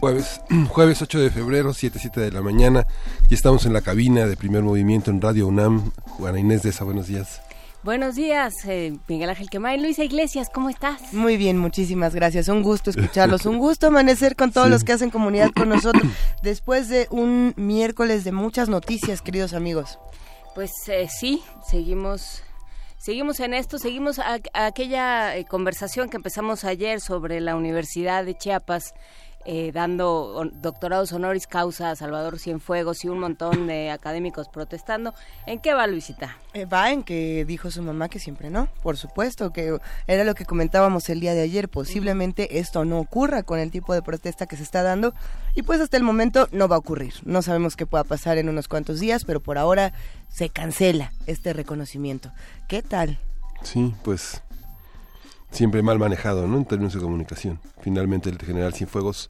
Jueves, 0.00 0.40
jueves 0.70 1.02
8 1.02 1.18
de 1.18 1.30
febrero, 1.30 1.74
7, 1.74 1.98
7 2.00 2.20
de 2.20 2.32
la 2.32 2.40
mañana, 2.40 2.86
y 3.28 3.34
estamos 3.34 3.66
en 3.66 3.74
la 3.74 3.82
cabina 3.82 4.26
de 4.26 4.34
primer 4.34 4.62
movimiento 4.62 5.10
en 5.10 5.20
Radio 5.20 5.46
UNAM. 5.46 5.92
Juana 6.00 6.40
Inés 6.40 6.62
de 6.62 6.70
esa, 6.70 6.84
buenos 6.84 7.06
días. 7.06 7.42
Buenos 7.82 8.14
días, 8.14 8.54
eh, 8.66 8.96
Miguel 9.08 9.28
Ángel 9.28 9.50
Quemay. 9.50 9.78
Luisa 9.78 10.02
Iglesias, 10.02 10.48
¿cómo 10.52 10.70
estás? 10.70 11.12
Muy 11.12 11.36
bien, 11.36 11.58
muchísimas 11.58 12.14
gracias. 12.14 12.48
Un 12.48 12.62
gusto 12.62 12.88
escucharlos. 12.88 13.44
Un 13.44 13.58
gusto 13.58 13.88
amanecer 13.88 14.36
con 14.36 14.52
todos 14.52 14.70
los 14.70 14.84
que 14.84 14.92
hacen 14.92 15.10
comunidad 15.10 15.50
con 15.50 15.68
nosotros 15.68 16.10
después 16.42 16.88
de 16.88 17.06
un 17.10 17.52
miércoles 17.56 18.24
de 18.24 18.32
muchas 18.32 18.70
noticias, 18.70 19.20
queridos 19.20 19.52
amigos. 19.52 19.98
Pues 20.54 20.72
eh, 20.88 21.08
sí, 21.10 21.42
seguimos 21.70 22.42
Seguimos 23.00 23.40
en 23.40 23.54
esto, 23.54 23.78
seguimos 23.78 24.18
a, 24.18 24.40
aquella 24.52 25.34
eh, 25.34 25.46
conversación 25.46 26.10
que 26.10 26.18
empezamos 26.18 26.64
ayer 26.64 27.00
sobre 27.00 27.40
la 27.40 27.56
Universidad 27.56 28.26
de 28.26 28.36
Chiapas 28.36 28.92
eh, 29.46 29.72
dando 29.72 30.50
doctorados 30.52 31.12
honoris 31.12 31.46
causa 31.46 31.90
a 31.90 31.96
Salvador 31.96 32.38
Cienfuegos 32.38 33.04
y 33.04 33.08
un 33.08 33.18
montón 33.18 33.66
de 33.66 33.90
académicos 33.90 34.48
protestando. 34.48 35.14
¿En 35.46 35.60
qué 35.60 35.72
va 35.72 35.86
Luisita? 35.86 36.36
Eh, 36.52 36.66
va 36.66 36.90
en 36.90 37.02
que 37.02 37.44
dijo 37.46 37.70
su 37.70 37.82
mamá 37.82 38.08
que 38.08 38.18
siempre 38.18 38.50
no, 38.50 38.68
por 38.82 38.96
supuesto, 38.96 39.52
que 39.52 39.78
era 40.06 40.24
lo 40.24 40.34
que 40.34 40.44
comentábamos 40.44 41.08
el 41.08 41.20
día 41.20 41.34
de 41.34 41.40
ayer, 41.40 41.68
posiblemente 41.68 42.58
esto 42.58 42.84
no 42.84 42.98
ocurra 42.98 43.42
con 43.42 43.58
el 43.58 43.70
tipo 43.70 43.94
de 43.94 44.02
protesta 44.02 44.46
que 44.46 44.56
se 44.56 44.62
está 44.62 44.82
dando 44.82 45.14
y 45.54 45.62
pues 45.62 45.80
hasta 45.80 45.96
el 45.96 46.02
momento 46.02 46.48
no 46.52 46.68
va 46.68 46.76
a 46.76 46.80
ocurrir. 46.80 47.14
No 47.24 47.40
sabemos 47.40 47.76
qué 47.76 47.86
pueda 47.86 48.04
pasar 48.04 48.36
en 48.38 48.48
unos 48.48 48.68
cuantos 48.68 49.00
días, 49.00 49.24
pero 49.24 49.40
por 49.40 49.56
ahora 49.56 49.92
se 50.28 50.50
cancela 50.50 51.12
este 51.26 51.52
reconocimiento. 51.52 52.30
¿Qué 52.68 52.82
tal? 52.82 53.18
Sí, 53.62 53.94
pues 54.02 54.42
siempre 55.50 55.82
mal 55.82 55.98
manejado 55.98 56.46
¿no? 56.46 56.56
en 56.58 56.64
términos 56.64 56.94
de 56.94 57.00
comunicación. 57.00 57.60
Finalmente 57.80 58.30
el 58.30 58.38
general 58.38 58.74
Cienfuegos 58.74 59.28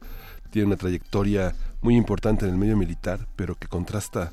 tiene 0.49 0.67
una 0.67 0.77
trayectoria 0.77 1.55
muy 1.81 1.95
importante 1.95 2.45
en 2.45 2.51
el 2.51 2.57
medio 2.57 2.77
militar, 2.77 3.27
pero 3.35 3.55
que 3.55 3.67
contrasta 3.67 4.31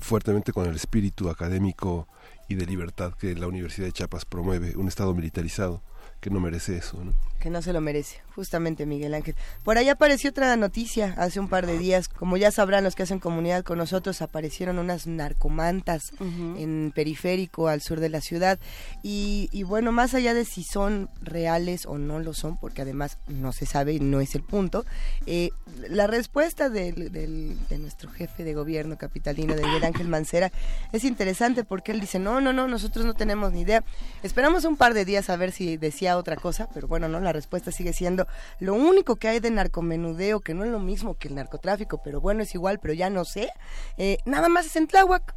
fuertemente 0.00 0.52
con 0.52 0.66
el 0.66 0.76
espíritu 0.76 1.28
académico 1.28 2.08
y 2.48 2.54
de 2.54 2.66
libertad 2.66 3.12
que 3.14 3.34
la 3.34 3.46
Universidad 3.46 3.86
de 3.86 3.92
Chiapas 3.92 4.24
promueve, 4.24 4.76
un 4.76 4.88
Estado 4.88 5.14
militarizado 5.14 5.82
que 6.20 6.30
no 6.30 6.40
merece 6.40 6.76
eso. 6.76 7.02
¿no? 7.02 7.12
Que 7.40 7.50
no 7.50 7.62
se 7.62 7.72
lo 7.72 7.80
merece, 7.80 8.22
justamente 8.34 8.86
Miguel 8.86 9.14
Ángel. 9.14 9.36
Por 9.62 9.78
ahí 9.78 9.88
apareció 9.88 10.30
otra 10.30 10.56
noticia 10.56 11.14
hace 11.16 11.38
un 11.38 11.48
par 11.48 11.66
de 11.66 11.78
días. 11.78 12.08
Como 12.08 12.36
ya 12.36 12.50
sabrán 12.50 12.84
los 12.84 12.94
que 12.94 13.04
hacen 13.04 13.20
comunidad 13.20 13.62
con 13.62 13.78
nosotros, 13.78 14.22
aparecieron 14.22 14.78
unas 14.78 15.06
narcomantas 15.06 16.12
en 16.20 16.92
periférico 16.94 17.68
al 17.68 17.82
sur 17.82 18.00
de 18.00 18.08
la 18.08 18.20
ciudad. 18.20 18.58
Y, 19.02 19.62
bueno, 19.64 19.92
más 19.92 20.14
allá 20.14 20.34
de 20.34 20.44
si 20.44 20.64
son 20.64 21.08
reales 21.20 21.86
o 21.86 21.98
no 21.98 22.18
lo 22.18 22.34
son, 22.34 22.56
porque 22.58 22.82
además 22.82 23.18
no 23.28 23.52
se 23.52 23.66
sabe 23.66 23.94
y 23.94 24.00
no 24.00 24.20
es 24.20 24.34
el 24.34 24.42
punto, 24.42 24.84
eh, 25.26 25.50
la 25.88 26.06
respuesta 26.06 26.68
de 26.68 27.56
nuestro 27.78 28.10
jefe 28.10 28.44
de 28.44 28.54
gobierno 28.54 28.96
capitalino, 28.96 29.54
de 29.54 29.62
Miguel 29.62 29.84
Ángel 29.84 30.08
Mancera, 30.08 30.50
es 30.92 31.04
interesante 31.04 31.64
porque 31.64 31.92
él 31.92 32.00
dice, 32.00 32.18
no, 32.18 32.40
no, 32.40 32.52
no, 32.52 32.66
nosotros 32.68 33.04
no 33.04 33.14
tenemos 33.14 33.52
ni 33.52 33.60
idea. 33.60 33.84
Esperamos 34.22 34.64
un 34.64 34.76
par 34.76 34.94
de 34.94 35.04
días 35.04 35.30
a 35.30 35.36
ver 35.36 35.52
si 35.52 35.76
decía 35.76 36.16
otra 36.16 36.36
cosa, 36.36 36.68
pero 36.72 36.88
bueno, 36.88 37.08
no 37.08 37.20
la 37.26 37.32
respuesta 37.32 37.72
sigue 37.72 37.92
siendo 37.92 38.26
lo 38.60 38.74
único 38.74 39.16
que 39.16 39.28
hay 39.28 39.40
de 39.40 39.50
narcomenudeo, 39.50 40.40
que 40.40 40.54
no 40.54 40.64
es 40.64 40.70
lo 40.70 40.78
mismo 40.78 41.18
que 41.18 41.28
el 41.28 41.34
narcotráfico, 41.34 42.00
pero 42.02 42.20
bueno, 42.20 42.42
es 42.42 42.54
igual, 42.54 42.78
pero 42.80 42.94
ya 42.94 43.10
no 43.10 43.24
sé, 43.24 43.50
eh, 43.98 44.18
nada 44.24 44.48
más 44.48 44.66
es 44.66 44.76
en 44.76 44.86
Tláhuac. 44.86 45.34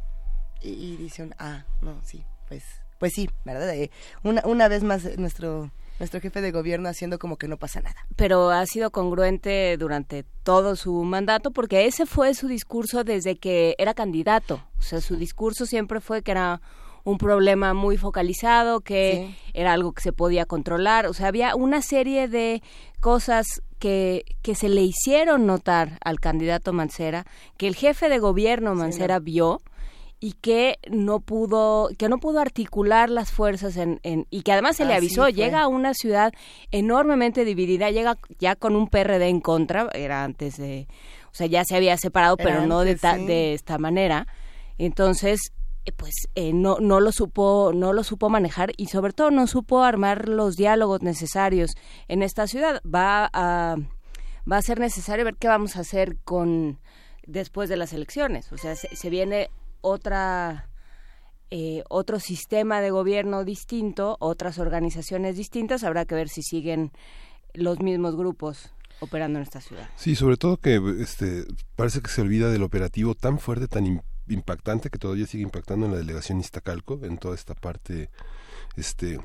Y, 0.62 0.96
dicen, 0.96 1.34
ah, 1.38 1.64
no, 1.80 2.00
sí, 2.04 2.24
pues, 2.48 2.64
pues 2.98 3.14
sí, 3.14 3.30
¿verdad? 3.44 3.74
Eh, 3.74 3.90
una, 4.22 4.42
una 4.44 4.68
vez 4.68 4.82
más 4.82 5.18
nuestro 5.18 5.70
nuestro 5.98 6.20
jefe 6.20 6.40
de 6.40 6.50
gobierno 6.50 6.88
haciendo 6.88 7.18
como 7.18 7.36
que 7.36 7.46
no 7.46 7.58
pasa 7.58 7.80
nada. 7.80 7.96
Pero 8.16 8.50
ha 8.50 8.64
sido 8.66 8.90
congruente 8.90 9.76
durante 9.76 10.24
todo 10.42 10.74
su 10.74 10.94
mandato 11.04 11.50
porque 11.50 11.84
ese 11.86 12.06
fue 12.06 12.34
su 12.34 12.48
discurso 12.48 13.04
desde 13.04 13.36
que 13.36 13.74
era 13.78 13.92
candidato. 13.92 14.62
O 14.78 14.82
sea, 14.82 15.02
su 15.02 15.16
discurso 15.16 15.66
siempre 15.66 16.00
fue 16.00 16.22
que 16.22 16.30
era 16.30 16.62
un 17.04 17.18
problema 17.18 17.74
muy 17.74 17.96
focalizado, 17.96 18.80
que 18.80 19.34
era 19.54 19.72
algo 19.72 19.92
que 19.92 20.02
se 20.02 20.12
podía 20.12 20.46
controlar. 20.46 21.06
O 21.06 21.14
sea, 21.14 21.28
había 21.28 21.54
una 21.54 21.82
serie 21.82 22.28
de 22.28 22.62
cosas 23.00 23.62
que, 23.78 24.24
que 24.42 24.54
se 24.54 24.68
le 24.68 24.82
hicieron 24.82 25.46
notar 25.46 25.98
al 26.04 26.20
candidato 26.20 26.72
Mancera, 26.72 27.26
que 27.56 27.66
el 27.66 27.74
jefe 27.74 28.08
de 28.08 28.18
gobierno 28.18 28.74
Mancera 28.74 29.18
vio 29.18 29.60
y 30.22 30.34
que 30.34 30.78
no 30.90 31.20
pudo 31.20 31.88
que 31.96 32.10
no 32.10 32.18
pudo 32.18 32.40
articular 32.40 33.08
las 33.08 33.32
fuerzas 33.32 33.78
en, 33.78 34.00
en 34.02 34.26
y 34.28 34.42
que 34.42 34.52
además 34.52 34.76
se 34.76 34.84
le 34.84 34.92
avisó. 34.92 35.30
llega 35.30 35.62
a 35.62 35.68
una 35.68 35.94
ciudad 35.94 36.34
enormemente 36.70 37.46
dividida 37.46 37.90
llega 37.90 38.18
ya 38.38 38.54
con 38.54 38.76
un 38.76 38.86
PRD 38.86 39.28
en 39.28 39.40
contra 39.40 39.88
era 39.94 40.22
antes 40.22 40.58
de 40.58 40.88
o 41.32 41.34
sea 41.34 41.46
ya 41.46 41.64
se 41.64 41.74
había 41.74 41.96
separado 41.96 42.36
pero 42.36 42.66
no 42.66 42.80
de, 42.80 42.96
de 42.96 43.54
esta 43.54 43.78
manera. 43.78 44.26
Entonces 44.76 45.52
pues 45.92 46.28
eh, 46.34 46.52
no 46.52 46.78
no 46.80 47.00
lo 47.00 47.12
supo 47.12 47.72
no 47.74 47.92
lo 47.92 48.04
supo 48.04 48.28
manejar 48.28 48.72
y 48.76 48.86
sobre 48.86 49.12
todo 49.12 49.30
no 49.30 49.46
supo 49.46 49.82
armar 49.82 50.28
los 50.28 50.56
diálogos 50.56 51.02
necesarios 51.02 51.72
en 52.08 52.22
esta 52.22 52.46
ciudad. 52.46 52.80
Va 52.82 53.30
a 53.32 53.76
va 54.50 54.56
a 54.56 54.62
ser 54.62 54.80
necesario 54.80 55.24
ver 55.24 55.36
qué 55.36 55.48
vamos 55.48 55.76
a 55.76 55.80
hacer 55.80 56.16
con 56.24 56.78
después 57.26 57.68
de 57.68 57.76
las 57.76 57.92
elecciones. 57.92 58.52
O 58.52 58.58
sea 58.58 58.74
se, 58.74 59.10
viene 59.10 59.50
otra 59.80 60.68
eh, 61.50 61.82
otro 61.88 62.20
sistema 62.20 62.80
de 62.80 62.90
gobierno 62.90 63.44
distinto 63.44 64.16
otras 64.20 64.58
organizaciones 64.58 65.36
distintas. 65.36 65.84
Habrá 65.84 66.04
que 66.04 66.14
ver 66.14 66.28
si 66.28 66.42
siguen 66.42 66.92
los 67.54 67.80
mismos 67.80 68.16
grupos 68.16 68.72
operando 69.00 69.38
en 69.38 69.42
esta 69.42 69.60
ciudad. 69.60 69.88
Sí, 69.96 70.14
sobre 70.14 70.36
todo 70.36 70.58
que 70.58 70.80
este 71.00 71.44
parece 71.74 72.00
que 72.00 72.10
se 72.10 72.20
olvida 72.20 72.50
del 72.50 72.62
operativo 72.62 73.14
tan 73.14 73.38
fuerte, 73.38 73.66
tan 73.66 73.86
impactante 74.30 74.90
que 74.90 74.98
todavía 74.98 75.26
sigue 75.26 75.42
impactando 75.42 75.86
en 75.86 75.92
la 75.92 75.98
delegación 75.98 76.40
Iztacalco, 76.40 77.00
en 77.02 77.18
toda 77.18 77.34
esta 77.34 77.54
parte 77.54 78.10
este 78.76 79.20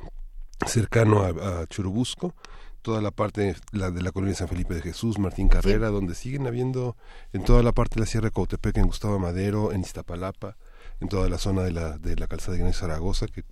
cercano 0.65 1.23
a, 1.23 1.65
Churubusco, 1.67 2.33
toda 2.81 3.01
la 3.01 3.11
parte 3.11 3.55
la 3.71 3.91
de 3.91 4.01
la 4.01 4.11
colonia 4.11 4.35
San 4.35 4.47
Felipe 4.47 4.75
de 4.75 4.81
Jesús, 4.81 5.19
Martín 5.19 5.47
Carrera, 5.47 5.89
donde 5.89 6.15
siguen 6.15 6.47
habiendo 6.47 6.95
en 7.33 7.43
toda 7.43 7.63
la 7.63 7.71
parte 7.71 7.95
de 7.95 8.01
la 8.01 8.05
Sierra 8.07 8.27
de 8.27 8.33
Cautepec, 8.33 8.77
en 8.77 8.87
Gustavo 8.87 9.19
Madero, 9.19 9.71
en 9.71 9.81
Iztapalapa, 9.81 10.57
en 10.99 11.09
toda 11.09 11.29
la 11.29 11.37
zona 11.37 11.63
de 11.63 11.71
la, 11.71 11.97
de 11.97 12.15
la 12.15 12.27
calzada 12.27 12.53
de 12.53 12.59
Ignacio 12.59 12.81
Zaragoza, 12.81 13.27
que 13.27 13.43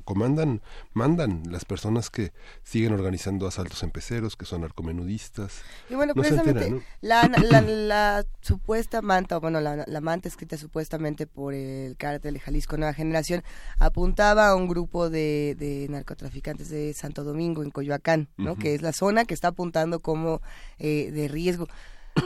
comandan, 0.00 0.62
mandan 0.92 1.42
las 1.50 1.64
personas 1.64 2.10
que 2.10 2.32
siguen 2.62 2.92
organizando 2.92 3.46
asaltos 3.46 3.82
en 3.82 3.90
peceros, 3.90 4.36
que 4.36 4.44
son 4.44 4.60
narcomenudistas. 4.60 5.62
Y 5.88 5.94
bueno, 5.96 6.14
precisamente 6.14 6.82
la, 7.00 7.26
la, 7.26 8.24
supuesta 8.40 9.02
manta, 9.02 9.36
o 9.36 9.40
bueno, 9.40 9.60
la, 9.60 9.84
la, 9.86 10.00
manta 10.00 10.28
escrita 10.28 10.56
supuestamente 10.56 11.26
por 11.26 11.54
el 11.54 11.96
cártel 11.96 12.34
de 12.34 12.40
Jalisco 12.40 12.76
Nueva 12.76 12.94
Generación, 12.94 13.42
apuntaba 13.78 14.48
a 14.48 14.54
un 14.54 14.68
grupo 14.68 15.10
de, 15.10 15.56
de 15.58 15.88
narcotraficantes 15.90 16.68
de 16.70 16.94
Santo 16.94 17.24
Domingo, 17.24 17.62
en 17.62 17.70
Coyoacán, 17.70 18.28
¿no? 18.36 18.56
Que 18.56 18.74
es 18.74 18.82
la 18.82 18.92
zona 18.92 19.24
que 19.24 19.34
está 19.34 19.48
apuntando 19.48 20.00
como 20.00 20.40
eh, 20.78 21.10
de 21.12 21.28
riesgo 21.28 21.68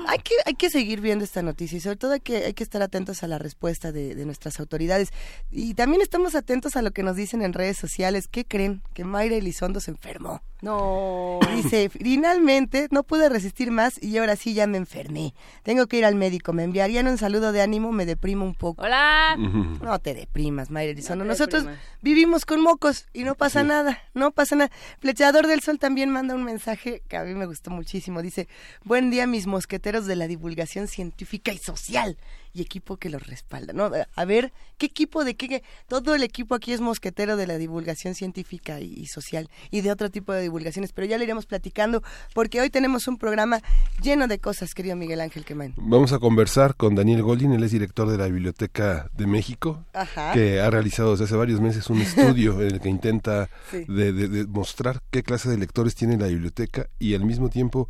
hay 0.08 0.18
que, 0.18 0.34
hay 0.44 0.54
que 0.54 0.70
seguir 0.70 1.00
viendo 1.00 1.24
esta 1.24 1.42
noticia 1.42 1.78
y 1.78 1.80
sobre 1.80 1.96
todo 1.96 2.12
hay 2.12 2.20
que, 2.20 2.44
hay 2.44 2.54
que 2.54 2.64
estar 2.64 2.82
atentos 2.82 3.22
a 3.22 3.28
la 3.28 3.38
respuesta 3.38 3.92
de, 3.92 4.14
de, 4.14 4.24
nuestras 4.26 4.60
autoridades. 4.60 5.10
Y 5.50 5.74
también 5.74 6.02
estamos 6.02 6.34
atentos 6.34 6.76
a 6.76 6.82
lo 6.82 6.90
que 6.92 7.02
nos 7.02 7.16
dicen 7.16 7.42
en 7.42 7.52
redes 7.52 7.76
sociales. 7.76 8.28
¿Qué 8.28 8.44
creen? 8.44 8.82
Que 8.94 9.04
Mayra 9.04 9.36
Elizondo 9.36 9.80
se 9.80 9.90
enfermó. 9.90 10.42
No. 10.64 11.40
Dice, 11.54 11.90
finalmente 11.90 12.88
no 12.90 13.02
pude 13.02 13.28
resistir 13.28 13.70
más 13.70 14.02
y 14.02 14.16
ahora 14.16 14.34
sí 14.34 14.54
ya 14.54 14.66
me 14.66 14.78
enfermé. 14.78 15.34
Tengo 15.62 15.86
que 15.86 15.98
ir 15.98 16.06
al 16.06 16.14
médico. 16.14 16.54
Me 16.54 16.64
enviarían 16.64 17.06
un 17.06 17.18
saludo 17.18 17.52
de 17.52 17.60
ánimo, 17.60 17.92
me 17.92 18.06
deprimo 18.06 18.46
un 18.46 18.54
poco. 18.54 18.82
Hola. 18.82 19.36
No 19.36 19.98
te 19.98 20.14
deprimas, 20.14 20.70
Mayra 20.70 20.92
Elizondo. 20.92 21.24
Nosotros 21.26 21.66
vivimos 22.00 22.46
con 22.46 22.62
mocos 22.62 23.06
y 23.12 23.24
no 23.24 23.34
pasa 23.34 23.62
nada, 23.62 23.98
no 24.14 24.30
pasa 24.30 24.56
nada. 24.56 24.70
Flechador 25.00 25.46
del 25.46 25.60
Sol 25.60 25.78
también 25.78 26.08
manda 26.08 26.34
un 26.34 26.44
mensaje 26.44 27.02
que 27.08 27.18
a 27.18 27.24
mí 27.24 27.34
me 27.34 27.44
gustó 27.44 27.70
muchísimo. 27.70 28.22
Dice, 28.22 28.48
buen 28.84 29.10
día 29.10 29.26
mis 29.26 29.46
mosqueteros 29.46 29.83
de 29.84 30.16
la 30.16 30.26
divulgación 30.26 30.88
científica 30.88 31.52
y 31.52 31.58
social 31.58 32.16
y 32.54 32.62
equipo 32.62 32.96
que 32.96 33.10
los 33.10 33.26
respalda, 33.26 33.72
¿no? 33.72 33.90
A 34.14 34.24
ver, 34.24 34.52
¿qué 34.78 34.86
equipo 34.86 35.24
de 35.24 35.34
qué? 35.34 35.62
Todo 35.88 36.14
el 36.14 36.22
equipo 36.22 36.54
aquí 36.54 36.72
es 36.72 36.80
mosquetero 36.80 37.36
de 37.36 37.46
la 37.46 37.58
divulgación 37.58 38.14
científica 38.14 38.80
y, 38.80 39.06
social 39.06 39.50
y 39.70 39.82
de 39.82 39.90
otro 39.90 40.08
tipo 40.08 40.32
de 40.32 40.40
divulgaciones, 40.40 40.92
pero 40.92 41.06
ya 41.06 41.18
lo 41.18 41.24
iremos 41.24 41.46
platicando 41.46 42.02
porque 42.32 42.60
hoy 42.60 42.70
tenemos 42.70 43.08
un 43.08 43.18
programa 43.18 43.60
lleno 44.00 44.26
de 44.26 44.38
cosas, 44.38 44.72
querido 44.72 44.96
Miguel 44.96 45.20
Ángel 45.20 45.44
Quemán. 45.44 45.74
Vamos 45.76 46.12
a 46.12 46.18
conversar 46.18 46.76
con 46.76 46.94
Daniel 46.94 47.22
Goldin, 47.22 47.52
él 47.52 47.62
es 47.62 47.72
director 47.72 48.08
de 48.08 48.16
la 48.16 48.26
Biblioteca 48.26 49.10
de 49.12 49.26
México, 49.26 49.84
que 50.32 50.60
ha 50.60 50.70
realizado 50.70 51.10
desde 51.10 51.24
hace 51.24 51.36
varios 51.36 51.60
meses 51.60 51.90
un 51.90 52.00
estudio 52.00 52.60
en 52.62 52.74
el 52.74 52.80
que 52.80 52.88
intenta 52.88 53.50
de, 53.72 54.46
mostrar 54.48 55.02
qué 55.10 55.22
clase 55.22 55.50
de 55.50 55.58
lectores 55.58 55.94
tiene 55.94 56.16
la 56.16 56.28
biblioteca 56.28 56.88
y 56.98 57.14
al 57.14 57.24
mismo 57.24 57.50
tiempo 57.50 57.88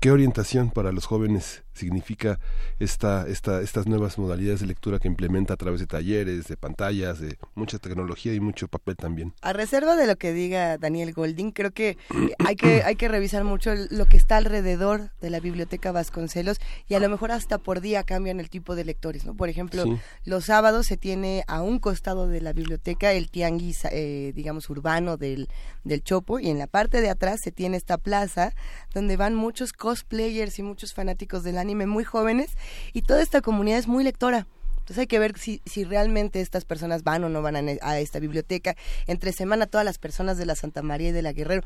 qué 0.00 0.10
orientación 0.10 0.70
para 0.70 0.92
los 0.92 1.06
jóvenes 1.06 1.65
significa 1.76 2.38
esta, 2.78 3.26
esta, 3.28 3.60
estas 3.60 3.86
nuevas 3.86 4.18
modalidades 4.18 4.60
de 4.60 4.66
lectura 4.66 4.98
que 4.98 5.08
implementa 5.08 5.54
a 5.54 5.56
través 5.56 5.80
de 5.80 5.86
talleres, 5.86 6.48
de 6.48 6.56
pantallas, 6.56 7.20
de 7.20 7.38
mucha 7.54 7.78
tecnología 7.78 8.34
y 8.34 8.40
mucho 8.40 8.68
papel 8.68 8.96
también. 8.96 9.32
A 9.42 9.52
reserva 9.52 9.96
de 9.96 10.06
lo 10.06 10.16
que 10.16 10.32
diga 10.32 10.78
Daniel 10.78 11.12
Golding, 11.12 11.52
creo 11.52 11.70
que 11.70 11.98
hay 12.44 12.56
que, 12.56 12.82
hay 12.82 12.96
que 12.96 13.08
revisar 13.08 13.44
mucho 13.44 13.72
lo 13.90 14.06
que 14.06 14.16
está 14.16 14.36
alrededor 14.36 15.10
de 15.20 15.30
la 15.30 15.40
biblioteca 15.40 15.92
Vasconcelos 15.92 16.58
y 16.88 16.94
a 16.94 17.00
lo 17.00 17.08
mejor 17.08 17.32
hasta 17.32 17.58
por 17.58 17.80
día 17.80 18.02
cambian 18.02 18.40
el 18.40 18.50
tipo 18.50 18.74
de 18.74 18.84
lectores. 18.84 19.24
¿no? 19.24 19.34
Por 19.34 19.48
ejemplo, 19.48 19.84
los 20.24 20.44
sábados 20.46 20.86
se 20.86 20.96
tiene 20.96 21.44
a 21.46 21.62
un 21.62 21.78
costado 21.78 22.28
de 22.28 22.40
la 22.40 22.52
biblioteca 22.52 23.12
el 23.12 23.30
tianguis, 23.30 23.84
eh, 23.90 24.32
digamos, 24.34 24.70
urbano 24.70 25.16
del, 25.16 25.48
del 25.84 26.02
Chopo 26.02 26.38
y 26.38 26.48
en 26.48 26.58
la 26.58 26.66
parte 26.66 27.00
de 27.00 27.10
atrás 27.10 27.40
se 27.40 27.52
tiene 27.52 27.76
esta 27.76 27.98
plaza 27.98 28.54
donde 28.94 29.16
van 29.16 29.34
muchos 29.34 29.72
cosplayers 29.72 30.58
y 30.58 30.62
muchos 30.62 30.94
fanáticos 30.94 31.44
del 31.44 31.58
anime 31.66 31.86
muy 31.86 32.04
jóvenes 32.04 32.50
y 32.92 33.02
toda 33.02 33.22
esta 33.22 33.40
comunidad 33.40 33.78
es 33.78 33.88
muy 33.88 34.04
lectora. 34.04 34.46
Entonces 34.78 34.98
hay 34.98 35.06
que 35.08 35.18
ver 35.18 35.36
si, 35.36 35.60
si 35.66 35.82
realmente 35.82 36.40
estas 36.40 36.64
personas 36.64 37.02
van 37.02 37.24
o 37.24 37.28
no 37.28 37.42
van 37.42 37.56
a, 37.56 37.98
esta 37.98 38.20
biblioteca. 38.20 38.76
Entre 39.08 39.32
semana 39.32 39.66
todas 39.66 39.84
las 39.84 39.98
personas 39.98 40.38
de 40.38 40.46
la 40.46 40.54
Santa 40.54 40.80
María 40.82 41.08
y 41.08 41.12
de 41.12 41.22
la 41.22 41.32
Guerrero. 41.32 41.62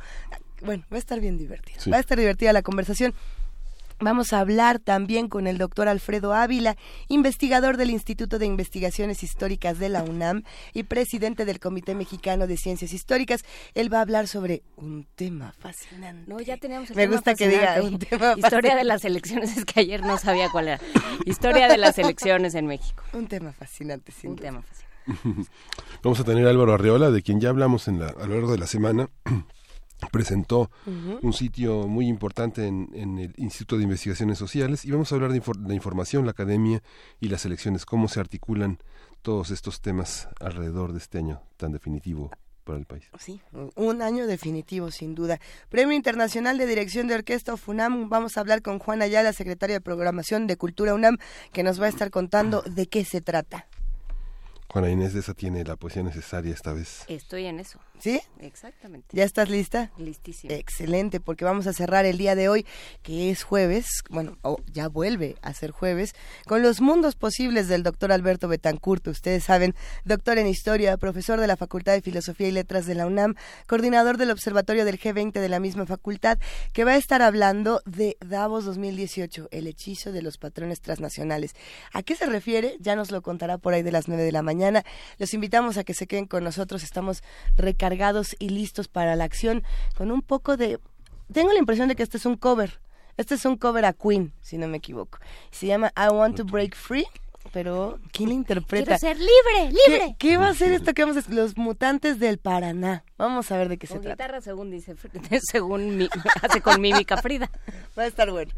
Bueno, 0.62 0.85
va 0.91 0.97
a 0.97 0.99
estar 0.99 1.20
bien 1.20 1.37
divertido. 1.37 1.79
Va 1.93 1.99
a 1.99 2.00
estar 2.00 2.19
divertida 2.19 2.55
la 2.55 2.62
conversación. 2.62 3.12
Vamos 4.02 4.32
a 4.32 4.41
hablar 4.41 4.79
también 4.79 5.29
con 5.29 5.47
el 5.47 5.58
doctor 5.58 5.87
Alfredo 5.87 6.32
Ávila, 6.32 6.76
investigador 7.08 7.76
del 7.76 7.91
Instituto 7.91 8.38
de 8.38 8.47
Investigaciones 8.47 9.23
Históricas 9.23 9.79
de 9.79 9.91
la 9.91 10.02
UNAM 10.02 10.43
y 10.73 10.85
presidente 10.85 11.44
del 11.44 11.61
Comité 11.61 11.94
Mexicano 11.94 12.47
de 12.47 12.56
Ciencias 12.56 12.94
Históricas. 12.94 13.44
Él 13.75 13.93
va 13.93 13.99
a 13.99 14.00
hablar 14.00 14.26
sobre 14.26 14.62
un 14.76 15.06
tema 15.17 15.52
fascinante. 15.58 16.31
No, 16.31 16.41
ya 16.41 16.56
teníamos 16.56 16.88
el 16.88 16.97
Me 16.97 17.08
gusta 17.08 17.35
que 17.35 17.49
diga 17.49 17.82
un 17.82 17.99
tema 17.99 18.32
Historia 18.38 18.75
de 18.75 18.85
las 18.85 19.05
elecciones, 19.05 19.55
es 19.58 19.67
que 19.67 19.81
ayer 19.81 20.00
no 20.00 20.17
sabía 20.17 20.49
cuál 20.50 20.69
era. 20.69 20.81
Historia 21.26 21.69
de 21.69 21.76
las 21.76 21.99
elecciones 21.99 22.55
en 22.55 22.67
México. 22.67 23.05
Un 23.12 23.26
tema 23.26 23.52
fascinante, 23.52 24.12
sin 24.12 24.31
Un 24.31 24.37
tema 24.37 24.62
fascinante. 24.62 25.50
Vamos 26.02 26.20
a 26.20 26.25
tener 26.25 26.47
a 26.47 26.50
Álvaro 26.50 26.73
Arreola, 26.73 27.11
de 27.11 27.20
quien 27.20 27.38
ya 27.38 27.50
hablamos 27.50 27.87
en 27.87 28.00
la, 28.00 28.06
a 28.06 28.26
lo 28.26 28.35
largo 28.35 28.52
de 28.52 28.58
la 28.58 28.67
semana 28.67 29.11
presentó 30.11 30.70
un 31.23 31.32
sitio 31.32 31.87
muy 31.87 32.06
importante 32.06 32.67
en, 32.67 33.19
el 33.19 33.35
Instituto 33.37 33.76
de 33.76 33.85
Investigaciones 33.85 34.38
Sociales 34.38 34.85
y 34.85 34.91
vamos 34.91 35.11
a 35.12 35.14
hablar 35.14 35.32
de 35.32 35.43
la 35.67 35.75
información, 35.75 36.25
la 36.25 36.32
academia 36.32 36.82
y 37.20 37.29
las 37.29 37.44
elecciones, 37.44 37.87
cómo 37.87 38.08
se 38.08 38.20
articulan 38.20 38.79
todos 39.23 39.50
estos 39.50 39.81
temas 39.81 40.29
alrededor 40.41 40.93
de 40.93 40.99
este 40.99 41.19
año 41.19 41.43
tan 41.56 41.73
definitivo 41.73 42.31
para 42.64 42.79
el 42.79 42.87
país. 42.87 43.05
Sí, 43.19 43.41
un 43.75 44.02
año 44.02 44.26
definitivo, 44.26 44.91
sin 44.91 45.14
duda. 45.14 45.41
Premio 45.69 45.97
Internacional 45.97 46.58
de 46.58 46.67
Dirección 46.67 47.06
de 47.08 47.14
Orquesta 47.14 47.56
FUNAM. 47.56 48.08
Vamos 48.08 48.37
a 48.37 48.41
hablar 48.41 48.62
con 48.62 48.79
Juana 48.79 49.06
Ayala, 49.06 49.32
secretaria 49.32 49.76
de 49.76 49.81
Programación 49.81 50.47
de 50.47 50.56
Cultura 50.56 50.94
UNAM, 50.94 51.19
que 51.52 51.62
nos 51.62 51.81
va 51.81 51.87
a 51.87 51.88
estar 51.88 52.11
contando 52.11 52.62
de 52.62 52.87
qué 52.87 53.05
se 53.05 53.20
trata. 53.20 53.67
Juana 54.69 54.91
Inés 54.91 55.14
de 55.14 55.20
esa 55.20 55.35
tiene 55.35 55.64
la 55.64 55.76
poesía 55.76 56.02
necesaria 56.05 56.55
esta 56.55 56.73
vez. 56.73 57.05
Estoy 57.08 57.47
en 57.47 57.58
eso. 57.58 57.81
¿Sí? 58.00 58.20
Exactamente. 58.41 59.08
¿Ya 59.12 59.25
estás 59.25 59.50
lista? 59.50 59.93
Listísima. 59.99 60.55
Excelente, 60.55 61.20
porque 61.20 61.44
vamos 61.44 61.67
a 61.67 61.73
cerrar 61.75 62.06
el 62.06 62.17
día 62.17 62.35
de 62.35 62.49
hoy, 62.49 62.67
que 63.02 63.31
es 63.31 63.43
jueves, 63.43 64.02
bueno, 64.08 64.38
ya 64.73 64.88
vuelve 64.88 65.37
a 65.43 65.52
ser 65.52 65.70
jueves, 65.70 66.14
con 66.47 66.62
los 66.62 66.81
mundos 66.81 67.14
posibles 67.14 67.69
del 67.69 67.82
doctor 67.82 68.11
Alberto 68.12 68.49
Betancourt. 68.49 69.06
Ustedes 69.08 69.44
saben, 69.44 69.75
doctor 70.05 70.38
en 70.38 70.47
historia, 70.47 70.97
profesor 70.97 71.41
de 71.41 71.47
la 71.47 71.56
Facultad 71.56 71.93
de 71.93 72.00
Filosofía 72.00 72.49
y 72.49 72.52
Letras 72.52 72.87
de 72.87 72.94
la 72.94 73.06
UNAM, 73.06 73.35
coordinador 73.67 74.17
del 74.17 74.31
Observatorio 74.31 74.87
del 74.87 74.99
G20 74.99 75.32
de 75.32 75.49
la 75.49 75.61
misma 75.61 75.85
facultad, 75.85 76.38
que 76.73 76.85
va 76.85 76.93
a 76.93 76.97
estar 76.97 77.20
hablando 77.20 77.82
de 77.85 78.17
Davos 78.20 78.64
2018, 78.64 79.49
el 79.50 79.67
hechizo 79.67 80.11
de 80.11 80.23
los 80.23 80.38
patrones 80.38 80.81
transnacionales. 80.81 81.55
¿A 81.93 82.02
qué 82.02 82.17
se 82.17 82.26
refiere? 82.26 82.76
Ya 82.81 82.97
nos 82.97 83.11
lo 83.11 83.20
contará 83.20 83.58
por 83.58 83.75
ahí 83.75 83.82
de 83.82 83.93
las 83.93 84.08
9 84.08 84.23
de 84.23 84.32
la 84.32 84.43
mañana. 84.43 84.85
Los 85.19 85.35
invitamos 85.35 85.76
a 85.76 85.85
que 85.85 85.93
se 85.93 86.06
queden 86.06 86.26
con 86.26 86.44
nosotros, 86.44 86.82
estamos 86.82 87.23
recargados 87.56 87.89
cargados 87.90 88.37
y 88.38 88.50
listos 88.50 88.87
para 88.87 89.16
la 89.16 89.25
acción, 89.25 89.64
con 89.96 90.12
un 90.12 90.22
poco 90.22 90.56
de... 90.56 90.78
Tengo 91.32 91.52
la 91.52 91.58
impresión 91.58 91.88
de 91.88 91.96
que 91.96 92.04
este 92.04 92.19
es 92.19 92.26
un 92.26 92.37
cover. 92.37 92.81
Este 93.16 93.34
es 93.34 93.44
un 93.44 93.56
cover 93.56 93.84
a 93.84 93.92
Queen, 93.92 94.32
si 94.40 94.58
no 94.58 94.69
me 94.69 94.78
equivoco. 94.78 95.19
Se 95.50 95.66
llama 95.66 95.92
I 95.96 96.12
Want 96.12 96.37
to 96.37 96.44
Break 96.44 96.76
Free. 96.76 97.06
Pero, 97.52 97.98
¿quién 98.12 98.28
la 98.28 98.34
interpreta? 98.37 98.96
Quiero 98.96 98.98
ser 98.98 99.16
libre, 99.16 99.76
libre. 99.88 100.14
¿Qué, 100.19 100.37
va 100.37 100.48
a 100.48 100.54
ser 100.54 100.72
esto 100.72 100.92
que 100.94 101.04
vamos 101.04 101.16
a 101.16 101.31
Los 101.32 101.56
mutantes 101.56 102.20
del 102.20 102.38
Paraná. 102.38 103.02
Vamos 103.19 103.50
a 103.50 103.56
ver 103.56 103.69
de 103.69 103.76
qué 103.76 103.88
se 103.88 103.94
trata. 103.94 104.10
guitarra, 104.10 104.40
según 104.40 104.70
dice, 104.70 104.94
según 105.42 105.96
mi, 105.96 106.08
hace 106.42 106.60
con 106.60 106.81
mímica 106.81 107.16
Frida. 107.16 107.50
Va 107.98 108.04
a 108.04 108.06
estar 108.06 108.31
bueno. 108.31 108.52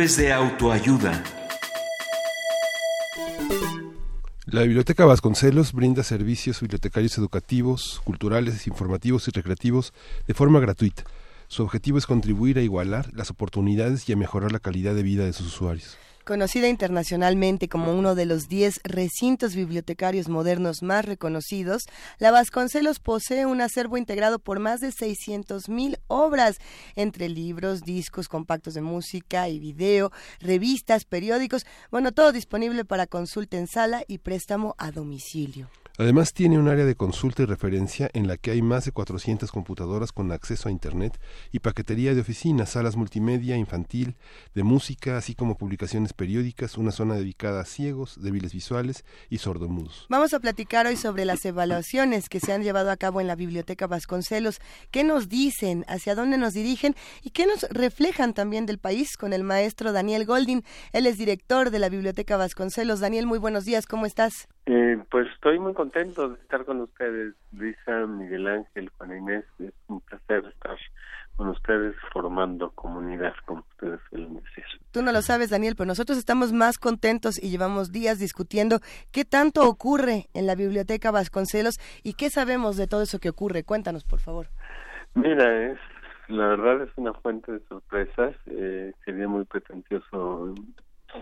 De 0.00 0.32
autoayuda. 0.32 1.22
La 4.46 4.62
Biblioteca 4.62 5.04
Vasconcelos 5.04 5.74
brinda 5.74 6.02
servicios 6.02 6.62
bibliotecarios 6.62 7.18
educativos, 7.18 8.00
culturales, 8.02 8.66
informativos 8.66 9.28
y 9.28 9.30
recreativos 9.30 9.92
de 10.26 10.32
forma 10.32 10.58
gratuita. 10.58 11.04
Su 11.48 11.64
objetivo 11.64 11.98
es 11.98 12.06
contribuir 12.06 12.56
a 12.56 12.62
igualar 12.62 13.12
las 13.12 13.28
oportunidades 13.30 14.08
y 14.08 14.14
a 14.14 14.16
mejorar 14.16 14.52
la 14.52 14.58
calidad 14.58 14.94
de 14.94 15.02
vida 15.02 15.26
de 15.26 15.34
sus 15.34 15.48
usuarios. 15.48 15.98
Conocida 16.24 16.68
internacionalmente 16.68 17.68
como 17.68 17.92
uno 17.94 18.14
de 18.14 18.26
los 18.26 18.48
10 18.48 18.80
recintos 18.84 19.54
bibliotecarios 19.54 20.28
modernos 20.28 20.82
más 20.82 21.04
reconocidos, 21.04 21.84
la 22.18 22.30
Vasconcelos 22.30 23.00
posee 23.00 23.46
un 23.46 23.62
acervo 23.62 23.96
integrado 23.96 24.38
por 24.38 24.58
más 24.58 24.80
de 24.80 24.88
600.000 24.88 25.98
obras, 26.08 26.58
entre 26.94 27.28
libros, 27.28 27.82
discos, 27.82 28.28
compactos 28.28 28.74
de 28.74 28.82
música 28.82 29.48
y 29.48 29.58
video, 29.58 30.12
revistas, 30.40 31.06
periódicos, 31.06 31.64
bueno, 31.90 32.12
todo 32.12 32.32
disponible 32.32 32.84
para 32.84 33.06
consulta 33.06 33.56
en 33.56 33.66
sala 33.66 34.04
y 34.06 34.18
préstamo 34.18 34.74
a 34.78 34.90
domicilio. 34.90 35.70
Además 36.00 36.32
tiene 36.32 36.58
un 36.58 36.66
área 36.66 36.86
de 36.86 36.94
consulta 36.94 37.42
y 37.42 37.44
referencia 37.44 38.08
en 38.14 38.26
la 38.26 38.38
que 38.38 38.52
hay 38.52 38.62
más 38.62 38.86
de 38.86 38.90
400 38.90 39.52
computadoras 39.52 40.12
con 40.12 40.32
acceso 40.32 40.70
a 40.70 40.72
Internet 40.72 41.20
y 41.52 41.58
paquetería 41.58 42.14
de 42.14 42.22
oficinas, 42.22 42.70
salas 42.70 42.96
multimedia, 42.96 43.58
infantil, 43.58 44.16
de 44.54 44.62
música, 44.62 45.18
así 45.18 45.34
como 45.34 45.58
publicaciones 45.58 46.14
periódicas, 46.14 46.78
una 46.78 46.90
zona 46.90 47.16
dedicada 47.16 47.60
a 47.60 47.64
ciegos, 47.66 48.18
débiles 48.18 48.54
visuales 48.54 49.04
y 49.28 49.36
sordomudos. 49.36 50.06
Vamos 50.08 50.32
a 50.32 50.40
platicar 50.40 50.86
hoy 50.86 50.96
sobre 50.96 51.26
las 51.26 51.44
evaluaciones 51.44 52.30
que 52.30 52.40
se 52.40 52.54
han 52.54 52.62
llevado 52.62 52.90
a 52.90 52.96
cabo 52.96 53.20
en 53.20 53.26
la 53.26 53.36
Biblioteca 53.36 53.86
Vasconcelos, 53.86 54.58
qué 54.90 55.04
nos 55.04 55.28
dicen, 55.28 55.84
hacia 55.86 56.14
dónde 56.14 56.38
nos 56.38 56.54
dirigen 56.54 56.96
y 57.22 57.28
qué 57.28 57.44
nos 57.44 57.64
reflejan 57.64 58.32
también 58.32 58.64
del 58.64 58.78
país 58.78 59.18
con 59.18 59.34
el 59.34 59.44
maestro 59.44 59.92
Daniel 59.92 60.24
Goldin. 60.24 60.64
Él 60.92 61.06
es 61.06 61.18
director 61.18 61.70
de 61.70 61.78
la 61.78 61.90
Biblioteca 61.90 62.38
Vasconcelos. 62.38 63.00
Daniel, 63.00 63.26
muy 63.26 63.38
buenos 63.38 63.66
días, 63.66 63.84
¿cómo 63.84 64.06
estás? 64.06 64.48
Eh, 64.66 65.02
pues 65.10 65.26
estoy 65.34 65.58
muy 65.58 65.74
contento 65.74 66.28
de 66.28 66.34
estar 66.40 66.64
con 66.64 66.80
ustedes, 66.80 67.34
Luisa, 67.52 68.06
Miguel 68.06 68.46
Ángel, 68.46 68.90
Juan 68.96 69.16
Inés. 69.16 69.44
Es 69.58 69.72
un 69.88 70.00
placer 70.00 70.44
estar 70.46 70.76
con 71.36 71.48
ustedes 71.48 71.96
formando 72.12 72.70
comunidad, 72.72 73.32
como 73.46 73.64
ustedes 73.70 74.00
suelen 74.10 74.34
decir. 74.34 74.64
Tú 74.92 75.02
no 75.02 75.12
lo 75.12 75.22
sabes, 75.22 75.50
Daniel, 75.50 75.74
pero 75.76 75.86
nosotros 75.86 76.18
estamos 76.18 76.52
más 76.52 76.78
contentos 76.78 77.42
y 77.42 77.50
llevamos 77.50 77.92
días 77.92 78.18
discutiendo 78.18 78.80
qué 79.10 79.24
tanto 79.24 79.66
ocurre 79.66 80.26
en 80.34 80.46
la 80.46 80.54
Biblioteca 80.54 81.10
Vasconcelos 81.10 81.76
y 82.02 82.14
qué 82.14 82.28
sabemos 82.28 82.76
de 82.76 82.86
todo 82.86 83.02
eso 83.02 83.18
que 83.18 83.30
ocurre. 83.30 83.64
Cuéntanos, 83.64 84.04
por 84.04 84.20
favor. 84.20 84.48
Mira, 85.14 85.72
es 85.72 85.78
la 86.30 86.46
verdad 86.46 86.82
es 86.82 86.90
una 86.96 87.12
fuente 87.12 87.52
de 87.52 87.60
sorpresas. 87.68 88.36
Eh, 88.46 88.92
sería 89.04 89.26
muy 89.26 89.44
pretencioso 89.44 90.54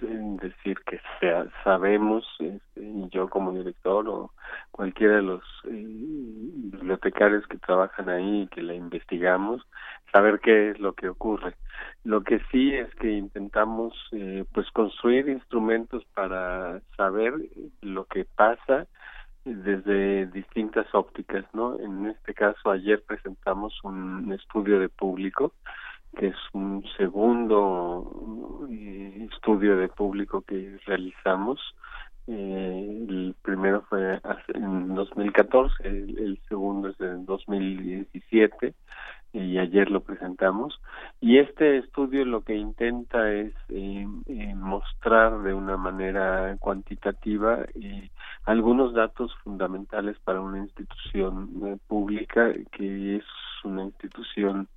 decir 0.00 0.78
que 0.86 1.00
sea, 1.20 1.46
sabemos, 1.64 2.24
este, 2.38 2.80
y 2.80 3.08
yo 3.10 3.28
como 3.28 3.52
director 3.52 4.08
o 4.08 4.32
cualquiera 4.70 5.16
de 5.16 5.22
los 5.22 5.42
eh, 5.64 5.70
bibliotecarios 5.70 7.46
que 7.46 7.58
trabajan 7.58 8.08
ahí 8.08 8.42
y 8.42 8.48
que 8.48 8.62
la 8.62 8.74
investigamos, 8.74 9.62
saber 10.12 10.40
qué 10.40 10.70
es 10.70 10.80
lo 10.80 10.94
que 10.94 11.08
ocurre. 11.08 11.54
Lo 12.04 12.22
que 12.22 12.40
sí 12.50 12.74
es 12.74 12.92
que 12.96 13.10
intentamos 13.10 13.94
eh, 14.12 14.44
pues 14.52 14.70
construir 14.70 15.28
instrumentos 15.28 16.04
para 16.14 16.80
saber 16.96 17.34
lo 17.82 18.04
que 18.06 18.24
pasa 18.24 18.86
desde 19.44 20.26
distintas 20.26 20.86
ópticas, 20.94 21.44
¿no? 21.54 21.78
En 21.78 22.06
este 22.06 22.34
caso 22.34 22.70
ayer 22.70 23.02
presentamos 23.06 23.72
un 23.82 24.32
estudio 24.32 24.78
de 24.78 24.88
público 24.88 25.52
que 26.16 26.28
es 26.28 26.36
un 26.52 26.84
segundo 26.96 28.66
eh, 28.70 29.28
estudio 29.32 29.76
de 29.76 29.88
público 29.88 30.42
que 30.42 30.78
realizamos. 30.86 31.60
Eh, 32.26 33.06
el 33.08 33.34
primero 33.42 33.82
fue 33.88 34.20
en 34.54 34.94
2014, 34.94 35.82
el, 35.84 36.18
el 36.18 36.40
segundo 36.48 36.88
es 36.88 37.00
en 37.00 37.24
2017 37.24 38.74
y 39.32 39.58
ayer 39.58 39.90
lo 39.90 40.00
presentamos. 40.00 40.80
Y 41.20 41.38
este 41.38 41.78
estudio 41.78 42.24
lo 42.24 42.42
que 42.42 42.54
intenta 42.54 43.30
es 43.32 43.52
eh, 43.68 44.06
eh, 44.26 44.54
mostrar 44.54 45.42
de 45.42 45.54
una 45.54 45.76
manera 45.76 46.56
cuantitativa 46.58 47.64
eh, 47.74 48.10
algunos 48.44 48.94
datos 48.94 49.32
fundamentales 49.44 50.18
para 50.24 50.40
una 50.40 50.58
institución 50.58 51.80
pública 51.86 52.52
que 52.72 53.16
es 53.16 53.24
una 53.64 53.84
institución 53.84 54.68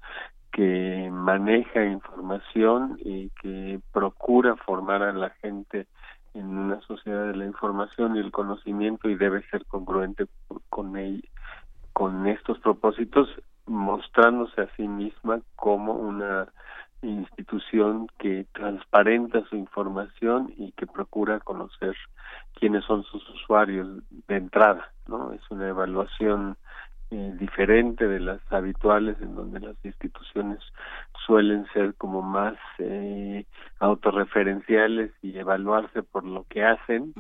que 0.51 1.09
maneja 1.11 1.85
información 1.85 2.97
y 2.99 3.29
que 3.41 3.79
procura 3.91 4.55
formar 4.57 5.01
a 5.03 5.13
la 5.13 5.29
gente 5.41 5.87
en 6.33 6.57
una 6.57 6.79
sociedad 6.81 7.27
de 7.27 7.35
la 7.35 7.45
información 7.45 8.15
y 8.15 8.19
el 8.19 8.31
conocimiento 8.31 9.09
y 9.09 9.15
debe 9.15 9.43
ser 9.49 9.65
congruente 9.65 10.25
con 10.69 10.93
con 11.93 12.27
estos 12.27 12.57
propósitos 12.59 13.29
mostrándose 13.65 14.61
a 14.61 14.75
sí 14.75 14.87
misma 14.87 15.41
como 15.55 15.93
una 15.93 16.47
institución 17.01 18.07
que 18.19 18.45
transparenta 18.53 19.43
su 19.49 19.55
información 19.55 20.53
y 20.57 20.71
que 20.73 20.85
procura 20.85 21.39
conocer 21.39 21.95
quiénes 22.53 22.85
son 22.85 23.03
sus 23.03 23.27
usuarios 23.29 23.87
de 24.27 24.35
entrada, 24.35 24.91
¿no? 25.07 25.33
Es 25.33 25.41
una 25.49 25.67
evaluación 25.67 26.57
eh, 27.11 27.33
diferente 27.39 28.07
de 28.07 28.19
las 28.19 28.39
habituales 28.51 29.17
en 29.21 29.35
donde 29.35 29.59
las 29.59 29.75
instituciones 29.83 30.59
suelen 31.25 31.65
ser 31.73 31.93
como 31.95 32.21
más 32.21 32.55
eh, 32.79 33.45
autorreferenciales 33.79 35.11
y 35.21 35.37
evaluarse 35.37 36.03
por 36.03 36.23
lo 36.23 36.45
que 36.49 36.63
hacen 36.63 37.13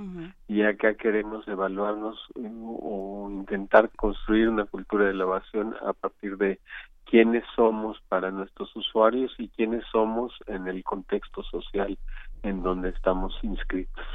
y 0.47 0.63
acá 0.63 0.95
queremos 0.95 1.47
evaluarnos 1.47 2.17
eh, 2.35 2.49
o 2.63 3.27
intentar 3.29 3.89
construir 3.95 4.49
una 4.49 4.65
cultura 4.65 5.05
de 5.05 5.11
elevación 5.11 5.75
a 5.85 5.93
partir 5.93 6.37
de 6.37 6.59
quiénes 7.05 7.43
somos 7.55 8.01
para 8.07 8.31
nuestros 8.31 8.73
usuarios 8.75 9.33
y 9.37 9.49
quiénes 9.49 9.83
somos 9.91 10.33
en 10.47 10.67
el 10.67 10.83
contexto 10.83 11.43
social 11.43 11.97
en 12.43 12.63
donde 12.63 12.89
estamos 12.89 13.37
inscritos. 13.43 14.05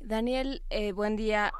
Daniel, 0.00 0.62
eh, 0.70 0.92
buen 0.92 1.16
día. 1.16 1.52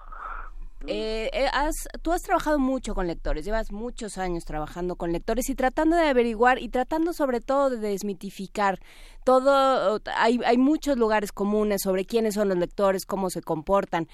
Eh, 0.87 1.31
eh, 1.33 1.47
has, 1.53 1.75
tú 2.03 2.13
has 2.13 2.21
trabajado 2.23 2.59
mucho 2.59 2.95
con 2.95 3.07
lectores, 3.07 3.45
llevas 3.45 3.73
muchos 3.73 4.19
años 4.19 4.45
trabajando 4.45 4.97
con 4.97 5.13
lectores 5.13 5.49
y 5.49 5.55
tratando 5.55 5.97
de 5.97 6.09
averiguar 6.09 6.59
y 6.59 6.69
tratando 6.69 7.13
sobre 7.13 7.41
todo 7.41 7.71
de 7.71 7.79
desmitificar 7.79 8.81
todo. 9.25 10.01
Hay, 10.17 10.41
hay 10.45 10.59
muchos 10.59 10.99
lugares 10.99 11.33
comunes 11.33 11.83
sobre 11.83 12.05
quiénes 12.05 12.35
son 12.35 12.49
los 12.49 12.59
lectores, 12.59 13.07
cómo 13.07 13.31
se 13.31 13.41
comportan. 13.41 14.09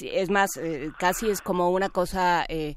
Es 0.00 0.30
más, 0.30 0.50
eh, 0.56 0.90
casi 0.98 1.30
es 1.30 1.40
como 1.40 1.70
una 1.70 1.88
cosa. 1.88 2.44
Eh, 2.48 2.74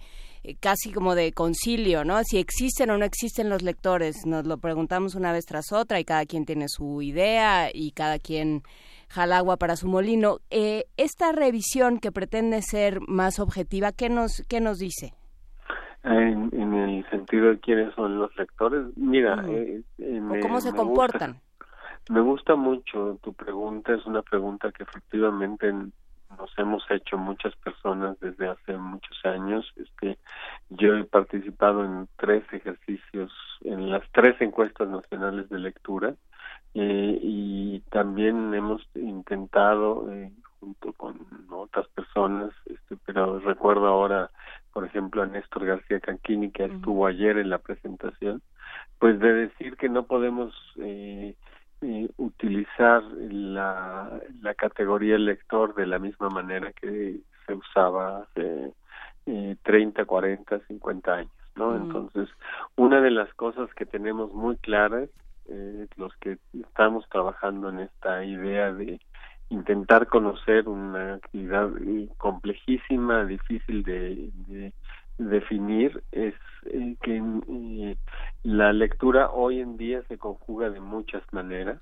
casi 0.61 0.93
como 0.93 1.15
de 1.15 1.33
concilio, 1.33 2.05
¿no? 2.05 2.23
Si 2.23 2.37
existen 2.37 2.89
o 2.91 2.97
no 2.97 3.03
existen 3.03 3.49
los 3.49 3.61
lectores, 3.61 4.25
nos 4.25 4.47
lo 4.47 4.57
preguntamos 4.57 5.15
una 5.15 5.33
vez 5.33 5.45
tras 5.45 5.73
otra 5.73 5.99
y 5.99 6.05
cada 6.05 6.25
quien 6.25 6.45
tiene 6.45 6.69
su 6.69 7.01
idea 7.01 7.69
y 7.73 7.91
cada 7.91 8.19
quien 8.19 8.63
Jalagua 9.09 9.57
para 9.57 9.75
su 9.75 9.87
molino. 9.87 10.37
Eh, 10.49 10.85
esta 10.97 11.31
revisión 11.31 11.99
que 11.99 12.11
pretende 12.11 12.61
ser 12.61 12.99
más 13.07 13.39
objetiva, 13.39 13.91
¿qué 13.91 14.09
nos, 14.09 14.43
qué 14.47 14.61
nos 14.61 14.79
dice? 14.79 15.13
En, 16.03 16.49
el 16.53 17.09
sentido 17.09 17.49
de 17.49 17.59
quiénes 17.59 17.93
son 17.95 18.19
los 18.19 18.35
lectores, 18.37 18.85
mira, 18.95 19.43
eh, 19.47 19.81
cómo 20.41 20.61
se 20.61 20.73
comportan. 20.73 21.41
me 22.09 22.21
gusta 22.21 22.55
mucho 22.55 23.19
tu 23.21 23.33
pregunta, 23.33 23.93
es 23.93 24.05
una 24.05 24.21
pregunta 24.21 24.71
que 24.71 24.83
efectivamente 24.83 25.73
nos 26.37 26.51
hemos 26.57 26.83
hecho 26.89 27.17
muchas 27.17 27.55
personas 27.57 28.19
desde 28.19 28.47
hace 28.47 28.77
muchos 28.77 29.17
años. 29.25 29.65
Este, 29.75 30.17
yo 30.69 30.95
he 30.95 31.03
participado 31.03 31.83
en 31.83 32.07
tres 32.17 32.43
ejercicios, 32.53 33.31
en 33.61 33.89
las 33.89 34.03
tres 34.11 34.39
encuestas 34.39 34.87
nacionales 34.87 35.49
de 35.49 35.59
lectura, 35.59 36.15
eh, 36.73 37.19
y 37.21 37.79
también 37.91 38.53
hemos 38.53 38.81
intentado 38.95 40.11
eh, 40.11 40.31
junto 40.59 40.93
con 40.93 41.19
otras 41.49 41.87
personas 41.89 42.51
este 42.65 42.97
pero 43.05 43.39
recuerdo 43.39 43.87
ahora 43.87 44.29
por 44.73 44.85
ejemplo 44.85 45.21
a 45.21 45.25
Néstor 45.25 45.65
García 45.65 45.99
Canquini 45.99 46.51
que 46.51 46.65
estuvo 46.65 47.07
ayer 47.07 47.37
en 47.37 47.49
la 47.49 47.57
presentación 47.57 48.41
pues 48.99 49.19
de 49.19 49.33
decir 49.33 49.77
que 49.77 49.89
no 49.89 50.03
podemos 50.03 50.53
eh, 50.77 51.35
eh, 51.81 52.09
utilizar 52.17 53.01
la, 53.03 54.19
la 54.41 54.53
categoría 54.53 55.17
lector 55.17 55.73
de 55.75 55.87
la 55.87 55.97
misma 55.97 56.29
manera 56.29 56.73
que 56.73 57.19
se 57.47 57.53
usaba 57.53 58.23
hace 58.23 58.73
eh, 59.25 59.55
30, 59.63 60.03
40, 60.03 60.59
50 60.67 61.13
años, 61.13 61.31
¿no? 61.55 61.75
Entonces, 61.75 62.27
una 62.75 62.99
de 62.99 63.11
las 63.11 63.33
cosas 63.35 63.73
que 63.75 63.85
tenemos 63.85 64.33
muy 64.33 64.57
claras 64.57 65.09
eh, 65.51 65.87
los 65.97 66.15
que 66.17 66.37
estamos 66.53 67.07
trabajando 67.09 67.69
en 67.69 67.79
esta 67.79 68.23
idea 68.23 68.71
de 68.71 68.99
intentar 69.49 70.07
conocer 70.07 70.69
una 70.69 71.15
actividad 71.15 71.69
complejísima, 72.17 73.25
difícil 73.25 73.83
de, 73.83 74.71
definir, 75.17 76.03
es 76.11 76.35
eh, 76.67 76.95
que 77.01 77.17
eh, 77.17 77.97
la 78.43 78.71
lectura 78.73 79.31
hoy 79.31 79.59
en 79.59 79.75
día 79.77 80.03
se 80.07 80.17
conjuga 80.17 80.69
de 80.69 80.79
muchas 80.79 81.23
maneras 81.31 81.81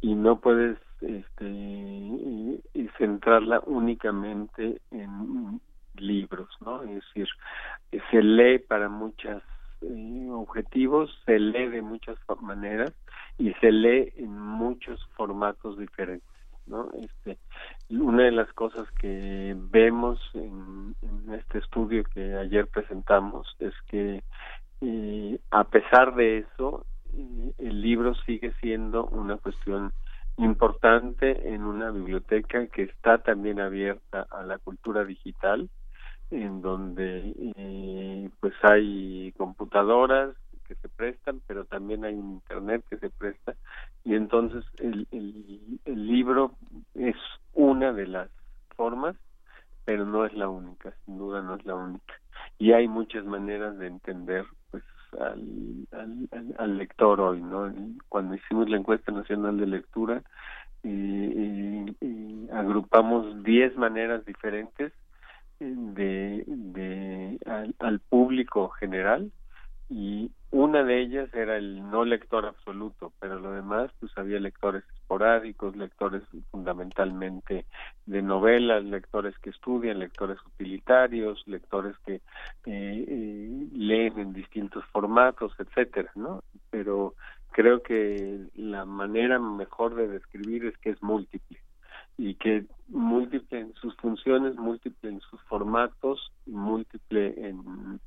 y 0.00 0.14
no 0.14 0.40
puedes 0.40 0.76
este, 1.00 2.60
centrarla 2.98 3.60
únicamente 3.66 4.80
en 4.90 5.60
libros, 5.94 6.48
¿no? 6.60 6.82
Es 6.82 7.02
decir, 7.04 7.28
se 8.10 8.22
lee 8.22 8.58
para 8.58 8.88
muchos 8.88 9.42
eh, 9.82 10.28
objetivos, 10.30 11.10
se 11.24 11.38
lee 11.38 11.68
de 11.68 11.82
muchas 11.82 12.16
maneras 12.40 12.92
y 13.38 13.52
se 13.54 13.72
lee 13.72 14.12
en 14.16 14.38
muchos 14.38 15.04
formatos 15.16 15.78
diferentes. 15.78 16.28
¿no? 16.66 16.90
Este, 17.00 17.38
una 17.90 18.24
de 18.24 18.32
las 18.32 18.52
cosas 18.52 18.90
que 18.92 19.54
vemos 19.56 20.18
en, 20.34 20.94
este 21.32 21.58
estudio 21.58 22.04
que 22.04 22.34
ayer 22.34 22.66
presentamos 22.68 23.56
es 23.58 23.74
que 23.88 24.22
eh, 24.80 25.38
a 25.50 25.64
pesar 25.64 26.14
de 26.14 26.38
eso, 26.38 26.86
eh, 27.12 27.52
el 27.58 27.80
libro 27.80 28.14
sigue 28.26 28.52
siendo 28.60 29.06
una 29.06 29.36
cuestión 29.36 29.92
importante 30.38 31.54
en 31.54 31.62
una 31.62 31.90
biblioteca 31.90 32.66
que 32.66 32.82
está 32.82 33.18
también 33.18 33.60
abierta 33.60 34.26
a 34.30 34.42
la 34.42 34.58
cultura 34.58 35.04
digital, 35.04 35.68
en 36.30 36.60
donde 36.60 37.34
eh, 37.56 38.30
pues 38.40 38.54
hay 38.62 39.32
computadoras 39.36 40.34
que 40.66 40.74
se 40.76 40.88
prestan, 40.88 41.40
pero 41.46 41.64
también 41.64 42.04
hay 42.04 42.14
internet 42.14 42.84
que 42.90 42.98
se 42.98 43.10
presta 43.10 43.54
y 44.04 44.14
entonces 44.14 44.64
el, 44.78 45.06
el, 45.10 46.06
libro 46.06 46.52
es 46.94 47.16
una 47.54 47.92
de 47.92 48.06
las 48.06 48.30
formas, 48.76 49.16
pero 49.84 50.04
no 50.04 50.24
es 50.24 50.32
la 50.34 50.48
única, 50.48 50.92
sin 51.04 51.18
duda 51.18 51.42
no 51.42 51.56
es 51.56 51.64
la 51.64 51.74
única. 51.74 52.14
Y 52.58 52.72
hay 52.72 52.88
muchas 52.88 53.24
maneras 53.24 53.78
de 53.78 53.88
entender 53.88 54.44
pues 54.70 54.84
al, 55.20 55.86
al, 56.58 56.78
lector 56.78 57.20
hoy, 57.20 57.42
¿no? 57.42 57.72
Cuando 58.08 58.34
hicimos 58.34 58.68
la 58.68 58.76
encuesta 58.76 59.12
nacional 59.12 59.58
de 59.58 59.66
lectura, 59.66 60.22
y, 60.84 62.48
agrupamos 62.52 63.42
10 63.42 63.76
maneras 63.76 64.24
diferentes 64.24 64.92
de, 65.60 66.44
de 66.46 67.38
al, 67.78 68.00
público 68.00 68.68
general 68.70 69.30
y 69.88 70.30
una 70.50 70.82
de 70.82 71.00
ellas 71.00 71.32
era 71.34 71.56
el 71.56 71.88
no 71.90 72.04
lector 72.04 72.44
absoluto, 72.46 73.12
pero 73.20 73.38
lo 73.38 73.52
demás 73.52 73.90
pues 74.00 74.10
había 74.16 74.40
lectores 74.40 74.84
esporádicos, 74.94 75.76
lectores 75.76 76.22
fundamentalmente 76.50 77.66
de 78.06 78.22
novelas, 78.22 78.84
lectores 78.84 79.38
que 79.38 79.50
estudian, 79.50 79.98
lectores 79.98 80.38
utilitarios, 80.46 81.42
lectores 81.46 81.96
que 82.04 82.14
eh, 82.14 82.20
eh, 82.66 83.68
leen 83.72 84.18
en 84.18 84.32
distintos 84.32 84.84
formatos, 84.86 85.52
etcétera, 85.58 86.10
¿no? 86.14 86.42
Pero 86.70 87.14
creo 87.52 87.82
que 87.82 88.40
la 88.54 88.84
manera 88.84 89.38
mejor 89.38 89.94
de 89.94 90.08
describir 90.08 90.66
es 90.66 90.76
que 90.78 90.90
es 90.90 91.02
múltiple 91.02 91.60
y 92.18 92.34
que 92.34 92.64
múltiple 92.88 93.60
en 93.60 93.74
sus 93.74 93.94
funciones, 93.96 94.56
múltiple 94.56 95.10
en 95.10 95.20
sus 95.20 95.40
formatos, 95.42 96.32
múltiple 96.46 97.34
en 97.48 98.00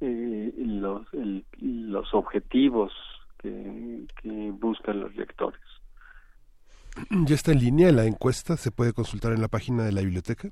eh, 0.00 0.52
los, 0.56 1.06
los 1.58 2.14
objetivos 2.14 2.92
que, 3.38 4.06
que 4.22 4.50
buscan 4.52 5.00
los 5.00 5.14
lectores. 5.16 5.60
¿Ya 7.10 7.34
está 7.34 7.52
en 7.52 7.60
línea 7.60 7.92
la 7.92 8.04
encuesta? 8.04 8.56
¿Se 8.56 8.70
puede 8.70 8.92
consultar 8.92 9.32
en 9.32 9.42
la 9.42 9.48
página 9.48 9.84
de 9.84 9.92
la 9.92 10.00
biblioteca? 10.00 10.48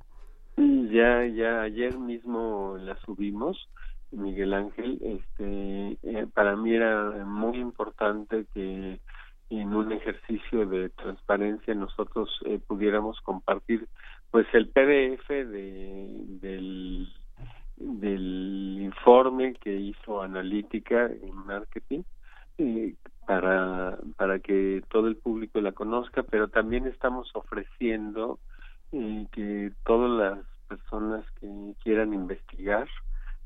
Ya, 0.56 1.26
ya 1.26 1.62
ayer 1.62 1.98
mismo 1.98 2.76
la 2.78 2.96
subimos, 3.04 3.68
Miguel 4.10 4.52
Ángel. 4.52 4.98
Este, 5.02 5.98
eh, 6.02 6.26
para 6.32 6.54
mí 6.56 6.74
era 6.74 7.24
muy 7.24 7.58
importante 7.58 8.46
que 8.52 9.00
en 9.50 9.74
un 9.74 9.92
ejercicio 9.92 10.66
de 10.66 10.88
transparencia 10.90 11.74
nosotros 11.74 12.30
eh, 12.46 12.59
pudiéramos 12.66 13.20
compartir 13.20 13.87
pues 14.30 14.46
el 14.52 14.68
PDF 14.68 15.28
de, 15.28 16.09
del 16.40 17.09
del 17.76 18.78
informe 18.80 19.54
que 19.54 19.74
hizo 19.74 20.22
Analítica 20.22 21.07
en 21.07 21.35
Marketing 21.46 22.02
eh, 22.59 22.94
para, 23.26 23.98
para 24.16 24.38
que 24.38 24.83
todo 24.90 25.09
el 25.09 25.16
público 25.16 25.61
la 25.61 25.72
conozca, 25.72 26.22
pero 26.22 26.48
también 26.48 26.87
estamos 26.87 27.30
ofreciendo 27.35 28.38
eh, 28.92 29.26
que 29.33 29.72
todas 29.85 30.11
las 30.11 30.46
personas 30.68 31.24
que 31.40 31.74
quieran 31.83 32.14
investigar 32.14 32.88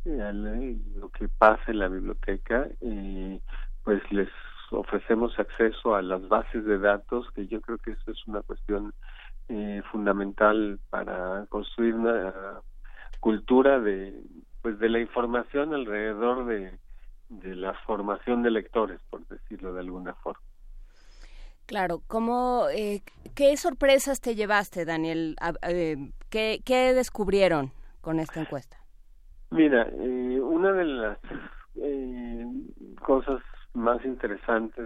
eh, 0.04 0.76
lo 0.96 1.08
que 1.10 1.28
pasa 1.28 1.62
en 1.68 1.78
la 1.78 1.88
biblioteca, 1.88 2.68
eh, 2.80 3.40
pues 3.84 4.00
les 4.10 4.28
ofrecemos 4.70 5.38
acceso 5.38 5.94
a 5.94 6.02
las 6.02 6.26
bases 6.28 6.64
de 6.64 6.78
datos, 6.78 7.30
que 7.34 7.46
yo 7.46 7.60
creo 7.60 7.78
que 7.78 7.92
eso 7.92 8.10
es 8.10 8.26
una 8.26 8.42
cuestión 8.42 8.92
eh, 9.48 9.82
fundamental 9.90 10.78
para 10.90 11.46
construir 11.48 11.94
una 11.94 12.60
cultura 13.20 13.80
de 13.80 14.22
pues 14.62 14.78
de 14.78 14.88
la 14.88 15.00
información 15.00 15.74
alrededor 15.74 16.46
de, 16.46 16.78
de 17.28 17.54
la 17.54 17.74
formación 17.86 18.42
de 18.42 18.50
lectores 18.50 19.00
por 19.10 19.26
decirlo 19.26 19.72
de 19.72 19.80
alguna 19.80 20.14
forma 20.14 20.42
Claro, 21.68 22.00
¿cómo, 22.06 22.64
eh, 22.74 23.02
¿qué 23.34 23.54
sorpresas 23.58 24.22
te 24.22 24.34
llevaste, 24.34 24.86
Daniel? 24.86 25.36
Eh, 25.68 26.12
¿qué, 26.30 26.60
¿Qué 26.64 26.94
descubrieron 26.94 27.72
con 28.00 28.20
esta 28.20 28.40
encuesta? 28.40 28.78
Mira, 29.50 29.86
eh, 29.92 30.40
una 30.40 30.72
de 30.72 30.84
las 30.84 31.18
eh, 31.76 32.46
cosas 33.02 33.42
más 33.74 34.04
interesantes 34.04 34.84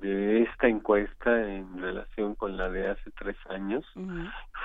de, 0.00 0.42
esta 0.42 0.68
encuesta 0.68 1.54
en 1.54 1.80
relación 1.80 2.34
con 2.34 2.56
la 2.56 2.68
de 2.68 2.88
hace 2.88 3.10
tres 3.18 3.36
años 3.48 3.84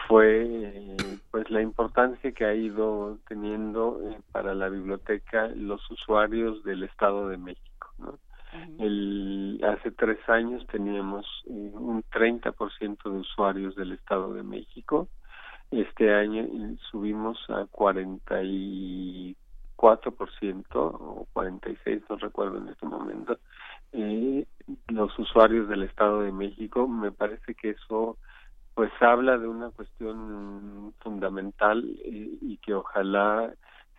fue 0.07 0.95
pues 1.31 1.49
la 1.49 1.61
importancia 1.61 2.31
que 2.31 2.45
ha 2.45 2.53
ido 2.53 3.17
teniendo 3.27 3.99
eh, 4.09 4.19
para 4.31 4.53
la 4.53 4.69
biblioteca 4.69 5.47
los 5.55 5.89
usuarios 5.89 6.63
del 6.63 6.83
Estado 6.83 7.29
de 7.29 7.37
México. 7.37 7.93
¿no? 7.97 8.19
El, 8.79 9.59
hace 9.63 9.91
tres 9.91 10.17
años 10.29 10.65
teníamos 10.67 11.25
eh, 11.47 11.71
un 11.73 12.03
30% 12.03 13.03
de 13.03 13.17
usuarios 13.17 13.75
del 13.75 13.93
Estado 13.93 14.33
de 14.33 14.43
México. 14.43 15.07
Este 15.71 16.13
año 16.13 16.43
eh, 16.43 16.77
subimos 16.91 17.39
a 17.49 17.65
44 17.71 19.35
44% 19.83 20.65
o 20.75 21.27
46%, 21.33 22.03
no 22.09 22.15
recuerdo 22.15 22.57
en 22.57 22.69
este 22.69 22.85
momento, 22.85 23.37
eh, 23.91 24.45
los 24.87 25.19
usuarios 25.19 25.67
del 25.67 25.83
Estado 25.83 26.21
de 26.21 26.31
México. 26.31 26.87
Me 26.87 27.11
parece 27.11 27.53
que 27.53 27.71
eso 27.71 28.17
pues 28.75 28.91
habla 29.01 29.37
de 29.37 29.47
una 29.47 29.71
cuestión 29.71 30.93
fundamental 30.99 31.83
eh, 32.05 32.29
y 32.41 32.57
que 32.57 32.73
ojalá 32.73 33.53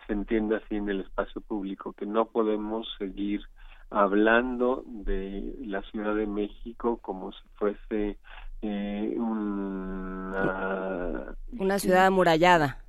se 0.07 0.15
entienda 0.15 0.57
así 0.57 0.77
en 0.77 0.89
el 0.89 1.03
espacio 1.03 1.43
público, 1.43 1.93
que 1.93 2.07
no 2.07 2.25
podemos 2.25 2.89
seguir 2.99 3.43
hablando 3.91 4.85
de 4.87 5.55
la 5.67 5.83
Ciudad 5.83 6.17
de 6.17 6.27
México 6.27 6.99
como 7.03 7.31
si 7.33 7.43
fuese 7.57 8.17
eh, 8.63 9.15
una... 9.19 11.37
Una 11.59 11.79
ciudad 11.79 12.07
amurallada 12.07 12.84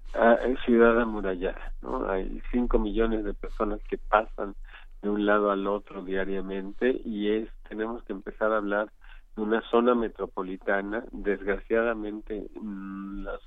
ciudad 0.65 0.99
amurallada, 0.99 1.73
¿no? 1.81 2.09
Hay 2.09 2.41
cinco 2.51 2.79
millones 2.79 3.23
de 3.23 3.33
personas 3.33 3.81
que 3.89 3.97
pasan 3.97 4.55
de 5.01 5.09
un 5.09 5.25
lado 5.25 5.51
al 5.51 5.67
otro 5.67 6.03
diariamente 6.03 7.01
y 7.03 7.29
es 7.31 7.49
tenemos 7.69 8.03
que 8.03 8.13
empezar 8.13 8.51
a 8.51 8.57
hablar 8.57 8.89
de 9.35 9.41
una 9.41 9.61
zona 9.69 9.93
metropolitana. 9.93 11.03
Desgraciadamente 11.11 12.47
mm, 12.59 13.23
las 13.23 13.41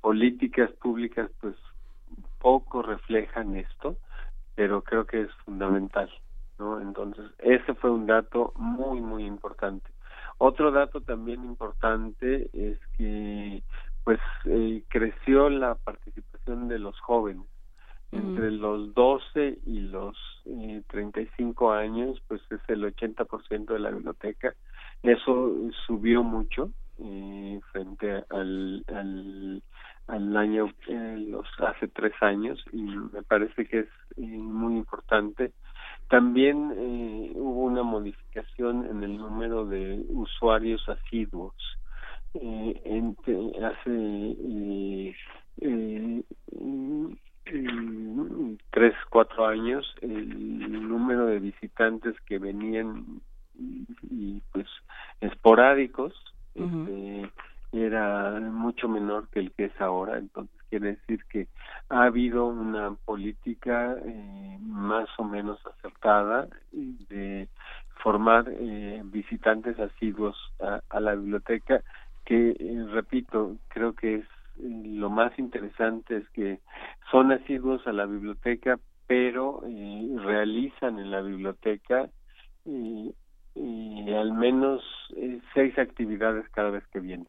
políticas 0.00 0.70
públicas 0.72 1.30
pues 1.40 1.56
poco 2.38 2.82
reflejan 2.82 3.56
esto, 3.56 3.96
pero 4.54 4.82
creo 4.82 5.06
que 5.06 5.22
es 5.22 5.32
fundamental, 5.44 6.10
¿no? 6.58 6.80
Entonces 6.80 7.26
ese 7.38 7.74
fue 7.74 7.90
un 7.90 8.06
dato 8.06 8.52
muy 8.56 9.00
muy 9.00 9.24
importante. 9.24 9.90
Otro 10.38 10.72
dato 10.72 11.00
también 11.00 11.44
importante 11.44 12.48
es 12.52 12.78
que 12.96 13.62
pues 14.04 14.20
eh, 14.44 14.82
creció 14.88 15.48
la 15.48 15.74
participación 15.74 16.68
de 16.68 16.78
los 16.78 16.98
jóvenes. 17.00 17.46
Entre 18.12 18.52
los 18.52 18.94
12 18.94 19.58
y 19.66 19.80
los 19.80 20.16
eh, 20.44 20.82
35 20.88 21.72
años 21.72 22.22
pues 22.28 22.40
es 22.50 22.60
el 22.68 22.84
80% 22.84 23.72
de 23.72 23.78
la 23.80 23.90
biblioteca. 23.90 24.54
Eso 25.02 25.52
subió 25.86 26.22
mucho 26.22 26.70
eh, 26.98 27.60
frente 27.72 28.22
al, 28.30 28.84
al, 28.86 29.62
al 30.06 30.36
año 30.36 30.72
eh, 30.86 31.26
los 31.28 31.44
hace 31.58 31.88
tres 31.88 32.12
años 32.20 32.64
y 32.72 32.82
me 32.82 33.22
parece 33.24 33.66
que 33.66 33.80
es 33.80 33.88
eh, 34.16 34.22
muy 34.22 34.76
importante. 34.76 35.52
También 36.08 36.70
hubo 37.34 37.64
una 37.64 37.82
modificación 37.82 38.86
en 38.86 39.02
el 39.02 39.16
número 39.16 39.64
de 39.64 40.04
usuarios 40.08 40.88
asiduos 40.88 41.54
hace 43.62 45.14
tres, 48.70 48.94
cuatro 49.10 49.46
años, 49.46 49.86
el 50.00 50.88
número 50.88 51.26
de 51.26 51.38
visitantes 51.38 52.14
que 52.26 52.38
venían 52.38 53.20
y, 54.10 54.42
pues 54.52 54.66
esporádicos 55.20 56.12
este, 56.54 57.30
era 57.72 58.40
mucho 58.40 58.88
menor 58.88 59.28
que 59.28 59.40
el 59.40 59.52
que 59.52 59.66
es 59.66 59.80
ahora, 59.80 60.18
entonces 60.18 60.56
quiere 60.70 60.96
decir 60.96 61.24
que 61.26 61.48
ha 61.88 62.04
habido 62.04 62.46
una 62.46 62.94
política 63.04 63.96
eh, 64.04 64.58
más 64.60 65.08
o 65.18 65.24
menos 65.24 65.58
acertada 65.66 66.48
de 66.72 67.48
formar 68.02 68.44
eh, 68.48 69.02
visitantes 69.04 69.78
asiduos 69.78 70.36
a, 70.60 71.00
la 71.00 71.14
biblioteca 71.14 71.82
que 72.24 72.50
eh, 72.50 72.86
repito 72.90 73.56
creo 73.68 73.94
que 73.94 74.16
es 74.16 74.24
lo 74.56 75.10
más 75.10 75.36
interesante 75.38 76.18
es 76.18 76.28
que 76.30 76.60
son 77.10 77.32
asiduos 77.32 77.86
a 77.86 77.92
la 77.92 78.06
biblioteca 78.06 78.78
pero 79.06 79.62
realizan 80.24 80.98
en 80.98 81.10
la 81.10 81.20
biblioteca 81.20 82.08
y 82.64 83.12
al 84.12 84.32
menos 84.32 84.82
seis 85.52 85.78
actividades 85.78 86.48
cada 86.50 86.70
vez 86.70 86.86
que 86.86 87.00
vienen 87.00 87.28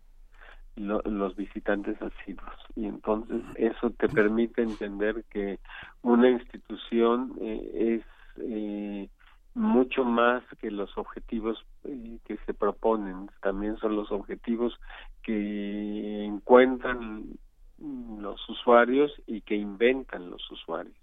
los 0.75 1.35
visitantes 1.35 2.01
asiduos. 2.01 2.55
Y 2.75 2.85
entonces 2.85 3.41
eso 3.55 3.91
te 3.91 4.09
permite 4.09 4.61
entender 4.61 5.23
que 5.29 5.59
una 6.01 6.29
institución 6.29 7.33
eh, 7.41 8.01
es 8.01 8.43
eh, 8.43 9.09
mucho 9.55 10.03
más 10.03 10.43
que 10.59 10.69
los 10.69 10.95
objetivos 10.97 11.57
eh, 11.85 12.19
que 12.25 12.37
se 12.45 12.53
proponen 12.53 13.29
también 13.41 13.77
son 13.77 13.95
los 13.95 14.11
objetivos 14.11 14.73
que 15.23 16.25
encuentran 16.25 17.37
los 17.77 18.49
usuarios 18.49 19.11
y 19.27 19.41
que 19.41 19.55
inventan 19.55 20.29
los 20.29 20.41
usuarios. 20.51 20.95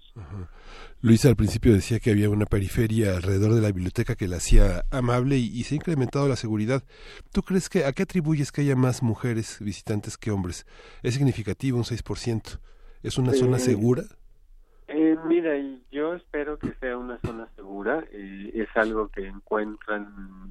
Luisa 1.01 1.29
al 1.29 1.37
principio 1.37 1.73
decía 1.73 1.99
que 1.99 2.11
había 2.11 2.31
una 2.31 2.47
periferia 2.47 3.17
alrededor 3.17 3.55
de 3.55 3.63
la 3.63 3.69
biblioteca 3.69 4.15
que 4.15 4.29
la 4.29 4.37
hacía 4.37 4.83
amable 4.91 5.37
y, 5.39 5.63
se 5.65 5.75
ha 5.75 5.77
incrementado 5.77 6.29
la 6.29 6.37
seguridad. 6.37 6.85
¿Tú 7.33 7.43
crees 7.43 7.69
que 7.69 7.85
a 7.85 7.93
qué 7.93 8.03
atribuyes 8.03 8.53
que 8.53 8.61
haya 8.61 8.77
más 8.77 9.03
mujeres 9.03 9.59
visitantes 9.61 10.17
que 10.17 10.31
hombres? 10.31 10.67
¿Es 11.03 11.15
significativo 11.15 11.79
un 11.79 11.85
6%? 11.85 12.61
¿Es 13.03 13.19
una 13.19 13.33
zona 13.33 13.59
segura? 13.59 14.03
Eh, 15.23 15.27
mira, 15.27 15.53
yo 15.91 16.15
espero 16.15 16.59
que 16.59 16.73
sea 16.75 16.97
una 16.97 17.19
zona 17.19 17.49
segura. 17.57 18.05
Eh, 18.13 18.51
es 18.55 18.69
algo 18.77 19.09
que 19.09 19.27
encuentran 19.27 20.09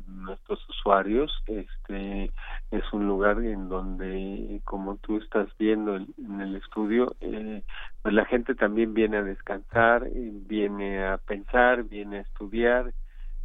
nuestros 0.08 0.68
usuarios. 0.70 1.32
Este 1.48 2.32
es 2.72 2.94
un 2.94 3.08
lugar 3.08 3.40
en 3.44 3.70
donde, 3.70 4.62
como 4.64 4.98
tú 4.98 5.18
estás 5.18 5.48
viendo 5.58 5.96
en, 5.96 6.42
el 6.42 6.56
estudio, 6.56 7.16
eh, 7.22 7.64
pues 8.02 8.14
la 8.14 8.26
gente 8.26 8.56
también 8.56 8.94
viene 8.94 9.18
a 9.18 9.24
descansar, 9.24 10.08
eh, 10.08 10.32
viene 10.48 11.06
a 11.06 11.18
pensar, 11.18 11.84
viene 11.84 12.18
a 12.18 12.22
estudiar, 12.22 12.94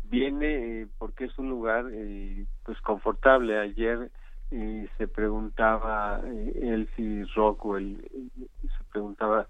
viene 0.05 0.87
porque 0.99 1.25
es 1.25 1.39
un 1.39 1.49
lugar 1.49 1.87
pues 2.65 2.81
confortable. 2.83 3.59
Ayer 3.59 4.11
se 4.51 5.09
preguntaba 5.09 6.21
Elsie 6.55 7.25
Rockwell 7.35 8.01
se 8.63 8.85
preguntaba 8.93 9.47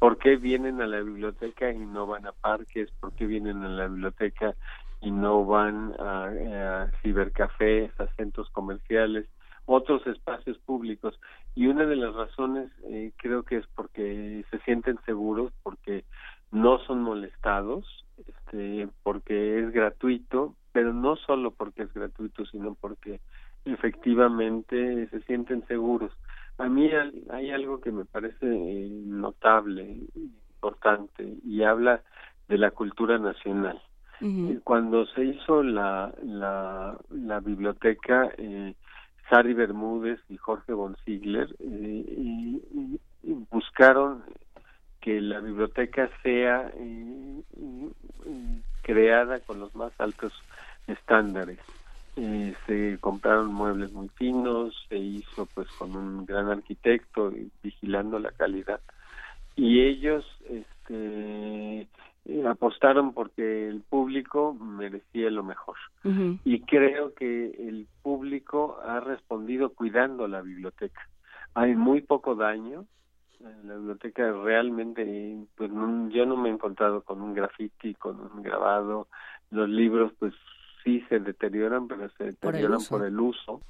por 0.00 0.16
qué 0.16 0.36
vienen 0.36 0.80
a 0.80 0.86
la 0.86 1.00
biblioteca 1.00 1.70
y 1.70 1.78
no 1.78 2.06
van 2.06 2.26
a 2.26 2.32
parques, 2.32 2.90
por 3.00 3.12
qué 3.12 3.26
vienen 3.26 3.62
a 3.62 3.68
la 3.68 3.86
biblioteca 3.86 4.56
y 5.02 5.10
no 5.10 5.44
van 5.44 5.94
a, 5.98 6.90
cibercafés, 7.02 7.92
a 8.00 8.06
centros 8.16 8.48
comerciales, 8.50 9.26
otros 9.66 10.04
espacios 10.06 10.56
públicos. 10.58 11.20
Y 11.54 11.66
una 11.66 11.84
de 11.84 11.96
las 11.96 12.14
razones 12.14 12.70
eh, 12.84 13.12
creo 13.16 13.42
que 13.42 13.58
es 13.58 13.66
porque 13.74 14.42
se 14.50 14.58
sienten 14.60 14.98
seguros, 15.04 15.52
porque 15.62 16.04
no 16.50 16.78
son 16.86 17.02
molestados, 17.02 18.06
este, 18.26 18.88
porque 19.02 19.60
es 19.60 19.70
gratuito, 19.70 20.56
pero 20.72 20.94
no 20.94 21.16
solo 21.16 21.50
porque 21.50 21.82
es 21.82 21.92
gratuito, 21.92 22.46
sino 22.46 22.74
porque 22.74 23.20
efectivamente 23.66 25.08
se 25.08 25.20
sienten 25.24 25.66
seguros. 25.66 26.10
A 26.60 26.68
mí 26.68 26.90
hay 27.30 27.50
algo 27.50 27.80
que 27.80 27.90
me 27.90 28.04
parece 28.04 28.46
eh, 28.46 28.88
notable, 29.06 29.96
importante, 30.14 31.36
y 31.42 31.62
habla 31.62 32.02
de 32.48 32.58
la 32.58 32.70
cultura 32.70 33.18
nacional. 33.18 33.80
Eh, 34.20 34.60
cuando 34.62 35.06
se 35.06 35.24
hizo 35.24 35.62
la, 35.62 36.12
la, 36.22 36.98
la 37.08 37.40
biblioteca, 37.40 38.30
eh, 38.36 38.74
Sari 39.30 39.54
Bermúdez 39.54 40.20
y 40.28 40.36
Jorge 40.36 40.74
von 40.74 40.96
Ziegler 41.06 41.48
eh, 41.60 42.60
buscaron 43.50 44.22
que 45.00 45.18
la 45.22 45.40
biblioteca 45.40 46.10
sea 46.22 46.70
creada 48.82 49.40
con 49.40 49.60
los 49.60 49.74
más 49.74 49.98
altos 49.98 50.34
estándares 50.86 51.58
eh, 52.22 52.54
se 52.66 52.98
compraron 53.00 53.46
muebles 53.46 53.92
muy 53.92 54.10
finos, 54.10 54.74
se 54.90 54.98
hizo 54.98 55.46
pues 55.54 55.66
con 55.78 55.96
un 55.96 56.26
gran 56.26 56.48
arquitecto 56.48 57.32
vigilando 57.62 58.18
la 58.18 58.30
calidad. 58.32 58.82
Y 59.56 59.80
ellos 59.80 60.26
este 60.46 61.88
eh, 62.26 62.46
apostaron 62.46 63.14
porque 63.14 63.68
el 63.68 63.80
público 63.80 64.52
merecía 64.52 65.30
lo 65.30 65.42
mejor. 65.42 65.76
Y 66.44 66.60
creo 66.60 67.14
que 67.14 67.52
el 67.68 67.86
público 68.02 68.78
ha 68.84 69.00
respondido 69.00 69.70
cuidando 69.70 70.28
la 70.28 70.42
biblioteca. 70.42 71.00
Hay 71.54 71.74
muy 71.74 72.02
poco 72.02 72.34
daño. 72.34 72.84
La 73.64 73.76
biblioteca 73.76 74.30
realmente 74.44 75.38
pues 75.56 75.70
yo 75.70 76.26
no 76.26 76.36
me 76.36 76.50
he 76.50 76.52
encontrado 76.52 77.00
con 77.00 77.22
un 77.22 77.32
graffiti 77.32 77.94
con 77.94 78.20
un 78.20 78.42
grabado. 78.42 79.08
Los 79.50 79.70
libros 79.70 80.12
pues 80.18 80.34
sí 80.84 81.04
se 81.08 81.20
deterioran, 81.20 81.88
pero 81.88 82.08
se 82.10 82.24
deterioran 82.24 82.80
por 82.88 83.04
el 83.04 83.18
uso. 83.18 83.60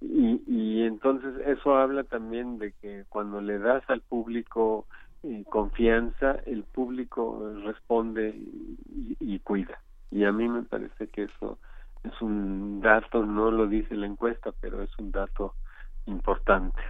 y, 0.00 0.42
y 0.46 0.82
entonces 0.82 1.34
eso 1.46 1.76
habla 1.76 2.04
también 2.04 2.58
de 2.58 2.72
que 2.72 3.04
cuando 3.08 3.40
le 3.40 3.58
das 3.58 3.82
al 3.88 4.00
público 4.00 4.86
eh, 5.24 5.44
confianza, 5.48 6.32
el 6.46 6.64
público 6.64 7.52
responde 7.64 8.34
y, 9.20 9.38
cuida. 9.38 9.80
Y 10.10 10.24
a 10.24 10.32
mí 10.32 10.48
me 10.48 10.62
parece 10.62 11.06
que 11.06 11.24
eso 11.24 11.58
es 12.02 12.20
un 12.20 12.80
dato, 12.80 13.24
no 13.24 13.52
lo 13.52 13.68
dice 13.68 13.94
la 13.94 14.06
encuesta, 14.06 14.50
pero 14.60 14.82
es 14.82 14.90
un 14.98 15.12
dato 15.12 15.54
importante. 16.06 16.80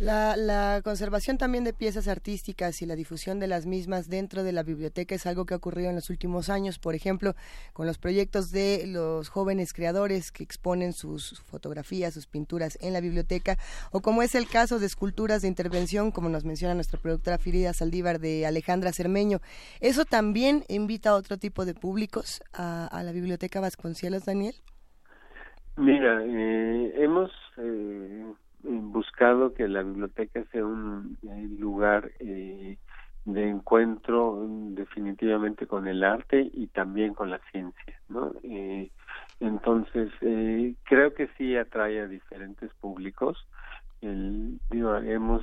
La, 0.00 0.34
la, 0.34 0.80
conservación 0.82 1.36
también 1.36 1.62
de 1.62 1.74
piezas 1.74 2.08
artísticas 2.08 2.80
y 2.80 2.86
la 2.86 2.96
difusión 2.96 3.38
de 3.38 3.46
las 3.46 3.66
mismas 3.66 4.08
dentro 4.08 4.42
de 4.42 4.52
la 4.52 4.62
biblioteca 4.62 5.14
es 5.14 5.26
algo 5.26 5.44
que 5.44 5.52
ha 5.52 5.58
ocurrido 5.58 5.90
en 5.90 5.94
los 5.94 6.08
últimos 6.08 6.48
años, 6.48 6.78
por 6.78 6.94
ejemplo, 6.94 7.34
con 7.74 7.86
los 7.86 7.98
proyectos 7.98 8.50
de 8.50 8.84
los 8.86 9.28
jóvenes 9.28 9.74
creadores 9.74 10.32
que 10.32 10.42
exponen 10.42 10.94
sus 10.94 11.42
fotografías, 11.42 12.14
sus 12.14 12.26
pinturas 12.26 12.78
en 12.80 12.94
la 12.94 13.02
biblioteca, 13.02 13.58
o 13.92 14.00
como 14.00 14.22
es 14.22 14.34
el 14.34 14.48
caso 14.48 14.78
de 14.78 14.86
esculturas 14.86 15.42
de 15.42 15.48
intervención, 15.48 16.12
como 16.12 16.30
nos 16.30 16.46
menciona 16.46 16.74
nuestra 16.74 16.98
productora 16.98 17.36
Firida 17.36 17.74
Saldívar 17.74 18.20
de 18.20 18.46
Alejandra 18.46 18.92
Cermeño. 18.92 19.40
¿Eso 19.80 20.06
también 20.06 20.64
invita 20.68 21.10
a 21.10 21.14
otro 21.14 21.36
tipo 21.36 21.66
de 21.66 21.74
públicos 21.74 22.42
a, 22.54 23.02
la 23.04 23.12
biblioteca 23.12 23.60
Vasconcelos, 23.60 24.24
Daniel? 24.24 24.54
Mira, 25.76 26.24
eh, 26.24 26.94
hemos... 26.96 27.30
Eh 27.58 28.32
buscado 28.62 29.54
que 29.54 29.68
la 29.68 29.82
biblioteca 29.82 30.44
sea 30.52 30.64
un 30.64 31.18
eh, 31.22 31.48
lugar 31.58 32.10
eh, 32.18 32.76
de 33.24 33.48
encuentro 33.48 34.46
definitivamente 34.70 35.66
con 35.66 35.86
el 35.86 36.04
arte 36.04 36.50
y 36.52 36.68
también 36.68 37.14
con 37.14 37.30
la 37.30 37.40
ciencia, 37.50 38.00
¿no? 38.08 38.32
Eh, 38.42 38.90
entonces 39.40 40.10
creo 40.84 41.14
que 41.14 41.28
sí 41.38 41.56
atrae 41.56 42.00
a 42.00 42.06
diferentes 42.06 42.72
públicos. 42.74 43.38
El, 44.02 44.58
digo, 44.70 44.96
hemos 44.96 45.42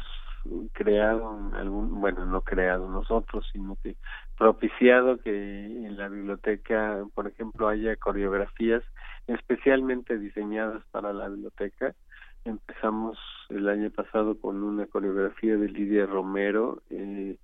creado 0.74 1.52
algún, 1.56 2.00
bueno, 2.00 2.26
no 2.26 2.42
creado 2.42 2.90
nosotros, 2.90 3.48
sino 3.52 3.76
que 3.84 3.96
propiciado 4.38 5.18
que 5.18 5.66
en 5.66 5.98
la 5.98 6.10
biblioteca, 6.10 7.04
por 7.14 7.28
ejemplo, 7.28 7.68
haya 7.68 7.96
coreografías 7.96 8.84
especialmente 9.26 10.18
diseñadas 10.18 10.84
para 10.92 11.12
la 11.12 11.28
biblioteca 11.28 11.96
Empezamos 12.48 13.18
el 13.50 13.68
año 13.68 13.92
pasado 13.92 14.40
con 14.40 14.64
una 14.64 14.86
coreografía 14.86 15.58
de 15.58 15.68
Lidia 15.68 16.06
Romero 16.06 16.82
eh, 16.90 17.36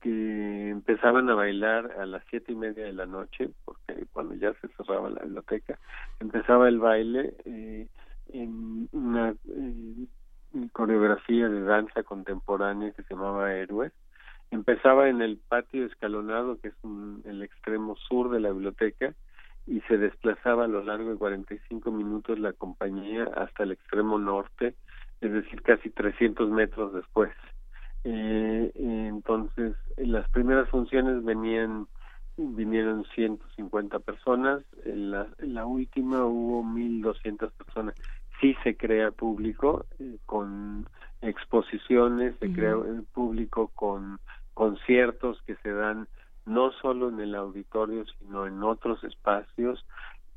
que 0.00 0.70
empezaban 0.70 1.28
a 1.28 1.34
bailar 1.34 1.92
a 2.00 2.06
las 2.06 2.22
siete 2.30 2.52
y 2.52 2.54
media 2.54 2.84
de 2.84 2.94
la 2.94 3.04
noche, 3.04 3.50
porque 3.66 4.06
cuando 4.14 4.34
ya 4.34 4.54
se 4.54 4.68
cerraba 4.68 5.10
la 5.10 5.22
biblioteca, 5.24 5.78
empezaba 6.20 6.68
el 6.68 6.78
baile 6.78 7.34
eh, 7.44 7.86
en 8.32 8.88
una 8.92 9.34
eh, 9.46 10.06
coreografía 10.72 11.50
de 11.50 11.60
danza 11.60 12.02
contemporánea 12.02 12.92
que 12.92 13.02
se 13.02 13.12
llamaba 13.12 13.52
Héroes. 13.52 13.92
Empezaba 14.50 15.10
en 15.10 15.20
el 15.20 15.36
patio 15.36 15.84
escalonado, 15.84 16.58
que 16.60 16.68
es 16.68 16.74
el 17.26 17.42
extremo 17.42 17.94
sur 18.08 18.30
de 18.30 18.40
la 18.40 18.52
biblioteca, 18.52 19.12
y 19.66 19.80
se 19.82 19.98
desplazaba 19.98 20.64
a 20.64 20.68
lo 20.68 20.82
largo 20.82 21.10
de 21.10 21.16
45 21.16 21.90
minutos 21.90 22.38
la 22.38 22.52
compañía 22.52 23.24
hasta 23.34 23.64
el 23.64 23.72
extremo 23.72 24.18
norte 24.18 24.74
es 25.20 25.32
decir, 25.32 25.62
casi 25.62 25.90
300 25.90 26.50
metros 26.50 26.92
después. 26.92 27.32
Eh, 28.04 28.70
entonces, 28.74 29.74
las 29.96 30.28
primeras 30.30 30.68
funciones 30.68 31.24
venían 31.24 31.86
vinieron 32.38 33.06
150 33.14 33.98
personas, 34.00 34.62
en 34.84 35.10
la, 35.10 35.26
en 35.38 35.54
la 35.54 35.64
última 35.64 36.26
hubo 36.26 36.62
1.200 36.62 37.50
personas. 37.52 37.94
Sí 38.42 38.54
se 38.62 38.76
crea 38.76 39.10
público 39.10 39.86
eh, 39.98 40.18
con 40.26 40.86
exposiciones, 41.22 42.34
se 42.38 42.52
crea 42.52 42.76
público 43.14 43.68
con 43.74 44.18
conciertos 44.52 45.40
que 45.46 45.56
se 45.56 45.72
dan 45.72 46.08
no 46.46 46.72
solo 46.72 47.08
en 47.10 47.20
el 47.20 47.34
auditorio, 47.34 48.04
sino 48.18 48.46
en 48.46 48.62
otros 48.62 49.02
espacios, 49.04 49.84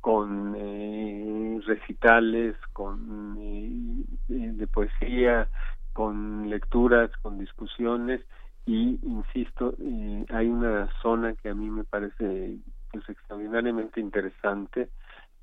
con 0.02 0.56
eh, 0.58 1.60
recitales, 1.66 2.56
con 2.74 3.38
eh, 3.40 4.04
de 4.28 4.68
poesía, 4.68 5.50
con 5.94 6.50
lecturas, 6.50 7.12
con 7.22 7.38
discusiones 7.38 8.22
y 8.66 9.00
insisto 9.04 9.74
eh, 9.80 10.26
hay 10.30 10.48
una 10.48 10.90
zona 11.02 11.34
que 11.34 11.50
a 11.50 11.56
mí 11.56 11.70
me 11.70 11.84
parece 11.84 12.58
pues 12.92 13.08
extraordinariamente 13.10 14.00
interesante 14.00 14.90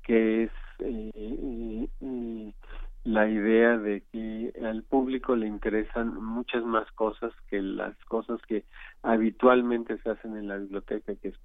que 0.01 0.43
es 0.43 0.51
eh, 0.79 1.89
eh, 2.01 2.53
la 3.07 3.29
idea 3.29 3.77
de 3.77 4.03
que 4.11 4.51
al 4.65 4.83
público 4.83 5.37
le 5.37 5.47
interesan 5.47 6.21
muchas 6.21 6.61
más 6.65 6.91
cosas 6.91 7.31
que 7.49 7.61
las 7.61 7.95
cosas 8.03 8.41
que 8.49 8.65
habitualmente 9.01 9.97
se 9.99 10.09
hacen 10.09 10.35
en 10.35 10.49
la 10.49 10.57
biblioteca 10.57 11.15
que 11.15 11.29
es 11.29 11.35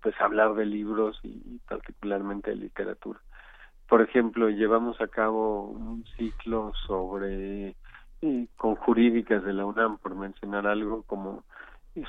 pues 0.00 0.18
hablar 0.18 0.54
de 0.54 0.64
libros 0.64 1.20
y 1.22 1.58
particularmente 1.68 2.50
de 2.50 2.56
literatura. 2.56 3.20
Por 3.90 4.00
ejemplo 4.00 4.48
llevamos 4.48 4.98
a 5.02 5.08
cabo 5.08 5.64
un 5.66 6.02
ciclo 6.16 6.72
sobre 6.86 7.76
con 8.56 8.76
jurídicas 8.76 9.44
de 9.44 9.52
la 9.52 9.66
UNAM, 9.66 9.98
por 9.98 10.14
mencionar 10.14 10.66
algo 10.66 11.02
como 11.02 11.44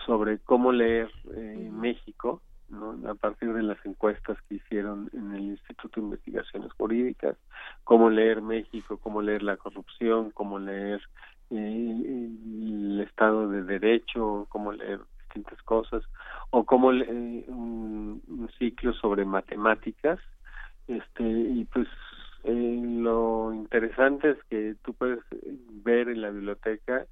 sobre 0.05 0.39
cómo 0.39 0.71
leer 0.71 1.11
eh, 1.35 1.69
México, 1.73 2.41
¿no? 2.73 3.09
a 3.09 3.15
partir 3.15 3.53
de 3.53 3.63
las 3.63 3.83
encuestas 3.85 4.37
que 4.47 4.55
hicieron 4.55 5.09
en 5.13 5.33
el 5.33 5.43
Instituto 5.43 5.99
de 5.99 6.07
Investigaciones 6.07 6.71
Jurídicas, 6.73 7.37
cómo 7.83 8.09
leer 8.09 8.41
México, 8.41 8.97
cómo 8.97 9.21
leer 9.21 9.43
la 9.43 9.57
corrupción, 9.57 10.31
cómo 10.31 10.59
leer 10.59 11.01
eh, 11.51 12.29
el 12.35 12.99
Estado 13.01 13.47
de 13.49 13.63
Derecho, 13.63 14.47
cómo 14.49 14.71
leer 14.71 14.99
distintas 15.25 15.61
cosas, 15.63 16.03
o 16.49 16.65
cómo 16.65 16.89
un, 16.89 18.21
un 18.27 18.49
ciclo 18.57 18.93
sobre 18.93 19.25
matemáticas, 19.25 20.19
este 20.87 21.23
y 21.23 21.65
pues 21.65 21.87
eh, 22.43 22.81
lo 22.83 23.53
interesante 23.53 24.31
es 24.31 24.43
que 24.49 24.75
tú 24.83 24.93
puedes 24.93 25.19
ver 25.83 26.09
en 26.09 26.21
la 26.21 26.29
biblioteca 26.29 27.05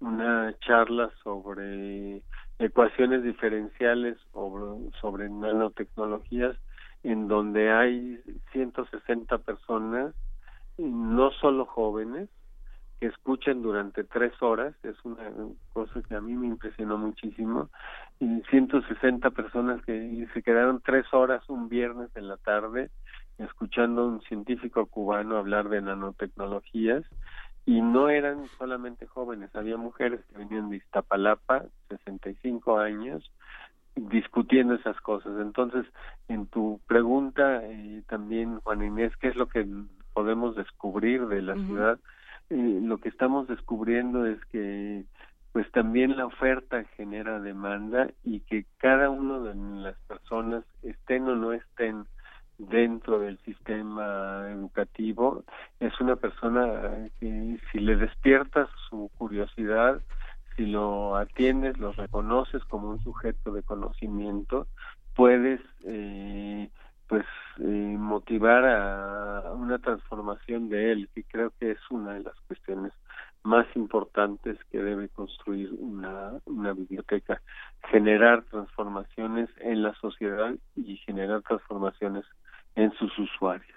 una 0.00 0.54
charla 0.60 1.10
sobre 1.22 2.22
ecuaciones 2.58 3.22
diferenciales 3.22 4.16
sobre 5.00 5.28
nanotecnologías 5.28 6.56
en 7.02 7.28
donde 7.28 7.70
hay 7.70 8.18
160 8.52 9.38
personas, 9.38 10.14
no 10.78 11.30
solo 11.32 11.66
jóvenes, 11.66 12.28
que 12.98 13.06
escuchan 13.06 13.62
durante 13.62 14.04
tres 14.04 14.32
horas, 14.40 14.74
es 14.82 14.96
una 15.04 15.30
cosa 15.72 16.00
que 16.08 16.14
a 16.14 16.20
mí 16.20 16.32
me 16.34 16.46
impresionó 16.46 16.96
muchísimo, 16.96 17.68
y 18.20 18.40
160 18.50 19.30
personas 19.30 19.84
que 19.84 20.26
se 20.32 20.42
quedaron 20.42 20.80
tres 20.82 21.04
horas 21.12 21.42
un 21.48 21.68
viernes 21.68 22.10
en 22.14 22.28
la 22.28 22.38
tarde 22.38 22.90
escuchando 23.38 24.02
a 24.02 24.06
un 24.06 24.20
científico 24.22 24.86
cubano 24.86 25.36
hablar 25.36 25.68
de 25.68 25.82
nanotecnologías 25.82 27.04
y 27.66 27.80
no 27.80 28.08
eran 28.08 28.46
solamente 28.58 29.06
jóvenes, 29.06 29.54
había 29.54 29.76
mujeres 29.76 30.20
que 30.26 30.38
venían 30.38 30.70
de 30.70 30.76
Iztapalapa, 30.76 31.64
65 31.88 32.78
años, 32.78 33.30
discutiendo 33.96 34.74
esas 34.74 35.00
cosas. 35.00 35.32
Entonces, 35.40 35.86
en 36.28 36.46
tu 36.46 36.80
pregunta 36.86 37.60
eh, 37.64 38.02
también, 38.06 38.60
Juan 38.60 38.82
Inés, 38.82 39.12
¿qué 39.16 39.28
es 39.28 39.36
lo 39.36 39.46
que 39.46 39.66
podemos 40.12 40.56
descubrir 40.56 41.26
de 41.26 41.42
la 41.42 41.54
ciudad? 41.54 41.98
Eh, 42.50 42.80
lo 42.82 42.98
que 42.98 43.08
estamos 43.08 43.48
descubriendo 43.48 44.26
es 44.26 44.44
que 44.46 45.04
pues 45.52 45.70
también 45.70 46.16
la 46.16 46.26
oferta 46.26 46.82
genera 46.96 47.38
demanda 47.38 48.08
y 48.24 48.40
que 48.40 48.66
cada 48.78 49.08
uno 49.08 49.44
de 49.44 49.54
las 49.54 49.96
personas 50.08 50.64
estén 50.82 51.28
o 51.28 51.36
no 51.36 51.52
estén 51.52 52.06
dentro 52.58 53.18
del 53.18 53.38
sistema 53.38 54.48
educativo 54.50 55.44
es 55.80 55.98
una 56.00 56.16
persona 56.16 57.08
que 57.18 57.58
si 57.72 57.78
le 57.80 57.96
despiertas 57.96 58.68
su 58.88 59.10
curiosidad 59.18 60.00
si 60.56 60.66
lo 60.66 61.16
atiendes 61.16 61.78
lo 61.78 61.92
reconoces 61.92 62.62
como 62.64 62.90
un 62.90 63.02
sujeto 63.02 63.52
de 63.52 63.62
conocimiento 63.62 64.68
puedes 65.16 65.60
eh, 65.84 66.70
pues 67.08 67.24
eh, 67.58 67.96
motivar 67.98 68.64
a 68.64 69.52
una 69.52 69.78
transformación 69.78 70.68
de 70.68 70.92
él 70.92 71.08
que 71.14 71.24
creo 71.24 71.52
que 71.58 71.72
es 71.72 71.90
una 71.90 72.14
de 72.14 72.22
las 72.22 72.34
cuestiones 72.46 72.92
más 73.44 73.66
importantes 73.76 74.58
que 74.70 74.82
debe 74.82 75.10
construir 75.10 75.70
una, 75.78 76.32
una 76.46 76.72
biblioteca, 76.72 77.42
generar 77.90 78.42
transformaciones 78.44 79.50
en 79.60 79.82
la 79.82 79.94
sociedad 79.96 80.54
y 80.74 80.96
generar 80.96 81.42
transformaciones 81.42 82.24
en 82.76 82.92
sus 82.92 83.16
usuarios. 83.18 83.74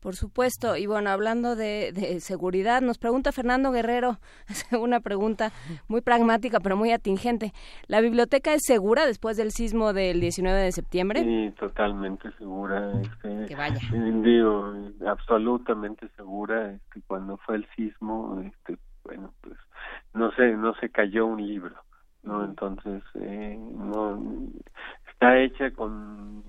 Por 0.00 0.14
supuesto, 0.14 0.76
y 0.76 0.86
bueno, 0.86 1.10
hablando 1.10 1.56
de, 1.56 2.20
seguridad, 2.20 2.80
nos 2.80 2.98
pregunta 2.98 3.32
Fernando 3.32 3.72
Guerrero, 3.72 4.18
una 4.80 5.00
pregunta 5.00 5.50
muy 5.88 6.02
pragmática 6.02 6.60
pero 6.60 6.76
muy 6.76 6.92
atingente. 6.92 7.52
¿La 7.88 8.00
biblioteca 8.00 8.54
es 8.54 8.62
segura 8.64 9.06
después 9.06 9.36
del 9.36 9.50
sismo 9.50 9.92
del 9.92 10.20
19 10.20 10.60
de 10.60 10.72
septiembre? 10.72 11.24
Sí, 11.24 11.52
totalmente 11.58 12.30
segura. 12.38 12.92
Este, 13.00 13.46
que 13.46 13.56
vaya. 13.56 13.80
Digo, 13.92 14.72
absolutamente 15.06 16.08
segura. 16.16 16.72
Este, 16.72 17.02
cuando 17.06 17.36
fue 17.38 17.56
el 17.56 17.66
sismo, 17.74 18.40
este, 18.44 18.78
bueno, 19.04 19.32
pues 19.40 19.56
no 20.14 20.30
se, 20.32 20.52
no 20.52 20.74
se 20.74 20.90
cayó 20.90 21.26
un 21.26 21.44
libro, 21.44 21.74
¿no? 22.22 22.44
Entonces, 22.44 23.02
eh, 23.14 23.58
no, 23.58 24.22
está 25.10 25.38
hecha 25.40 25.72
con, 25.72 26.44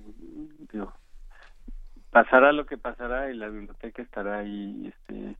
digo, 0.71 0.93
pasará 2.11 2.51
lo 2.51 2.65
que 2.65 2.77
pasará 2.77 3.31
y 3.31 3.35
la 3.35 3.49
biblioteca 3.49 4.01
estará 4.01 4.39
ahí 4.39 4.91
este 4.93 5.35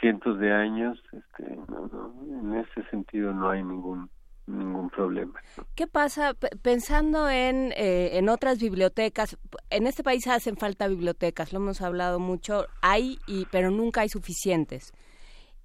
cientos 0.00 0.38
de 0.38 0.52
años 0.52 1.02
este 1.12 1.44
en 1.52 2.54
ese 2.54 2.88
sentido 2.90 3.32
no 3.32 3.50
hay 3.50 3.62
ningún 3.62 4.08
ningún 4.46 4.90
problema 4.90 5.40
qué 5.74 5.86
pasa 5.86 6.34
pensando 6.62 7.28
en 7.28 7.72
eh, 7.76 8.18
en 8.18 8.28
otras 8.28 8.58
bibliotecas 8.60 9.36
en 9.70 9.86
este 9.86 10.02
país 10.02 10.26
hacen 10.26 10.56
falta 10.56 10.88
bibliotecas 10.88 11.52
lo 11.52 11.58
hemos 11.58 11.82
hablado 11.82 12.18
mucho 12.18 12.66
hay 12.80 13.18
y 13.26 13.46
pero 13.50 13.70
nunca 13.70 14.02
hay 14.02 14.08
suficientes. 14.08 14.92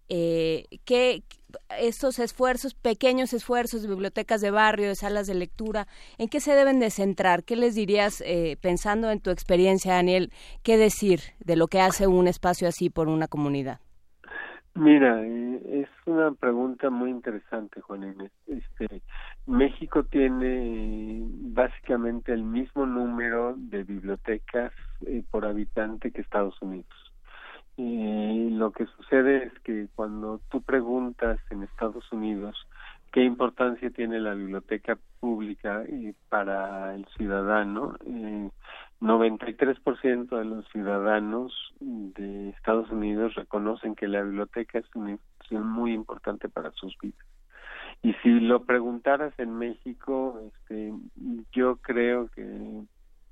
Eh, 0.10 0.66
que 0.86 1.24
estos 1.80 2.20
esfuerzos, 2.20 2.74
pequeños 2.74 3.34
esfuerzos 3.34 3.82
de 3.82 3.88
bibliotecas 3.88 4.42
de 4.42 4.52
barrio, 4.52 4.88
de 4.88 4.96
salas 4.96 5.28
de 5.28 5.36
lectura, 5.36 5.88
¿en 6.18 6.30
qué 6.30 6.39
se 6.39 6.54
deben 6.54 6.80
de 6.80 6.89
centrar? 6.89 7.44
¿Qué 7.44 7.56
les 7.56 7.76
dirías, 7.76 8.22
eh, 8.26 8.58
pensando 8.62 9.12
en 9.12 9.20
tu 9.20 9.30
experiencia, 9.30 9.94
Daniel, 9.94 10.32
qué 10.63 10.78
decir 10.78 11.20
de 11.39 11.56
lo 11.56 11.68
que 11.68 11.82
hace 11.82 12.08
un 12.08 12.28
espacio 12.28 12.68
así 12.68 12.89
por 12.89 13.08
una 13.08 13.28
comunidad? 13.28 13.80
Mira, 14.76 15.22
eh, 15.24 15.82
es 15.84 15.89
una 16.08 16.32
pregunta 16.32 16.89
muy 16.89 17.12
interesante, 17.12 17.80
Juan 17.82 18.04
Inés. 18.04 18.32
Este, 18.48 19.04
México 19.46 20.04
tiene 20.04 21.22
básicamente 21.24 22.34
el 22.34 22.44
mismo 22.44 22.88
número 22.88 23.54
de 23.56 23.84
bibliotecas 23.84 24.74
eh, 25.06 25.24
por 25.30 25.46
habitante 25.46 26.12
que 26.12 26.22
Estados 26.22 26.60
Unidos. 26.62 27.03
Y 27.76 28.50
lo 28.52 28.72
que 28.72 28.86
sucede 28.86 29.46
es 29.46 29.60
que 29.62 29.88
cuando 29.96 30.40
tú 30.50 30.62
preguntas 30.62 31.40
en 31.50 31.64
Estados 31.64 32.12
Unidos 32.12 32.56
qué 33.12 33.24
importancia 33.24 33.92
tiene 33.92 34.20
la 34.20 34.34
biblioteca 34.34 34.98
pública 35.20 35.84
para 36.30 36.96
el 36.96 37.06
ciudadano, 37.16 37.96
eh, 38.06 38.50
93% 39.00 40.38
de 40.38 40.46
los 40.46 40.68
ciudadanos 40.70 41.54
de 41.80 42.50
Estados 42.50 42.90
Unidos 42.90 43.36
reconocen 43.36 43.96
que 43.96 44.08
la 44.08 44.24
biblioteca 44.24 44.80
es 44.80 44.86
una 44.96 45.12
institución 45.12 45.68
muy 45.68 45.94
importante 45.94 46.50
para 46.50 46.72
sus 46.72 46.98
vidas. 47.00 47.26
Y 48.02 48.14
si 48.24 48.40
lo 48.40 48.64
preguntaras 48.64 49.38
en 49.38 49.58
México, 49.58 50.40
este, 50.48 50.94
yo 51.52 51.78
creo 51.78 52.30
que 52.30 52.84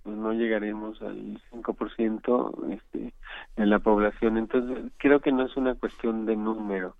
pues 0.03 0.15
no 0.15 0.33
llegaremos 0.33 1.01
al 1.01 1.39
5% 1.51 2.73
este, 2.73 3.13
de 3.55 3.65
la 3.65 3.79
población. 3.79 4.37
Entonces, 4.37 4.91
creo 4.97 5.19
que 5.19 5.31
no 5.31 5.45
es 5.45 5.55
una 5.57 5.75
cuestión 5.75 6.25
de 6.25 6.35
número. 6.35 6.95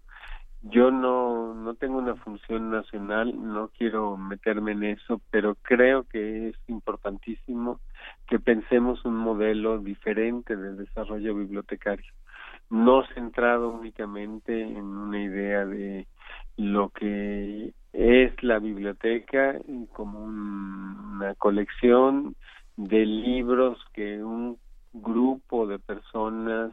Yo 0.63 0.91
no, 0.91 1.55
no 1.55 1.73
tengo 1.73 1.97
una 1.97 2.15
función 2.15 2.69
nacional, 2.69 3.33
no 3.35 3.69
quiero 3.69 4.15
meterme 4.15 4.73
en 4.73 4.83
eso, 4.83 5.19
pero 5.31 5.55
creo 5.63 6.03
que 6.03 6.49
es 6.49 6.55
importantísimo 6.67 7.79
que 8.27 8.39
pensemos 8.39 9.03
un 9.03 9.15
modelo 9.15 9.79
diferente 9.79 10.55
de 10.55 10.75
desarrollo 10.75 11.33
bibliotecario. 11.33 12.11
no 12.69 13.03
centrado 13.15 13.69
únicamente 13.69 14.61
en 14.61 14.85
una 14.85 15.21
idea 15.21 15.65
de 15.65 16.07
lo 16.57 16.89
que 16.89 17.73
es 17.91 18.43
la 18.43 18.59
biblioteca 18.59 19.57
como 19.93 20.23
una 20.23 21.33
colección 21.35 22.35
de 22.87 23.05
libros 23.05 23.77
que 23.93 24.23
un 24.23 24.57
grupo 24.93 25.67
de 25.67 25.79
personas 25.79 26.71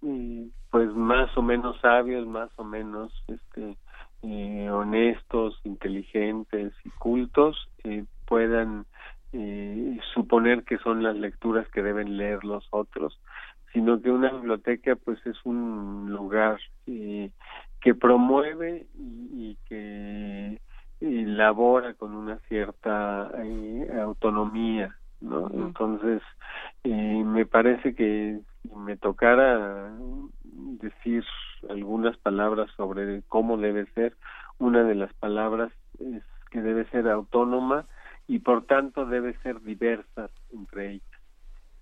mm, 0.00 0.44
pues 0.70 0.94
más 0.94 1.36
o 1.36 1.42
menos 1.42 1.78
sabios, 1.80 2.26
más 2.26 2.50
o 2.56 2.64
menos 2.64 3.12
este 3.28 3.76
eh, 4.22 4.70
honestos, 4.70 5.60
inteligentes 5.64 6.72
y 6.84 6.90
cultos 6.90 7.68
eh, 7.84 8.04
puedan 8.26 8.86
eh, 9.32 9.98
suponer 10.14 10.62
que 10.64 10.78
son 10.78 11.02
las 11.02 11.16
lecturas 11.16 11.66
que 11.68 11.82
deben 11.82 12.16
leer 12.16 12.44
los 12.44 12.66
otros, 12.70 13.18
sino 13.72 14.00
que 14.00 14.10
una 14.10 14.30
biblioteca 14.30 14.94
pues 14.96 15.18
es 15.26 15.36
un 15.44 16.10
lugar 16.10 16.60
eh, 16.86 17.30
que 17.80 17.94
promueve 17.94 18.86
y, 18.94 19.56
que 19.68 20.60
elabora 21.02 21.94
con 21.94 22.14
una 22.14 22.38
cierta 22.48 23.30
eh, 23.42 23.90
autonomía, 24.00 24.96
¿no? 25.20 25.50
Entonces, 25.52 26.22
eh, 26.84 27.22
me 27.24 27.46
parece 27.46 27.94
que 27.94 28.40
si 28.62 28.74
me 28.76 28.96
tocara 28.96 29.90
decir 30.42 31.24
algunas 31.68 32.16
palabras 32.18 32.70
sobre 32.76 33.22
cómo 33.28 33.56
debe 33.56 33.86
ser, 33.94 34.16
una 34.58 34.84
de 34.84 34.94
las 34.94 35.12
palabras 35.14 35.72
es 35.98 36.22
que 36.50 36.60
debe 36.60 36.84
ser 36.90 37.08
autónoma 37.08 37.86
y 38.28 38.38
por 38.38 38.66
tanto 38.66 39.06
debe 39.06 39.34
ser 39.42 39.60
diversa 39.62 40.30
entre 40.52 40.92
ellas. 40.92 41.11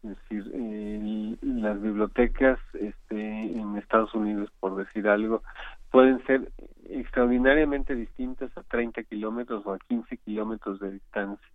Es 0.02 0.16
decir, 0.16 0.50
eh, 0.54 1.36
las 1.42 1.80
bibliotecas 1.80 2.58
este, 2.72 3.16
en 3.18 3.76
Estados 3.76 4.14
Unidos, 4.14 4.50
por 4.58 4.76
decir 4.76 5.06
algo, 5.08 5.42
pueden 5.90 6.24
ser 6.26 6.50
extraordinariamente 6.88 7.94
distintas 7.94 8.56
a 8.56 8.62
30 8.62 9.02
kilómetros 9.04 9.64
o 9.66 9.74
a 9.74 9.78
15 9.78 10.16
kilómetros 10.18 10.80
de 10.80 10.92
distancia. 10.92 11.48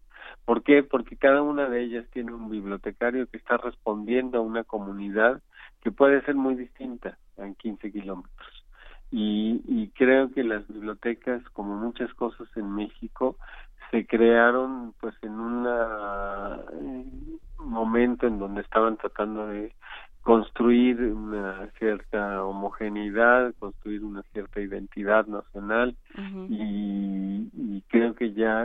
¿Por 0.45 0.63
qué? 0.63 0.83
Porque 0.83 1.17
cada 1.17 1.41
una 1.41 1.69
de 1.69 1.81
ellas 1.83 2.05
tiene 2.11 2.33
un 2.33 2.49
bibliotecario 2.49 3.27
que 3.27 3.37
está 3.37 3.57
respondiendo 3.57 4.37
a 4.37 4.41
una 4.41 4.63
comunidad 4.63 5.41
que 5.81 5.91
puede 5.91 6.21
ser 6.21 6.35
muy 6.35 6.55
distinta 6.55 7.17
en 7.37 7.55
15 7.55 7.91
kilómetros. 7.91 8.65
Y, 9.11 9.61
y 9.67 9.89
creo 9.89 10.31
que 10.31 10.43
las 10.43 10.67
bibliotecas, 10.67 11.41
como 11.49 11.75
muchas 11.77 12.13
cosas 12.13 12.47
en 12.55 12.69
México, 12.75 13.37
se 13.91 14.05
crearon 14.05 14.93
pues 14.99 15.15
en 15.21 15.39
un 15.39 15.65
momento 17.59 18.27
en 18.27 18.39
donde 18.39 18.61
estaban 18.61 18.97
tratando 18.97 19.47
de 19.47 19.73
construir 20.21 20.99
una 21.01 21.69
cierta 21.77 22.43
homogeneidad, 22.43 23.53
construir 23.59 24.03
una 24.03 24.23
cierta 24.33 24.59
identidad 24.59 25.27
nacional 25.27 25.95
y, 26.49 27.47
y, 27.53 27.83
creo 27.89 28.15
que 28.15 28.33
ya 28.33 28.63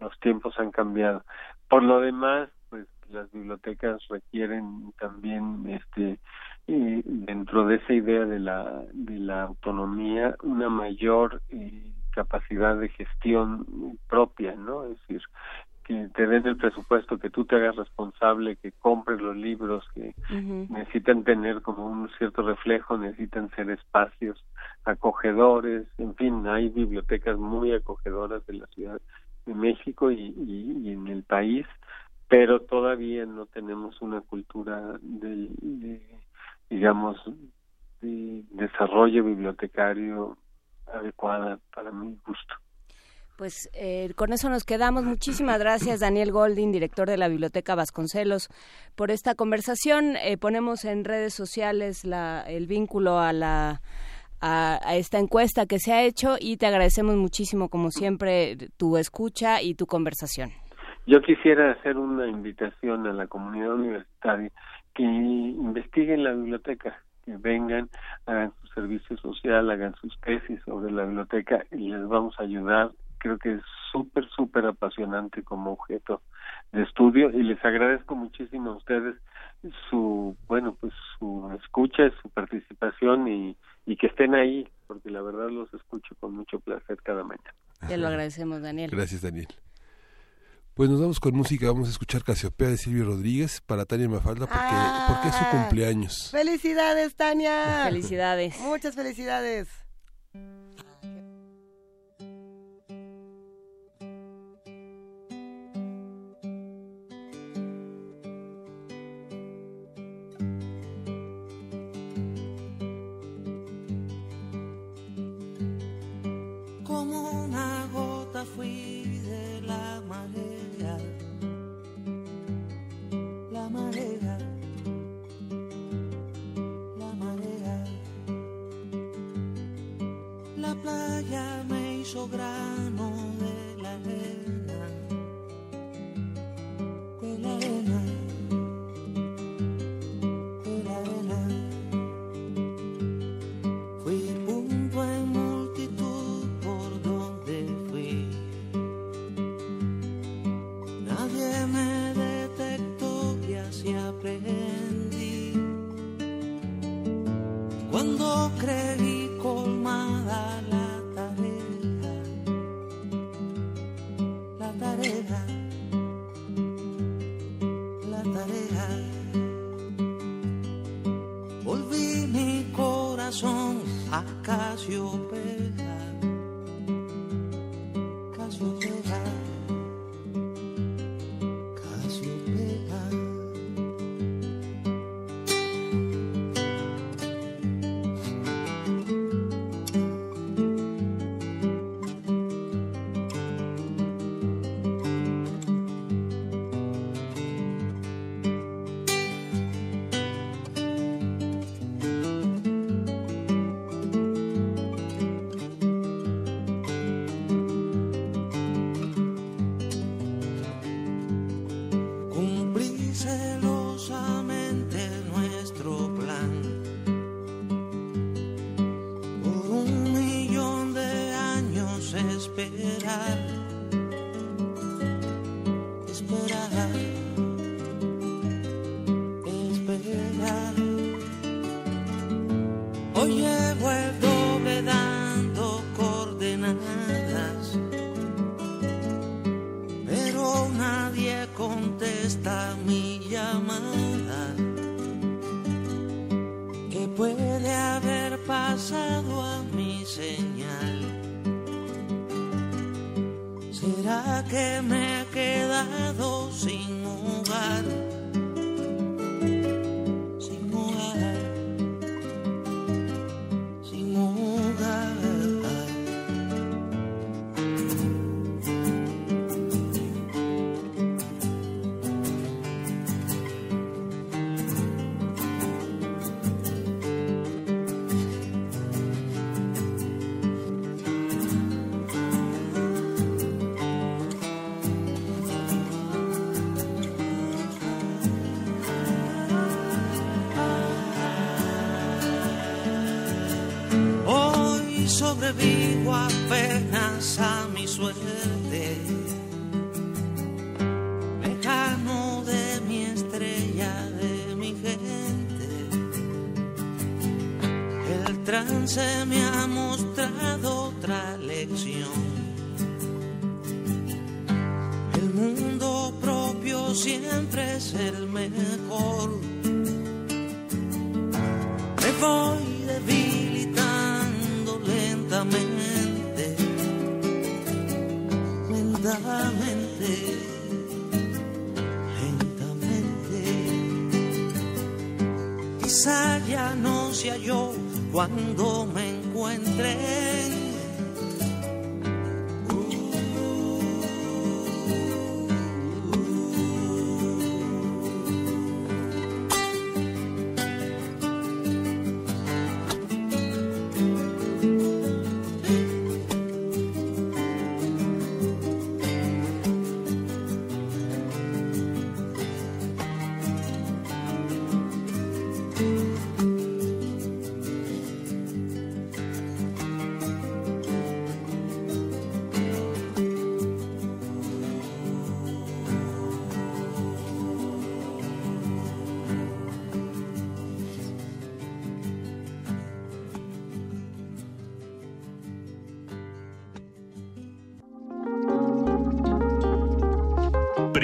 los 0.00 0.20
tiempos 0.20 0.58
han 0.58 0.70
cambiado. 0.70 1.24
Por 1.68 1.82
lo 1.82 2.00
demás, 2.00 2.50
pues 2.68 2.86
las 3.10 3.32
bibliotecas 3.32 4.06
requieren 4.08 4.92
también 4.98 5.64
este 5.68 6.18
eh, 6.66 7.02
dentro 7.04 7.66
de 7.66 7.76
esa 7.76 7.94
idea 7.94 8.26
de 8.26 8.38
la 8.38 8.82
de 8.92 9.18
la 9.18 9.44
autonomía 9.44 10.36
una 10.42 10.68
mayor 10.68 11.40
eh, 11.48 11.90
capacidad 12.18 12.76
de 12.76 12.88
gestión 12.88 13.64
propia, 14.08 14.56
¿no? 14.56 14.84
Es 14.86 14.98
decir, 14.98 15.22
que 15.84 16.08
te 16.16 16.26
den 16.26 16.46
el 16.48 16.56
presupuesto, 16.56 17.16
que 17.18 17.30
tú 17.30 17.44
te 17.44 17.54
hagas 17.54 17.76
responsable, 17.76 18.56
que 18.56 18.72
compres 18.72 19.20
los 19.20 19.36
libros, 19.36 19.84
que 19.94 20.16
necesitan 20.68 21.22
tener 21.22 21.62
como 21.62 21.86
un 21.86 22.10
cierto 22.18 22.42
reflejo, 22.42 22.98
necesitan 22.98 23.50
ser 23.50 23.70
espacios 23.70 24.44
acogedores, 24.84 25.86
en 25.98 26.16
fin, 26.16 26.44
hay 26.48 26.70
bibliotecas 26.70 27.38
muy 27.38 27.72
acogedoras 27.72 28.42
en 28.48 28.58
la 28.58 28.66
Ciudad 28.66 29.00
de 29.46 29.54
México 29.54 30.10
y, 30.10 30.34
y, 30.36 30.90
en 30.90 31.06
el 31.06 31.22
país, 31.22 31.66
pero 32.26 32.62
todavía 32.62 33.26
no 33.26 33.46
tenemos 33.46 34.02
una 34.02 34.20
cultura 34.22 34.98
de, 35.00 35.48
de 35.60 36.02
digamos, 36.68 37.16
de 38.00 38.42
desarrollo 38.50 39.22
bibliotecario 39.24 40.36
adecuada 40.94 41.58
para 41.74 41.90
mi 41.90 42.16
gusto. 42.26 42.54
Pues 43.36 43.70
eh, 43.72 44.12
con 44.16 44.32
eso 44.32 44.50
nos 44.50 44.64
quedamos. 44.64 45.04
Muchísimas 45.04 45.60
gracias, 45.60 46.00
Daniel 46.00 46.32
Golding, 46.32 46.72
director 46.72 47.08
de 47.08 47.16
la 47.16 47.28
Biblioteca 47.28 47.76
Vasconcelos, 47.76 48.48
por 48.96 49.12
esta 49.12 49.36
conversación. 49.36 50.16
Eh, 50.16 50.36
ponemos 50.38 50.84
en 50.84 51.04
redes 51.04 51.34
sociales 51.34 52.04
la, 52.04 52.42
el 52.48 52.66
vínculo 52.66 53.20
a 53.20 53.32
la 53.32 53.80
a, 54.40 54.96
esta 54.96 55.18
encuesta 55.18 55.66
que 55.66 55.78
se 55.78 55.92
ha 55.92 56.02
hecho 56.02 56.36
y 56.40 56.56
te 56.56 56.66
agradecemos 56.66 57.16
muchísimo, 57.16 57.68
como 57.68 57.90
siempre, 57.90 58.56
tu 58.76 58.96
escucha 58.96 59.62
y 59.62 59.74
tu 59.74 59.86
conversación. 59.86 60.50
Yo 61.06 61.22
quisiera 61.22 61.72
hacer 61.72 61.96
una 61.96 62.26
invitación 62.26 63.06
a 63.06 63.12
la 63.12 63.26
comunidad 63.26 63.74
universitaria 63.74 64.50
que 64.94 65.02
investiguen 65.02 66.24
la 66.24 66.32
biblioteca 66.32 67.02
vengan, 67.36 67.88
hagan 68.26 68.52
su 68.60 68.66
servicio 68.68 69.16
social, 69.18 69.70
hagan 69.70 69.94
sus 70.00 70.18
tesis 70.20 70.60
sobre 70.64 70.92
la 70.92 71.04
biblioteca 71.04 71.64
y 71.70 71.90
les 71.90 72.06
vamos 72.08 72.34
a 72.38 72.42
ayudar. 72.42 72.92
Creo 73.18 73.38
que 73.38 73.54
es 73.54 73.62
súper, 73.90 74.28
súper 74.28 74.66
apasionante 74.66 75.42
como 75.42 75.72
objeto 75.72 76.22
de 76.72 76.82
estudio 76.82 77.30
y 77.30 77.42
les 77.42 77.62
agradezco 77.64 78.14
muchísimo 78.14 78.70
a 78.70 78.76
ustedes 78.76 79.16
su, 79.90 80.36
bueno, 80.46 80.76
pues 80.80 80.92
su 81.18 81.50
escucha, 81.62 82.10
su 82.22 82.28
participación 82.30 83.28
y, 83.28 83.56
y 83.86 83.96
que 83.96 84.06
estén 84.06 84.34
ahí, 84.34 84.68
porque 84.86 85.10
la 85.10 85.22
verdad 85.22 85.50
los 85.50 85.72
escucho 85.74 86.14
con 86.20 86.34
mucho 86.34 86.60
placer 86.60 86.98
cada 87.02 87.24
mañana. 87.24 87.54
Te 87.86 87.96
lo 87.96 88.06
agradecemos, 88.06 88.62
Daniel. 88.62 88.90
Gracias, 88.90 89.22
Daniel. 89.22 89.48
Pues 90.78 90.88
nos 90.88 91.00
vamos 91.00 91.18
con 91.18 91.34
música, 91.34 91.66
vamos 91.66 91.88
a 91.88 91.90
escuchar 91.90 92.22
Casiopea 92.22 92.68
de 92.68 92.76
Silvio 92.76 93.04
Rodríguez 93.06 93.60
para 93.66 93.84
Tania 93.84 94.08
Mafalda 94.08 94.46
porque, 94.46 95.12
porque 95.12 95.28
es 95.28 95.34
su 95.34 95.42
ah. 95.42 95.50
cumpleaños. 95.50 96.28
¡Felicidades, 96.30 97.16
Tania! 97.16 97.82
Felicidades. 97.86 98.60
Muchas 98.60 98.94
felicidades. 98.94 99.66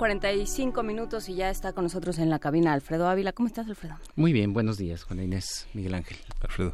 45 0.00 0.82
minutos 0.82 1.28
y 1.28 1.34
ya 1.34 1.50
está 1.50 1.74
con 1.74 1.84
nosotros 1.84 2.18
en 2.18 2.30
la 2.30 2.38
cabina 2.38 2.72
Alfredo 2.72 3.06
Ávila. 3.06 3.32
¿Cómo 3.32 3.48
estás, 3.48 3.68
Alfredo? 3.68 3.98
Muy 4.16 4.32
bien, 4.32 4.54
buenos 4.54 4.78
días, 4.78 5.02
Juana 5.02 5.24
Inés, 5.24 5.68
Miguel 5.74 5.92
Ángel. 5.92 6.16
Alfredo. 6.40 6.72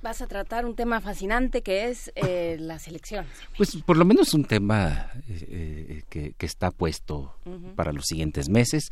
Vas 0.00 0.22
a 0.22 0.28
tratar 0.28 0.64
un 0.64 0.76
tema 0.76 1.00
fascinante 1.00 1.62
que 1.62 1.88
es 1.88 2.12
eh, 2.14 2.56
las 2.60 2.86
elecciones. 2.86 3.32
Pues 3.56 3.74
por 3.84 3.96
lo 3.96 4.04
menos 4.04 4.32
un 4.32 4.44
tema 4.44 5.10
eh, 5.28 6.04
eh, 6.08 6.34
que, 6.38 6.46
está 6.46 6.70
puesto 6.70 7.34
para 7.74 7.92
los 7.92 8.06
siguientes 8.06 8.48
meses, 8.48 8.90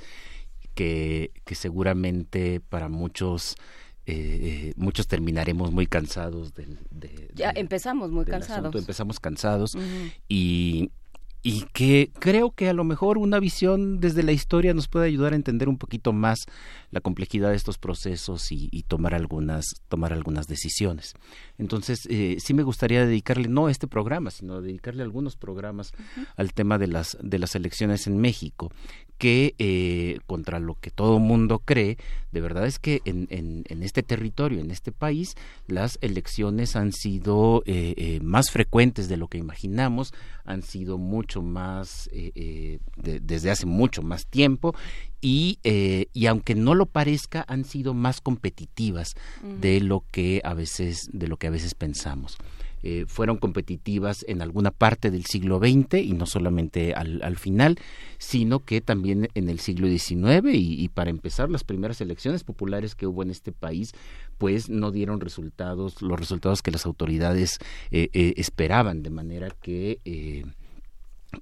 que, 0.75 1.31
que 1.45 1.55
seguramente 1.55 2.59
para 2.59 2.89
muchos 2.89 3.55
muchos 4.75 5.07
terminaremos 5.07 5.71
muy 5.71 5.87
cansados 5.87 6.53
del, 6.53 6.81
de, 6.91 7.31
ya 7.33 7.53
empezamos 7.55 8.11
muy 8.11 8.25
cansados 8.25 8.75
empezamos 8.75 9.21
cansados 9.21 9.79
y 10.29 10.91
y 11.43 11.63
que 11.73 12.11
creo 12.19 12.51
que 12.51 12.69
a 12.69 12.75
lo 12.75 12.85
mejor 12.85 13.17
una 13.17 13.41
visión 13.41 13.99
desde 13.99 14.23
la 14.23 14.33
historia 14.33 14.75
nos 14.75 14.89
puede 14.89 15.07
ayudar 15.07 15.33
a 15.33 15.37
entender 15.37 15.69
un 15.69 15.79
poquito 15.79 16.13
más 16.13 16.41
la 16.91 17.01
complejidad 17.01 17.51
de 17.51 17.57
estos 17.57 17.79
procesos 17.79 18.53
y, 18.53 18.69
tomar 18.89 19.15
algunas 19.15 19.67
tomar 19.89 20.13
algunas 20.13 20.49
decisiones. 20.49 21.15
Entonces 21.59 22.07
eh, 22.11 22.39
sí 22.41 22.55
me 22.55 22.63
gustaría 22.63 23.07
dedicarle 23.07 23.49
no 23.49 23.67
a 23.67 23.71
este 23.71 23.87
programa 23.87 24.31
sino 24.31 24.61
dedicarle 24.61 25.03
algunos 25.03 25.37
programas 25.37 25.93
al 26.37 26.53
tema 26.53 26.79
de 26.79 26.89
las 26.89 27.17
de 27.23 27.39
las 27.39 27.55
elecciones 27.55 28.07
en 28.07 28.19
México 28.19 28.73
que 29.21 29.55
eh, 29.59 30.19
contra 30.27 30.59
lo 30.61 30.77
que 30.77 30.91
todo 30.91 31.19
mundo 31.19 31.59
cree, 31.63 31.99
de 32.33 32.41
verdad 32.41 32.67
es 32.67 32.79
que 32.79 33.03
en, 33.05 33.27
en, 33.29 33.83
este 33.83 34.03
territorio, 34.03 34.61
en 34.61 34.71
este 34.71 34.93
país, 34.93 35.35
las 35.67 35.99
elecciones 36.01 36.75
han 36.75 36.93
sido 36.93 37.63
eh, 37.67 37.93
eh, 37.99 38.21
más 38.23 38.51
frecuentes 38.51 39.11
de 39.11 39.19
lo 39.19 39.29
que 39.29 39.37
imaginamos, 39.37 40.15
han 40.47 40.63
sido 40.63 40.97
mucho 40.97 41.43
más, 41.43 42.09
desde 42.97 43.51
hace 43.51 43.67
mucho 43.67 44.01
más 44.01 44.27
tiempo, 44.27 44.75
y, 45.21 45.59
y 46.15 46.27
aunque 46.27 46.55
no 46.55 46.75
lo 46.75 46.87
parezca, 46.87 47.45
han 47.47 47.67
sido 47.67 47.93
más 47.93 48.23
competitivas 48.23 49.17
de 49.61 49.81
lo 49.81 50.03
que 50.11 50.41
a 50.45 50.55
veces, 50.55 51.11
de 51.13 51.29
lo 51.29 51.37
que 51.37 51.49
a 51.49 51.51
veces 51.51 51.75
pensamos. 51.75 52.39
Eh, 52.83 53.05
fueron 53.07 53.37
competitivas 53.37 54.25
en 54.27 54.41
alguna 54.41 54.71
parte 54.71 55.11
del 55.11 55.27
siglo 55.27 55.59
XX 55.59 55.95
y 56.03 56.13
no 56.13 56.27
solamente 56.27 56.95
al, 56.95 57.23
al 57.23 57.37
final, 57.37 57.79
sino 58.19 58.65
que 58.65 58.81
también 58.81 59.29
en 59.35 59.49
el 59.49 59.61
siglo 59.61 59.87
XIX 59.89 60.49
y, 60.53 60.89
para 60.89 61.11
empezar 61.11 61.51
las 61.51 61.65
primeras 61.65 62.01
elecciones 62.01 62.45
populares 62.45 62.95
que 62.95 63.07
hubo 63.07 63.23
en 63.23 63.31
este 63.31 63.53
país 63.53 63.93
pues 64.39 64.71
no 64.71 64.91
dieron 64.91 65.21
resultados, 65.21 66.01
los 66.01 66.19
resultados 66.19 66.63
que 66.63 66.71
las 66.71 66.87
autoridades 66.87 67.59
eh, 67.91 68.09
eh, 68.13 68.35
esperaban, 68.37 69.03
de 69.03 69.11
manera 69.11 69.51
que 69.61 69.99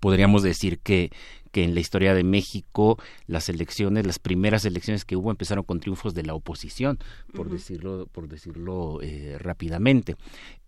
podríamos 0.01 0.43
decir 0.43 0.81
que 0.81 1.11
que 1.51 1.65
en 1.65 1.75
la 1.75 1.81
historia 1.81 2.15
de 2.15 2.25
México 2.25 2.99
las 3.27 3.49
elecciones, 3.49 4.07
las 4.07 4.19
primeras 4.19 4.65
elecciones 4.65 5.05
que 5.05 5.17
hubo 5.17 5.31
empezaron 5.31 5.65
con 5.65 5.81
triunfos 5.81 6.15
de 6.15 6.23
la 6.23 6.35
oposición, 6.35 6.99
por 7.35 7.51
decirlo, 7.51 8.07
por 8.13 8.29
decirlo 8.29 9.01
eh, 9.03 9.37
rápidamente. 9.39 10.17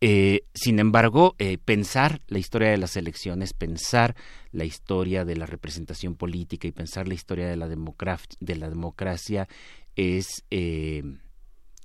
Eh, 0.01 0.43
sin 0.55 0.79
embargo, 0.79 1.35
eh, 1.39 1.59
pensar 1.59 2.21
la 2.29 2.39
historia 2.39 2.71
de 2.71 2.79
las 2.79 2.97
elecciones, 2.97 3.53
pensar 3.53 4.17
la 4.53 4.65
historia 4.65 5.25
de 5.25 5.37
la 5.37 5.47
representación 5.47 6.15
política 6.15 6.67
y 6.67 6.73
pensar 6.73 7.09
la 7.09 7.15
historia 7.15 7.49
de 7.49 7.57
la, 7.57 7.69
de 7.69 8.57
la 8.57 8.69
democracia 8.69 9.49
es 9.97 10.45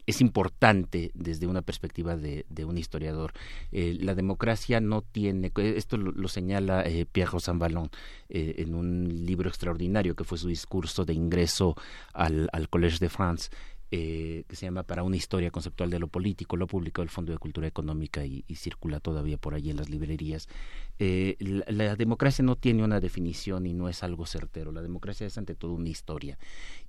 es 0.06 0.22
importante 0.22 1.12
desde 1.14 1.47
una 1.47 1.62
perspectiva 1.62 2.16
de, 2.16 2.45
un 2.66 2.78
historiador. 2.78 3.34
Eh, 3.72 3.97
la 3.99 4.16
democracia 4.16 4.80
no 4.80 5.01
tiene, 5.01 5.51
esto 5.56 5.97
lo, 5.97 6.28
señala 6.28 6.84
eh, 6.84 7.06
Pierre 7.06 7.32
Rosanvallon 7.32 7.89
eh, 8.30 8.56
en 8.60 8.76
un 8.76 9.26
libro 9.26 9.49
extraordinario 9.49 10.16
que 10.16 10.24
fue 10.24 10.38
su 10.38 10.47
discurso 10.47 11.06
de 11.06 11.14
ingreso 11.14 11.76
al, 12.14 12.49
al 12.51 12.70
Collège 12.70 12.99
de 12.99 13.10
France. 13.10 13.49
eh, 13.91 14.43
que 14.47 14.56
se 14.56 14.66
llama 14.66 14.84
Para 14.84 15.03
una 15.03 15.16
historia 15.16 15.51
conceptual 15.51 15.89
de 15.89 15.99
lo 15.99 16.08
político, 16.08 16.58
lo 16.58 16.68
publicó 16.68 17.01
el 17.01 17.10
Fondo 17.10 17.32
de 17.32 17.38
Cultura 17.38 17.68
Económica 17.68 18.26
y, 18.26 18.43
circula 18.56 18.99
todavía 18.99 19.38
por 19.38 19.53
allí 19.53 19.70
en 19.70 19.78
las 19.78 19.89
librerías. 19.89 20.47
Eh, 20.99 21.36
la, 21.39 21.95
democracia 21.95 22.43
no 22.43 22.56
tiene 22.56 22.84
una 22.84 22.99
definición 22.99 23.66
y 23.66 23.74
no 23.74 23.88
es 23.88 24.03
algo 24.03 24.26
certero. 24.26 24.72
La 24.72 24.82
democracia 24.82 25.28
es 25.28 25.38
ante 25.38 25.56
todo 25.56 25.74
una 25.74 25.89
historia 25.89 26.38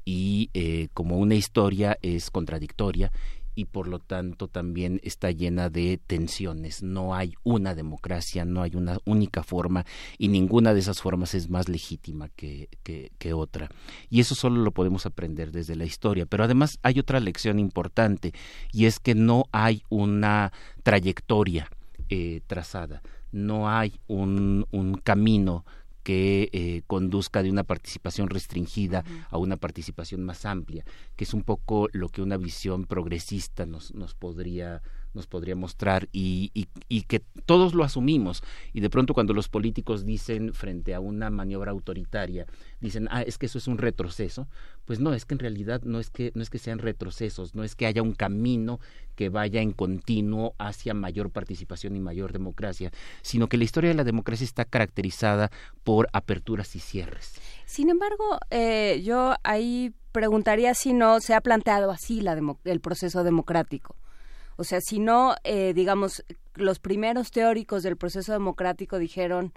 y 0.06 0.50
eh, 0.54 0.88
como 0.94 1.18
una 1.18 1.34
historia 1.34 1.98
es 2.00 2.30
contradictoria 2.30 3.10
y 3.56 3.64
por 3.64 3.88
lo 3.88 3.98
tanto 3.98 4.48
también 4.48 5.00
está 5.02 5.30
llena 5.32 5.68
de 5.68 5.98
tensiones. 6.06 6.82
No 6.82 7.14
hay 7.14 7.34
una 7.42 7.74
democracia, 7.74 8.44
no 8.44 8.62
hay 8.62 8.76
una 8.76 8.98
única 9.06 9.42
forma 9.42 9.84
y 10.18 10.28
ninguna 10.28 10.74
de 10.74 10.80
esas 10.80 11.00
formas 11.00 11.34
es 11.34 11.48
más 11.48 11.68
legítima 11.68 12.28
que, 12.36 12.68
que, 12.84 13.32
otra. 13.32 13.70
Y 14.10 14.20
eso 14.20 14.34
solo 14.34 14.62
lo 14.62 14.70
podemos 14.72 15.06
aprender 15.06 15.50
desde 15.50 15.74
la 15.74 15.86
historia. 15.86 16.26
Pero 16.26 16.44
además 16.44 16.78
hay 16.82 17.00
otra 17.00 17.18
lección 17.18 17.58
importante 17.58 18.32
y 18.72 18.84
es 18.84 19.00
que 19.00 19.14
no 19.14 19.46
hay 19.52 19.82
una 19.88 20.52
trayectoria 20.82 21.70
eh, 22.10 22.42
trazada, 22.46 23.02
no 23.32 23.68
hay 23.68 23.98
un, 24.06 24.66
un 24.70 24.94
camino 24.98 25.64
que 26.06 26.50
eh, 26.52 26.82
conduzca 26.86 27.42
de 27.42 27.50
una 27.50 27.64
participación 27.64 28.30
restringida 28.30 29.02
a 29.28 29.38
una 29.38 29.56
participación 29.56 30.22
más 30.22 30.44
amplia, 30.44 30.84
que 31.16 31.24
es 31.24 31.34
un 31.34 31.42
poco 31.42 31.88
lo 31.90 32.10
que 32.10 32.22
una 32.22 32.36
visión 32.36 32.84
progresista 32.84 33.66
nos, 33.66 33.92
nos 33.92 34.14
podría 34.14 34.82
nos 35.16 35.26
podría 35.26 35.56
mostrar 35.56 36.08
y, 36.12 36.52
y, 36.54 37.02
que 37.02 37.20
todos 37.46 37.74
lo 37.74 37.82
asumimos. 37.82 38.42
Y 38.72 38.80
de 38.80 38.90
pronto 38.90 39.14
cuando 39.14 39.34
los 39.34 39.48
políticos 39.48 40.04
dicen 40.04 40.52
frente 40.52 40.94
a 40.94 41.00
una 41.00 41.30
maniobra 41.30 41.72
autoritaria 41.72 42.46
dicen 42.80 43.08
ah 43.10 43.22
es 43.22 43.38
que 43.38 43.46
eso 43.46 43.58
es 43.58 43.68
un 43.68 43.78
retroceso 43.78 44.46
pues 44.84 45.00
no 45.00 45.14
es 45.14 45.24
que 45.24 45.34
en 45.34 45.38
realidad 45.40 45.82
no 45.82 45.98
es 45.98 46.10
que 46.10 46.30
no 46.34 46.42
es 46.42 46.50
que 46.50 46.58
sean 46.58 46.78
retrocesos 46.78 47.54
no 47.54 47.64
es 47.64 47.74
que 47.74 47.86
haya 47.86 48.02
un 48.02 48.12
camino 48.12 48.80
que 49.14 49.28
vaya 49.30 49.60
en 49.60 49.72
continuo 49.72 50.54
hacia 50.58 50.94
mayor 50.94 51.30
participación 51.30 51.96
y 51.96 52.00
mayor 52.00 52.32
democracia 52.32 52.92
sino 53.22 53.48
que 53.48 53.56
la 53.56 53.64
historia 53.64 53.88
de 53.88 53.96
la 53.96 54.04
democracia 54.04 54.44
está 54.44 54.64
caracterizada 54.64 55.50
por 55.84 56.08
aperturas 56.12 56.76
y 56.76 56.80
cierres. 56.80 57.34
Sin 57.64 57.88
embargo 57.88 58.38
eh, 58.50 59.02
yo 59.04 59.34
ahí 59.42 59.92
preguntaría 60.12 60.74
si 60.74 60.92
no 60.92 61.20
se 61.20 61.34
ha 61.34 61.40
planteado 61.40 61.90
así 61.90 62.20
la 62.20 62.36
el 62.64 62.80
proceso 62.80 63.24
democrático 63.24 63.96
o 64.56 64.64
sea, 64.64 64.80
si 64.80 64.98
no, 64.98 65.34
eh, 65.44 65.72
digamos, 65.74 66.24
los 66.54 66.78
primeros 66.78 67.30
teóricos 67.30 67.82
del 67.82 67.96
proceso 67.96 68.32
democrático 68.32 68.98
dijeron 68.98 69.52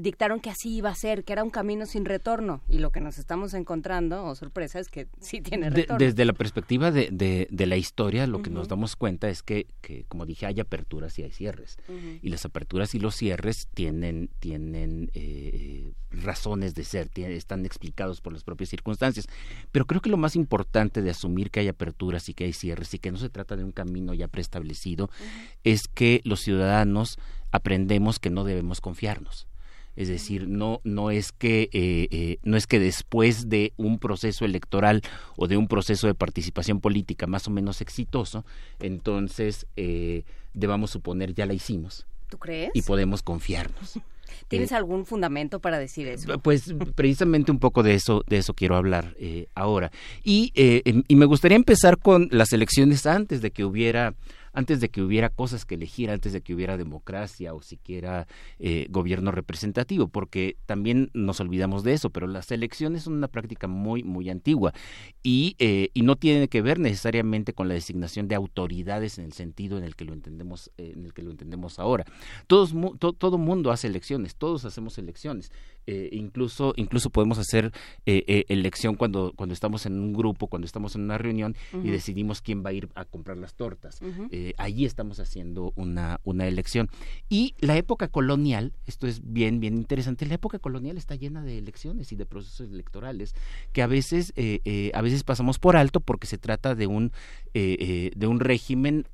dictaron 0.00 0.40
que 0.40 0.50
así 0.50 0.76
iba 0.76 0.90
a 0.90 0.94
ser, 0.94 1.24
que 1.24 1.32
era 1.32 1.44
un 1.44 1.50
camino 1.50 1.86
sin 1.86 2.04
retorno. 2.04 2.62
Y 2.68 2.78
lo 2.78 2.90
que 2.90 3.00
nos 3.00 3.18
estamos 3.18 3.54
encontrando, 3.54 4.24
o 4.24 4.30
oh, 4.30 4.34
sorpresa, 4.34 4.80
es 4.80 4.88
que 4.88 5.08
sí 5.20 5.40
tiene 5.40 5.70
retorno. 5.70 6.04
desde 6.04 6.24
la 6.24 6.32
perspectiva 6.32 6.90
de, 6.90 7.08
de, 7.10 7.66
la 7.66 7.76
historia, 7.76 8.26
lo 8.26 8.42
que 8.42 8.50
nos 8.50 8.68
damos 8.68 8.96
cuenta 8.96 9.28
es 9.28 9.42
que, 9.42 9.66
que, 9.80 10.04
como 10.04 10.26
dije, 10.26 10.46
hay 10.46 10.60
aperturas 10.60 11.18
y 11.18 11.22
hay 11.22 11.30
cierres. 11.30 11.78
Y 12.22 12.28
las 12.28 12.44
aperturas 12.44 12.94
y 12.94 12.98
los 12.98 13.14
cierres 13.14 13.68
tienen, 13.72 14.30
tienen 14.40 15.10
eh, 15.14 15.92
razones 16.10 16.74
de 16.74 16.84
ser, 16.84 17.10
están 17.14 17.64
explicados 17.64 18.20
por 18.20 18.32
las 18.32 18.44
propias 18.44 18.70
circunstancias. 18.70 19.26
Pero 19.72 19.86
creo 19.86 20.00
que 20.00 20.10
lo 20.10 20.16
más 20.16 20.36
importante 20.36 21.02
de 21.02 21.10
asumir 21.10 21.50
que 21.50 21.60
hay 21.60 21.68
aperturas 21.68 22.28
y 22.28 22.34
que 22.34 22.44
hay 22.44 22.52
cierres 22.52 22.92
y 22.94 22.98
que 22.98 23.12
no 23.12 23.18
se 23.18 23.30
trata 23.30 23.56
de 23.56 23.64
un 23.64 23.72
camino 23.72 24.12
ya 24.14 24.28
preestablecido 24.28 25.10
es 25.62 25.88
que 25.88 26.20
los 26.24 26.40
ciudadanos 26.40 27.18
aprendemos 27.50 28.18
que 28.18 28.30
no 28.30 28.44
debemos 28.44 28.80
confiarnos 28.80 29.46
es 29.96 30.08
decir, 30.08 30.48
no, 30.48 30.80
no, 30.84 31.10
es 31.10 31.32
que, 31.32 31.68
eh, 31.72 32.08
eh, 32.10 32.38
no 32.42 32.56
es 32.56 32.66
que 32.66 32.80
después 32.80 33.48
de 33.48 33.72
un 33.76 33.98
proceso 33.98 34.44
electoral 34.44 35.02
o 35.36 35.46
de 35.46 35.56
un 35.56 35.68
proceso 35.68 36.06
de 36.06 36.14
participación 36.14 36.80
política 36.80 37.26
más 37.26 37.46
o 37.46 37.50
menos 37.50 37.80
exitoso, 37.80 38.44
entonces 38.80 39.66
eh, 39.76 40.24
debamos 40.52 40.90
suponer 40.90 41.34
ya 41.34 41.46
la 41.46 41.54
hicimos. 41.54 42.06
¿Tú 42.28 42.38
crees? 42.38 42.70
Y 42.74 42.82
podemos 42.82 43.22
confiarnos. 43.22 43.98
¿Tienes 44.48 44.72
algún 44.72 45.06
fundamento 45.06 45.60
para 45.60 45.78
decir 45.78 46.08
eso? 46.08 46.38
Pues 46.40 46.74
precisamente 46.94 47.52
un 47.52 47.60
poco 47.60 47.82
de 47.82 47.94
eso, 47.94 48.24
de 48.26 48.38
eso 48.38 48.52
quiero 48.52 48.76
hablar 48.76 49.16
ahora. 49.54 49.92
Y, 50.24 50.52
em, 50.54 51.04
y 51.06 51.16
me 51.16 51.24
gustaría 51.24 51.56
empezar 51.56 51.98
con 51.98 52.28
las 52.30 52.52
elecciones 52.52 53.06
antes 53.06 53.40
de 53.42 53.52
que 53.52 53.64
hubiera 53.64 54.14
antes 54.54 54.80
de 54.80 54.88
que 54.88 55.02
hubiera 55.02 55.28
cosas 55.28 55.64
que 55.64 55.74
elegir, 55.74 56.10
antes 56.10 56.32
de 56.32 56.40
que 56.40 56.54
hubiera 56.54 56.76
democracia 56.76 57.54
o 57.54 57.60
siquiera 57.60 58.26
eh, 58.58 58.86
gobierno 58.90 59.32
representativo, 59.32 60.08
porque 60.08 60.56
también 60.66 61.10
nos 61.12 61.40
olvidamos 61.40 61.84
de 61.84 61.92
eso, 61.92 62.10
pero 62.10 62.26
las 62.26 62.50
elecciones 62.50 63.02
son 63.02 63.14
una 63.14 63.28
práctica 63.28 63.66
muy, 63.66 64.02
muy 64.02 64.30
antigua 64.30 64.72
y, 65.22 65.56
eh, 65.58 65.90
y 65.92 66.02
no 66.02 66.16
tiene 66.16 66.48
que 66.48 66.62
ver 66.62 66.78
necesariamente 66.78 67.52
con 67.52 67.68
la 67.68 67.74
designación 67.74 68.28
de 68.28 68.36
autoridades 68.36 69.18
en 69.18 69.24
el 69.24 69.32
sentido 69.32 69.76
en 69.76 69.84
el 69.84 69.96
que 69.96 70.04
lo 70.04 70.12
entendemos, 70.12 70.70
eh, 70.78 70.92
en 70.94 71.04
el 71.04 71.12
que 71.12 71.22
lo 71.22 71.30
entendemos 71.30 71.78
ahora. 71.78 72.04
Todos, 72.46 72.74
todo 72.98 73.38
mundo 73.38 73.70
hace 73.72 73.88
elecciones, 73.88 74.36
todos 74.36 74.64
hacemos 74.64 74.98
elecciones. 74.98 75.50
Eh, 75.86 76.08
incluso 76.12 76.72
incluso 76.76 77.10
podemos 77.10 77.38
hacer 77.38 77.70
eh, 78.06 78.24
eh, 78.26 78.44
elección 78.48 78.94
cuando 78.94 79.32
cuando 79.36 79.52
estamos 79.52 79.84
en 79.84 80.00
un 80.00 80.14
grupo 80.14 80.46
cuando 80.46 80.64
estamos 80.64 80.94
en 80.94 81.02
una 81.02 81.18
reunión 81.18 81.56
y 81.82 81.90
decidimos 81.90 82.40
quién 82.40 82.64
va 82.64 82.70
a 82.70 82.72
ir 82.72 82.88
a 82.94 83.04
comprar 83.04 83.36
las 83.36 83.54
tortas. 83.54 84.00
Allí 84.56 84.84
estamos 84.84 85.20
haciendo 85.20 85.72
una 85.76 86.20
una 86.24 86.46
elección. 86.46 86.88
Y 87.28 87.54
la 87.60 87.76
época 87.76 88.08
colonial 88.08 88.72
esto 88.86 89.06
es 89.06 89.20
bien 89.24 89.60
bien 89.60 89.74
interesante 89.74 90.26
la 90.26 90.34
época 90.34 90.58
colonial 90.58 90.96
está 90.96 91.16
llena 91.16 91.42
de 91.42 91.58
elecciones 91.58 92.12
y 92.12 92.16
de 92.16 92.26
procesos 92.26 92.70
electorales 92.70 93.34
que 93.72 93.82
a 93.82 93.86
veces 93.86 94.32
a 94.94 95.02
veces 95.02 95.24
pasamos 95.24 95.58
por 95.58 95.76
alto 95.76 96.00
porque 96.00 96.26
se 96.26 96.38
trata 96.38 96.74
de 96.74 96.86
un 96.86 97.12
de 97.52 98.26
un 98.26 98.40
régimen 98.40 99.06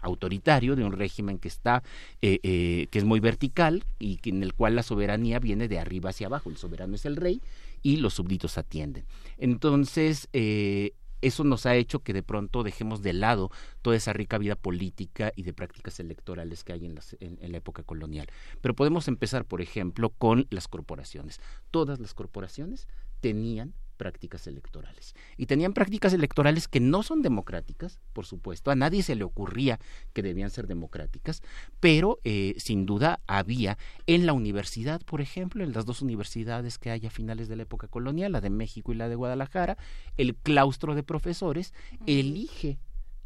autoritario, 0.00 0.76
de 0.76 0.84
un 0.84 0.92
régimen 0.92 1.38
que 1.38 1.48
está, 1.48 1.82
eh, 2.20 2.40
eh, 2.42 2.88
que 2.90 2.98
es 2.98 3.04
muy 3.04 3.20
vertical 3.20 3.84
y 3.98 4.18
en 4.24 4.42
el 4.42 4.54
cual 4.54 4.76
la 4.76 4.82
soberanía 4.82 5.38
viene 5.38 5.68
de 5.68 5.78
arriba 5.78 6.10
hacia 6.10 6.26
abajo. 6.26 6.50
El 6.50 6.56
soberano 6.56 6.94
es 6.94 7.04
el 7.06 7.16
rey 7.16 7.40
y 7.82 7.96
los 7.96 8.14
súbditos 8.14 8.58
atienden. 8.58 9.04
Entonces, 9.38 10.28
eh, 10.32 10.92
eso 11.22 11.44
nos 11.44 11.66
ha 11.66 11.76
hecho 11.76 12.00
que 12.00 12.12
de 12.12 12.22
pronto 12.22 12.64
dejemos 12.64 13.00
de 13.00 13.12
lado 13.12 13.50
toda 13.80 13.96
esa 13.96 14.12
rica 14.12 14.38
vida 14.38 14.56
política 14.56 15.32
y 15.36 15.44
de 15.44 15.52
prácticas 15.52 16.00
electorales 16.00 16.64
que 16.64 16.72
hay 16.72 16.84
en, 16.84 17.52
la 17.52 17.56
época 17.56 17.84
colonial. 17.84 18.26
Pero 18.60 18.74
podemos 18.74 19.06
empezar, 19.08 19.44
por 19.44 19.62
ejemplo, 19.62 20.10
con 20.10 20.46
las 20.50 20.66
corporaciones. 20.66 21.40
Todas 21.70 22.00
las 22.00 22.12
corporaciones 22.12 22.88
tenían 23.20 23.72
prácticas 24.02 24.48
electorales. 24.48 25.14
Y 25.36 25.46
tenían 25.46 25.74
prácticas 25.74 26.12
electorales 26.12 26.66
que 26.66 26.80
no 26.80 27.04
son 27.04 27.22
democráticas, 27.22 28.00
por 28.12 28.26
supuesto, 28.26 28.72
a 28.72 28.74
nadie 28.74 29.04
se 29.04 29.14
le 29.14 29.22
ocurría 29.22 29.78
que 30.12 30.24
debían 30.24 30.50
ser 30.50 30.66
democráticas, 30.66 31.40
pero 31.78 32.18
eh, 32.24 32.56
sin 32.58 32.84
duda 32.84 33.20
había 33.28 33.78
en 34.08 34.26
la 34.26 34.32
universidad, 34.32 35.00
por 35.02 35.20
ejemplo, 35.20 35.62
en 35.62 35.72
las 35.72 35.86
dos 35.86 36.02
universidades 36.02 36.78
que 36.78 36.90
hay 36.90 37.06
a 37.06 37.10
finales 37.10 37.46
de 37.46 37.54
la 37.54 37.62
época 37.62 37.86
colonial, 37.86 38.32
la 38.32 38.40
de 38.40 38.50
México 38.50 38.90
y 38.90 38.96
la 38.96 39.08
de 39.08 39.14
Guadalajara, 39.14 39.78
el 40.16 40.34
claustro 40.34 40.96
de 40.96 41.04
profesores 41.04 41.72
elige 42.04 42.80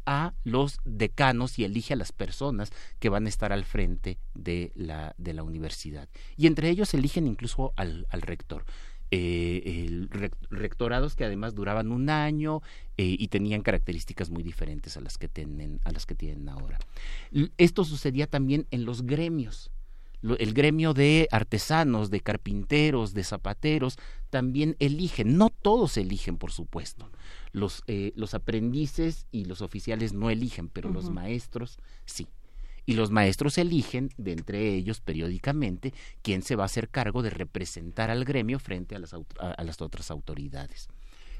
a 0.05 0.35
los 0.43 0.77
decanos 0.85 1.57
y 1.57 1.63
elige 1.63 1.93
a 1.93 1.97
las 1.97 2.11
personas 2.11 2.71
que 2.99 3.09
van 3.09 3.25
a 3.25 3.29
estar 3.29 3.51
al 3.51 3.65
frente 3.65 4.19
de 4.35 4.71
la, 4.75 5.15
de 5.17 5.33
la 5.33 5.41
universidad. 5.41 6.07
Y 6.37 6.45
entre 6.45 6.69
ellos 6.69 6.93
eligen 6.93 7.25
incluso 7.25 7.73
al, 7.75 8.05
al 8.11 8.21
rector 8.21 8.63
eh, 9.11 10.07
rectorados 10.49 11.15
que 11.15 11.25
además 11.25 11.55
duraban 11.55 11.91
un 11.91 12.09
año 12.09 12.61
eh, 12.97 13.15
y 13.17 13.27
tenían 13.29 13.61
características 13.61 14.29
muy 14.29 14.43
diferentes 14.43 14.97
a 14.97 15.01
las 15.01 15.17
que 15.17 15.27
tienen 15.27 15.79
a 15.83 15.91
las 15.91 16.05
que 16.05 16.15
tienen 16.15 16.49
ahora. 16.49 16.77
Esto 17.57 17.83
sucedía 17.85 18.27
también 18.27 18.67
en 18.71 18.85
los 18.85 19.03
gremios. 19.03 19.71
El 20.39 20.53
gremio 20.53 20.93
de 20.95 21.27
artesanos, 21.31 22.09
de 22.09 22.21
carpinteros, 22.21 23.13
de 23.13 23.23
zapateros, 23.23 23.97
también 24.31 24.75
eligen. 24.79 25.37
No 25.37 25.51
todos 25.51 25.95
eligen, 25.95 26.37
por 26.37 26.51
supuesto. 26.51 27.11
Los, 27.51 27.83
eh, 27.85 28.13
los 28.15 28.33
aprendices 28.33 29.27
y 29.31 29.45
los 29.45 29.61
oficiales 29.61 30.13
no 30.13 30.31
eligen, 30.31 30.69
pero 30.69 30.89
los 30.89 31.11
maestros 31.11 31.77
sí 32.05 32.27
y 32.87 32.93
los 32.93 33.11
maestros 33.11 33.59
eligen 33.59 34.09
de 34.17 34.31
entre 34.31 34.73
ellos 34.73 35.01
periódicamente 35.01 35.93
quién 36.23 36.41
se 36.41 36.55
va 36.55 36.63
a 36.63 36.65
hacer 36.67 36.89
cargo 36.89 37.21
de 37.21 37.29
representar 37.29 38.09
al 38.09 38.23
gremio 38.25 38.59
frente 38.59 38.95
a 38.95 38.99
las, 38.99 39.13
a, 39.13 39.63
las 39.63 39.81
otras 39.81 40.09
autoridades. 40.09 40.87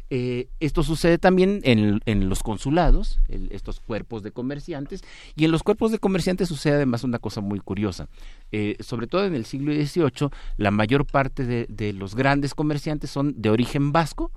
Eh, 0.10 0.50
esto 0.60 0.84
sucede 0.84 1.18
también 1.18 1.62
en, 1.64 2.30
los 2.30 2.43
consulados, 2.43 3.20
estos 3.50 3.80
cuerpos 3.80 4.24
de 4.24 4.32
comerciantes, 4.32 5.04
y 5.36 5.45
en 5.45 5.52
los 5.52 5.64
cuerpos 5.64 5.91
de 5.91 6.00
comerciantes 6.00 6.50
sucede 6.50 6.76
además 6.76 7.06
una 7.06 7.20
cosa 7.20 7.39
muy 7.39 7.60
curiosa. 7.60 8.10
Eh, 8.52 8.76
sobre 8.82 9.08
todo 9.08 9.26
en 9.26 9.34
el 9.34 9.45
siglo 9.45 9.74
XVIII, 9.74 10.30
la 10.58 10.72
mayor 10.72 11.06
parte 11.06 11.45
de, 11.45 11.66
de 11.70 11.93
los 11.93 12.14
grandes 12.14 12.54
comerciantes 12.54 13.10
son 13.10 13.41
de 13.41 13.50
origen 13.50 13.93
vasco 13.93 14.32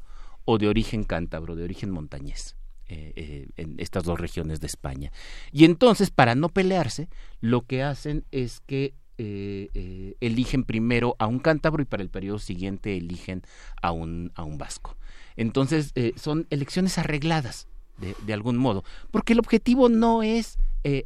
o 0.44 0.58
de 0.58 0.68
origen 0.68 1.02
cántabro, 1.02 1.56
de 1.56 1.64
origen 1.64 1.90
montañés. 1.90 2.56
Eh, 2.90 3.12
eh, 3.14 3.48
en 3.56 3.76
estas 3.78 4.02
dos 4.02 4.18
regiones 4.18 4.58
de 4.58 4.66
España. 4.66 5.12
Y 5.52 5.64
entonces, 5.64 6.10
para 6.10 6.34
no 6.34 6.48
pelearse, 6.48 7.08
lo 7.40 7.60
que 7.62 7.84
hacen 7.84 8.24
es 8.32 8.58
que 8.60 8.94
eligen 9.16 10.64
primero 10.64 11.14
a 11.18 11.26
un 11.26 11.40
cántabro 11.40 11.82
y 11.82 11.84
para 11.84 12.02
el 12.02 12.08
periodo 12.08 12.38
siguiente 12.38 12.96
eligen 12.96 13.42
a 13.82 13.92
un, 13.92 14.32
a 14.34 14.44
un 14.44 14.56
vasco. 14.56 14.96
Entonces, 15.36 15.92
son 16.16 16.46
elecciones 16.48 16.96
arregladas, 16.96 17.68
de, 18.00 18.32
algún 18.32 18.56
modo, 18.56 18.84
porque 19.10 19.32
el 19.32 19.38
objetivo 19.38 19.88
no 19.88 20.22
es 20.22 20.58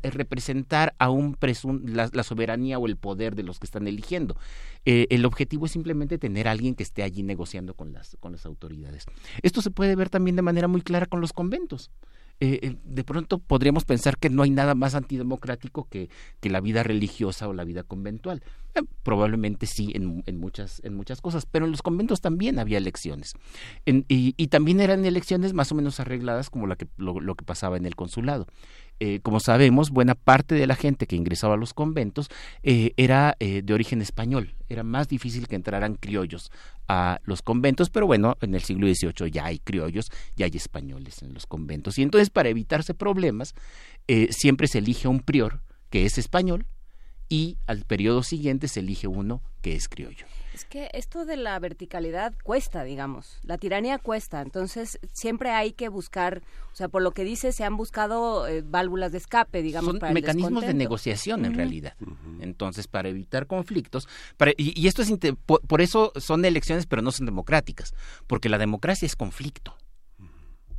representar 0.03 0.95
a 0.99 1.11
un 1.11 1.37
la, 1.85 2.09
la, 2.13 2.23
soberanía 2.23 2.79
o 2.79 2.87
el 2.87 2.97
poder 2.97 3.35
de 3.35 3.43
los 3.43 3.59
que 3.59 3.67
están 3.67 3.89
eligiendo. 3.89 4.37
el 4.85 5.25
objetivo 5.25 5.67
es 5.67 5.73
simplemente 5.73 6.17
tener 6.17 6.47
a 6.47 6.53
alguien 6.53 6.77
que 6.77 6.85
esté 6.85 7.03
allí 7.03 7.25
negociando 7.25 7.75
con 7.75 7.93
las, 7.93 8.17
con 8.21 8.33
las 8.33 8.47
autoridades. 8.47 9.07
Esto 9.43 9.63
se 9.63 9.73
puede 9.73 9.97
ver 9.97 10.11
también 10.11 10.37
de 10.37 10.43
manera 10.43 10.69
muy 10.69 10.83
clara 10.83 11.07
con 11.07 11.21
los 11.21 11.33
conventos. 11.33 11.91
Eh, 12.41 12.59
eh, 12.63 12.77
de 12.85 13.05
pronto 13.05 13.39
podríamos 13.39 13.85
pensar 13.85 14.19
que 14.19 14.29
no 14.29 14.43
hay 14.43 14.51
nada 14.51 14.75
más 14.75 14.95
antidemocrático 14.95 15.87
que, 15.89 16.11
que 16.41 16.51
la 16.51 16.61
vida 16.61 16.83
religiosa 16.83 17.49
o 17.49 17.53
la 17.53 17.65
vida 17.65 17.85
conventual. 17.85 18.43
Eh, 18.75 18.83
probablemente 19.03 19.67
sí 19.67 19.93
en, 19.95 20.23
en, 20.27 20.39
muchas, 20.39 20.81
en 20.85 20.95
muchas 20.95 21.21
cosas, 21.21 21.47
pero 21.47 21.65
en 21.65 21.71
los 21.71 21.83
conventos 21.83 22.21
también 22.21 22.59
había 22.59 22.79
elecciones. 22.79 23.35
y, 23.87 24.35
y, 24.37 24.47
también 24.49 24.81
eran 24.81 25.05
elecciones 25.05 25.53
más 25.53 25.71
o 25.71 25.75
menos 25.75 26.01
arregladas 26.01 26.51
como 26.51 26.67
la 26.67 26.77
que, 26.77 26.89
lo 26.97 27.35
que 27.35 27.45
pasaba 27.45 27.77
en 27.77 27.87
el 27.87 27.95
consulado. 27.95 28.47
Eh, 29.01 29.21
como 29.23 29.41
sabemos, 29.41 29.91
buena 29.91 30.15
parte 30.15 30.55
de 30.55 30.67
la 30.67 30.77
gente 30.77 31.07
que 31.07 31.17
ingresaba 31.17 31.55
a 31.55 31.57
los 31.57 31.75
conventos 31.75 32.31
eh, 32.63 32.93
era 32.97 33.37
eh, 33.41 33.63
de 33.63 33.75
origen 33.75 34.01
español. 34.01 34.55
Era 34.69 34.83
más 34.83 35.09
difícil 35.09 35.49
que 35.49 35.57
entraran 35.57 35.95
criollos 35.97 36.51
a 36.89 37.21
los 37.25 37.43
conventos, 37.43 37.91
pero 37.91 38.07
bueno, 38.07 38.37
en 38.41 38.55
el 38.55 38.63
siglo 38.63 38.87
XVIII 38.87 39.31
ya 39.31 39.47
hay 39.47 39.59
criollos, 39.59 40.11
ya 40.37 40.47
hay 40.47 40.53
españoles 40.55 41.23
en 41.23 41.35
los 41.35 41.47
conventos. 41.47 41.99
Y 41.99 42.03
entonces, 42.03 42.31
para 42.31 42.49
evitarse 42.49 42.95
problemas, 42.95 43.55
siempre 44.31 44.69
se 44.69 44.79
elige 44.79 45.09
un 45.09 45.21
prior 45.21 45.63
que 45.91 46.05
es 46.05 46.19
español 46.19 46.67
y 47.29 47.57
al 47.67 47.85
periodo 47.85 48.23
siguiente 48.23 48.69
se 48.69 48.81
elige 48.81 49.07
uno 49.07 49.43
que 49.63 49.75
es 49.75 49.89
criollo. 49.89 50.27
Es 50.55 50.65
que 50.65 50.89
esto 50.93 51.25
de 51.25 51.37
la 51.37 51.59
verticalidad 51.59 52.33
cuesta, 52.45 52.85
digamos. 52.85 53.41
La 53.43 53.59
tiranía 53.59 53.99
cuesta. 53.99 54.41
Entonces, 54.41 55.01
siempre 55.13 55.51
hay 55.51 55.73
que 55.73 55.89
buscar, 55.89 56.43
o 56.73 56.77
sea, 56.77 56.87
por 56.87 57.03
lo 57.03 57.11
que 57.11 57.25
dice, 57.25 57.51
se 57.51 57.65
han 57.65 57.77
buscado 57.77 58.47
eh, 58.47 58.63
válvulas 58.65 59.11
de 59.11 59.19
escape, 59.19 59.63
digamos, 59.63 59.97
Son 59.99 60.15
mecanismos 60.15 60.65
de 60.65 60.73
negociación, 60.73 61.45
en 61.45 61.55
realidad. 61.55 61.95
Entonces, 62.41 62.87
para 62.87 63.09
evitar 63.09 63.49
conflictos. 63.49 64.09
y, 64.57 64.87
esto 64.87 65.03
es. 65.03 65.13
por 65.45 65.81
eso 65.81 66.13
son 66.17 66.45
elecciones, 66.45 66.87
pero 66.87 67.03
no 67.03 67.11
son 67.11 67.27
democráticas. 67.27 67.93
Porque 68.29 68.49
la 68.49 68.59
democracia 68.59 69.07
es 69.07 69.17
conflicto. 69.17 69.77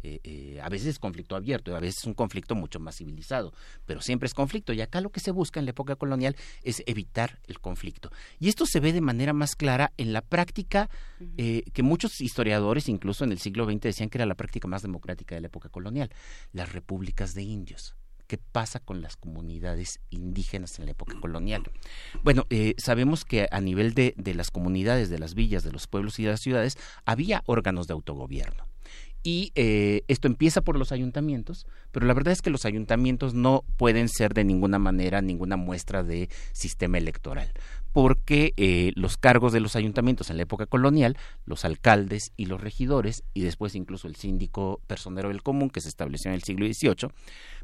Eh, 0.06 0.20
eh, 0.24 0.60
a 0.62 0.70
veces 0.70 0.88
es 0.88 1.00
conflicto 1.00 1.36
abierto, 1.36 1.76
a 1.76 1.80
veces 1.80 2.02
es 2.02 2.06
un 2.06 2.14
conflicto 2.14 2.54
mucho 2.54 2.80
más 2.80 2.98
civilizado, 2.98 3.54
pero 3.88 4.02
siempre 4.02 4.28
es 4.28 4.36
conflicto. 4.36 4.72
Y 4.72 4.82
acá 4.82 5.02
lo 5.02 5.10
que 5.10 5.20
se 5.20 5.32
busca 5.32 5.60
en 5.60 5.66
la 5.66 5.72
época 5.72 5.96
colonial 5.96 6.36
es 6.62 6.84
evitar 6.86 7.40
el 7.48 7.60
conflicto. 7.60 8.12
Y 8.40 8.50
esto 8.50 8.68
se 8.68 8.80
ve 8.80 8.94
de 8.94 9.02
manera 9.02 9.34
más 9.34 9.56
clara 9.56 9.94
en 9.98 10.14
la 10.14 10.22
práctica 10.22 10.92
eh, 11.38 11.64
que 11.74 11.82
muchos 11.82 12.22
historiadores, 12.22 12.88
incluso 12.88 13.24
en 13.24 13.32
el 13.32 13.40
siglo 13.40 13.66
XX, 13.66 13.82
decían 13.82 14.10
que 14.10 14.20
era 14.20 14.28
la 14.28 14.36
práctica 14.36 14.68
más 14.68 14.84
democrática 14.84 15.34
de 15.34 15.42
la 15.42 15.48
época 15.48 15.70
colonial, 15.70 16.12
las 16.54 16.72
repúblicas 16.72 17.34
de 17.34 17.42
indios. 17.42 17.96
¿Qué 18.28 18.38
pasa 18.38 18.80
con 18.80 19.02
las 19.02 19.18
comunidades 19.18 20.00
indígenas 20.12 20.78
en 20.78 20.86
la 20.86 20.92
época 20.92 21.20
colonial? 21.20 21.64
Bueno, 22.24 22.48
sabemos 22.78 23.24
que 23.24 23.48
a 23.52 23.62
nivel 23.62 23.94
de, 23.94 24.14
de 24.18 24.34
las 24.34 24.50
comunidades, 24.50 25.10
de 25.10 25.20
las 25.20 25.36
villas, 25.36 25.64
de 25.64 25.72
los 25.72 25.88
pueblos 25.88 26.20
y 26.20 26.24
de 26.24 26.30
las 26.30 26.42
ciudades, 26.42 26.78
había 27.06 27.44
órganos 27.46 27.86
de 27.86 27.94
autogobierno 27.94 28.66
y 29.26 29.52
eh, 29.56 30.04
esto 30.08 30.28
empieza 30.28 30.62
por 30.62 30.78
los 30.78 30.92
ayuntamientos, 30.92 31.66
pero 31.92 32.06
la 32.06 32.14
verdad 32.14 32.32
es 32.32 32.44
que 32.44 32.52
los 32.52 32.64
ayuntamientos 32.64 33.34
no 33.34 33.64
pueden 33.76 34.08
ser 34.08 34.36
de 34.36 34.44
ninguna 34.44 34.78
manera 34.78 35.24
ninguna 35.24 35.58
muestra 35.58 36.04
de 36.04 36.30
sistema 36.52 37.00
electoral, 37.00 37.52
porque 37.92 38.54
eh, 38.56 38.92
los 38.96 39.18
cargos 39.18 39.52
de 39.52 39.62
los 39.62 39.76
ayuntamientos 39.76 40.30
en 40.30 40.38
la 40.38 40.44
época 40.44 40.68
colonial, 40.68 41.18
los 41.48 41.66
alcaldes 41.66 42.34
y 42.38 42.46
los 42.46 42.62
regidores, 42.62 43.24
y 43.34 43.42
después 43.42 43.74
incluso 43.74 44.08
el 44.08 44.16
síndico 44.16 44.80
personero 44.86 45.30
del 45.30 45.42
común 45.42 45.72
que 45.72 45.82
se 45.82 45.90
estableció 45.90 46.30
en 46.30 46.36
el 46.36 46.44
siglo 46.44 46.68
XVIII, 46.68 47.10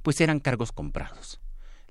pues 0.02 0.20
eran 0.20 0.40
cargos 0.40 0.72
comprados. 0.72 1.40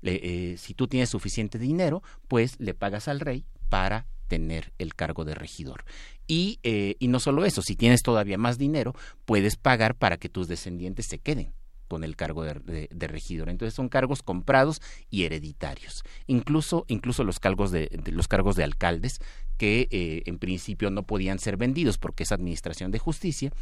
Eh, 0.03 0.55
si 0.57 0.73
tú 0.73 0.89
tienes 0.89 1.09
suficiente 1.09 1.57
dinero, 1.59 2.03
pues 2.27 2.59
le 2.59 2.73
pagas 2.73 3.07
al 3.07 3.21
rey 3.21 3.45
para 3.69 4.05
tener 4.31 4.71
el 4.77 4.95
cargo 4.95 5.25
de 5.25 5.35
regidor. 5.35 5.83
Y, 6.25 6.59
eh, 6.63 6.95
y 6.99 7.09
no 7.09 7.19
solo 7.19 7.43
eso, 7.43 7.61
si 7.61 7.75
tienes 7.75 8.01
todavía 8.01 8.37
más 8.37 8.57
dinero, 8.57 8.95
puedes 9.25 9.57
pagar 9.57 9.95
para 9.95 10.15
que 10.15 10.29
tus 10.29 10.47
descendientes 10.47 11.07
se 11.07 11.19
queden 11.19 11.51
con 11.89 12.05
el 12.05 12.15
cargo 12.15 12.45
de, 12.45 12.87
regidor. 13.07 13.49
Entonces 13.49 13.73
son 13.73 13.89
cargos 13.89 14.23
comprados 14.23 14.81
y 15.09 15.25
hereditarios. 15.25 16.05
Incluso, 16.25 16.85
incluso 16.87 17.25
los 17.25 17.41
cargos 17.41 17.71
de, 17.71 17.89
los 18.05 18.29
cargos 18.29 18.55
de 18.55 18.63
alcaldes 18.63 19.19
que 19.61 19.87
eh, 19.91 20.23
en 20.25 20.39
principio 20.39 20.89
no 20.89 21.03
podían 21.03 21.37
ser 21.37 21.55
vendidos 21.55 21.99
porque 21.99 22.23
es 22.23 22.31
administración 22.31 22.89
de 22.89 22.97
justicia, 22.97 23.53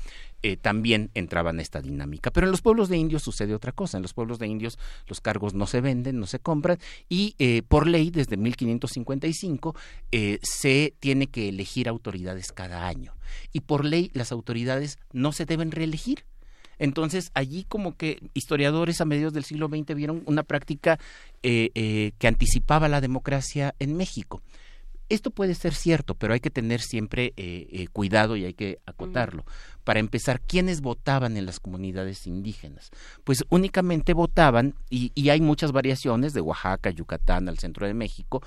eh, 0.44 0.56
también 0.56 1.12
entraban 1.14 1.58
en 1.58 1.60
esta 1.60 1.82
dinámica. 1.82 2.32
Pero 2.32 2.48
en 2.48 2.52
los 2.52 2.62
pueblos 2.62 2.88
de 2.88 2.96
indios 2.96 3.22
sucede 3.22 3.54
otra 3.54 3.74
cosa. 3.74 3.98
En 3.98 4.04
los 4.04 4.14
pueblos 4.14 4.40
de 4.40 4.48
indios 4.48 4.80
los 5.08 5.20
cargos 5.20 5.54
no 5.54 5.68
se 5.68 5.82
venden, 5.82 6.18
no 6.18 6.26
se 6.26 6.40
compran 6.40 6.80
y 7.10 7.36
eh, 7.38 7.64
por 7.68 7.86
ley 7.86 8.12
desde 8.12 8.38
1555 8.38 9.76
se 10.42 10.94
tiene 11.02 11.28
que 11.28 11.50
elegir 11.50 11.90
autoridades 11.90 12.54
cada 12.54 12.88
año. 12.88 13.14
Y 13.52 13.60
por 13.60 13.84
ley 13.84 14.10
las 14.14 14.32
autoridades 14.32 15.00
no 15.12 15.34
se 15.34 15.46
deben 15.46 15.70
reelegir 15.70 16.24
entonces, 16.82 17.30
allí 17.34 17.66
como 17.68 17.98
que 17.98 18.22
historiadores 18.34 19.02
a 19.02 19.06
mediados 19.06 19.34
del 19.34 19.44
siglo 19.44 19.68
XX 19.68 19.96
vieron 19.96 20.24
una 20.28 20.44
práctica 20.44 20.98
que 21.42 22.14
anticipaba 22.24 22.88
la 22.88 23.02
democracia 23.02 23.76
en 23.80 23.98
México. 23.98 24.42
Esto 25.10 25.32
puede 25.32 25.56
ser 25.56 25.74
cierto, 25.74 26.16
pero 26.16 26.34
hay 26.34 26.40
que 26.40 26.50
tener 26.52 26.82
siempre 26.82 27.34
eh, 27.36 27.88
cuidado 27.92 28.36
y 28.36 28.46
hay 28.46 28.54
que 28.54 28.80
acotarlo. 28.86 29.44
Para 29.84 30.00
empezar, 30.00 30.40
¿quiénes 30.40 30.82
votaban 30.82 31.36
en 31.36 31.46
las 31.46 31.60
comunidades 31.60 32.28
indígenas? 32.28 32.92
Pues 33.24 33.44
únicamente 33.50 34.14
votaban, 34.14 34.76
y, 34.90 35.30
hay 35.30 35.42
muchas 35.42 35.72
variaciones 35.72 36.34
de 36.34 36.42
Oaxaca, 36.42 36.92
Yucatán, 36.92 37.50
al 37.50 37.58
centro 37.58 37.88
de 37.88 37.94
México, 37.96 38.44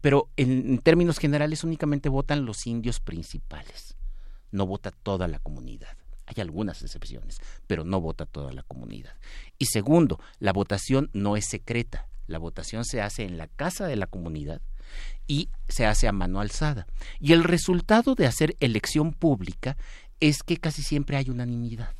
pero 0.00 0.28
en, 0.36 0.78
términos 0.78 1.18
generales 1.18 1.62
únicamente 1.64 2.08
votan 2.08 2.44
los 2.44 2.66
indios 2.66 3.00
principales. 3.00 3.96
No 4.50 4.66
vota 4.66 4.90
toda 4.90 5.28
la 5.28 5.38
comunidad. 5.38 5.96
Hay 6.26 6.40
algunas 6.40 6.82
excepciones, 6.82 7.38
pero 7.66 7.84
no 7.84 8.00
vota 8.00 8.26
toda 8.26 8.52
la 8.52 8.62
comunidad. 8.62 9.14
Y 9.58 9.66
segundo, 9.66 10.20
la 10.38 10.52
votación 10.52 11.10
no 11.12 11.36
es 11.36 11.46
secreta. 11.48 12.08
La 12.26 12.38
votación 12.38 12.84
se 12.84 13.00
hace 13.00 13.24
en 13.24 13.36
la 13.36 13.48
casa 13.48 13.86
de 13.86 13.96
la 13.96 14.06
comunidad 14.06 14.62
y 15.26 15.48
se 15.68 15.86
hace 15.86 16.08
a 16.08 16.12
mano 16.12 16.40
alzada. 16.40 16.86
Y 17.20 17.32
el 17.32 17.44
resultado 17.44 18.14
de 18.14 18.26
hacer 18.26 18.56
elección 18.60 19.12
pública 19.12 19.76
es 20.20 20.42
que 20.42 20.56
casi 20.56 20.82
siempre 20.82 21.16
hay 21.16 21.30
unanimidad. 21.30 21.94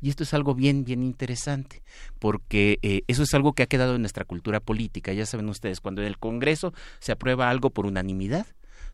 Y 0.00 0.10
esto 0.10 0.24
es 0.24 0.34
algo 0.34 0.54
bien, 0.54 0.84
bien 0.84 1.02
interesante, 1.04 1.82
porque 2.18 2.80
eh, 2.82 3.02
eso 3.06 3.22
es 3.22 3.32
algo 3.34 3.52
que 3.52 3.62
ha 3.62 3.66
quedado 3.66 3.94
en 3.94 4.02
nuestra 4.02 4.24
cultura 4.24 4.58
política. 4.58 5.12
Ya 5.12 5.26
saben 5.26 5.48
ustedes, 5.48 5.80
cuando 5.80 6.00
en 6.00 6.08
el 6.08 6.18
Congreso 6.18 6.74
se 6.98 7.12
aprueba 7.12 7.48
algo 7.48 7.70
por 7.70 7.86
unanimidad, 7.86 8.46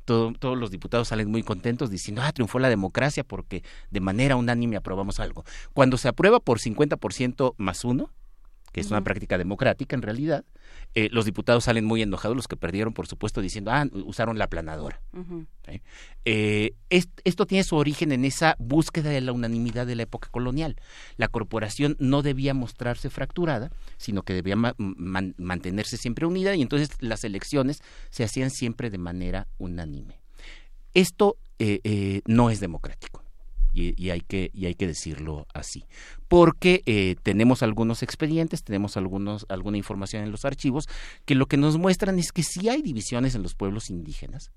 todos 0.05 0.59
los 0.59 0.71
diputados 0.71 1.09
salen 1.09 1.31
muy 1.31 1.43
contentos 1.43 1.91
diciendo, 1.91 2.23
ah, 2.25 2.33
triunfó 2.33 2.59
la 2.59 2.69
democracia 2.69 3.25
porque 3.25 3.63
de 3.91 4.01
manera 4.01 4.37
unánime 4.37 4.77
aprobamos 4.77 5.21
algo. 5.21 5.45
Cuando 5.75 5.99
se 5.99 6.09
aprueba 6.09 6.41
por 6.41 6.61
50% 6.61 7.55
más 7.59 7.85
uno, 7.85 8.11
que 8.79 8.83
es 8.83 8.93
una 8.93 9.03
práctica 9.03 9.37
democrática 9.37 9.97
en 9.97 10.03
realidad, 10.03 10.45
eh, 10.95 11.09
los 11.11 11.25
diputados 11.25 11.65
salen 11.65 11.85
muy 11.85 12.01
enojados, 12.01 12.37
los 12.37 12.47
que 12.47 12.57
perdieron, 12.57 12.95
por 12.95 13.09
supuesto, 13.09 13.41
diciendo, 13.41 13.73
ah, 13.73 13.87
usaron 14.07 14.39
la 14.39 14.45
aplanadora. 14.45 15.01
Eh, 16.25 16.75
esto 16.89 17.47
tiene 17.47 17.65
su 17.65 17.75
origen 17.75 18.13
en 18.13 18.25
esa 18.25 18.55
búsqueda 18.61 19.11
de 19.11 19.21
la 19.21 19.33
unanimidad 19.33 19.85
de 19.85 19.97
la 19.97 20.05
época 20.05 20.29
colonial. 20.31 20.77
La 21.17 21.27
corporación 21.27 21.97
no 21.99 22.23
debía 22.23 22.55
mostrarse 22.55 23.11
fracturada, 23.11 23.73
sino 23.97 24.23
que 24.23 24.33
debía 24.33 24.55
mantenerse 24.57 25.97
siempre 25.97 26.25
unida 26.25 26.55
y 26.55 26.63
entonces 26.63 26.91
las 27.01 27.25
elecciones 27.25 27.83
se 28.11 28.23
hacían 28.23 28.51
siempre 28.51 28.91
de 28.91 28.99
manera 28.99 29.49
unánime. 29.59 30.21
Esto 30.95 31.37
eh, 31.59 32.23
no 32.27 32.51
es 32.51 32.61
democrático 32.61 33.28
y, 33.73 34.11
hay 34.11 34.21
que, 34.21 34.51
y 34.53 34.67
hay 34.67 34.75
que 34.75 34.87
decirlo 34.87 35.47
así. 35.55 35.85
Porque 36.27 36.83
eh, 36.87 37.17
tenemos 37.23 37.63
algunos 37.63 38.03
expedientes, 38.03 38.65
tenemos 38.65 38.97
algunos, 38.97 39.47
alguna 39.49 39.77
información 39.77 40.25
en 40.25 40.33
los 40.33 40.45
archivos 40.45 40.89
que 41.25 41.35
lo 41.35 41.47
que 41.47 41.57
nos 41.57 41.79
muestran 41.79 42.19
es 42.19 42.33
que 42.33 42.43
sí 42.43 42.69
hay 42.69 42.83
divisiones 42.83 43.35
en 43.35 43.43
los 43.43 43.55
pueblos 43.55 43.91
indígenas 43.91 44.51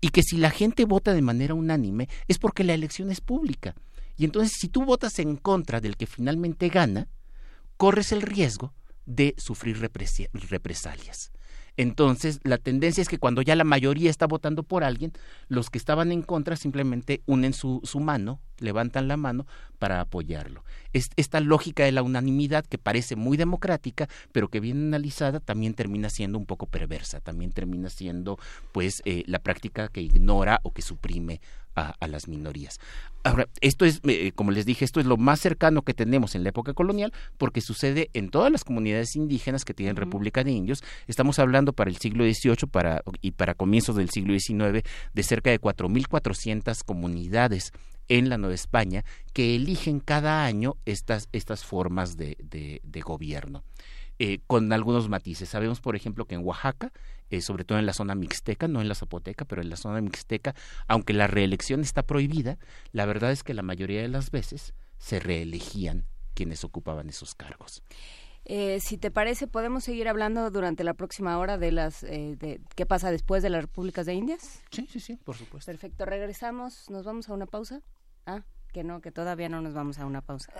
y 0.00 0.08
que 0.08 0.22
si 0.22 0.36
la 0.36 0.50
gente 0.50 0.84
vota 0.84 1.14
de 1.14 1.22
manera 1.22 1.54
unánime 1.54 2.08
es 2.28 2.38
porque 2.38 2.64
la 2.64 2.74
elección 2.74 3.10
es 3.10 3.20
pública. 3.20 3.74
Y 4.16 4.24
entonces 4.24 4.52
si 4.58 4.68
tú 4.68 4.84
votas 4.84 5.18
en 5.18 5.36
contra 5.36 5.80
del 5.80 5.96
que 5.96 6.06
finalmente 6.06 6.68
gana, 6.68 7.08
corres 7.76 8.12
el 8.12 8.22
riesgo 8.22 8.72
de 9.04 9.34
sufrir 9.36 9.78
represalias. 9.78 11.30
Entonces, 11.76 12.40
la 12.42 12.58
tendencia 12.58 13.02
es 13.02 13.08
que 13.08 13.18
cuando 13.18 13.42
ya 13.42 13.54
la 13.56 13.64
mayoría 13.64 14.10
está 14.10 14.26
votando 14.26 14.62
por 14.62 14.84
alguien, 14.84 15.12
los 15.48 15.70
que 15.70 15.78
estaban 15.78 16.12
en 16.12 16.22
contra 16.22 16.56
simplemente 16.56 17.22
unen 17.26 17.52
su, 17.52 17.80
su 17.84 18.00
mano 18.00 18.40
levantan 18.58 19.08
la 19.08 19.16
mano 19.16 19.46
para 19.78 20.00
apoyarlo. 20.00 20.64
esta 20.92 21.40
lógica 21.40 21.84
de 21.84 21.92
la 21.92 22.02
unanimidad 22.02 22.64
que 22.64 22.78
parece 22.78 23.16
muy 23.16 23.36
democrática, 23.36 24.08
pero 24.32 24.48
que 24.48 24.60
bien 24.60 24.86
analizada 24.86 25.40
también 25.40 25.74
termina 25.74 26.08
siendo 26.08 26.38
un 26.38 26.46
poco 26.46 26.66
perversa, 26.66 27.20
también 27.20 27.52
termina 27.52 27.90
siendo 27.90 28.38
pues 28.72 29.02
eh, 29.04 29.22
la 29.26 29.40
práctica 29.40 29.88
que 29.88 30.00
ignora 30.00 30.60
o 30.62 30.72
que 30.72 30.80
suprime 30.82 31.40
a, 31.76 32.08
las 32.08 32.26
minorías. 32.26 32.80
Ahora, 33.22 33.48
esto 33.60 33.84
es, 33.84 34.00
eh, 34.04 34.32
como 34.34 34.50
les 34.50 34.66
dije, 34.66 34.84
esto 34.84 34.98
es 34.98 35.06
lo 35.06 35.16
más 35.16 35.40
cercano 35.40 35.82
que 35.82 35.94
tenemos 35.94 36.34
en 36.34 36.42
la 36.42 36.48
época 36.48 36.72
colonial, 36.72 37.12
porque 37.38 37.60
sucede 37.60 38.10
en 38.14 38.30
todas 38.30 38.50
las 38.50 38.64
comunidades 38.64 39.14
indígenas 39.14 39.64
que 39.64 39.74
tienen 39.74 39.96
República 39.96 40.42
de 40.42 40.52
Indios. 40.52 40.82
Estamos 41.06 41.38
hablando 41.38 41.72
para 41.72 41.90
el 41.90 41.98
siglo 41.98 42.24
XVIII 42.24 42.68
para, 42.70 43.02
y 43.20 43.32
para 43.32 43.54
comienzos 43.54 43.96
del 43.96 44.10
siglo 44.10 44.38
XIX 44.38 44.82
de 45.12 45.22
cerca 45.22 45.50
de 45.50 45.60
4.400 45.60 46.82
comunidades 46.84 47.72
en 48.08 48.28
la 48.28 48.38
Nueva 48.38 48.54
España 48.54 49.04
que 49.32 49.56
eligen 49.56 50.00
cada 50.00 50.44
año 50.44 50.76
estas, 50.84 51.28
estas 51.32 51.64
formas 51.64 52.16
de, 52.16 52.36
de, 52.40 53.00
gobierno. 53.00 53.62
Eh, 54.18 54.40
con 54.46 54.72
algunos 54.72 55.08
matices. 55.10 55.50
Sabemos, 55.50 55.80
por 55.80 55.94
ejemplo, 55.94 56.24
que 56.24 56.36
en 56.36 56.44
Oaxaca 56.44 56.90
eh, 57.28 57.40
sobre 57.40 57.64
todo 57.64 57.78
en 57.78 57.86
la 57.86 57.92
zona 57.92 58.14
mixteca, 58.14 58.68
no 58.68 58.80
en 58.80 58.88
la 58.88 58.94
zapoteca, 58.94 59.44
pero 59.44 59.60
en 59.60 59.68
la 59.68 59.76
zona 59.76 60.00
mixteca, 60.00 60.54
aunque 60.86 61.12
la 61.12 61.26
reelección 61.26 61.80
está 61.80 62.04
prohibida, 62.04 62.56
la 62.92 63.04
verdad 63.04 63.32
es 63.32 63.42
que 63.42 63.52
la 63.52 63.62
mayoría 63.62 64.00
de 64.00 64.08
las 64.08 64.30
veces 64.30 64.74
se 64.98 65.18
reelegían 65.18 66.04
quienes 66.34 66.62
ocupaban 66.62 67.08
esos 67.08 67.34
cargos. 67.34 67.82
Eh, 68.44 68.78
si 68.80 68.96
te 68.96 69.10
parece, 69.10 69.48
podemos 69.48 69.82
seguir 69.82 70.06
hablando 70.08 70.48
durante 70.52 70.84
la 70.84 70.94
próxima 70.94 71.36
hora 71.38 71.58
de 71.58 71.72
las 71.72 72.04
eh, 72.04 72.36
de 72.38 72.60
qué 72.76 72.86
pasa 72.86 73.10
después 73.10 73.42
de 73.42 73.50
las 73.50 73.62
repúblicas 73.62 74.06
de 74.06 74.14
Indias. 74.14 74.62
Sí, 74.70 74.86
sí, 74.88 75.00
sí, 75.00 75.16
por 75.16 75.36
supuesto. 75.36 75.72
Perfecto, 75.72 76.04
regresamos, 76.04 76.88
nos 76.88 77.04
vamos 77.04 77.28
a 77.28 77.32
una 77.32 77.46
pausa. 77.46 77.82
Ah, 78.24 78.44
que 78.76 78.84
no, 78.84 79.00
que 79.00 79.10
todavía 79.10 79.48
no 79.48 79.62
nos 79.62 79.72
vamos 79.72 79.98
a 79.98 80.04
una 80.04 80.20
pausa. 80.20 80.52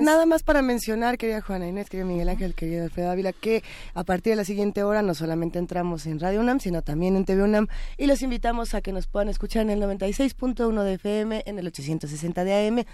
nada 0.00 0.24
más 0.24 0.42
para 0.42 0.62
mencionar, 0.62 1.18
querida 1.18 1.42
Juana 1.42 1.68
Inés, 1.68 1.90
querido 1.90 2.08
Miguel 2.08 2.30
Ángel, 2.30 2.54
querido 2.54 2.84
Alfredo 2.84 3.10
Ávila, 3.10 3.34
que 3.34 3.62
a 3.92 4.04
partir 4.04 4.32
de 4.32 4.36
la 4.36 4.44
siguiente 4.44 4.82
hora 4.84 5.02
no 5.02 5.12
solamente 5.12 5.58
entramos 5.58 6.06
en 6.06 6.18
Radio 6.18 6.40
UNAM, 6.40 6.60
sino 6.60 6.80
también 6.80 7.14
en 7.14 7.26
TV 7.26 7.42
UNAM 7.42 7.66
y 7.98 8.06
los 8.06 8.22
invitamos 8.22 8.72
a 8.72 8.80
que 8.80 8.90
nos 8.94 9.06
puedan 9.06 9.28
escuchar 9.28 9.68
en 9.68 9.68
el 9.68 9.82
96.1 9.82 10.82
de 10.82 10.94
FM, 10.94 11.42
en 11.44 11.58
el 11.58 11.66
860 11.66 12.42
de 12.42 12.68
AM, 12.68 12.84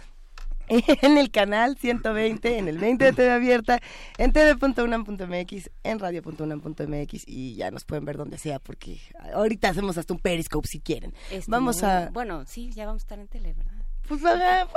en 0.68 1.18
el 1.18 1.30
canal 1.30 1.76
120, 1.78 2.58
en 2.58 2.66
el 2.66 2.78
20 2.78 3.04
de 3.04 3.12
TV 3.12 3.30
abierta, 3.30 3.78
en 4.18 4.32
tv.unam.mx, 4.32 5.70
en 5.84 5.98
radio.unam.mx 6.00 7.28
y 7.28 7.54
ya 7.54 7.70
nos 7.70 7.84
pueden 7.84 8.04
ver 8.04 8.16
donde 8.16 8.38
sea 8.38 8.58
porque 8.58 8.98
ahorita 9.34 9.68
hacemos 9.68 9.98
hasta 9.98 10.12
un 10.14 10.18
periscope 10.18 10.66
si 10.66 10.80
quieren. 10.80 11.14
vamos 11.46 11.84
a... 11.84 12.10
Bueno, 12.10 12.44
sí, 12.44 12.72
ya 12.72 12.86
vamos 12.86 13.02
a 13.02 13.04
estar 13.04 13.20
en 13.20 13.28
tele, 13.28 13.52
¿verdad? 13.52 13.83
Pues 14.08 14.22
ahorita, 14.24 14.68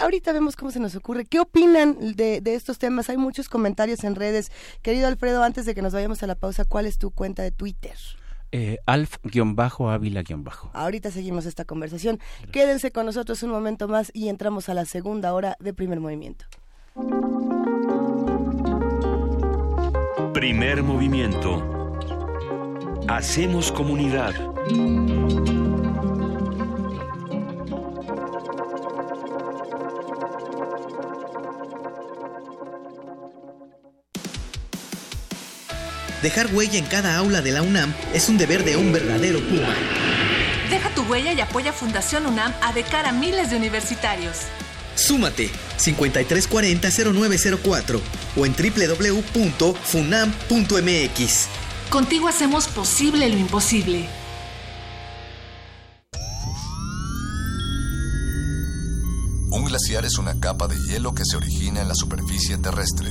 ahorita 0.00 0.32
vemos 0.32 0.56
cómo 0.56 0.70
se 0.70 0.80
nos 0.80 0.96
ocurre. 0.96 1.24
¿Qué 1.24 1.38
opinan 1.40 2.14
de, 2.16 2.40
de 2.40 2.54
estos 2.54 2.78
temas? 2.78 3.08
Hay 3.10 3.16
muchos 3.16 3.48
comentarios 3.48 4.02
en 4.04 4.14
redes. 4.16 4.50
Querido 4.82 5.06
Alfredo, 5.06 5.42
antes 5.42 5.66
de 5.66 5.74
que 5.74 5.82
nos 5.82 5.92
vayamos 5.92 6.22
a 6.22 6.26
la 6.26 6.34
pausa, 6.34 6.64
¿cuál 6.64 6.86
es 6.86 6.98
tu 6.98 7.10
cuenta 7.10 7.42
de 7.42 7.52
Twitter? 7.52 7.94
Eh, 8.50 8.78
Alf-Ávila- 8.86 10.24
Ahorita 10.74 11.10
seguimos 11.10 11.46
esta 11.46 11.64
conversación. 11.64 12.18
Quédense 12.50 12.90
con 12.92 13.06
nosotros 13.06 13.42
un 13.42 13.50
momento 13.50 13.88
más 13.88 14.10
y 14.14 14.28
entramos 14.28 14.68
a 14.68 14.74
la 14.74 14.84
segunda 14.84 15.32
hora 15.32 15.56
de 15.60 15.72
primer 15.72 16.00
movimiento. 16.00 16.44
Primer 20.34 20.82
movimiento. 20.82 21.96
Hacemos 23.08 23.72
comunidad. 23.72 24.34
Dejar 36.22 36.54
huella 36.54 36.78
en 36.78 36.86
cada 36.86 37.16
aula 37.16 37.42
de 37.42 37.50
la 37.50 37.62
UNAM 37.62 37.92
es 38.14 38.28
un 38.28 38.38
deber 38.38 38.64
de 38.64 38.76
un 38.76 38.92
verdadero 38.92 39.40
Puma. 39.40 39.74
Deja 40.70 40.88
tu 40.94 41.02
huella 41.02 41.32
y 41.32 41.40
apoya 41.40 41.72
Fundación 41.72 42.26
UNAM 42.26 42.54
a 42.62 42.72
de 42.72 42.84
cara 42.84 43.08
a 43.08 43.12
miles 43.12 43.50
de 43.50 43.56
universitarios. 43.56 44.36
Súmate 44.94 45.50
5340-0904 45.78 48.00
o 48.36 48.46
en 48.46 48.54
www.funam.mx. 48.54 51.46
Contigo 51.90 52.28
hacemos 52.28 52.68
posible 52.68 53.28
lo 53.28 53.36
imposible. 53.36 54.08
Un 59.50 59.64
glaciar 59.64 60.04
es 60.04 60.18
una 60.18 60.38
capa 60.38 60.68
de 60.68 60.78
hielo 60.78 61.14
que 61.14 61.24
se 61.24 61.36
origina 61.36 61.82
en 61.82 61.88
la 61.88 61.94
superficie 61.94 62.56
terrestre. 62.58 63.10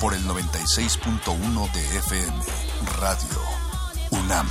por 0.00 0.14
el 0.14 0.22
96.1 0.24 1.72
de 1.72 1.98
FM, 1.98 2.42
Radio 2.98 3.40
UNAM. 4.10 4.46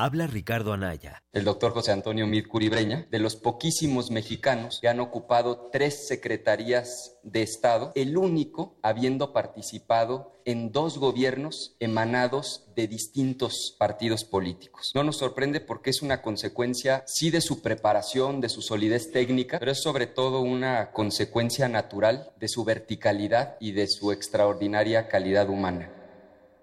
Habla 0.00 0.28
Ricardo 0.28 0.72
Anaya. 0.72 1.24
El 1.32 1.42
doctor 1.42 1.72
José 1.72 1.90
Antonio 1.90 2.24
Mid 2.28 2.46
Curibreña, 2.46 3.08
de 3.10 3.18
los 3.18 3.34
poquísimos 3.34 4.12
mexicanos 4.12 4.78
que 4.80 4.86
han 4.86 5.00
ocupado 5.00 5.70
tres 5.72 6.06
secretarías 6.06 7.18
de 7.24 7.42
Estado, 7.42 7.90
el 7.96 8.16
único 8.16 8.78
habiendo 8.80 9.32
participado 9.32 10.40
en 10.44 10.70
dos 10.70 10.98
gobiernos 10.98 11.74
emanados 11.80 12.66
de 12.76 12.86
distintos 12.86 13.74
partidos 13.76 14.22
políticos. 14.22 14.92
No 14.94 15.02
nos 15.02 15.18
sorprende 15.18 15.60
porque 15.60 15.90
es 15.90 16.00
una 16.00 16.22
consecuencia, 16.22 17.02
sí, 17.08 17.30
de 17.30 17.40
su 17.40 17.60
preparación, 17.60 18.40
de 18.40 18.50
su 18.50 18.62
solidez 18.62 19.10
técnica, 19.10 19.58
pero 19.58 19.72
es 19.72 19.82
sobre 19.82 20.06
todo 20.06 20.42
una 20.42 20.92
consecuencia 20.92 21.68
natural 21.68 22.30
de 22.38 22.46
su 22.46 22.64
verticalidad 22.64 23.56
y 23.58 23.72
de 23.72 23.88
su 23.88 24.12
extraordinaria 24.12 25.08
calidad 25.08 25.50
humana. 25.50 25.97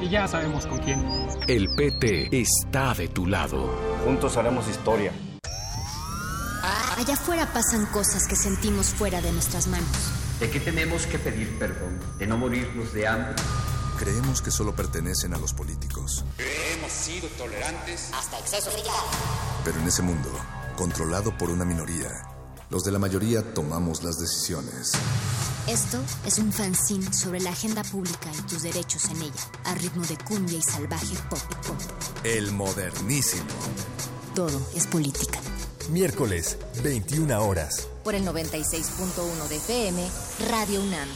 y 0.00 0.08
ya 0.08 0.28
sabemos 0.28 0.66
con 0.66 0.78
quién. 0.78 1.04
El 1.46 1.68
PT 1.74 2.28
está 2.32 2.94
de 2.94 3.08
tu 3.08 3.26
lado. 3.26 3.70
Juntos 4.04 4.36
haremos 4.36 4.68
historia. 4.68 5.12
Allá 6.96 7.14
afuera 7.14 7.46
pasan 7.52 7.86
cosas 7.86 8.26
que 8.28 8.36
sentimos 8.36 8.86
fuera 8.86 9.20
de 9.20 9.32
nuestras 9.32 9.66
manos. 9.66 9.88
¿De 10.40 10.48
qué 10.48 10.60
tenemos 10.60 11.06
que 11.06 11.18
pedir 11.18 11.58
perdón? 11.58 12.00
¿De 12.18 12.26
no 12.26 12.38
morirnos 12.38 12.92
de 12.92 13.06
hambre? 13.06 13.34
Creemos 13.98 14.42
que 14.42 14.50
solo 14.50 14.74
pertenecen 14.74 15.34
a 15.34 15.38
los 15.38 15.52
políticos. 15.52 16.24
Hemos 16.38 16.92
sido 16.92 17.28
tolerantes 17.30 18.10
hasta 18.12 18.38
exceso 18.38 18.70
de 18.70 18.82
Pero 19.64 19.80
en 19.80 19.86
ese 19.86 20.02
mundo, 20.02 20.30
controlado 20.76 21.36
por 21.36 21.50
una 21.50 21.64
minoría, 21.64 22.10
los 22.70 22.84
de 22.84 22.92
la 22.92 22.98
mayoría 22.98 23.54
tomamos 23.54 24.02
las 24.02 24.18
decisiones. 24.18 24.92
Esto 25.68 25.98
es 26.26 26.38
un 26.38 26.52
fanzine 26.52 27.10
sobre 27.14 27.40
la 27.40 27.48
agenda 27.48 27.82
pública 27.84 28.30
y 28.38 28.42
tus 28.42 28.64
derechos 28.64 29.06
en 29.06 29.22
ella, 29.22 29.32
a 29.64 29.74
ritmo 29.74 30.04
de 30.04 30.18
cumbia 30.18 30.58
y 30.58 30.62
salvaje 30.62 31.16
pop 31.30 31.40
pop. 31.66 31.76
El 32.22 32.52
modernísimo. 32.52 33.46
Todo 34.34 34.60
es 34.76 34.86
política. 34.86 35.40
Miércoles, 35.88 36.58
21 36.82 37.42
horas. 37.42 37.88
Por 38.04 38.14
el 38.14 38.26
96.1 38.26 39.48
de 39.48 39.56
FM, 39.56 40.06
Radio 40.50 40.82
UNAM. 40.82 41.08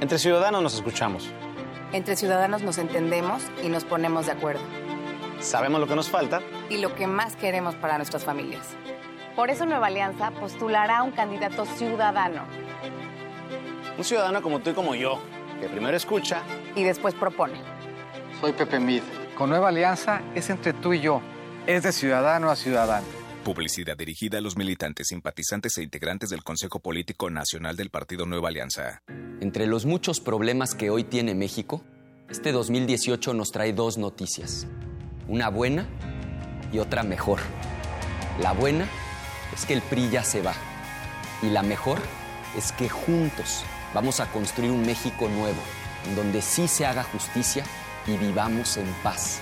Entre 0.00 0.18
ciudadanos 0.18 0.62
nos 0.62 0.74
escuchamos. 0.74 1.28
Entre 1.92 2.16
ciudadanos 2.16 2.62
nos 2.62 2.78
entendemos 2.78 3.42
y 3.62 3.68
nos 3.68 3.84
ponemos 3.84 4.24
de 4.24 4.32
acuerdo. 4.32 4.62
Sabemos 5.40 5.80
lo 5.80 5.86
que 5.86 5.96
nos 5.96 6.08
falta 6.08 6.40
y 6.70 6.78
lo 6.78 6.94
que 6.94 7.06
más 7.06 7.36
queremos 7.36 7.74
para 7.74 7.98
nuestras 7.98 8.24
familias. 8.24 8.66
Por 9.36 9.48
eso 9.48 9.64
Nueva 9.64 9.86
Alianza 9.86 10.30
postulará 10.30 11.02
un 11.02 11.12
candidato 11.12 11.64
ciudadano. 11.64 12.44
Un 13.96 14.04
ciudadano 14.04 14.42
como 14.42 14.60
tú 14.60 14.70
y 14.70 14.72
como 14.74 14.94
yo, 14.94 15.22
que 15.58 15.68
primero 15.68 15.96
escucha 15.96 16.42
y 16.76 16.84
después 16.84 17.14
propone. 17.14 17.54
Soy 18.40 18.52
Pepe 18.52 18.78
Mid. 18.78 19.02
Con 19.36 19.48
Nueva 19.48 19.68
Alianza 19.68 20.20
es 20.34 20.50
entre 20.50 20.74
tú 20.74 20.92
y 20.92 21.00
yo. 21.00 21.22
Es 21.66 21.82
de 21.82 21.92
ciudadano 21.92 22.50
a 22.50 22.56
ciudadano. 22.56 23.06
Publicidad 23.42 23.96
dirigida 23.96 24.38
a 24.38 24.40
los 24.42 24.56
militantes, 24.56 25.08
simpatizantes 25.08 25.78
e 25.78 25.82
integrantes 25.82 26.28
del 26.28 26.44
Consejo 26.44 26.80
Político 26.80 27.30
Nacional 27.30 27.74
del 27.74 27.88
Partido 27.88 28.26
Nueva 28.26 28.48
Alianza. 28.48 29.02
Entre 29.40 29.66
los 29.66 29.86
muchos 29.86 30.20
problemas 30.20 30.74
que 30.74 30.90
hoy 30.90 31.04
tiene 31.04 31.34
México, 31.34 31.82
este 32.28 32.52
2018 32.52 33.32
nos 33.32 33.50
trae 33.50 33.72
dos 33.72 33.96
noticias. 33.96 34.66
Una 35.26 35.48
buena 35.48 35.86
y 36.70 36.78
otra 36.80 37.02
mejor. 37.02 37.40
La 38.40 38.52
buena 38.52 38.86
es 39.54 39.66
que 39.66 39.74
el 39.74 39.82
PRI 39.82 40.10
ya 40.10 40.24
se 40.24 40.42
va. 40.42 40.54
Y 41.42 41.50
la 41.50 41.62
mejor 41.62 42.00
es 42.56 42.72
que 42.72 42.88
juntos 42.88 43.64
vamos 43.94 44.20
a 44.20 44.26
construir 44.26 44.70
un 44.70 44.86
México 44.86 45.28
nuevo, 45.28 45.60
en 46.06 46.16
donde 46.16 46.42
sí 46.42 46.68
se 46.68 46.86
haga 46.86 47.02
justicia 47.04 47.64
y 48.06 48.16
vivamos 48.16 48.76
en 48.76 48.86
paz. 49.02 49.40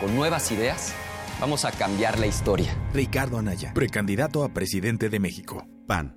Con 0.00 0.14
nuevas 0.14 0.50
ideas 0.50 0.94
Vamos 1.40 1.64
a 1.64 1.72
cambiar 1.72 2.18
la 2.18 2.26
historia. 2.26 2.76
Ricardo 2.92 3.38
Anaya, 3.38 3.72
precandidato 3.74 4.44
a 4.44 4.48
presidente 4.50 5.08
de 5.08 5.20
México. 5.20 5.66
PAN, 5.86 6.16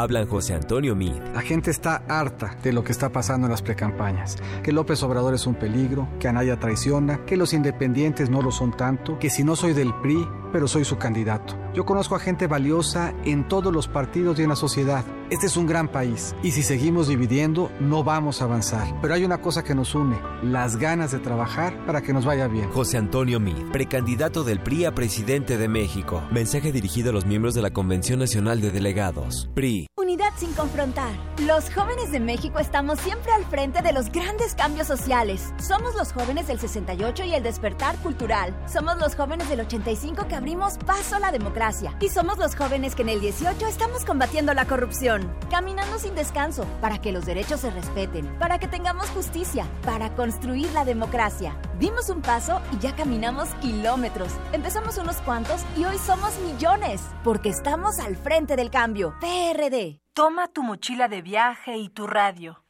Hablan 0.00 0.26
José 0.26 0.54
Antonio 0.54 0.94
Mid. 0.96 1.14
La 1.34 1.40
gente 1.40 1.70
está 1.70 2.02
harta 2.08 2.56
de 2.62 2.72
lo 2.72 2.82
que 2.82 2.92
está 2.92 3.10
pasando 3.10 3.46
en 3.46 3.52
las 3.52 3.62
precampañas. 3.62 4.36
Que 4.62 4.72
López 4.72 5.02
Obrador 5.02 5.34
es 5.34 5.46
un 5.46 5.54
peligro, 5.54 6.08
que 6.18 6.28
Anaya 6.28 6.58
traiciona, 6.58 7.24
que 7.24 7.36
los 7.36 7.52
independientes 7.52 8.30
no 8.30 8.42
lo 8.42 8.50
son 8.50 8.76
tanto, 8.76 9.18
que 9.18 9.30
si 9.30 9.44
no 9.44 9.56
soy 9.56 9.72
del 9.72 9.94
PRI, 9.94 10.26
pero 10.52 10.66
soy 10.66 10.84
su 10.84 10.98
candidato. 10.98 11.63
Yo 11.74 11.84
conozco 11.84 12.14
a 12.14 12.20
gente 12.20 12.46
valiosa 12.46 13.12
en 13.24 13.48
todos 13.48 13.72
los 13.72 13.88
partidos 13.88 14.38
y 14.38 14.44
en 14.44 14.48
la 14.48 14.54
sociedad. 14.54 15.04
Este 15.30 15.46
es 15.46 15.56
un 15.56 15.66
gran 15.66 15.88
país 15.88 16.36
y 16.40 16.52
si 16.52 16.62
seguimos 16.62 17.08
dividiendo 17.08 17.68
no 17.80 18.04
vamos 18.04 18.40
a 18.40 18.44
avanzar. 18.44 18.94
Pero 19.02 19.14
hay 19.14 19.24
una 19.24 19.40
cosa 19.40 19.64
que 19.64 19.74
nos 19.74 19.96
une, 19.96 20.16
las 20.44 20.76
ganas 20.76 21.10
de 21.10 21.18
trabajar 21.18 21.84
para 21.84 22.00
que 22.00 22.12
nos 22.12 22.24
vaya 22.24 22.46
bien. 22.46 22.70
José 22.70 22.96
Antonio 22.96 23.40
Mid, 23.40 23.56
precandidato 23.72 24.44
del 24.44 24.60
PRI 24.60 24.84
a 24.84 24.94
presidente 24.94 25.58
de 25.58 25.66
México. 25.66 26.22
Mensaje 26.30 26.70
dirigido 26.70 27.10
a 27.10 27.12
los 27.12 27.26
miembros 27.26 27.54
de 27.54 27.62
la 27.62 27.72
Convención 27.72 28.20
Nacional 28.20 28.60
de 28.60 28.70
Delegados. 28.70 29.50
PRI. 29.54 29.88
Unidad 29.96 30.32
sin 30.36 30.52
confrontar. 30.52 31.10
Los 31.44 31.74
jóvenes 31.74 32.12
de 32.12 32.20
México 32.20 32.60
estamos 32.60 33.00
siempre 33.00 33.32
al 33.32 33.44
frente 33.46 33.82
de 33.82 33.92
los 33.92 34.12
grandes 34.12 34.54
cambios 34.54 34.86
sociales. 34.86 35.52
Somos 35.58 35.96
los 35.96 36.12
jóvenes 36.12 36.46
del 36.46 36.60
68 36.60 37.24
y 37.24 37.34
el 37.34 37.42
despertar 37.42 37.96
cultural. 37.96 38.54
Somos 38.72 38.98
los 38.98 39.16
jóvenes 39.16 39.48
del 39.48 39.60
85 39.60 40.28
que 40.28 40.36
abrimos 40.36 40.78
paso 40.86 41.16
a 41.16 41.18
la 41.18 41.32
democracia. 41.32 41.63
Y 42.00 42.10
somos 42.10 42.36
los 42.36 42.56
jóvenes 42.56 42.94
que 42.94 43.00
en 43.00 43.08
el 43.08 43.22
18 43.22 43.66
estamos 43.66 44.04
combatiendo 44.04 44.52
la 44.52 44.66
corrupción. 44.66 45.34
Caminando 45.50 45.98
sin 45.98 46.14
descanso 46.14 46.66
para 46.82 46.98
que 47.00 47.10
los 47.10 47.24
derechos 47.24 47.60
se 47.60 47.70
respeten, 47.70 48.26
para 48.38 48.58
que 48.58 48.68
tengamos 48.68 49.08
justicia, 49.10 49.66
para 49.82 50.14
construir 50.14 50.70
la 50.72 50.84
democracia. 50.84 51.56
Dimos 51.78 52.10
un 52.10 52.20
paso 52.20 52.60
y 52.70 52.78
ya 52.80 52.94
caminamos 52.94 53.48
kilómetros. 53.62 54.30
Empezamos 54.52 54.98
unos 54.98 55.16
cuantos 55.22 55.62
y 55.74 55.86
hoy 55.86 55.96
somos 55.96 56.38
millones, 56.40 57.00
porque 57.22 57.48
estamos 57.48 57.98
al 57.98 58.16
frente 58.16 58.56
del 58.56 58.70
cambio. 58.70 59.14
PRD. 59.20 60.00
Toma 60.12 60.48
tu 60.48 60.62
mochila 60.62 61.08
de 61.08 61.22
viaje 61.22 61.78
y 61.78 61.88
tu 61.88 62.06
radio. 62.06 62.62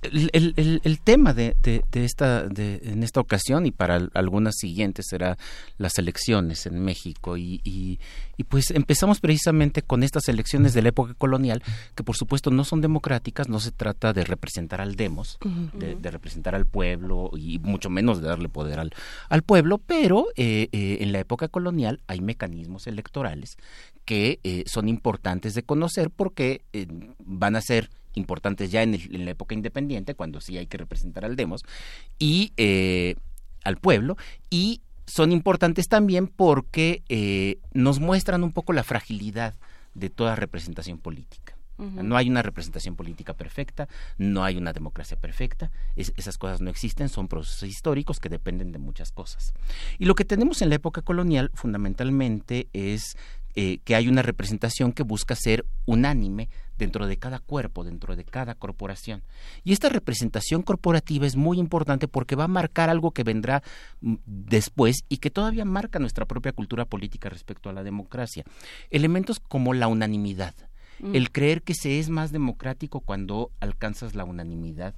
el, 0.02 0.30
el- 0.84 1.00
tema 1.00 1.34
de, 1.34 1.56
de- 1.62 1.84
de 1.92 2.06
esta 2.06 2.44
de, 2.48 2.80
en 2.84 3.04
esta 3.04 3.20
ocasión 3.20 3.66
y 3.66 3.72
para 3.72 3.96
al- 3.96 4.12
algunas 4.14 4.56
siguientes 4.58 5.06
será 5.10 5.38
las 5.78 5.98
elecciones 5.98 6.66
en 6.66 6.80
México. 6.80 7.38
Y, 7.38 7.62
y, 7.64 8.00
y, 8.38 8.44
pues 8.44 8.72
empezamos 8.72 9.20
precisamente 9.20 9.82
con 9.82 10.04
estas 10.04 10.28
elecciones 10.28 10.74
de 10.74 10.82
la 10.82 10.90
época 10.90 11.14
colonial 11.16 11.64
que 11.96 12.04
por 12.04 12.16
supuesto 12.16 12.52
no 12.52 12.64
son 12.64 12.82
democráticas 12.82 13.50
no 13.50 13.60
se 13.60 13.72
trata 13.72 14.14
de 14.14 14.24
representar 14.24 14.82
al 14.82 14.96
demos 14.96 15.38
de 15.74 16.12
representar 16.12 16.54
al 16.56 16.66
pueblo 16.66 17.32
y 17.36 17.60
mucho 17.60 17.90
menos 17.90 18.22
de 18.22 18.28
darle 18.28 18.50
poder 18.50 18.80
al, 18.80 18.92
al 19.30 19.42
pueblo 19.44 19.78
pero 19.80 20.28
eh, 20.36 20.70
eh, 20.72 20.98
en 21.02 21.12
la 21.12 21.20
época 21.20 21.48
colonial 21.48 22.02
hay 22.08 22.22
mecanismos 22.22 22.86
electorales 22.88 23.58
que 24.06 24.40
eh, 24.44 24.64
son 24.68 24.88
importantes 24.88 25.54
de 25.56 25.64
conocer 25.64 26.10
porque 26.12 26.62
eh, 26.74 26.88
van 27.20 27.56
a 27.56 27.62
ser 27.62 27.90
importantes 28.18 28.72
ya 28.72 28.84
en, 28.84 28.96
el- 28.96 29.16
en 29.16 29.26
la 29.26 29.32
época 29.32 29.56
independiente, 29.56 30.16
cuando 30.16 30.42
sí 30.42 30.58
hay 30.58 30.68
que 30.68 30.78
representar 30.78 31.24
al 31.26 31.36
demos, 31.36 31.64
y 32.20 32.52
eh, 32.58 33.16
al 33.64 33.78
pueblo, 33.78 34.18
y 34.50 34.82
son 35.06 35.32
importantes 35.32 35.88
también 35.88 36.28
porque 36.28 37.04
eh, 37.08 37.60
nos 37.74 38.00
muestran 38.00 38.44
un 38.44 38.52
poco 38.52 38.74
la 38.74 38.84
fragilidad 38.84 39.56
de 39.94 40.10
toda 40.10 40.36
representación 40.36 40.98
política. 40.98 41.54
No 41.80 42.18
hay 42.18 42.28
una 42.28 42.42
representación 42.42 42.96
política 42.96 43.36
perfecta, 43.36 43.88
no 44.18 44.44
hay 44.44 44.58
una 44.58 44.74
democracia 44.74 45.16
perfecta, 45.16 45.70
es- 45.96 46.12
esas 46.18 46.40
cosas 46.40 46.60
no 46.60 46.72
existen, 46.72 47.08
son 47.08 47.28
procesos 47.28 47.70
históricos 47.70 48.20
que 48.20 48.30
dependen 48.30 48.72
de 48.72 48.80
muchas 48.80 49.12
cosas. 49.12 49.54
Y 50.00 50.06
lo 50.06 50.16
que 50.16 50.26
tenemos 50.26 50.64
en 50.64 50.70
la 50.70 50.76
época 50.76 51.04
colonial 51.04 51.52
fundamentalmente 51.54 52.68
es 52.74 53.16
eh, 53.60 53.80
que 53.84 53.96
hay 53.96 54.08
una 54.08 54.22
representación 54.22 54.94
que 54.94 55.04
busca 55.04 55.36
ser 55.36 55.66
unánime 55.86 56.48
dentro 56.78 57.08
de 57.08 57.18
cada 57.18 57.40
cuerpo, 57.40 57.84
dentro 57.84 58.16
de 58.16 58.24
cada 58.24 58.56
corporación. 58.56 59.24
Y 59.64 59.74
esta 59.74 59.90
representación 59.90 60.62
corporativa 60.62 61.26
es 61.26 61.36
muy 61.36 61.60
importante 61.60 62.08
porque 62.08 62.36
va 62.36 62.44
a 62.44 62.48
marcar 62.48 62.90
algo 62.90 63.12
que 63.12 63.24
vendrá 63.24 63.64
mm, 64.02 64.16
después 64.26 65.04
y 65.10 65.18
que 65.18 65.32
todavía 65.32 65.66
marca 65.66 66.00
nuestra 66.00 66.26
propia 66.26 66.54
cultura 66.54 66.86
política 66.86 67.30
respecto 67.30 67.70
a 67.70 67.74
la 67.74 67.84
democracia. 67.84 68.46
Elementos 68.92 69.40
como 69.40 69.74
la 69.74 69.88
unanimidad, 69.88 70.54
Mm. 71.00 71.16
el 71.16 71.32
creer 71.32 71.62
que 71.62 71.74
se 71.74 72.00
es 72.00 72.10
más 72.10 72.32
democrático 72.32 73.02
cuando 73.02 73.52
alcanzas 73.60 74.16
la 74.16 74.24
unanimidad 74.24 74.96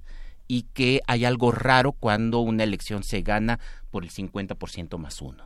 y 0.48 0.64
que 0.74 1.02
hay 1.08 1.26
algo 1.26 1.52
raro 1.52 1.92
cuando 1.92 2.40
una 2.40 2.64
elección 2.64 3.04
se 3.04 3.22
gana 3.22 3.60
por 3.92 4.04
el 4.04 4.10
50% 4.10 4.98
más 4.98 5.22
uno. 5.22 5.46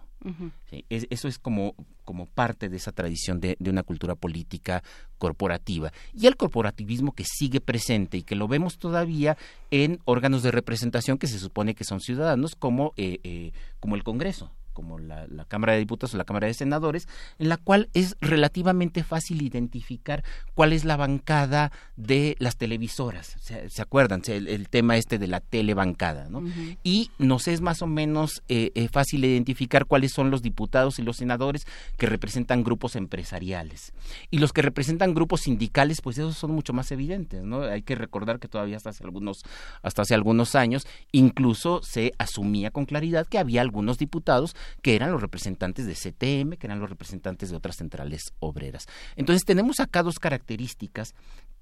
Eso 0.90 1.28
es 1.28 1.38
como, 1.40 1.76
como 2.06 2.26
parte 2.26 2.70
de 2.70 2.78
esa 2.78 2.92
tradición 2.92 3.40
de, 3.40 3.58
de 3.60 3.70
una 3.70 3.84
cultura 3.84 4.16
política 4.16 4.84
corporativa. 5.18 5.92
Y 6.14 6.28
el 6.28 6.38
corporativismo 6.38 7.14
que 7.14 7.26
sigue 7.26 7.62
presente 7.62 8.18
y 8.18 8.24
que 8.24 8.36
lo 8.36 8.48
vemos 8.48 8.78
todavía 8.78 9.38
en 9.72 10.00
órganos 10.06 10.44
de 10.44 10.52
representación 10.52 11.18
que 11.18 11.28
se 11.28 11.40
supone 11.40 11.76
que 11.76 11.84
son 11.84 12.00
ciudadanos, 12.00 12.56
como, 12.56 12.94
eh, 12.98 13.20
eh, 13.24 13.52
como 13.80 13.96
el 13.96 14.04
Congreso. 14.04 14.52
Como 14.74 15.00
la, 15.00 15.28
Cámara 15.48 15.74
de 15.74 15.80
Diputados 15.80 16.14
o 16.14 16.18
la 16.18 16.26
Cámara 16.26 16.48
de 16.48 16.54
Senadores, 16.54 17.08
en 17.40 17.50
la 17.50 17.58
cual 17.58 17.90
es 17.94 18.18
relativamente 18.22 19.04
fácil 19.04 19.42
identificar 19.42 20.24
cuál 20.56 20.74
es 20.74 20.84
la 20.84 20.98
bancada 20.98 21.72
de 21.96 22.36
las 22.40 22.58
televisoras. 22.58 23.36
¿Se, 23.40 23.82
acuerdan? 23.82 24.22
El, 24.28 24.70
tema 24.70 24.98
este 24.98 25.20
de 25.20 25.28
la 25.28 25.40
telebancada, 25.40 26.30
¿no? 26.30 26.44
Y 26.84 27.12
nos 27.18 27.48
es 27.48 27.62
más 27.62 27.82
o 27.82 27.88
menos 27.88 28.42
eh, 28.50 28.72
eh, 28.76 28.88
fácil 28.88 29.24
identificar 29.24 29.86
cuáles 29.86 30.12
son 30.12 30.32
los 30.32 30.42
diputados 30.42 31.00
y 31.00 31.04
los 31.04 31.18
senadores 31.18 31.66
que 31.98 32.08
representan 32.08 32.64
grupos 32.64 32.96
empresariales. 32.96 33.94
Y 34.32 34.40
los 34.40 34.54
que 34.54 34.62
representan 34.62 35.14
grupos 35.14 35.42
sindicales, 35.42 36.02
pues 36.02 36.18
esos 36.18 36.38
son 36.38 36.52
mucho 36.52 36.74
más 36.74 36.92
evidentes, 36.92 37.44
¿no? 37.44 37.62
Hay 37.64 37.84
que 37.84 37.96
recordar 37.96 38.40
que 38.40 38.48
todavía 38.48 38.78
hasta 38.78 38.90
hace 38.90 39.04
algunos, 39.04 39.44
hasta 39.82 40.02
hace 40.02 40.16
algunos 40.16 40.56
años, 40.56 40.88
incluso 41.12 41.82
se 41.84 42.14
asumía 42.18 42.72
con 42.72 42.86
claridad 42.86 43.28
que 43.28 43.38
había 43.38 43.62
algunos 43.62 43.98
diputados 43.98 44.56
que 44.82 44.96
eran 44.96 45.12
los 45.12 45.22
representantes 45.22 45.86
de 45.86 45.94
CTM, 45.94 46.58
que 46.58 46.68
eran 46.68 46.80
los 46.80 46.90
representantes 46.90 47.50
de 47.50 47.56
otras 47.56 47.76
centrales 47.78 48.34
obreras. 48.40 48.86
Entonces 49.16 49.46
tenemos 49.46 49.80
acá 49.80 50.04
dos 50.04 50.20
características 50.20 51.14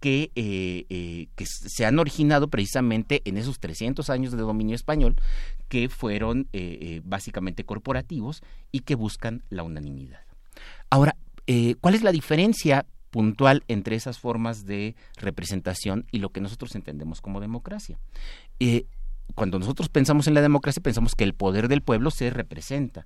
que, 0.01 0.31
eh, 0.35 0.85
eh, 0.89 1.27
que 1.35 1.45
se 1.45 1.85
han 1.85 1.99
originado 1.99 2.49
precisamente 2.49 3.21
en 3.25 3.37
esos 3.37 3.59
300 3.59 4.09
años 4.09 4.31
de 4.31 4.39
dominio 4.39 4.75
español, 4.75 5.15
que 5.69 5.87
fueron 5.87 6.49
eh, 6.53 7.01
básicamente 7.05 7.63
corporativos 7.63 8.41
y 8.71 8.79
que 8.79 8.95
buscan 8.95 9.43
la 9.49 9.63
unanimidad. 9.63 10.21
Ahora, 10.89 11.15
¿cuál 11.79 11.95
es 11.95 12.01
la 12.01 12.11
diferencia 12.11 12.85
puntual 13.11 13.63
entre 13.67 13.95
esas 13.95 14.19
formas 14.19 14.65
de 14.65 14.95
representación 15.17 16.05
y 16.11 16.19
lo 16.19 16.29
que 16.29 16.41
nosotros 16.41 16.75
entendemos 16.75 17.21
como 17.21 17.39
democracia? 17.39 17.99
Cuando 19.35 19.59
nosotros 19.59 19.89
pensamos 19.89 20.27
en 20.27 20.33
la 20.33 20.41
democracia, 20.41 20.81
pensamos 20.81 21.15
que 21.15 21.23
el 21.23 21.33
poder 21.33 21.67
del 21.67 21.81
pueblo 21.81 22.11
se 22.11 22.29
representa. 22.29 23.05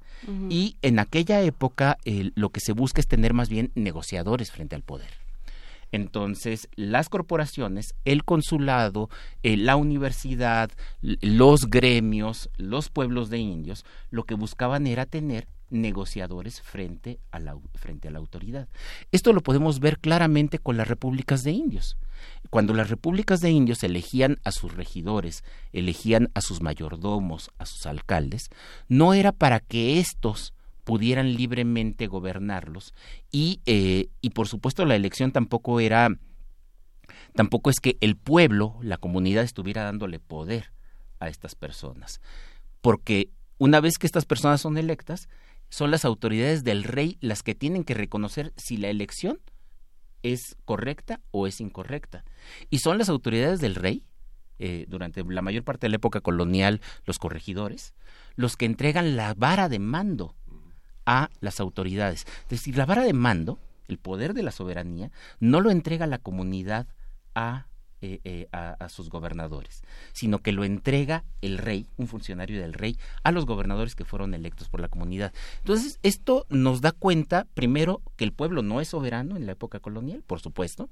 Y 0.50 0.78
en 0.82 1.00
aquella 1.00 1.42
época 1.42 1.98
lo 2.36 2.50
que 2.50 2.60
se 2.60 2.74
busca 2.74 3.02
es 3.02 3.08
tener 3.08 3.34
más 3.34 3.50
bien 3.50 3.72
negociadores 3.76 4.52
frente 4.52 4.76
al 4.76 4.82
poder. 4.82 5.26
Entonces, 5.92 6.68
las 6.76 7.08
corporaciones, 7.08 7.96
el 8.04 8.26
consulado, 8.26 9.10
eh, 9.44 9.56
la 9.56 9.78
universidad, 9.78 10.70
los 11.02 11.70
gremios, 11.70 12.50
los 12.58 12.90
pueblos 12.90 13.30
de 13.30 13.38
indios, 13.38 13.86
lo 14.10 14.24
que 14.24 14.36
buscaban 14.36 14.88
era 14.88 15.06
tener 15.06 15.48
negociadores 15.70 16.62
frente 16.62 17.20
a 17.32 17.40
la, 17.40 17.58
frente 17.76 18.08
a 18.08 18.12
la 18.12 18.20
autoridad. 18.20 18.68
Esto 19.12 19.32
lo 19.32 19.42
podemos 19.42 19.80
ver 19.80 20.00
claramente 20.00 20.60
con 20.60 20.78
las 20.78 20.88
repúblicas 20.88 21.44
de 21.44 21.52
indios. 21.52 21.98
Cuando 22.50 22.74
las 22.74 22.90
repúblicas 22.90 23.42
de 23.42 23.52
indios 23.52 23.84
elegían 23.84 24.38
a 24.44 24.52
sus 24.52 24.74
regidores, 24.74 25.44
elegían 25.74 26.30
a 26.34 26.42
sus 26.42 26.62
mayordomos, 26.62 27.52
a 27.58 27.66
sus 27.66 27.86
alcaldes, 27.86 28.50
no 28.88 29.14
era 29.14 29.32
para 29.32 29.60
que 29.60 30.00
éstos 30.00 30.54
pudieran 30.84 31.34
libremente 31.34 32.08
gobernarlos 32.08 32.94
y, 33.32 33.60
eh, 33.66 34.10
y 34.22 34.30
por 34.30 34.48
supuesto 34.48 34.86
la 34.86 34.96
elección 34.96 35.32
tampoco 35.32 35.80
era 35.80 36.10
tampoco 37.34 37.70
es 37.70 37.80
que 37.80 37.98
el 38.02 38.16
pueblo, 38.16 38.78
la 38.82 38.98
comunidad 38.98 39.44
estuviera 39.44 39.84
dándole 39.84 40.20
poder 40.20 40.72
a 41.20 41.28
estas 41.28 41.56
personas, 41.56 42.22
porque 42.82 43.30
una 43.58 43.82
vez 43.82 43.98
que 43.98 44.06
estas 44.06 44.26
personas 44.26 44.62
son 44.62 44.78
electas, 44.78 45.28
son 45.70 45.92
las 45.92 46.06
autoridades 46.06 46.64
del 46.64 46.84
rey 46.84 47.18
las 47.20 47.42
que 47.42 47.56
tienen 47.56 47.84
que 47.84 47.94
reconocer 47.94 48.54
si 48.56 48.78
la 48.78 48.90
elección 48.90 49.40
es 50.34 50.58
correcta 50.66 51.22
o 51.32 51.46
es 51.46 51.62
incorrecta. 51.62 52.26
Y 52.70 52.80
son 52.80 52.98
las 52.98 53.10
autoridades 53.10 53.62
del 53.62 53.76
rey, 53.76 54.04
eh, 54.58 54.86
durante 54.88 55.24
la 55.24 55.42
mayor 55.42 55.64
parte 55.64 55.86
de 55.86 55.90
la 55.90 55.98
época 55.98 56.22
colonial, 56.22 56.82
los 57.06 57.20
corregidores, 57.20 57.94
los 58.36 58.58
que 58.58 58.66
entregan 58.66 59.16
la 59.16 59.34
vara 59.36 59.70
de 59.70 59.80
mando 59.80 60.36
a 61.06 61.30
las 61.42 61.60
autoridades. 61.60 62.26
Es 62.44 62.50
decir, 62.50 62.76
la 62.76 62.88
vara 62.88 63.04
de 63.04 63.14
mando, 63.14 63.60
el 63.88 64.00
poder 64.00 64.34
de 64.34 64.42
la 64.42 64.52
soberanía, 64.52 65.12
no 65.40 65.62
lo 65.62 65.70
entrega 65.70 66.08
la 66.08 66.18
comunidad 66.18 66.88
a 67.36 67.68
eh, 68.02 68.20
eh, 68.24 68.48
a, 68.52 68.90
sus 68.90 69.10
gobernadores, 69.10 69.82
sino 70.12 70.40
que 70.40 70.52
lo 70.52 70.64
entrega 70.64 71.24
el 71.42 71.58
rey, 71.58 71.88
un 71.98 72.08
funcionario 72.08 72.62
del 72.62 72.74
rey, 72.74 72.98
a 73.24 73.32
los 73.32 73.46
gobernadores 73.46 73.96
que 73.96 74.06
fueron 74.06 74.34
electos 74.34 74.70
por 74.70 74.80
la 74.80 74.90
comunidad. 74.90 75.34
Entonces, 75.60 75.98
esto 76.04 76.46
nos 76.50 76.82
da 76.82 76.92
cuenta, 76.92 77.48
primero, 77.54 78.02
que 78.16 78.26
el 78.26 78.34
pueblo 78.34 78.62
no 78.62 78.82
es 78.82 78.90
soberano 78.90 79.38
en 79.38 79.46
la 79.46 79.54
época 79.54 79.80
colonial, 79.80 80.24
por 80.28 80.40
supuesto, 80.40 80.90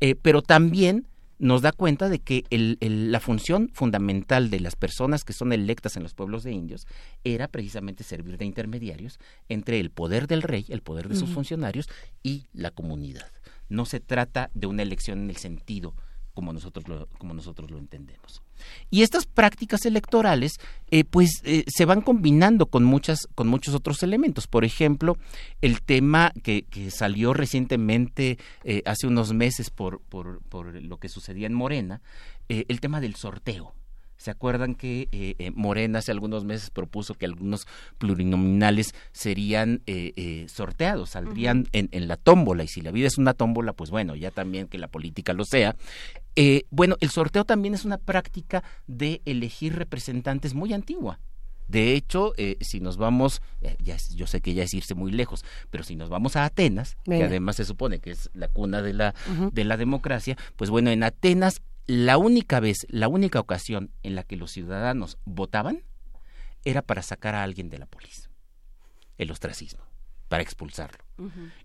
eh, 0.00 0.14
pero 0.14 0.42
también 0.42 1.06
nos 1.38 1.62
da 1.62 1.70
cuenta 1.70 2.08
de 2.08 2.18
que 2.18 2.44
la 2.80 3.20
función 3.20 3.70
fundamental 3.72 4.50
de 4.50 4.60
las 4.60 4.74
personas 4.74 5.24
que 5.24 5.34
son 5.34 5.52
electas 5.52 5.96
en 5.96 6.02
los 6.02 6.14
pueblos 6.14 6.42
de 6.42 6.52
indios 6.52 6.86
era 7.24 7.46
precisamente 7.46 8.04
servir 8.04 8.38
de 8.38 8.46
intermediarios 8.46 9.20
entre 9.48 9.78
el 9.78 9.90
poder 9.90 10.26
del 10.26 10.42
rey, 10.42 10.64
el 10.70 10.82
poder 10.82 11.08
de 11.08 11.14
sus 11.14 11.30
funcionarios 11.30 11.88
y 12.22 12.46
la 12.52 12.70
comunidad. 12.70 13.30
No 13.68 13.84
se 13.84 14.00
trata 14.00 14.50
de 14.54 14.66
una 14.66 14.82
elección 14.82 15.20
en 15.20 15.30
el 15.30 15.36
sentido 15.36 15.94
como 16.38 16.52
nosotros 16.52 16.86
lo, 16.86 17.08
como 17.18 17.34
nosotros 17.34 17.68
lo 17.68 17.78
entendemos. 17.78 18.42
Y 18.90 19.02
estas 19.02 19.26
prácticas 19.26 19.84
electorales, 19.86 20.60
eh, 20.88 21.02
pues, 21.02 21.40
eh, 21.42 21.64
se 21.66 21.84
van 21.84 22.00
combinando 22.00 22.66
con 22.66 22.84
muchas, 22.84 23.26
con 23.34 23.48
muchos 23.48 23.74
otros 23.74 24.04
elementos. 24.04 24.46
Por 24.46 24.64
ejemplo, 24.64 25.18
el 25.62 25.82
tema 25.82 26.32
que, 26.44 26.64
salió 26.92 27.34
recientemente, 27.34 28.38
eh, 28.62 28.82
hace 28.86 29.08
unos 29.08 29.32
meses, 29.32 29.70
por, 29.70 30.00
por, 30.02 30.40
por, 30.42 30.80
lo 30.80 30.98
que 30.98 31.08
sucedía 31.08 31.48
en 31.48 31.54
Morena, 31.54 32.02
el 32.48 32.80
tema 32.80 33.00
del 33.00 33.16
sorteo. 33.16 33.74
¿Se 34.18 34.32
acuerdan 34.32 34.74
que 34.74 35.08
eh, 35.12 35.36
eh, 35.38 35.52
Morena 35.54 36.00
hace 36.00 36.10
algunos 36.10 36.44
meses 36.44 36.70
propuso 36.70 37.14
que 37.14 37.24
algunos 37.24 37.68
plurinominales 37.98 38.92
serían 39.12 39.82
eh, 39.86 40.44
sorteados, 40.48 41.10
saldrían 41.10 41.68
en, 41.72 41.88
en, 41.92 42.08
la 42.08 42.16
tómbola? 42.16 42.64
Y 42.64 42.68
si 42.68 42.80
la 42.80 42.90
vida 42.90 43.06
es 43.06 43.16
una 43.16 43.32
tómbola, 43.32 43.74
pues 43.74 43.90
bueno, 43.90 44.16
ya 44.16 44.32
también 44.32 44.66
que 44.66 44.76
la 44.76 44.88
política 44.88 45.32
lo 45.32 45.44
sea. 45.44 45.76
bueno, 46.70 46.96
el 46.98 47.10
sorteo 47.10 47.44
también 47.44 47.74
es 47.74 47.84
una 47.84 47.96
práctica 47.96 48.64
de 48.88 49.22
elegir 49.24 49.76
representantes 49.76 50.52
muy 50.52 50.72
antigua. 50.72 51.20
De 51.68 51.94
hecho, 51.94 52.32
si 52.60 52.80
nos 52.80 52.96
vamos, 52.96 53.40
ya, 53.78 53.96
yo 54.16 54.26
sé 54.26 54.40
que 54.40 54.54
ya 54.54 54.64
es 54.64 54.74
irse 54.74 54.94
muy 54.94 55.12
lejos, 55.12 55.44
pero 55.70 55.84
si 55.84 55.94
nos 55.94 56.08
vamos 56.08 56.34
a 56.34 56.44
Atenas, 56.44 56.96
que 57.04 57.22
además 57.22 57.56
se 57.56 57.64
supone 57.64 58.00
que 58.00 58.10
es 58.10 58.30
la 58.32 58.48
cuna 58.48 58.82
de 58.82 58.94
la, 58.94 59.14
de 59.52 59.64
la 59.64 59.76
democracia, 59.76 60.36
pues 60.56 60.70
bueno, 60.70 60.90
en 60.90 61.04
Atenas 61.04 61.62
la 61.88 62.18
única 62.18 62.60
vez, 62.60 62.86
la 62.90 63.08
única 63.08 63.40
ocasión 63.40 63.90
en 64.02 64.14
la 64.14 64.22
que 64.22 64.36
los 64.36 64.52
ciudadanos 64.52 65.18
votaban 65.24 65.82
era 66.64 66.82
para 66.82 67.02
sacar 67.02 67.34
a 67.34 67.42
alguien 67.42 67.70
de 67.70 67.78
la 67.78 67.86
policía, 67.86 68.28
el 69.16 69.30
ostracismo, 69.30 69.82
para 70.28 70.42
expulsarlo. 70.42 71.02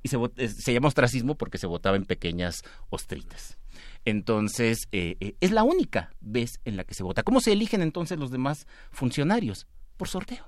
Y 0.02 0.08
se, 0.08 0.18
se, 0.48 0.74
llama 0.74 0.88
ostracismo 0.88 1.36
porque 1.36 1.58
se 1.58 1.68
votaba 1.68 1.98
en 1.98 2.06
pequeñas 2.06 2.64
ostritas. 2.90 3.58
Entonces, 4.06 4.88
eh, 4.94 5.18
eh, 5.20 5.36
es 5.42 5.52
la 5.52 5.64
única 5.64 6.14
vez 6.22 6.62
en 6.64 6.78
la 6.78 6.86
que 6.86 6.94
se 6.94 7.04
vota. 7.04 7.24
¿Cómo 7.24 7.42
se 7.42 7.52
eligen 7.52 7.82
entonces 7.82 8.18
los 8.18 8.32
demás 8.32 8.66
funcionarios? 8.92 9.68
Por 9.98 10.08
sorteo. 10.08 10.48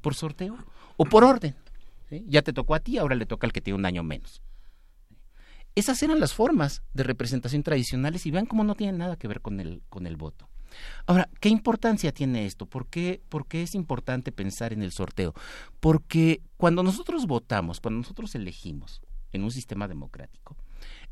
Por 0.00 0.14
sorteo 0.16 0.58
o 0.96 1.04
por 1.04 1.22
orden. 1.22 1.54
Ya 2.10 2.42
te 2.42 2.52
tocó 2.52 2.74
a 2.74 2.80
ti, 2.80 2.98
ahora 2.98 3.14
le 3.14 3.26
toca 3.26 3.46
al 3.46 3.52
que 3.52 3.60
tiene 3.60 3.78
un 3.78 3.86
año 3.86 4.02
menos. 4.02 4.42
Esas 5.76 6.02
eran 6.02 6.20
las 6.20 6.32
formas 6.32 6.82
de 6.94 7.02
representación 7.02 7.62
tradicionales 7.62 8.24
y 8.24 8.30
vean 8.30 8.46
cómo 8.46 8.64
no 8.64 8.74
tienen 8.74 8.96
nada 8.96 9.16
que 9.16 9.28
ver 9.28 9.42
con 9.42 9.60
el, 9.60 9.82
con 9.90 10.06
el 10.06 10.16
voto. 10.16 10.48
Ahora, 11.06 11.28
¿qué 11.38 11.50
importancia 11.50 12.12
tiene 12.12 12.46
esto? 12.46 12.64
¿Por 12.64 12.86
qué, 12.86 13.22
¿Por 13.28 13.46
qué 13.46 13.62
es 13.62 13.74
importante 13.74 14.32
pensar 14.32 14.72
en 14.72 14.82
el 14.82 14.90
sorteo? 14.92 15.34
Porque 15.78 16.40
cuando 16.56 16.82
nosotros 16.82 17.26
votamos, 17.26 17.80
cuando 17.80 17.98
nosotros 17.98 18.34
elegimos 18.34 19.02
en 19.32 19.44
un 19.44 19.50
sistema 19.50 19.86
democrático, 19.86 20.56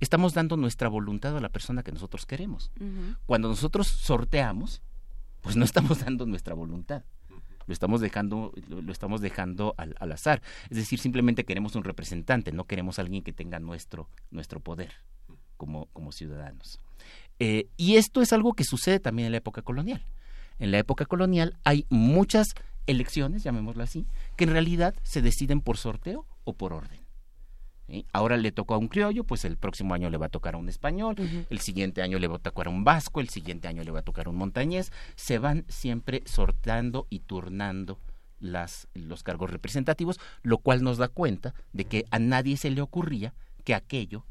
estamos 0.01 0.33
dando 0.33 0.57
nuestra 0.57 0.89
voluntad 0.89 1.37
a 1.37 1.41
la 1.41 1.51
persona 1.51 1.83
que 1.83 1.93
nosotros 1.93 2.25
queremos. 2.25 2.73
Cuando 3.27 3.49
nosotros 3.49 3.87
sorteamos, 3.87 4.83
pues 5.43 5.57
no 5.57 5.65
estamos 5.67 6.01
dando 6.05 6.25
nuestra 6.25 6.55
voluntad 6.55 7.05
lo 7.67 7.73
estamos 7.73 8.01
dejando, 8.01 8.53
lo, 8.69 8.93
estamos 8.93 9.21
dejando 9.21 9.75
al, 9.77 10.13
azar. 10.13 10.43
Es 10.71 10.77
decir, 10.77 10.99
simplemente 10.99 11.45
queremos 11.45 11.75
un 11.75 11.85
representante, 11.85 12.53
no 12.53 12.65
queremos 12.65 12.99
alguien 12.99 13.23
que 13.23 13.33
tenga 13.33 13.59
nuestro, 13.59 14.09
nuestro 14.31 14.61
poder 14.61 14.93
como, 15.57 15.87
como 15.93 16.13
ciudadanos. 16.13 16.81
Eh, 17.39 17.69
y 17.77 17.97
esto 17.97 18.23
es 18.23 18.33
algo 18.33 18.53
que 18.55 18.65
sucede 18.65 19.01
también 19.01 19.27
en 19.27 19.33
la 19.33 19.39
época 19.39 19.63
colonial. 19.63 20.05
En 20.59 20.71
la 20.71 20.79
época 20.79 21.05
colonial 21.05 21.57
hay 21.65 21.87
muchas 21.89 22.55
elecciones, 22.87 23.43
llamémoslo 23.43 23.83
así, 23.83 24.07
que 24.37 24.45
en 24.45 24.51
realidad 24.51 24.95
se 25.03 25.23
deciden 25.23 25.61
por 25.61 25.77
sorteo 25.77 26.27
o 26.45 26.55
por 26.55 26.73
orden. 26.73 27.04
Ahora 28.13 28.37
le 28.37 28.53
tocó 28.53 28.75
a 28.75 28.79
un 28.79 28.89
criollo, 28.89 29.25
pues 29.25 29.45
el 29.45 29.57
próximo 29.57 29.95
año 29.95 30.09
le 30.11 30.17
va 30.17 30.27
a 30.27 30.31
tocar 30.31 30.55
a 30.55 30.59
un 30.59 30.69
español, 30.69 31.17
el 31.51 31.59
siguiente 31.59 32.03
año 32.03 32.19
le 32.19 32.29
va 32.29 32.37
a 32.37 32.41
tocar 32.41 32.67
a 32.67 32.71
un 32.71 32.85
vasco, 32.85 33.21
el 33.21 33.29
siguiente 33.29 33.69
año 33.69 33.85
le 33.85 33.91
va 33.91 34.01
a 34.01 34.05
tocar 34.05 34.27
a 34.27 34.31
un 34.31 34.37
montañés. 34.37 34.91
Se 35.17 35.39
van 35.39 35.65
siempre 35.69 36.23
sortando 36.25 37.07
y 37.11 37.21
turnando 37.21 37.99
las, 38.41 38.89
los 38.95 39.23
cargos 39.23 39.51
representativos, 39.51 40.19
lo 40.43 40.59
cual 40.59 40.83
nos 40.83 40.99
da 40.99 41.09
cuenta 41.09 41.55
de 41.73 41.85
que 41.85 42.05
a 42.11 42.19
nadie 42.19 42.57
se 42.57 42.71
le 42.71 42.81
ocurría 42.81 43.35
que 43.65 43.75
aquello 43.75 44.25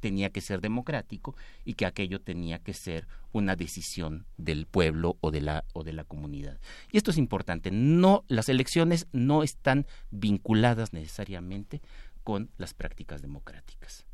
tenía 0.00 0.30
que 0.30 0.40
ser 0.40 0.60
democrático 0.60 1.34
y 1.64 1.74
que 1.74 1.86
aquello 1.86 2.20
tenía 2.20 2.58
que 2.60 2.72
ser 2.72 3.06
una 3.32 3.56
decisión 3.56 4.26
del 4.36 4.66
pueblo 4.66 5.16
o 5.20 5.30
de 5.30 5.40
la 5.40 5.64
o 5.72 5.84
de 5.84 5.92
la 5.92 6.04
comunidad. 6.04 6.60
Y 6.92 6.96
esto 6.96 7.10
es 7.10 7.18
importante, 7.18 7.70
no 7.70 8.24
las 8.28 8.48
elecciones 8.48 9.06
no 9.12 9.42
están 9.42 9.86
vinculadas 10.10 10.92
necesariamente 10.92 11.82
con 12.28 12.50
las 12.58 12.74
prácticas 12.74 13.22
democráticas. 13.22 14.04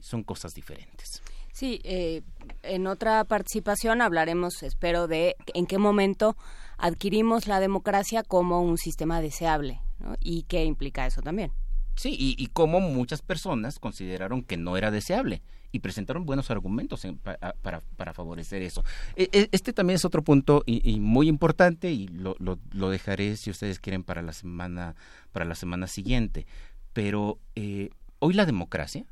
Son 0.00 0.24
cosas 0.24 0.54
diferentes. 0.54 1.22
Sí, 1.52 1.80
eh, 1.84 2.22
en 2.64 2.88
otra 2.88 3.22
participación 3.22 4.02
hablaremos, 4.02 4.64
espero, 4.64 5.06
de 5.06 5.36
en 5.54 5.66
qué 5.66 5.78
momento 5.78 6.36
adquirimos 6.78 7.46
la 7.46 7.60
democracia 7.60 8.24
como 8.24 8.60
un 8.60 8.76
sistema 8.76 9.20
deseable 9.20 9.80
y 10.18 10.42
qué 10.48 10.64
implica 10.64 11.06
eso 11.06 11.22
también. 11.22 11.52
Sí, 11.94 12.16
y, 12.18 12.46
cómo 12.48 12.80
muchas 12.80 13.22
personas 13.22 13.78
consideraron 13.78 14.42
que 14.42 14.56
no 14.56 14.76
era 14.76 14.90
deseable 14.90 15.42
y 15.70 15.78
presentaron 15.78 16.26
buenos 16.26 16.50
argumentos 16.50 17.06
para, 17.22 17.54
para, 17.96 18.12
favorecer 18.12 18.62
eso. 18.62 18.84
E, 19.14 19.28
e, 19.32 19.48
este 19.52 19.72
también 19.72 19.94
es 19.94 20.04
otro 20.04 20.24
punto 20.24 20.64
y, 20.66 20.98
muy 20.98 21.28
importante 21.28 21.92
y 21.92 22.08
lo, 22.08 22.36
lo, 22.40 22.90
dejaré 22.90 23.36
si 23.36 23.50
ustedes 23.50 23.78
quieren 23.78 24.02
para 24.02 24.22
la 24.22 24.32
semana 24.32 24.96
para 25.30 25.44
la 25.44 25.54
semana 25.54 25.86
siguiente. 25.86 26.46
Pero 26.94 27.38
eh, 27.54 27.90
hoy 28.20 28.32
la 28.32 28.46
democracia 28.46 29.04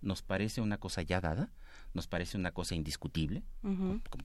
nos 0.00 0.22
parece 0.22 0.60
una 0.60 0.78
cosa 0.78 1.02
ya 1.02 1.20
dada, 1.20 1.50
nos 1.92 2.06
parece 2.06 2.38
una 2.38 2.52
cosa 2.52 2.74
indiscutible, 2.74 3.42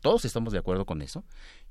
todos 0.01 0.23
estamos 0.25 0.53
de 0.53 0.59
acuerdo 0.59 0.85
con 0.85 1.01
eso, 1.01 1.25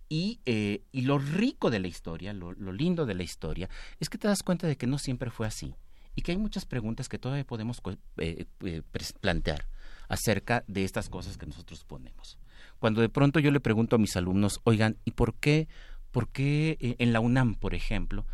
y, 0.09 0.41
eh, 0.45 0.83
y 0.93 1.03
lo 1.03 1.19
rico 1.19 1.71
de 1.71 1.79
la 1.79 1.89
historia, 1.89 2.33
lo, 2.33 2.53
lindo 2.53 3.07
de 3.07 3.15
la 3.15 3.23
historia, 3.23 3.71
es 4.01 4.09
que 4.09 4.19
te 4.19 4.29
das 4.29 4.43
cuenta 4.43 4.67
de 4.67 4.77
que 4.77 4.87
no 4.87 4.99
siempre 4.99 5.31
fue 5.31 5.47
así 5.47 5.75
y 6.15 6.23
que 6.23 6.33
hay 6.33 6.39
muchas 6.39 6.67
preguntas 6.67 7.09
que 7.09 7.19
todavía 7.19 7.45
podemos 7.45 7.81
eh, 8.19 8.47
eh, 8.61 8.83
plantear 9.21 9.67
acerca 10.09 10.65
de 10.67 10.85
estas 10.85 11.09
cosas 11.09 11.39
que 11.39 11.47
nosotros 11.47 11.85
ponemos. 11.85 12.39
Cuando 12.79 13.01
de 13.01 13.09
pronto 13.09 13.41
yo 13.41 13.51
le 13.51 13.61
pregunto 13.61 13.97
a 13.97 13.99
mis 13.99 14.17
alumnos, 14.17 14.61
oigan, 14.65 14.99
¿y 15.05 15.13
por 15.13 15.35
qué, 15.35 15.69
por 16.11 16.29
qué 16.29 16.77
en 16.81 17.13
la 17.13 17.21
UNAM, 17.21 17.55
por 17.55 17.75
ejemplo, 17.75 18.27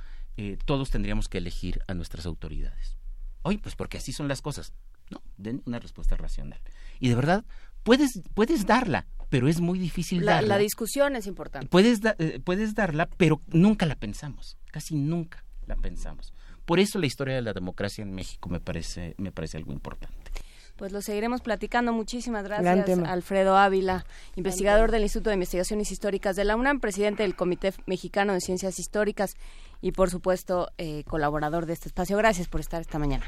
todos 0.65 0.91
tendríamos 0.91 1.29
que 1.29 1.39
elegir 1.39 1.81
a 1.87 1.95
nuestras 1.95 2.27
autoridades? 2.27 3.00
Oye, 3.43 3.59
pues 3.59 3.75
porque 3.75 3.99
así 3.99 4.13
son 4.13 4.29
las 4.29 4.43
cosas. 4.43 4.73
No, 5.11 5.23
den 5.37 5.63
una 5.67 5.79
respuesta 5.79 6.17
racional. 6.17 6.61
Y 7.01 7.09
de 7.09 7.15
verdad, 7.15 7.45
puedes, 7.83 8.23
puedes 8.35 8.67
darla, 8.67 9.07
pero 9.29 9.49
es 9.49 9.61
muy 9.61 9.79
difícil 9.79 10.25
la, 10.25 10.35
darla. 10.35 10.49
La 10.49 10.59
discusión 10.59 11.17
es 11.17 11.27
importante. 11.27 11.69
Puedes, 11.69 12.01
eh, 12.19 12.41
puedes 12.45 12.75
darla, 12.75 13.09
pero 13.17 13.41
nunca 13.49 13.87
la 13.87 13.97
pensamos, 13.97 14.59
casi 14.71 14.95
nunca 14.95 15.45
la 15.67 15.77
pensamos. 15.77 16.33
Por 16.65 16.79
eso 16.79 16.99
la 16.99 17.07
historia 17.07 17.35
de 17.35 17.43
la 17.43 17.53
democracia 17.53 18.03
en 18.03 18.15
México 18.15 18.49
me 18.49 18.61
parece, 18.61 19.15
me 19.19 19.33
parece 19.33 19.57
algo 19.57 19.73
importante. 19.73 20.31
Pues 20.77 20.93
lo 20.93 21.03
seguiremos 21.03 21.43
platicando. 21.43 21.93
Muchísimas 21.93 22.43
gracias, 22.45 22.89
Alfredo 23.01 23.59
Ávila, 23.59 24.07
investigador 24.37 24.91
del 24.91 25.03
Instituto 25.03 25.29
de 25.29 25.35
Investigaciones 25.35 25.93
Históricas 25.93 26.37
de 26.37 26.45
la 26.45 26.57
UNAM, 26.57 26.81
presidente 26.81 27.23
del 27.23 27.37
Comité 27.37 27.75
Mexicano 27.85 28.33
de 28.33 28.41
Ciencias 28.41 28.79
Históricas 28.79 29.37
y, 29.81 29.93
por 29.93 30.11
supuesto, 30.11 30.71
eh, 30.79 31.05
colaborador 31.07 31.67
de 31.67 31.73
este 31.73 31.89
espacio. 31.89 32.17
Gracias 32.17 32.49
por 32.49 32.61
estar 32.61 32.81
esta 32.81 32.99
mañana. 32.99 33.25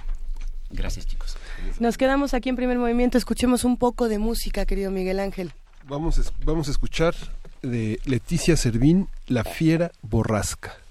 Gracias, 0.70 1.06
chicos. 1.06 1.36
Nos 1.80 1.98
quedamos 1.98 2.34
aquí 2.34 2.48
en 2.48 2.56
primer 2.56 2.78
movimiento. 2.78 3.18
Escuchemos 3.18 3.64
un 3.64 3.76
poco 3.76 4.08
de 4.08 4.18
música, 4.18 4.64
querido 4.64 4.90
Miguel 4.90 5.20
Ángel. 5.20 5.52
Vamos, 5.86 6.18
a, 6.18 6.22
vamos 6.44 6.68
a 6.68 6.70
escuchar 6.70 7.14
de 7.62 8.00
Leticia 8.04 8.56
Servín, 8.56 9.08
La 9.26 9.44
Fiera 9.44 9.92
Borrasca. 10.02 10.81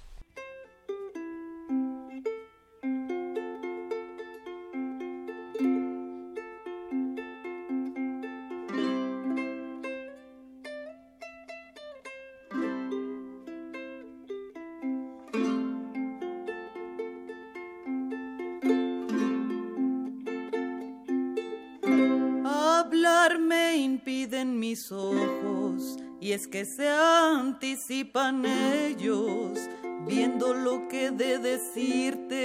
Y 26.31 26.33
es 26.33 26.47
que 26.47 26.63
se 26.63 26.87
anticipan 26.87 28.45
ellos 28.45 29.59
viendo 30.07 30.53
lo 30.53 30.87
que 30.87 31.11
de 31.11 31.37
decirte. 31.39 32.39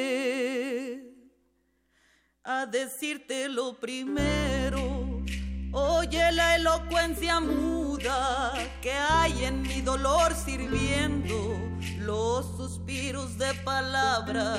A 2.43 2.67
decirte 2.67 3.49
lo 3.49 3.79
primero, 3.79 5.23
oye 5.71 6.33
la 6.33 6.57
elocuencia 6.57 7.39
muda 7.39 8.55
que 8.83 8.91
hay 8.91 9.45
en 9.45 9.63
mi 9.63 9.83
dolor 9.83 10.35
sirviendo 10.35 11.57
los 12.01 12.45
suspiros 12.57 13.39
de 13.39 13.55
palabras, 13.55 14.59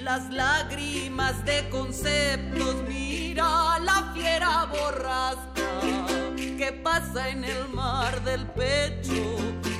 las 0.00 0.28
lágrimas 0.30 1.42
de 1.46 1.66
conceptos, 1.70 2.76
mira 2.86 3.78
la 3.78 4.12
fiera 4.12 4.66
borrasca 4.66 6.29
que 6.60 6.72
pasa 6.72 7.30
en 7.30 7.42
el 7.42 7.68
mar 7.72 8.22
del 8.22 8.44
pecho, 8.48 9.24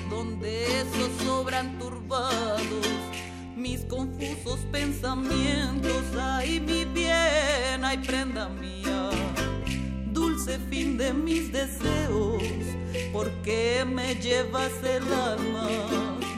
donde 0.09 0.64
esos 0.81 1.11
sobran 1.22 1.78
turbados 1.78 2.87
mis 3.55 3.85
confusos 3.85 4.61
pensamientos. 4.72 6.03
Ay, 6.18 6.59
mi 6.59 6.87
bien, 6.87 7.85
ay, 7.85 7.99
prenda 7.99 8.49
mía, 8.49 9.11
dulce 10.07 10.59
fin 10.70 10.97
de 10.97 11.12
mis 11.12 11.53
deseos, 11.53 12.43
porque 13.12 13.85
me 13.86 14.15
llevas 14.15 14.73
el 14.82 15.05
alma, 15.12 15.69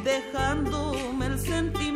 dejándome 0.03 1.27
el 1.27 1.39
sentimiento 1.39 1.92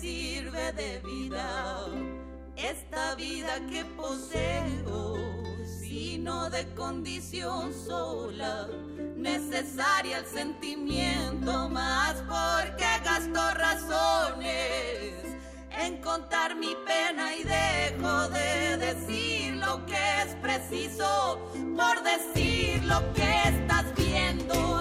sirve 0.00 0.72
de 0.72 0.98
vida 1.00 1.86
esta 2.56 3.14
vida 3.16 3.60
que 3.70 3.84
poseo, 3.96 5.16
sino 5.64 6.48
de 6.48 6.66
condición 6.74 7.72
sola, 7.74 8.68
necesaria 9.16 10.18
el 10.18 10.26
sentimiento 10.26 11.68
más 11.68 12.16
porque 12.28 12.86
gasto 13.04 13.50
razones 13.54 15.14
en 15.78 15.98
contar 15.98 16.56
mi 16.56 16.74
pena 16.86 17.34
y 17.36 17.44
dejo 17.44 18.28
de 18.28 18.76
decir 18.78 19.56
lo 19.56 19.84
que 19.84 20.22
es 20.22 20.34
preciso 20.42 21.38
por 21.76 22.02
decir 22.02 22.82
lo 22.84 23.00
que 23.12 23.48
estás 23.48 23.94
viendo. 23.96 24.79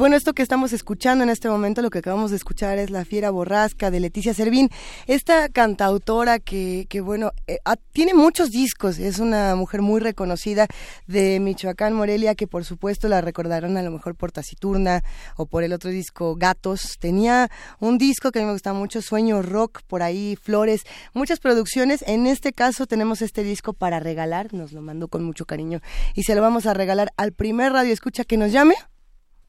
Bueno, 0.00 0.16
esto 0.16 0.32
que 0.32 0.40
estamos 0.40 0.72
escuchando 0.72 1.24
en 1.24 1.28
este 1.28 1.50
momento, 1.50 1.82
lo 1.82 1.90
que 1.90 1.98
acabamos 1.98 2.30
de 2.30 2.38
escuchar 2.38 2.78
es 2.78 2.88
La 2.88 3.04
Fiera 3.04 3.30
Borrasca 3.30 3.90
de 3.90 4.00
Leticia 4.00 4.32
Servín, 4.32 4.70
esta 5.06 5.50
cantautora 5.50 6.38
que, 6.38 6.86
que 6.88 7.02
bueno, 7.02 7.32
eh, 7.46 7.58
tiene 7.92 8.14
muchos 8.14 8.50
discos, 8.50 8.98
es 8.98 9.18
una 9.18 9.54
mujer 9.56 9.82
muy 9.82 10.00
reconocida 10.00 10.68
de 11.06 11.38
Michoacán, 11.38 11.92
Morelia, 11.92 12.34
que 12.34 12.46
por 12.46 12.64
supuesto 12.64 13.08
la 13.08 13.20
recordarán 13.20 13.76
a 13.76 13.82
lo 13.82 13.90
mejor 13.90 14.14
por 14.14 14.32
Taciturna 14.32 15.04
o 15.36 15.44
por 15.44 15.64
el 15.64 15.74
otro 15.74 15.90
disco 15.90 16.34
Gatos. 16.34 16.96
Tenía 16.98 17.50
un 17.78 17.98
disco 17.98 18.32
que 18.32 18.38
a 18.38 18.42
mí 18.42 18.46
me 18.46 18.54
gusta 18.54 18.72
mucho, 18.72 19.02
Sueño 19.02 19.42
Rock, 19.42 19.82
por 19.86 20.02
ahí 20.02 20.34
Flores, 20.40 20.84
muchas 21.12 21.40
producciones. 21.40 22.02
En 22.06 22.26
este 22.26 22.54
caso 22.54 22.86
tenemos 22.86 23.20
este 23.20 23.42
disco 23.42 23.74
para 23.74 24.00
regalar, 24.00 24.54
nos 24.54 24.72
lo 24.72 24.80
mandó 24.80 25.08
con 25.08 25.22
mucho 25.24 25.44
cariño 25.44 25.82
y 26.14 26.22
se 26.22 26.34
lo 26.34 26.40
vamos 26.40 26.64
a 26.64 26.72
regalar 26.72 27.12
al 27.18 27.32
primer 27.32 27.74
radio 27.74 27.92
escucha 27.92 28.24
que 28.24 28.38
nos 28.38 28.50
llame 28.50 28.76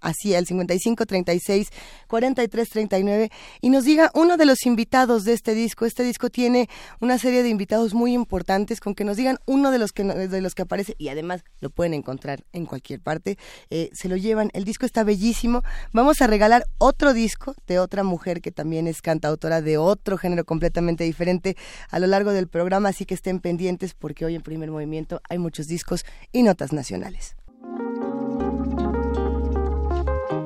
así 0.01 0.35
al 0.35 0.45
55 0.45 1.05
36 1.05 1.69
43 2.07 2.69
39 2.69 3.31
y 3.61 3.69
nos 3.69 3.85
diga 3.85 4.11
uno 4.13 4.37
de 4.37 4.45
los 4.45 4.65
invitados 4.65 5.23
de 5.23 5.33
este 5.33 5.53
disco. 5.53 5.85
Este 5.85 6.03
disco 6.03 6.29
tiene 6.29 6.67
una 6.99 7.17
serie 7.17 7.43
de 7.43 7.49
invitados 7.49 7.93
muy 7.93 8.13
importantes 8.13 8.79
con 8.79 8.95
que 8.95 9.03
nos 9.03 9.17
digan 9.17 9.37
uno 9.45 9.71
de 9.71 9.79
los 9.79 9.91
que 9.91 10.03
de 10.03 10.41
los 10.41 10.55
que 10.55 10.63
aparece 10.63 10.95
y 10.97 11.09
además 11.09 11.43
lo 11.59 11.69
pueden 11.69 11.93
encontrar 11.93 12.43
en 12.51 12.65
cualquier 12.65 12.99
parte. 12.99 13.37
Eh, 13.69 13.89
se 13.93 14.09
lo 14.09 14.17
llevan. 14.17 14.49
El 14.53 14.65
disco 14.65 14.85
está 14.85 15.03
bellísimo. 15.03 15.63
Vamos 15.93 16.21
a 16.21 16.27
regalar 16.27 16.65
otro 16.77 17.13
disco 17.13 17.55
de 17.67 17.79
otra 17.79 18.03
mujer 18.03 18.41
que 18.41 18.51
también 18.51 18.87
es 18.87 19.01
cantautora 19.01 19.61
de 19.61 19.77
otro 19.77 20.17
género 20.17 20.45
completamente 20.45 21.03
diferente 21.03 21.55
a 21.89 21.99
lo 21.99 22.07
largo 22.07 22.31
del 22.31 22.47
programa, 22.47 22.89
así 22.89 23.05
que 23.05 23.13
estén 23.13 23.39
pendientes 23.39 23.93
porque 23.93 24.25
hoy 24.25 24.35
en 24.35 24.41
Primer 24.41 24.71
Movimiento 24.71 25.21
hay 25.29 25.37
muchos 25.37 25.67
discos 25.67 26.05
y 26.31 26.43
notas 26.43 26.73
nacionales. 26.73 27.35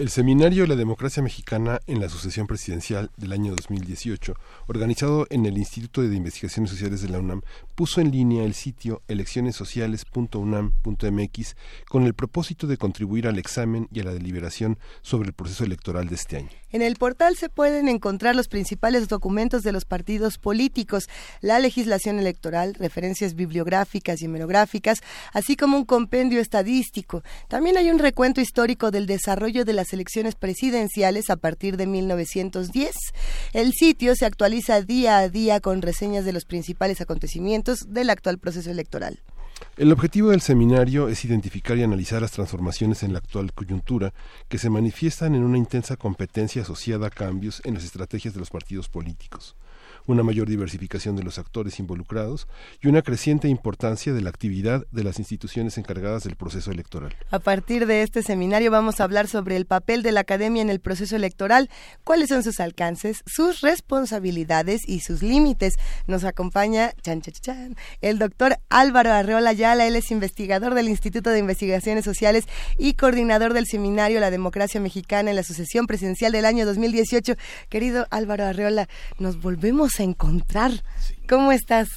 El 0.00 0.08
seminario 0.08 0.66
La 0.66 0.76
Democracia 0.76 1.22
Mexicana 1.22 1.78
en 1.86 2.00
la 2.00 2.08
Sucesión 2.08 2.46
Presidencial 2.46 3.10
del 3.18 3.32
año 3.32 3.54
2018, 3.54 4.32
organizado 4.66 5.26
en 5.28 5.44
el 5.44 5.58
Instituto 5.58 6.00
de 6.00 6.16
Investigaciones 6.16 6.70
Sociales 6.70 7.02
de 7.02 7.10
la 7.10 7.18
UNAM, 7.18 7.42
puso 7.74 8.00
en 8.00 8.10
línea 8.10 8.44
el 8.44 8.54
sitio 8.54 9.02
eleccionessociales.unam.mx 9.08 11.56
con 11.86 12.04
el 12.04 12.14
propósito 12.14 12.66
de 12.66 12.78
contribuir 12.78 13.28
al 13.28 13.38
examen 13.38 13.88
y 13.92 14.00
a 14.00 14.04
la 14.04 14.14
deliberación 14.14 14.78
sobre 15.02 15.28
el 15.28 15.34
proceso 15.34 15.64
electoral 15.64 16.08
de 16.08 16.14
este 16.14 16.38
año. 16.38 16.48
En 16.72 16.80
el 16.80 16.96
portal 16.96 17.36
se 17.36 17.50
pueden 17.50 17.88
encontrar 17.88 18.36
los 18.36 18.48
principales 18.48 19.08
documentos 19.08 19.64
de 19.64 19.72
los 19.72 19.84
partidos 19.84 20.38
políticos, 20.38 21.10
la 21.42 21.58
legislación 21.58 22.18
electoral, 22.18 22.72
referencias 22.74 23.34
bibliográficas 23.34 24.22
y 24.22 24.26
hemerográficas, 24.26 25.00
así 25.34 25.56
como 25.56 25.76
un 25.76 25.84
compendio 25.84 26.40
estadístico. 26.40 27.22
También 27.48 27.76
hay 27.76 27.90
un 27.90 27.98
recuento 27.98 28.40
histórico 28.40 28.90
del 28.90 29.06
desarrollo 29.06 29.66
de 29.66 29.74
las 29.74 29.89
elecciones 29.92 30.34
presidenciales 30.34 31.30
a 31.30 31.36
partir 31.36 31.76
de 31.76 31.86
1910. 31.86 32.94
El 33.52 33.72
sitio 33.72 34.14
se 34.14 34.26
actualiza 34.26 34.82
día 34.82 35.18
a 35.18 35.28
día 35.28 35.60
con 35.60 35.82
reseñas 35.82 36.24
de 36.24 36.32
los 36.32 36.44
principales 36.44 37.00
acontecimientos 37.00 37.86
del 37.88 38.10
actual 38.10 38.38
proceso 38.38 38.70
electoral. 38.70 39.20
El 39.76 39.92
objetivo 39.92 40.30
del 40.30 40.40
seminario 40.40 41.08
es 41.08 41.24
identificar 41.24 41.76
y 41.76 41.82
analizar 41.82 42.22
las 42.22 42.32
transformaciones 42.32 43.02
en 43.02 43.12
la 43.12 43.18
actual 43.18 43.52
coyuntura 43.52 44.12
que 44.48 44.58
se 44.58 44.70
manifiestan 44.70 45.34
en 45.34 45.44
una 45.44 45.58
intensa 45.58 45.96
competencia 45.96 46.62
asociada 46.62 47.08
a 47.08 47.10
cambios 47.10 47.60
en 47.64 47.74
las 47.74 47.84
estrategias 47.84 48.34
de 48.34 48.40
los 48.40 48.50
partidos 48.50 48.88
políticos 48.88 49.56
una 50.06 50.22
mayor 50.22 50.48
diversificación 50.48 51.16
de 51.16 51.22
los 51.22 51.38
actores 51.38 51.78
involucrados 51.78 52.48
y 52.80 52.88
una 52.88 53.02
creciente 53.02 53.48
importancia 53.48 54.12
de 54.12 54.20
la 54.20 54.30
actividad 54.30 54.86
de 54.90 55.04
las 55.04 55.18
instituciones 55.18 55.78
encargadas 55.78 56.24
del 56.24 56.36
proceso 56.36 56.70
electoral. 56.70 57.14
A 57.30 57.38
partir 57.38 57.86
de 57.86 58.02
este 58.02 58.22
seminario 58.22 58.70
vamos 58.70 59.00
a 59.00 59.04
hablar 59.04 59.28
sobre 59.28 59.56
el 59.56 59.66
papel 59.66 60.02
de 60.02 60.12
la 60.12 60.20
academia 60.20 60.62
en 60.62 60.70
el 60.70 60.80
proceso 60.80 61.16
electoral, 61.16 61.70
cuáles 62.04 62.28
son 62.28 62.42
sus 62.42 62.60
alcances, 62.60 63.22
sus 63.26 63.60
responsabilidades 63.60 64.82
y 64.86 65.00
sus 65.00 65.22
límites. 65.22 65.74
Nos 66.06 66.24
acompaña 66.24 66.92
chan, 67.02 67.22
chan, 67.22 67.34
chan, 67.40 67.76
el 68.00 68.18
doctor 68.18 68.58
Álvaro 68.68 69.12
Arreola 69.12 69.50
Ayala, 69.50 69.86
él 69.86 69.96
es 69.96 70.10
investigador 70.10 70.74
del 70.74 70.88
Instituto 70.88 71.30
de 71.30 71.38
Investigaciones 71.38 72.04
Sociales 72.04 72.44
y 72.78 72.94
coordinador 72.94 73.52
del 73.52 73.66
seminario 73.66 74.20
La 74.20 74.30
Democracia 74.30 74.80
Mexicana 74.80 75.30
en 75.30 75.36
la 75.36 75.42
sucesión 75.42 75.86
presidencial 75.86 76.32
del 76.32 76.44
año 76.44 76.66
2018. 76.66 77.34
Querido 77.68 78.06
Álvaro 78.10 78.44
Arreola, 78.44 78.88
nos 79.18 79.40
volvemos 79.40 79.89
encontrar. 79.98 80.70
¿Cómo 81.28 81.50
estás? 81.50 81.88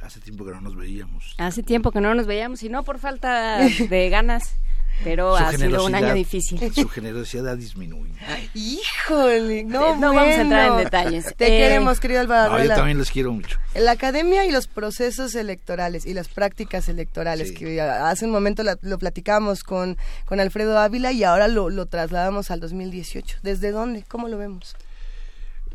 Hace 0.00 0.20
tiempo 0.20 0.44
que 0.44 0.52
no 0.52 0.60
nos 0.60 0.76
veíamos. 0.76 1.34
Hace 1.38 1.62
tiempo 1.62 1.90
que 1.90 2.00
no 2.00 2.14
nos 2.14 2.26
veíamos 2.26 2.62
y 2.62 2.68
no 2.68 2.84
por 2.84 2.98
falta 2.98 3.58
de 3.88 4.10
ganas. 4.10 4.54
Pero 5.02 5.34
ha 5.34 5.50
sido 5.52 5.84
un 5.84 5.94
año 5.94 6.14
difícil. 6.14 6.60
Su 6.72 6.88
generosidad 6.88 7.56
disminuye. 7.56 8.12
Híjole, 8.54 9.64
no, 9.64 9.96
no 9.96 10.14
vamos 10.14 10.34
a 10.34 10.40
entrar 10.40 10.70
en 10.70 10.76
detalles. 10.84 11.34
Te 11.36 11.46
queremos, 11.46 11.98
querido 11.98 12.20
Álvaro. 12.20 12.62
yo 12.62 12.68
también 12.68 12.98
les 12.98 13.10
quiero 13.10 13.32
mucho. 13.32 13.58
La 13.74 13.92
academia 13.92 14.44
y 14.44 14.52
los 14.52 14.68
procesos 14.68 15.34
electorales 15.34 16.06
y 16.06 16.14
las 16.14 16.28
prácticas 16.28 16.88
electorales, 16.88 17.52
que 17.52 17.80
hace 17.80 18.24
un 18.24 18.30
momento 18.30 18.62
lo 18.62 18.98
platicamos 18.98 19.64
con, 19.64 19.96
con 20.26 20.38
Alfredo 20.38 20.78
Ávila 20.78 21.10
y 21.10 21.24
ahora 21.24 21.48
lo, 21.48 21.70
lo 21.70 21.86
trasladamos 21.86 22.50
al 22.50 22.60
2018. 22.60 23.38
¿Desde 23.42 23.72
dónde? 23.72 24.04
¿Cómo 24.06 24.28
lo 24.28 24.38
vemos? 24.38 24.76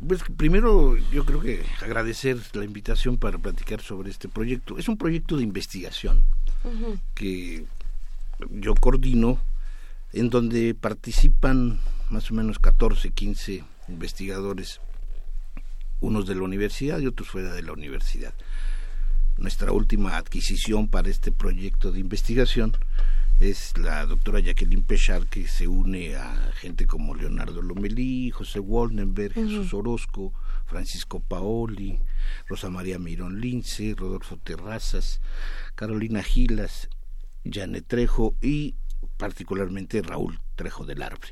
Pues 0.07 0.21
primero 0.38 0.95
yo 1.11 1.26
creo 1.26 1.41
que 1.41 1.65
agradecer 1.81 2.38
la 2.53 2.63
invitación 2.63 3.17
para 3.17 3.38
platicar 3.38 3.81
sobre 3.81 4.09
este 4.09 4.30
proyecto. 4.30 4.77
Es 4.77 4.88
un 4.88 4.97
proyecto 4.97 5.38
de 5.38 5.43
investigación 5.43 6.23
que 7.15 7.65
yo 8.49 8.76
coordino 8.76 9.39
en 10.13 10.30
donde 10.30 10.73
participan 10.73 11.80
más 12.09 12.31
o 12.31 12.34
menos 12.34 12.59
14, 12.59 13.11
15 13.11 13.63
investigadores, 13.89 14.80
unos 15.99 16.26
de 16.27 16.35
la 16.35 16.43
universidad 16.43 16.99
y 16.99 17.07
otros 17.07 17.27
fuera 17.27 17.53
de 17.53 17.63
la 17.63 17.73
universidad. 17.73 18.34
nuestra 19.38 19.71
última 19.71 20.17
adquisición 20.17 20.89
para 20.89 21.09
este 21.09 21.31
proyecto 21.31 21.91
de 21.91 22.01
investigación 22.01 22.76
es 23.40 23.78
la 23.78 24.06
doctora 24.06 24.41
Jacqueline 24.41 24.84
Pechar, 24.84 25.26
que 25.28 25.48
se 25.48 25.68
une 25.68 26.16
a 26.16 26.52
gente 26.53 26.88
como 26.88 27.16
Leonardo 27.16 27.61
Lomelí, 27.61 28.32
José 28.32 28.60
Woldenberg, 28.60 29.34
Jesús 29.34 29.74
Orozco, 29.74 30.34
Francisco 30.66 31.22
Paoli, 31.22 31.99
Rosa 32.48 32.70
María 32.70 32.99
Mirón 32.99 33.40
Lince, 33.40 33.95
Rodolfo 33.98 34.38
Terrazas, 34.38 35.22
Carolina 35.76 36.22
Gilas, 36.22 36.90
Janet 37.45 37.86
Trejo 37.88 38.36
y 38.41 38.76
particularmente 39.16 40.02
Raúl 40.02 40.40
Trejo 40.56 40.86
del 40.86 41.02
Arbre. 41.02 41.30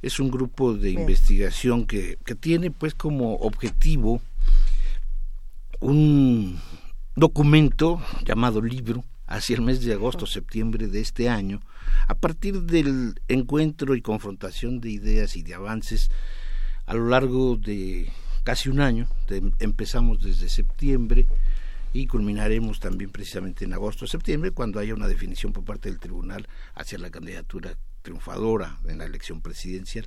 Es 0.00 0.18
un 0.18 0.30
grupo 0.30 0.72
de 0.72 0.92
investigación 0.92 1.86
que, 1.86 2.18
que 2.24 2.34
tiene 2.34 2.70
pues 2.70 2.94
como 2.94 3.34
objetivo 3.34 4.22
un 5.80 6.58
documento 7.16 8.00
llamado 8.24 8.62
libro 8.62 9.04
hacia 9.30 9.54
el 9.54 9.62
mes 9.62 9.82
de 9.82 9.94
agosto-septiembre 9.94 10.88
de 10.88 11.00
este 11.00 11.28
año, 11.28 11.62
a 12.08 12.16
partir 12.16 12.62
del 12.62 13.14
encuentro 13.28 13.94
y 13.94 14.02
confrontación 14.02 14.80
de 14.80 14.90
ideas 14.90 15.36
y 15.36 15.42
de 15.42 15.54
avances 15.54 16.10
a 16.84 16.94
lo 16.94 17.08
largo 17.08 17.56
de 17.56 18.10
casi 18.42 18.68
un 18.68 18.80
año, 18.80 19.08
empezamos 19.60 20.20
desde 20.20 20.48
septiembre 20.48 21.26
y 21.92 22.08
culminaremos 22.08 22.80
también 22.80 23.10
precisamente 23.10 23.64
en 23.64 23.72
agosto-septiembre 23.72 24.50
cuando 24.50 24.80
haya 24.80 24.94
una 24.94 25.06
definición 25.06 25.52
por 25.52 25.64
parte 25.64 25.88
del 25.88 26.00
tribunal 26.00 26.48
hacia 26.74 26.98
la 26.98 27.10
candidatura 27.10 27.76
triunfadora 28.02 28.78
en 28.88 28.98
la 28.98 29.04
elección 29.04 29.42
presidencial. 29.42 30.06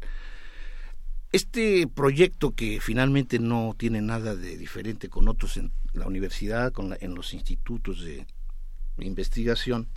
Este 1.31 1.87
proyecto 1.87 2.51
que 2.51 2.79
finalmente 2.81 3.39
no 3.39 3.73
tiene 3.77 4.01
nada 4.01 4.35
de 4.35 4.57
diferente 4.57 5.07
con 5.07 5.29
otros 5.29 5.55
en 5.55 5.71
la 5.93 6.07
universidad, 6.07 6.73
con 6.73 6.95
en 6.99 7.15
los 7.15 7.33
institutos 7.33 8.03
de 8.03 8.27
investigación, 8.99 9.87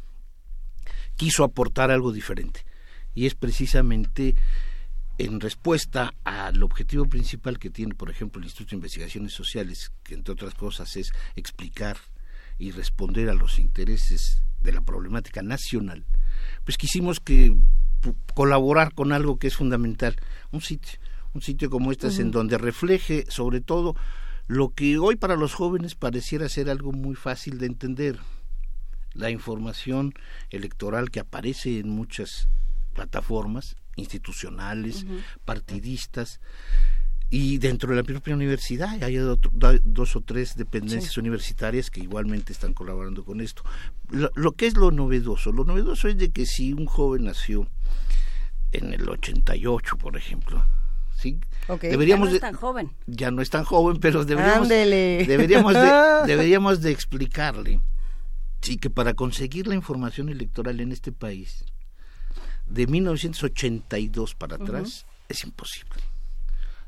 quiso 1.17 1.45
aportar 1.45 1.91
algo 1.91 2.13
diferente. 2.13 2.65
Y 3.15 3.27
es 3.27 3.35
precisamente 3.35 4.35
en 5.19 5.41
respuesta 5.41 6.15
al 6.25 6.63
objetivo 6.63 7.07
principal 7.07 7.59
que 7.59 7.71
tiene, 7.71 7.95
por 7.95 8.11
ejemplo, 8.11 8.39
el 8.39 8.45
Instituto 8.45 8.71
de 8.71 8.77
Investigaciones 8.77 9.33
Sociales, 9.33 9.93
que 10.03 10.15
entre 10.15 10.35
otras 10.35 10.55
cosas 10.55 10.97
es 10.97 11.13
explicar 11.35 11.97
y 12.59 12.71
responder 12.71 13.29
a 13.31 13.35
los 13.35 13.59
intereses 13.59 14.43
de 14.61 14.73
la 14.73 14.81
problemática 14.81 15.43
nacional, 15.43 16.05
pues 16.65 16.77
quisimos 16.77 17.21
que 17.21 17.57
colaborar 18.35 18.95
con 18.95 19.13
algo 19.13 19.39
que 19.39 19.47
es 19.47 19.57
fundamental, 19.57 20.17
un 20.51 20.61
sitio, 20.61 20.99
un 21.33 21.43
sitio 21.43 21.71
como 21.71 21.93
este 21.93 22.09
en 22.09 22.31
donde 22.31 22.59
refleje 22.59 23.25
sobre 23.29 23.61
todo 23.61 23.95
lo 24.47 24.71
que 24.71 24.99
hoy 24.99 25.17
para 25.17 25.37
los 25.37 25.55
jóvenes 25.55 25.95
pareciera 25.95 26.49
ser 26.49 26.71
algo 26.71 26.93
muy 26.93 27.15
fácil 27.15 27.59
de 27.59 27.67
entender, 27.67 28.19
la 29.17 29.31
información 29.31 30.15
electoral 30.51 31.11
que 31.11 31.21
aparece 31.21 31.79
en 31.79 31.89
muchas 31.89 32.49
plataformas 32.95 33.77
institucionales, 33.97 35.07
partidistas, 35.45 36.41
y 37.29 37.59
dentro 37.59 37.91
de 37.91 37.97
la 37.97 38.03
propia 38.05 38.35
universidad 38.35 39.03
hay 39.03 39.17
dos 39.17 40.17
o 40.17 40.21
tres 40.21 40.55
dependencias 40.55 41.17
universitarias 41.17 41.91
que 41.91 42.01
igualmente 42.01 42.53
están 42.53 42.73
colaborando 42.73 43.25
con 43.25 43.41
esto. 43.41 43.65
Lo, 44.11 44.53
que 44.53 44.67
es 44.67 44.77
lo 44.77 44.93
novedoso, 44.93 45.51
lo 45.51 45.65
novedoso 45.65 46.07
es 46.09 46.17
de 46.19 46.31
que 46.31 46.47
si 46.47 46.73
un 46.73 46.87
joven 46.87 47.25
nació 47.25 47.67
en 48.71 48.93
el 48.93 49.09
88, 49.09 49.97
por 49.97 50.17
ejemplo, 50.17 50.65
¿sí? 51.17 51.41
deberíamos 51.81 52.29
ya 52.29 52.31
no 52.31 52.37
es 52.37 52.41
tan 52.41 52.55
joven. 52.55 52.91
Ya 53.07 53.31
no 53.33 53.43
es 53.43 53.51
tan 53.51 53.65
joven, 53.65 53.99
pero 53.99 54.25
deberíamos, 54.25 54.69
deberíamos, 54.69 55.75
de, 55.75 56.27
deberíamos 56.27 56.81
de 56.81 56.93
explicarle 56.93 57.81
sí, 58.67 58.79
que 58.79 58.91
para 58.91 59.15
conseguir 59.15 59.69
la 59.69 59.77
información 59.77 60.29
electoral 60.29 60.81
en 60.81 60.91
este 60.91 61.13
país, 61.13 61.65
de 62.67 62.89
1982 62.89 64.35
para 64.35 64.57
atrás, 64.57 65.07
es 65.29 65.45
imposible. 65.45 65.95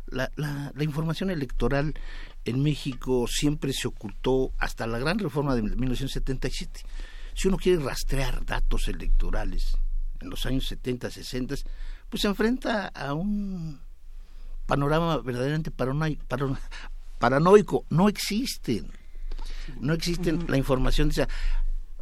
La, 0.06 0.30
la, 0.36 0.72
la, 0.74 0.84
información 0.84 1.30
electoral 1.30 1.94
en 2.44 2.62
México 2.62 3.26
siempre 3.28 3.72
se 3.72 3.86
ocultó 3.86 4.52
hasta 4.58 4.86
la 4.86 4.98
gran 4.98 5.18
reforma 5.18 5.54
de 5.54 5.62
1977. 5.62 6.80
Si 7.34 7.46
uno 7.46 7.58
quiere 7.58 7.84
rastrear 7.84 8.44
datos 8.44 8.88
electorales 8.88 9.76
en 10.20 10.30
los 10.30 10.46
años 10.46 10.66
70, 10.66 11.10
60, 11.10 11.54
pues 12.08 12.22
se 12.22 12.28
enfrenta 12.28 12.88
a 12.88 13.14
un 13.14 13.80
panorama 14.66 15.18
verdaderamente 15.18 15.70
paranoico. 15.70 17.84
No 17.90 18.08
existen. 18.08 18.90
No 19.80 19.92
existen 19.92 20.46
la 20.48 20.56
información. 20.56 21.10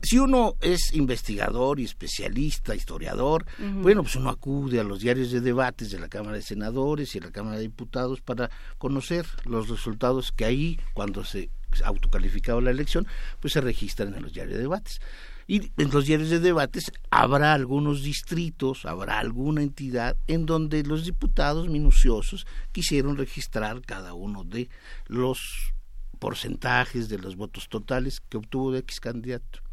Si 0.03 0.19
uno 0.19 0.55
es 0.61 0.93
investigador 0.95 1.81
y 1.81 1.85
especialista, 1.85 2.75
historiador, 2.75 3.47
bueno, 3.59 4.03
pues 4.03 4.17
uno 4.17 4.31
acude 4.31 4.79
a 4.79 4.85
los 4.85 5.01
diarios 5.01 5.31
de 5.31 5.41
debates 5.41 5.91
de 5.91 5.99
la 5.99 6.09
Cámara 6.09 6.37
de 6.37 6.43
Senadores 6.43 7.15
y 7.15 7.21
de 7.21 7.27
la 7.27 7.33
Cámara 7.33 7.57
de 7.57 7.63
Diputados 7.63 8.21
para 8.21 8.51
conocer 8.79 9.27
los 9.45 9.69
resultados 9.69 10.33
que 10.33 10.45
ahí, 10.45 10.79
cuando 10.95 11.25
se 11.25 11.51
autocalificaba 11.85 12.61
la 12.61 12.71
elección, 12.71 13.07
pues 13.41 13.53
se 13.55 13.61
registran 13.61 14.15
en 14.15 14.23
los 14.23 14.33
diarios 14.33 14.57
de 14.57 14.63
debates. 14.63 15.01
Y 15.49 15.71
en 15.77 15.91
los 15.93 16.07
diarios 16.07 16.31
de 16.31 16.41
debates 16.41 16.93
habrá 17.11 17.53
algunos 17.53 18.03
distritos, 18.03 18.85
habrá 18.85 19.21
alguna 19.21 19.63
entidad 19.63 20.17
en 20.27 20.45
donde 20.45 20.83
los 20.83 21.05
diputados 21.05 21.69
minuciosos 21.69 22.47
quisieron 22.73 23.17
registrar 23.17 23.81
cada 23.83 24.15
uno 24.15 24.43
de 24.45 24.69
los 25.07 25.73
porcentajes 26.19 27.09
de 27.09 27.19
los 27.19 27.37
votos 27.37 27.69
totales 27.69 28.21
que 28.21 28.39
obtuvo 28.39 28.73
de 28.73 28.81
X 28.81 29.01
candidato. 29.01 29.66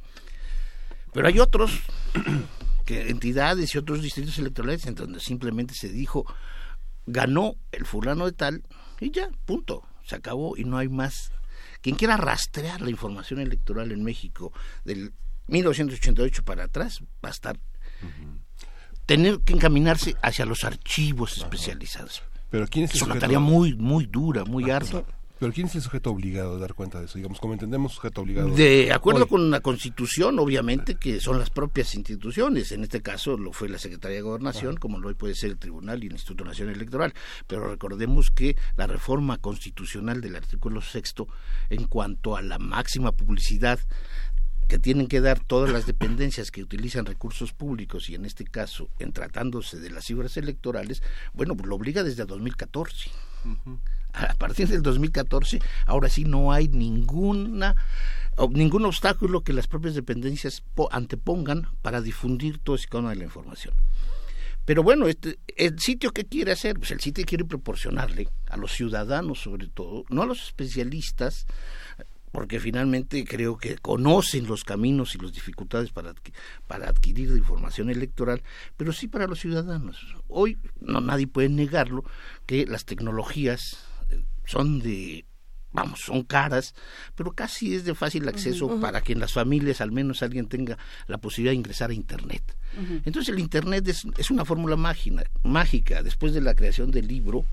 Pero 1.14 1.28
hay 1.28 1.40
otros 1.40 1.82
que 2.86 3.10
entidades 3.10 3.74
y 3.74 3.78
otros 3.78 4.02
distritos 4.02 4.38
electorales 4.38 4.86
en 4.86 4.96
donde 4.96 5.20
simplemente 5.20 5.74
se 5.74 5.90
dijo 5.90 6.26
ganó 7.06 7.56
el 7.72 7.86
fulano 7.86 8.26
de 8.26 8.32
tal 8.32 8.64
y 9.00 9.12
ya, 9.12 9.30
punto, 9.46 9.84
se 10.06 10.16
acabó 10.16 10.56
y 10.58 10.64
no 10.64 10.78
hay 10.78 10.90
más. 10.90 11.32
Quien 11.82 11.96
quiera 11.96 12.18
rastrear 12.18 12.82
la 12.82 12.90
información 12.90 13.40
electoral 13.40 13.92
en 13.92 14.04
México 14.04 14.54
del 14.86 15.14
1988 15.48 16.44
para 16.44 16.66
atrás 16.66 17.02
va 17.24 17.30
a 17.30 17.32
estar 17.32 17.60
tener 19.06 19.40
que 19.40 19.54
encaminarse 19.54 20.16
hacia 20.22 20.46
los 20.46 20.64
archivos 20.64 21.38
especializados. 21.38 22.24
Pero 22.50 22.68
¿quién 22.68 22.86
es, 22.86 22.96
es 22.96 23.02
una 23.02 23.20
tarea 23.20 23.40
muy 23.40 23.76
muy 23.76 24.06
dura, 24.06 24.46
muy 24.46 24.70
ardua. 24.70 25.06
Pero 25.44 25.52
¿quién 25.52 25.68
es 25.68 25.76
el 25.76 25.82
sujeto 25.82 26.10
obligado 26.10 26.56
a 26.56 26.58
dar 26.58 26.74
cuenta 26.74 27.00
de 27.00 27.06
eso? 27.08 27.18
Digamos, 27.18 27.42
como 27.42 27.52
entendemos, 27.52 27.96
sujeto 27.96 28.22
obligado. 28.22 28.48
De 28.56 28.94
acuerdo 28.94 29.28
con 29.28 29.52
la 29.52 29.60
Constitución, 29.60 30.40
obviamente, 30.40 30.96
que 30.96 31.20
son 31.20 31.38
las 31.38 31.50
propias 31.50 31.96
instituciones. 31.96 32.72
En 32.72 32.82
este 32.82 33.02
caso 33.02 33.38
lo 33.38 33.52
fue 33.52 33.68
la 33.68 33.78
Secretaría 33.78 34.16
de 34.16 34.22
Gobernación, 34.22 34.78
como 34.78 35.00
lo 35.00 35.10
hoy 35.10 35.16
puede 35.16 35.36
ser 35.36 35.50
el 35.50 35.58
Tribunal 35.58 36.02
y 36.02 36.08
el 36.08 36.14
Instituto 36.14 36.46
Nacional 36.46 36.76
Electoral. 36.76 37.14
Pero 37.46 37.68
recordemos 37.68 38.32
que 38.32 38.56
la 38.78 38.88
reforma 38.88 39.38
constitucional 39.38 40.22
del 40.22 40.38
artículo 40.38 40.80
sexto, 40.80 41.28
en 41.70 41.88
cuanto 41.88 42.38
a 42.38 42.42
la 42.42 42.58
máxima 42.58 43.12
publicidad 43.12 43.82
que 44.70 44.80
tienen 44.80 45.08
que 45.08 45.20
dar 45.20 45.42
todas 45.42 45.70
las 45.70 45.86
dependencias 45.86 46.52
que 46.52 46.64
utilizan 46.64 47.06
recursos 47.06 47.52
públicos 47.52 48.10
y 48.10 48.16
en 48.16 48.24
este 48.24 48.46
caso 48.46 48.88
en 48.98 49.12
tratándose 49.12 49.78
de 49.78 49.90
las 49.90 50.06
cifras 50.06 50.38
electorales, 50.38 51.04
bueno, 51.34 51.54
pues 51.58 51.68
lo 51.68 51.76
obliga 51.76 52.02
desde 52.02 52.24
2014 52.24 53.12
a 54.14 54.34
partir 54.36 54.68
del 54.68 54.82
2014, 54.82 55.60
ahora 55.86 56.10
sí 56.10 56.24
no 56.24 56.52
hay 56.52 56.68
ninguna 56.68 57.76
ningún 58.50 58.86
obstáculo 58.86 59.42
que 59.42 59.54
las 59.54 59.68
propias 59.68 59.94
dependencias 59.94 60.64
antepongan 60.92 61.68
para 61.82 62.02
difundir 62.02 62.58
todo 62.58 62.76
ese 62.76 62.88
de 62.90 63.16
la 63.16 63.24
información. 63.24 63.74
Pero 64.66 64.82
bueno, 64.82 65.08
este, 65.08 65.40
el 65.58 65.78
sitio 65.80 66.12
que 66.12 66.24
quiere 66.24 66.52
hacer, 66.54 66.78
pues 66.78 66.92
el 66.92 67.02
sitio 67.02 67.26
quiere 67.26 67.44
proporcionarle 67.44 68.30
a 68.50 68.58
los 68.58 68.72
ciudadanos 68.72 69.42
sobre 69.42 69.68
todo, 69.68 70.06
no 70.10 70.24
a 70.24 70.26
los 70.26 70.42
especialistas, 70.42 71.46
porque 72.34 72.60
finalmente 72.60 73.24
creo 73.26 73.58
que 73.58 73.78
conocen 73.78 74.48
los 74.48 74.64
caminos 74.64 75.14
y 75.14 75.20
las 75.20 75.32
dificultades 75.32 75.92
para, 75.92 76.16
para 76.66 76.90
adquirir 76.90 77.30
información 77.30 77.92
electoral, 77.92 78.42
pero 78.76 78.92
sí 78.92 79.08
para 79.08 79.28
los 79.28 79.40
ciudadanos. 79.40 80.16
Hoy 80.28 80.58
no 80.82 81.00
nadie 81.00 81.28
puede 81.28 81.50
negarlo 81.50 82.04
que 82.48 82.66
las 82.66 82.86
tecnologías 82.86 83.86
son 84.46 84.80
de 84.80 85.26
vamos, 85.74 86.02
son 86.02 86.24
caras, 86.24 86.74
pero 87.16 87.34
casi 87.34 87.76
es 87.76 87.86
de 87.86 87.94
fácil 87.94 88.28
acceso 88.28 88.80
para 88.80 89.02
que 89.02 89.14
en 89.14 89.20
las 89.20 89.34
familias 89.34 89.80
al 89.80 89.92
menos 89.92 90.24
alguien 90.24 90.48
tenga 90.48 90.80
la 91.08 91.20
posibilidad 91.20 91.52
de 91.52 91.58
ingresar 91.58 91.92
a 91.92 91.94
Internet. 91.94 92.58
Entonces 93.06 93.30
el 93.30 93.40
Internet 93.40 93.88
es, 93.88 94.08
es 94.18 94.32
una 94.32 94.44
fórmula 94.44 94.76
mágica, 94.76 95.24
mágica. 95.44 96.02
Después 96.02 96.34
de 96.34 96.42
la 96.42 96.56
creación 96.56 96.90
del 96.90 97.08
libro, 97.08 97.46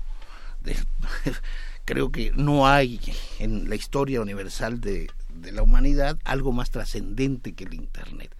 creo 1.91 2.09
que 2.09 2.31
no 2.31 2.67
hay 2.67 3.01
en 3.39 3.69
la 3.69 3.75
historia 3.75 4.21
universal 4.21 4.79
de, 4.79 5.09
de 5.35 5.51
la 5.51 5.61
humanidad 5.61 6.17
algo 6.23 6.53
más 6.53 6.71
trascendente 6.71 7.51
que 7.51 7.65
el 7.65 7.73
Internet. 7.73 8.33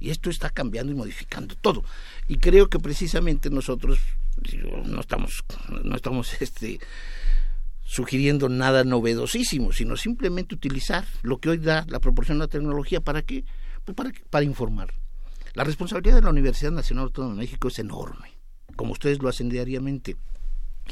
Y 0.00 0.10
esto 0.10 0.30
está 0.30 0.50
cambiando 0.50 0.90
y 0.90 0.96
modificando 0.96 1.54
todo. 1.54 1.84
Y 2.26 2.38
creo 2.38 2.68
que 2.68 2.80
precisamente 2.80 3.50
nosotros 3.50 4.00
no 4.84 5.00
estamos, 5.00 5.44
no 5.84 5.94
estamos 5.94 6.42
este, 6.42 6.80
sugiriendo 7.84 8.48
nada 8.48 8.82
novedosísimo, 8.82 9.72
sino 9.72 9.96
simplemente 9.96 10.56
utilizar 10.56 11.06
lo 11.22 11.38
que 11.38 11.50
hoy 11.50 11.58
da 11.58 11.86
la 11.88 12.00
proporción 12.00 12.38
de 12.38 12.46
la 12.46 12.50
tecnología. 12.50 13.00
¿Para 13.00 13.22
qué? 13.22 13.44
Pues 13.84 13.94
para, 13.94 14.10
para 14.28 14.44
informar. 14.44 14.92
La 15.54 15.62
responsabilidad 15.62 16.16
de 16.16 16.22
la 16.22 16.30
Universidad 16.30 16.72
Nacional 16.72 17.04
Autónoma 17.04 17.34
de 17.34 17.42
México 17.42 17.68
es 17.68 17.78
enorme, 17.78 18.32
como 18.74 18.90
ustedes 18.90 19.22
lo 19.22 19.28
hacen 19.28 19.48
diariamente 19.48 20.16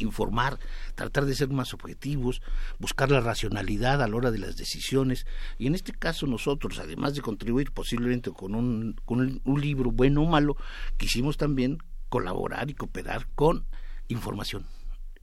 informar, 0.05 0.59
tratar 0.95 1.25
de 1.25 1.35
ser 1.35 1.49
más 1.49 1.75
objetivos, 1.75 2.43
buscar 2.79 3.11
la 3.11 3.21
racionalidad 3.21 4.03
a 4.03 4.09
la 4.09 4.17
hora 4.17 4.31
de 4.31 4.39
las 4.39 4.57
decisiones. 4.57 5.27
Y 5.59 5.67
en 5.67 5.75
este 5.75 5.93
caso 5.93 6.27
nosotros, 6.27 6.79
además 6.79 7.15
de 7.15 7.23
contribuir 7.23 7.73
posiblemente 7.73 8.31
con 8.31 8.55
un, 8.55 8.97
con 9.05 9.41
un 9.45 9.61
libro 9.61 9.91
bueno 9.91 10.23
o 10.23 10.27
malo, 10.27 10.57
quisimos 10.97 11.37
también 11.37 11.79
colaborar 12.09 12.71
y 12.71 12.75
cooperar 12.75 13.27
con 13.35 13.67
información. 14.09 14.67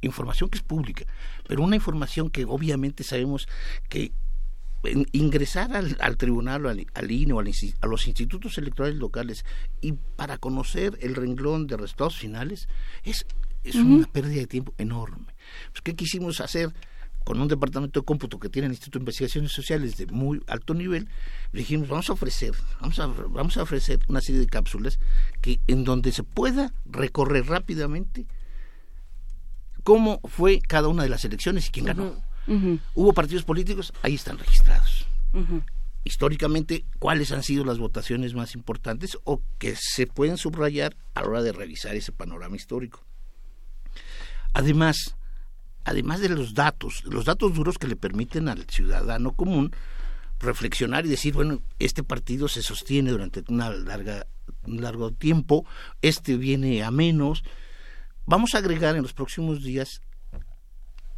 Información 0.01 0.49
que 0.49 0.57
es 0.57 0.63
pública, 0.63 1.05
pero 1.47 1.63
una 1.63 1.77
información 1.77 2.29
que 2.29 2.43
obviamente 2.43 3.03
sabemos 3.03 3.47
que 3.87 4.11
ingresar 5.13 5.71
al, 5.73 6.17
tribunal, 6.17 6.65
al, 6.65 6.85
al 6.93 7.11
INE 7.11 7.33
o 7.33 7.39
a 7.39 7.87
los 7.87 8.07
institutos 8.07 8.57
electorales 8.57 8.97
locales 8.97 9.45
y 9.79 9.93
para 9.93 10.37
conocer 10.37 10.97
el 11.01 11.15
renglón 11.15 11.67
de 11.67 11.77
resultados 11.77 12.17
finales 12.17 12.67
es 13.03 13.25
es 13.63 13.75
una 13.75 14.07
pérdida 14.07 14.41
de 14.41 14.47
tiempo 14.47 14.73
enorme. 14.77 15.25
Pues, 15.71 15.81
¿Qué 15.83 15.95
quisimos 15.95 16.41
hacer? 16.41 16.73
Con 17.23 17.39
un 17.39 17.47
departamento 17.47 18.01
de 18.01 18.05
cómputo 18.05 18.37
que 18.37 18.49
tiene 18.49 18.65
el 18.65 18.73
Instituto 18.73 18.99
de 18.99 19.03
Investigaciones 19.03 19.53
Sociales 19.53 19.95
de 19.95 20.07
muy 20.07 20.43
alto 20.47 20.73
nivel, 20.73 21.07
dijimos, 21.53 21.87
vamos 21.87 22.09
a 22.09 22.13
ofrecer, 22.13 22.53
vamos 22.81 22.99
a, 22.99 23.07
vamos 23.07 23.55
a 23.55 23.63
ofrecer 23.63 23.99
una 24.09 24.19
serie 24.19 24.41
de 24.41 24.47
cápsulas 24.47 24.99
que 25.41 25.61
en 25.67 25.85
donde 25.85 26.11
se 26.11 26.23
pueda 26.23 26.73
recorrer 26.85 27.45
rápidamente 27.45 28.25
cómo 29.83 30.19
fue 30.25 30.59
cada 30.59 30.87
una 30.89 31.03
de 31.03 31.09
las 31.09 31.23
elecciones 31.23 31.67
y 31.67 31.71
quién 31.71 31.85
ganó. 31.85 32.21
Hubo 32.93 33.13
partidos 33.13 33.43
políticos, 33.43 33.93
ahí 34.01 34.15
están 34.15 34.37
registrados. 34.37 35.07
Históricamente, 36.03 36.85
cuáles 36.99 37.31
han 37.31 37.43
sido 37.43 37.63
las 37.63 37.77
votaciones 37.77 38.33
más 38.33 38.55
importantes 38.55 39.17
o 39.23 39.41
que 39.57 39.75
se 39.77 40.07
pueden 40.07 40.37
subrayar 40.37 40.97
a 41.13 41.21
la 41.21 41.27
hora 41.27 41.41
de 41.41 41.53
revisar 41.53 41.95
ese 41.95 42.11
panorama 42.11 42.57
histórico. 42.57 43.05
Además, 44.53 45.15
además 45.83 46.21
de 46.21 46.29
los 46.29 46.53
datos, 46.53 47.03
los 47.05 47.25
datos 47.25 47.53
duros 47.53 47.77
que 47.77 47.87
le 47.87 47.95
permiten 47.95 48.47
al 48.49 48.65
ciudadano 48.69 49.33
común 49.33 49.71
reflexionar 50.39 51.05
y 51.05 51.09
decir, 51.09 51.33
bueno, 51.33 51.61
este 51.79 52.03
partido 52.03 52.47
se 52.47 52.61
sostiene 52.61 53.11
durante 53.11 53.43
una 53.47 53.69
larga, 53.69 54.27
un 54.65 54.81
largo 54.81 55.11
tiempo, 55.11 55.65
este 56.01 56.37
viene 56.37 56.83
a 56.83 56.91
menos. 56.91 57.43
Vamos 58.25 58.53
a 58.53 58.59
agregar 58.59 58.95
en 58.95 59.01
los 59.01 59.13
próximos 59.13 59.63
días 59.63 60.01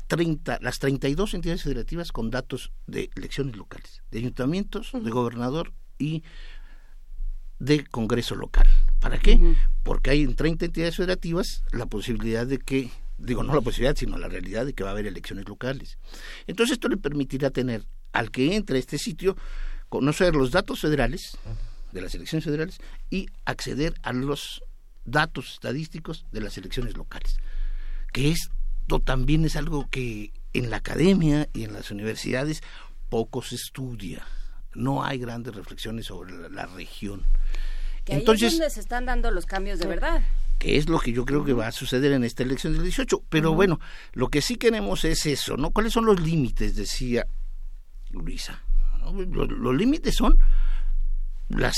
30, 0.07 0.59
las 0.61 0.79
32 0.79 1.33
entidades 1.33 1.63
federativas 1.63 2.11
con 2.11 2.29
datos 2.29 2.71
de 2.87 3.09
elecciones 3.15 3.55
locales, 3.55 4.03
de 4.11 4.19
ayuntamientos, 4.19 4.91
de 4.93 5.09
gobernador 5.09 5.73
y 5.97 6.23
de 7.59 7.85
Congreso 7.85 8.35
local. 8.35 8.67
¿Para 8.99 9.19
qué? 9.19 9.55
Porque 9.83 10.09
hay 10.11 10.23
en 10.23 10.35
30 10.35 10.65
entidades 10.65 10.95
federativas 10.95 11.63
la 11.71 11.85
posibilidad 11.85 12.47
de 12.47 12.57
que 12.57 12.89
digo 13.17 13.43
no 13.43 13.53
la 13.53 13.61
posibilidad, 13.61 13.95
sino 13.95 14.17
la 14.17 14.27
realidad 14.27 14.65
de 14.65 14.73
que 14.73 14.83
va 14.83 14.89
a 14.89 14.93
haber 14.93 15.07
elecciones 15.07 15.47
locales. 15.47 15.97
Entonces 16.47 16.73
esto 16.73 16.89
le 16.89 16.97
permitirá 16.97 17.49
tener 17.49 17.85
al 18.13 18.31
que 18.31 18.55
entre 18.55 18.77
a 18.77 18.79
este 18.79 18.97
sitio 18.97 19.35
conocer 19.89 20.35
los 20.35 20.51
datos 20.51 20.81
federales 20.81 21.37
de 21.91 22.01
las 22.01 22.15
elecciones 22.15 22.43
federales 22.43 22.79
y 23.09 23.27
acceder 23.45 23.93
a 24.03 24.13
los 24.13 24.63
datos 25.05 25.53
estadísticos 25.53 26.25
de 26.31 26.41
las 26.41 26.57
elecciones 26.57 26.97
locales. 26.97 27.37
Que 28.11 28.31
esto 28.31 28.99
también 28.99 29.45
es 29.45 29.55
algo 29.55 29.87
que 29.89 30.31
en 30.53 30.69
la 30.69 30.77
academia 30.77 31.47
y 31.53 31.63
en 31.63 31.73
las 31.73 31.91
universidades 31.91 32.61
poco 33.09 33.41
se 33.41 33.55
estudia. 33.55 34.25
No 34.75 35.03
hay 35.03 35.17
grandes 35.17 35.55
reflexiones 35.55 36.07
sobre 36.07 36.49
la, 36.49 36.65
región. 36.67 37.23
Entonces, 38.05 38.53
es 38.53 38.59
donde 38.59 38.69
se 38.69 38.79
están 38.79 39.05
dando 39.05 39.31
los 39.31 39.45
cambios 39.45 39.79
de 39.79 39.87
verdad 39.87 40.21
que 40.59 40.77
es 40.77 40.87
lo 40.87 40.99
que 40.99 41.11
yo 41.11 41.25
creo 41.25 41.43
que 41.43 41.53
va 41.53 41.67
a 41.67 41.71
suceder 41.71 42.13
en 42.13 42.23
esta 42.23 42.43
elección 42.43 42.73
del 42.73 42.83
18. 42.83 43.23
Pero 43.29 43.53
bueno, 43.53 43.79
lo 44.13 44.29
que 44.29 44.41
sí 44.41 44.55
queremos 44.55 45.03
es 45.05 45.25
eso, 45.25 45.57
¿no? 45.57 45.71
¿Cuáles 45.71 45.93
son 45.93 46.05
los 46.05 46.19
límites? 46.21 46.75
Decía 46.75 47.27
Luisa. 48.11 48.61
Los, 49.13 49.75
límites 49.75 50.15
son 50.15 50.37
las 51.49 51.75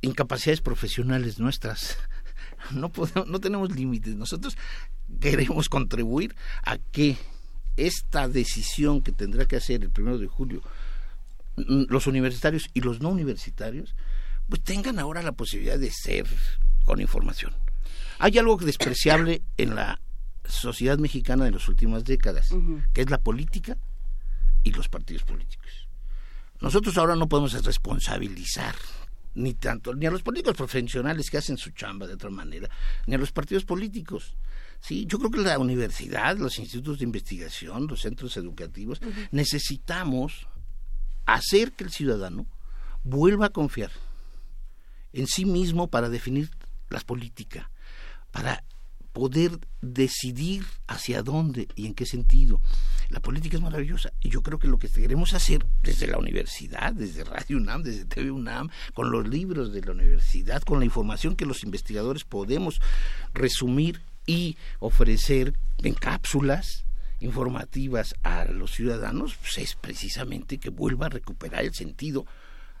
incapacidades 0.00 0.60
profesionales 0.60 1.38
nuestras. 1.38 1.98
No, 2.70 2.88
podemos, 2.88 3.28
no 3.28 3.40
tenemos 3.40 3.76
límites. 3.76 4.16
Nosotros 4.16 4.56
queremos 5.20 5.68
contribuir 5.68 6.34
a 6.62 6.78
que 6.78 7.18
esta 7.76 8.26
decisión 8.26 9.02
que 9.02 9.12
tendrá 9.12 9.44
que 9.44 9.56
hacer 9.56 9.82
el 9.82 9.90
primero 9.90 10.16
de 10.16 10.28
julio 10.28 10.62
los 11.56 12.06
universitarios 12.06 12.68
y 12.74 12.80
los 12.80 13.00
no 13.00 13.10
universitarios, 13.10 13.94
pues 14.48 14.62
tengan 14.62 14.98
ahora 14.98 15.22
la 15.22 15.32
posibilidad 15.32 15.78
de 15.78 15.90
ser 15.90 16.26
con 16.84 17.00
información. 17.00 17.54
Hay 18.18 18.38
algo 18.38 18.56
despreciable 18.56 19.42
en 19.56 19.74
la 19.74 20.00
sociedad 20.44 20.98
mexicana 20.98 21.44
de 21.44 21.52
las 21.52 21.68
últimas 21.68 22.04
décadas, 22.04 22.50
que 22.92 23.02
es 23.02 23.10
la 23.10 23.18
política 23.18 23.78
y 24.62 24.72
los 24.72 24.88
partidos 24.88 25.22
políticos. 25.22 25.88
Nosotros 26.60 26.96
ahora 26.98 27.16
no 27.16 27.28
podemos 27.28 27.52
responsabilizar 27.64 28.74
ni 29.34 29.54
tanto 29.54 29.94
ni 29.94 30.06
a 30.06 30.10
los 30.10 30.22
políticos 30.22 30.56
profesionales 30.56 31.28
que 31.28 31.38
hacen 31.38 31.56
su 31.56 31.70
chamba 31.70 32.06
de 32.06 32.14
otra 32.14 32.30
manera, 32.30 32.68
ni 33.06 33.14
a 33.14 33.18
los 33.18 33.32
partidos 33.32 33.64
políticos. 33.64 34.36
Sí, 34.80 35.06
yo 35.06 35.18
creo 35.18 35.30
que 35.30 35.40
la 35.40 35.58
universidad, 35.58 36.36
los 36.36 36.58
institutos 36.58 36.98
de 36.98 37.04
investigación, 37.04 37.86
los 37.86 38.02
centros 38.02 38.36
educativos, 38.36 39.00
necesitamos 39.32 40.46
hacer 41.26 41.72
que 41.72 41.84
el 41.84 41.90
ciudadano 41.90 42.46
vuelva 43.02 43.46
a 43.46 43.50
confiar 43.50 43.90
en 45.12 45.26
sí 45.26 45.44
mismo 45.44 45.88
para 45.88 46.08
definir 46.08 46.50
la 46.90 47.00
política, 47.00 47.70
para 48.32 48.64
poder 49.12 49.60
decidir 49.80 50.64
hacia 50.88 51.22
dónde 51.22 51.68
y 51.76 51.86
en 51.86 51.94
qué 51.94 52.04
sentido. 52.04 52.60
La 53.10 53.20
política 53.20 53.56
es 53.56 53.62
maravillosa 53.62 54.12
y 54.20 54.28
yo 54.28 54.42
creo 54.42 54.58
que 54.58 54.66
lo 54.66 54.78
que 54.78 54.88
queremos 54.88 55.34
hacer 55.34 55.64
desde 55.84 56.08
la 56.08 56.18
universidad, 56.18 56.92
desde 56.92 57.22
Radio 57.22 57.58
UNAM, 57.58 57.84
desde 57.84 58.06
TV 58.06 58.32
UNAM, 58.32 58.70
con 58.92 59.12
los 59.12 59.28
libros 59.28 59.72
de 59.72 59.82
la 59.82 59.92
universidad, 59.92 60.62
con 60.62 60.80
la 60.80 60.84
información 60.84 61.36
que 61.36 61.46
los 61.46 61.62
investigadores 61.62 62.24
podemos 62.24 62.80
resumir 63.34 64.02
y 64.26 64.56
ofrecer 64.80 65.54
en 65.78 65.94
cápsulas 65.94 66.84
informativas 67.24 68.14
a 68.22 68.44
los 68.44 68.72
ciudadanos, 68.72 69.36
pues 69.36 69.58
es 69.58 69.74
precisamente 69.74 70.58
que 70.58 70.70
vuelva 70.70 71.06
a 71.06 71.10
recuperar 71.10 71.64
el 71.64 71.74
sentido 71.74 72.26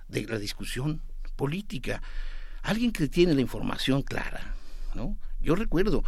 de 0.08 0.26
la 0.26 0.38
discusión 0.38 1.00
política. 1.36 2.02
Alguien 2.62 2.92
que 2.92 3.08
tiene 3.08 3.34
la 3.34 3.40
información 3.40 4.02
clara, 4.02 4.54
¿no? 4.94 5.16
Yo 5.40 5.54
recuerdo 5.54 6.04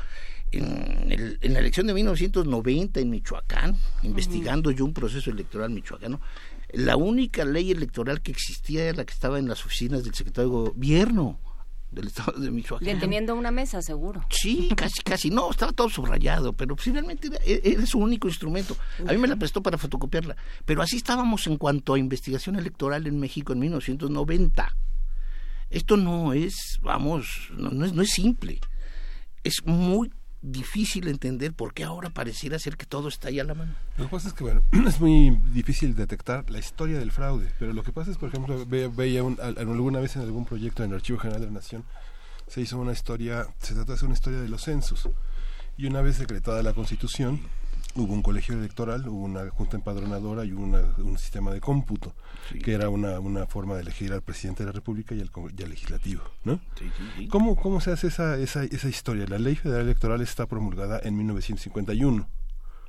en, 0.53 1.39
en 1.41 1.53
la 1.53 1.59
elección 1.59 1.87
de 1.87 1.95
1990 1.95 3.01
en 3.01 3.11
Michoacán, 3.11 3.77
investigando 4.03 4.71
yo 4.71 4.85
un 4.85 4.95
proceso 4.95 5.31
electoral 5.31 5.71
michoacano, 5.71 6.21
la 6.73 6.97
única 6.97 7.45
ley 7.45 7.71
electoral 7.71 8.23
que 8.23 8.33
existía 8.33 8.85
era 8.85 8.99
la 8.99 9.05
que 9.05 9.13
estaba 9.13 9.39
en 9.39 9.49
las 9.49 9.65
oficinas 9.65 10.05
del 10.05 10.15
secretario 10.15 10.51
de 10.51 10.71
gobierno 10.71 11.39
del 11.91 12.09
estado 12.09 12.39
de 12.41 12.51
Michoacán. 12.51 12.99
teniendo 12.99 13.35
una 13.35 13.51
mesa, 13.51 13.81
seguro. 13.83 14.25
Sí, 14.31 14.69
casi, 14.77 15.03
casi. 15.03 15.31
No, 15.31 15.51
estaba 15.51 15.73
todo 15.73 15.89
subrayado, 15.89 16.53
pero 16.53 16.77
finalmente 16.77 17.29
era, 17.29 17.39
e, 17.45 17.61
era, 17.65 17.87
su 17.87 17.99
único 17.99 18.29
instrumento. 18.29 18.77
A 19.07 19.13
mí 19.13 19.19
me 19.19 19.29
la 19.29 19.37
prestó 19.37 19.63
para 19.63 19.79
fotocopiarla. 19.79 20.37
Pero 20.65 20.83
así 20.83 20.97
estábamos 20.97 21.47
en 21.47 21.57
cuanto 21.57 21.95
a 21.95 21.99
investigación 21.99 22.57
electoral 22.57 23.07
en 23.07 23.19
México 23.19 23.53
en 23.53 23.61
1990. 23.61 24.77
Esto 25.71 25.97
no 25.97 26.33
es, 26.33 26.79
vamos, 26.83 27.51
no, 27.57 27.85
es, 27.85 27.93
no 27.93 28.03
es 28.03 28.11
simple 28.11 28.61
es 29.47 29.65
muy 29.65 30.13
difícil 30.47 31.09
entender 31.09 31.52
por 31.52 31.74
qué 31.74 31.85
ahora 31.85 32.10
pareciera 32.10 32.59
ser 32.59 32.77
que 32.77 32.86
todo 32.86 33.09
está 33.09 33.28
ahí 33.28 33.40
a 33.40 33.44
la 33.44 33.55
mano. 33.55 33.74
Lo 33.97 34.05
que 34.05 34.10
pasa 34.10 34.28
es 34.28 34.35
que, 34.35 34.44
bueno, 34.44 34.62
es 34.86 35.01
muy 35.01 35.31
difícil 35.52 35.94
detectar 35.94 36.48
la 36.51 36.59
historia 36.59 36.98
del 36.98 37.10
fraude, 37.10 37.52
pero 37.59 37.73
lo 37.73 37.82
que 37.82 37.93
pasa 37.93 38.10
es, 38.10 38.16
por 38.16 38.28
ejemplo, 38.28 38.64
veía 38.66 39.20
alguna 39.20 40.01
vez 40.01 40.16
en 40.16 40.23
algún 40.23 40.44
proyecto 40.44 40.85
en 40.85 40.90
el 40.90 40.97
Archivo 40.97 41.18
General 41.18 41.40
de 41.40 41.47
la 41.48 41.52
Nación, 41.52 41.85
se 42.47 42.60
hizo 42.60 42.78
una 42.78 42.93
historia, 42.93 43.47
se 43.60 43.74
trata 43.74 43.97
de 43.97 44.05
una 44.05 44.14
historia 44.14 44.40
de 44.40 44.48
los 44.48 44.62
censos. 44.62 45.09
Y 45.77 45.86
una 45.86 46.01
vez 46.01 46.18
decretada 46.18 46.62
la 46.62 46.73
Constitución, 46.73 47.40
hubo 47.97 48.12
un 48.12 48.23
colegio 48.23 48.55
electoral, 48.55 49.09
hubo 49.09 49.24
una 49.24 49.48
junta 49.51 49.77
empadronadora 49.77 50.44
y 50.44 50.52
un 50.52 51.18
sistema 51.18 51.52
de 51.52 51.60
cómputo, 51.60 52.14
que 52.62 52.73
era 52.73 52.89
una, 52.89 53.18
una 53.20 53.47
forma 53.47 53.74
de 53.74 53.82
elegir 53.82 54.12
al 54.12 54.23
presidente 54.23 54.62
de 54.62 54.66
la 54.66 54.73
República 54.73 55.14
y 55.14 55.20
al, 55.20 55.31
legislativo. 55.68 56.23
¿no? 56.44 56.60
¿Cómo, 57.31 57.56
¿Cómo 57.56 57.81
se 57.81 57.93
hace 57.93 58.09
esa, 58.09 58.39
esa, 58.39 58.64
esa 58.64 58.89
historia? 58.89 59.27
La 59.27 59.39
ley 59.39 59.56
federal 59.56 59.82
electoral 59.82 60.20
está 60.20 60.47
promulgada 60.47 61.01
en 61.02 61.16
1951. 61.16 62.28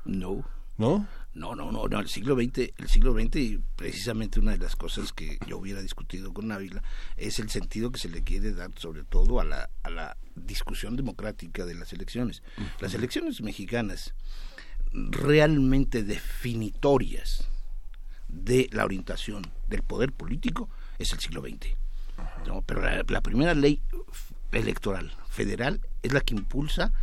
No. 0.06 0.46
¿No? 0.78 1.08
No, 1.34 1.56
no, 1.56 1.72
no, 1.72 1.88
no, 1.88 2.00
el 2.00 2.08
siglo 2.08 2.36
XX, 2.36 2.74
el 2.78 2.88
siglo 2.88 3.14
XX, 3.14 3.60
precisamente 3.76 4.40
una 4.40 4.54
de 4.54 4.58
las 4.58 4.76
cosas 4.76 5.14
que 5.14 5.38
yo 5.48 5.60
hubiera 5.60 5.82
discutido 5.84 6.34
con 6.34 6.52
Ávila 6.52 6.82
es 7.16 7.38
el 7.38 7.52
sentido 7.52 7.92
que 7.92 8.00
se 8.00 8.10
le 8.10 8.24
quiere 8.24 8.54
dar 8.54 8.72
sobre 8.76 9.04
todo 9.04 9.40
a 9.40 9.44
la, 9.44 9.70
a 9.84 9.90
la 9.92 10.18
discusión 10.36 10.96
democrática 10.96 11.66
de 11.66 11.76
las 11.76 11.94
elecciones. 11.94 12.42
Las 12.80 12.96
elecciones 12.96 13.42
mexicanas 13.42 14.16
realmente 15.12 16.04
definitorias 16.04 17.48
de 18.28 18.70
la 18.72 18.86
orientación 18.86 19.44
del 19.68 19.84
poder 19.84 20.12
político 20.12 20.70
es 20.98 21.14
el 21.14 21.20
siglo 21.20 21.42
XX. 21.42 21.76
Pero 22.66 22.82
la, 22.82 23.22
primera 23.22 23.54
ley 23.54 23.82
electoral 24.52 25.14
federal 25.30 25.82
es 26.02 26.14
la 26.14 26.22
que 26.22 26.34
impulsa 26.34 26.94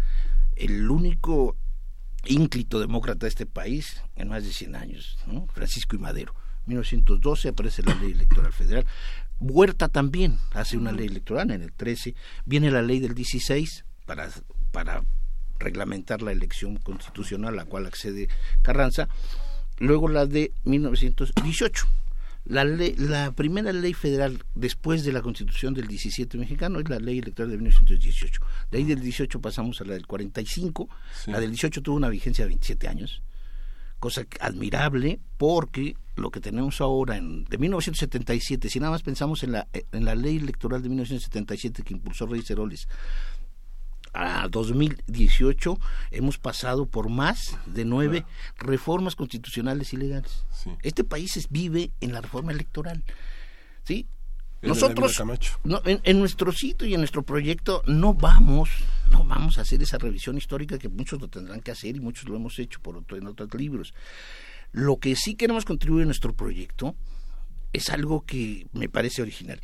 el 0.57 0.91
único 0.91 1.57
ínclito 2.25 2.81
demócrata 2.81 3.27
de 3.27 3.29
este 3.29 3.47
país 3.47 4.03
en 4.17 4.29
más 4.29 4.45
de 4.45 4.53
100 4.53 4.77
años, 4.77 5.19
Francisco 5.53 5.97
y 5.97 5.99
Madero. 5.99 6.35
1912 6.67 7.49
aparece 7.49 7.83
la 7.83 7.95
ley 7.95 8.13
electoral 8.13 8.53
federal. 8.53 8.87
Huerta 9.39 9.89
también 9.89 10.39
hace 10.53 10.79
una 10.79 10.93
ley 10.93 11.07
electoral 11.07 11.51
en 11.51 11.63
el 11.63 11.73
13. 11.73 12.15
Viene 12.47 12.71
la 12.71 12.81
ley 12.81 13.01
del 13.01 13.15
16 13.15 13.85
para, 14.07 14.31
para 14.73 15.05
reglamentar 15.59 16.23
la 16.23 16.33
elección 16.33 16.77
constitucional 16.77 17.55
a 17.55 17.57
la 17.57 17.65
cual 17.65 17.87
accede 17.87 18.29
Carranza. 18.63 19.09
Luego 19.79 20.09
la 20.09 20.27
de 20.27 20.53
1918 20.65 21.87
la, 22.47 22.65
ley, 22.65 22.95
la 22.97 23.33
primera 23.33 23.73
ley 23.73 23.95
federal 23.95 24.43
después 24.55 25.03
de 25.05 25.13
la 25.13 25.23
constitución 25.23 25.73
del 25.73 25.87
17 25.87 26.37
mexicano 26.37 26.79
es 26.79 26.89
la 26.89 26.99
ley 26.99 27.19
electoral 27.19 27.51
de 27.51 27.57
1918. 27.57 28.41
De 28.71 28.79
ahí 28.79 28.85
del 28.85 29.01
18 29.01 29.41
pasamos 29.41 29.81
a 29.81 29.85
la 29.85 29.95
del 29.95 30.07
45. 30.07 30.89
La 31.27 31.41
del 31.41 31.51
18 31.51 31.83
tuvo 31.83 31.97
una 31.97 32.11
vigencia 32.11 32.45
de 32.45 32.51
27 32.51 32.89
años, 32.89 33.23
cosa 33.99 34.27
admirable 34.41 35.21
porque 35.39 35.97
lo 36.17 36.31
que 36.31 36.41
tenemos 36.41 36.81
ahora 36.81 37.17
en, 37.17 37.45
de 37.45 37.59
1977, 37.59 38.69
si 38.69 38.79
nada 38.79 38.93
más 38.93 39.03
pensamos 39.03 39.43
en 39.43 39.53
la, 39.53 39.67
en 39.73 40.05
la 40.05 40.15
ley 40.15 40.37
electoral 40.37 40.83
de 40.83 40.89
1977 40.89 41.83
que 41.83 41.95
impulsó 41.95 42.27
Reyes 42.27 42.51
Heroles, 42.51 42.89
a 44.15 44.49
2018 44.49 45.79
hemos 46.11 46.39
pasado 46.39 46.87
por 46.87 47.11
más 47.11 47.59
de 47.67 47.85
nueve 47.85 48.25
reformas 48.57 49.17
constitucionales 49.17 49.93
ilegales. 49.93 50.45
Este 50.83 51.05
país 51.05 51.47
vive 51.51 51.91
en 52.01 52.13
la 52.13 52.21
reforma 52.21 52.53
electoral. 52.53 53.05
¿sí? 53.83 54.07
Nosotros, 54.63 55.23
en, 55.85 56.19
nuestro 56.19 56.53
sitio 56.53 56.87
y 56.87 56.95
en 56.95 57.01
nuestro 57.01 57.23
proyecto 57.23 57.83
no 57.87 58.15
vamos, 58.15 58.71
no 59.11 59.25
vamos 59.25 59.59
a 59.59 59.63
hacer 59.63 59.83
esa 59.83 59.99
revisión 59.99 60.39
histórica 60.39 60.79
que 60.79 60.89
muchos 60.89 61.21
lo 61.21 61.29
tendrán 61.29 61.61
que 61.61 61.71
hacer 61.71 61.97
y 61.97 62.01
muchos 62.01 62.29
lo 62.29 62.37
hemos 62.37 62.59
hecho 62.59 62.81
por 62.81 62.97
otro, 62.97 63.17
en 63.19 63.27
otros 63.27 63.53
libros. 63.55 63.93
Lo 64.73 64.97
que 64.97 65.17
sí 65.17 65.35
queremos 65.35 65.65
contribuir 65.65 66.03
en 66.03 66.09
nuestro 66.09 66.33
proyecto 66.33 66.97
es 67.73 67.91
algo 67.91 68.23
que 68.25 68.67
me 68.73 68.89
parece 68.89 69.21
original. 69.21 69.61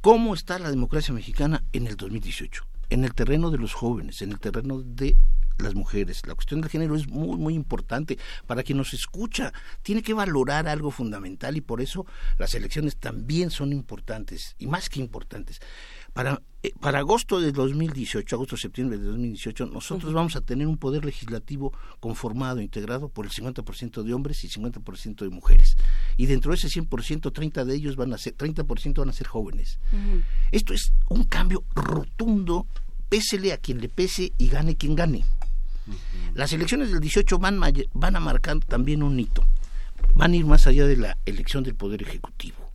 ¿Cómo 0.00 0.34
está 0.34 0.58
la 0.58 0.70
democracia 0.70 1.14
mexicana 1.14 1.64
en 1.72 1.86
el 1.86 1.96
2018? 1.96 2.64
En 2.90 3.04
el 3.04 3.14
terreno 3.14 3.50
de 3.50 3.58
los 3.58 3.74
jóvenes, 3.74 4.22
en 4.22 4.32
el 4.32 4.40
terreno 4.40 4.80
de 4.82 5.16
las 5.58 5.74
mujeres. 5.74 6.22
La 6.26 6.34
cuestión 6.34 6.60
del 6.60 6.70
género 6.70 6.94
es 6.96 7.08
muy, 7.08 7.36
muy 7.36 7.54
importante. 7.54 8.18
Para 8.46 8.62
quien 8.62 8.78
nos 8.78 8.94
escucha, 8.94 9.52
tiene 9.82 10.02
que 10.02 10.14
valorar 10.14 10.68
algo 10.68 10.90
fundamental 10.90 11.56
y 11.56 11.60
por 11.60 11.80
eso 11.80 12.06
las 12.38 12.54
elecciones 12.54 12.96
también 12.96 13.50
son 13.50 13.72
importantes, 13.72 14.54
y 14.58 14.66
más 14.66 14.88
que 14.88 15.00
importantes. 15.00 15.60
Para, 16.12 16.40
para 16.80 16.98
agosto 16.98 17.40
de 17.40 17.52
2018, 17.52 18.34
agosto-septiembre 18.34 18.98
de 18.98 19.04
2018, 19.04 19.66
nosotros 19.66 20.12
vamos 20.12 20.34
a 20.34 20.40
tener 20.40 20.66
un 20.66 20.76
poder 20.76 21.04
legislativo 21.04 21.72
conformado, 22.00 22.60
integrado 22.60 23.08
por 23.08 23.26
el 23.26 23.30
50% 23.30 24.02
de 24.02 24.12
hombres 24.12 24.42
y 24.42 24.48
50% 24.48 25.18
de 25.18 25.30
mujeres. 25.30 25.76
Y 26.16 26.26
dentro 26.26 26.50
de 26.50 26.56
ese 26.56 26.68
100%, 26.68 27.32
30 27.32 27.64
de 27.64 27.74
ellos 27.74 27.94
van 27.94 28.12
a 28.12 28.18
ser, 28.18 28.36
30% 28.36 28.98
van 28.98 29.08
a 29.08 29.12
ser 29.12 29.28
jóvenes. 29.28 29.78
Esto 30.50 30.74
es 30.74 30.92
un 31.08 31.24
cambio 31.24 31.62
rotundo, 31.74 32.66
pésele 33.08 33.52
a 33.52 33.58
quien 33.58 33.80
le 33.80 33.88
pese 33.88 34.32
y 34.36 34.48
gane 34.48 34.76
quien 34.76 34.96
gane. 34.96 35.24
Las 36.34 36.52
elecciones 36.52 36.90
del 36.90 37.00
18 37.00 37.38
van, 37.38 37.60
van 37.94 38.16
a 38.16 38.20
marcar 38.20 38.58
también 38.60 39.02
un 39.02 39.18
hito. 39.18 39.44
Van 40.14 40.32
a 40.32 40.36
ir 40.36 40.44
más 40.44 40.66
allá 40.66 40.86
de 40.86 40.96
la 40.96 41.18
elección 41.24 41.62
del 41.62 41.76
Poder 41.76 42.02
Ejecutivo. 42.02 42.68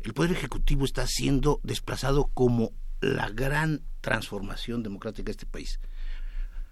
El 0.00 0.12
Poder 0.12 0.32
Ejecutivo 0.32 0.84
está 0.84 1.06
siendo 1.06 1.60
desplazado 1.62 2.30
como 2.34 2.72
la 3.00 3.28
gran 3.30 3.82
transformación 4.00 4.82
democrática 4.82 5.26
de 5.26 5.32
este 5.32 5.46
país. 5.46 5.80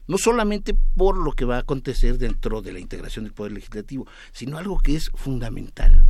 No 0.07 0.19
solamente 0.19 0.75
por 0.97 1.19
lo 1.19 1.33
que 1.33 1.45
va 1.45 1.57
a 1.57 1.61
acontecer 1.61 2.19
dentro 2.19 2.63
de 2.63 2.73
la 2.73 2.81
integración 2.81 3.25
del 3.25 3.35
Poder 3.35 3.53
Legislativo, 3.53 4.07
sino 4.33 4.59
algo 4.59 4.79
que 4.79 4.95
es 4.95 5.11
fundamental. 5.15 6.09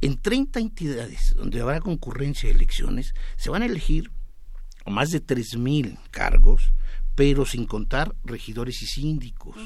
En 0.00 0.20
30 0.20 0.58
entidades 0.58 1.34
donde 1.36 1.60
habrá 1.60 1.80
concurrencia 1.80 2.48
de 2.48 2.56
elecciones, 2.56 3.14
se 3.36 3.50
van 3.50 3.62
a 3.62 3.66
elegir 3.66 4.10
más 4.84 5.10
de 5.10 5.24
3.000 5.24 5.96
cargos, 6.10 6.72
pero 7.14 7.46
sin 7.46 7.66
contar 7.66 8.16
regidores 8.24 8.82
y 8.82 8.86
síndicos. 8.86 9.56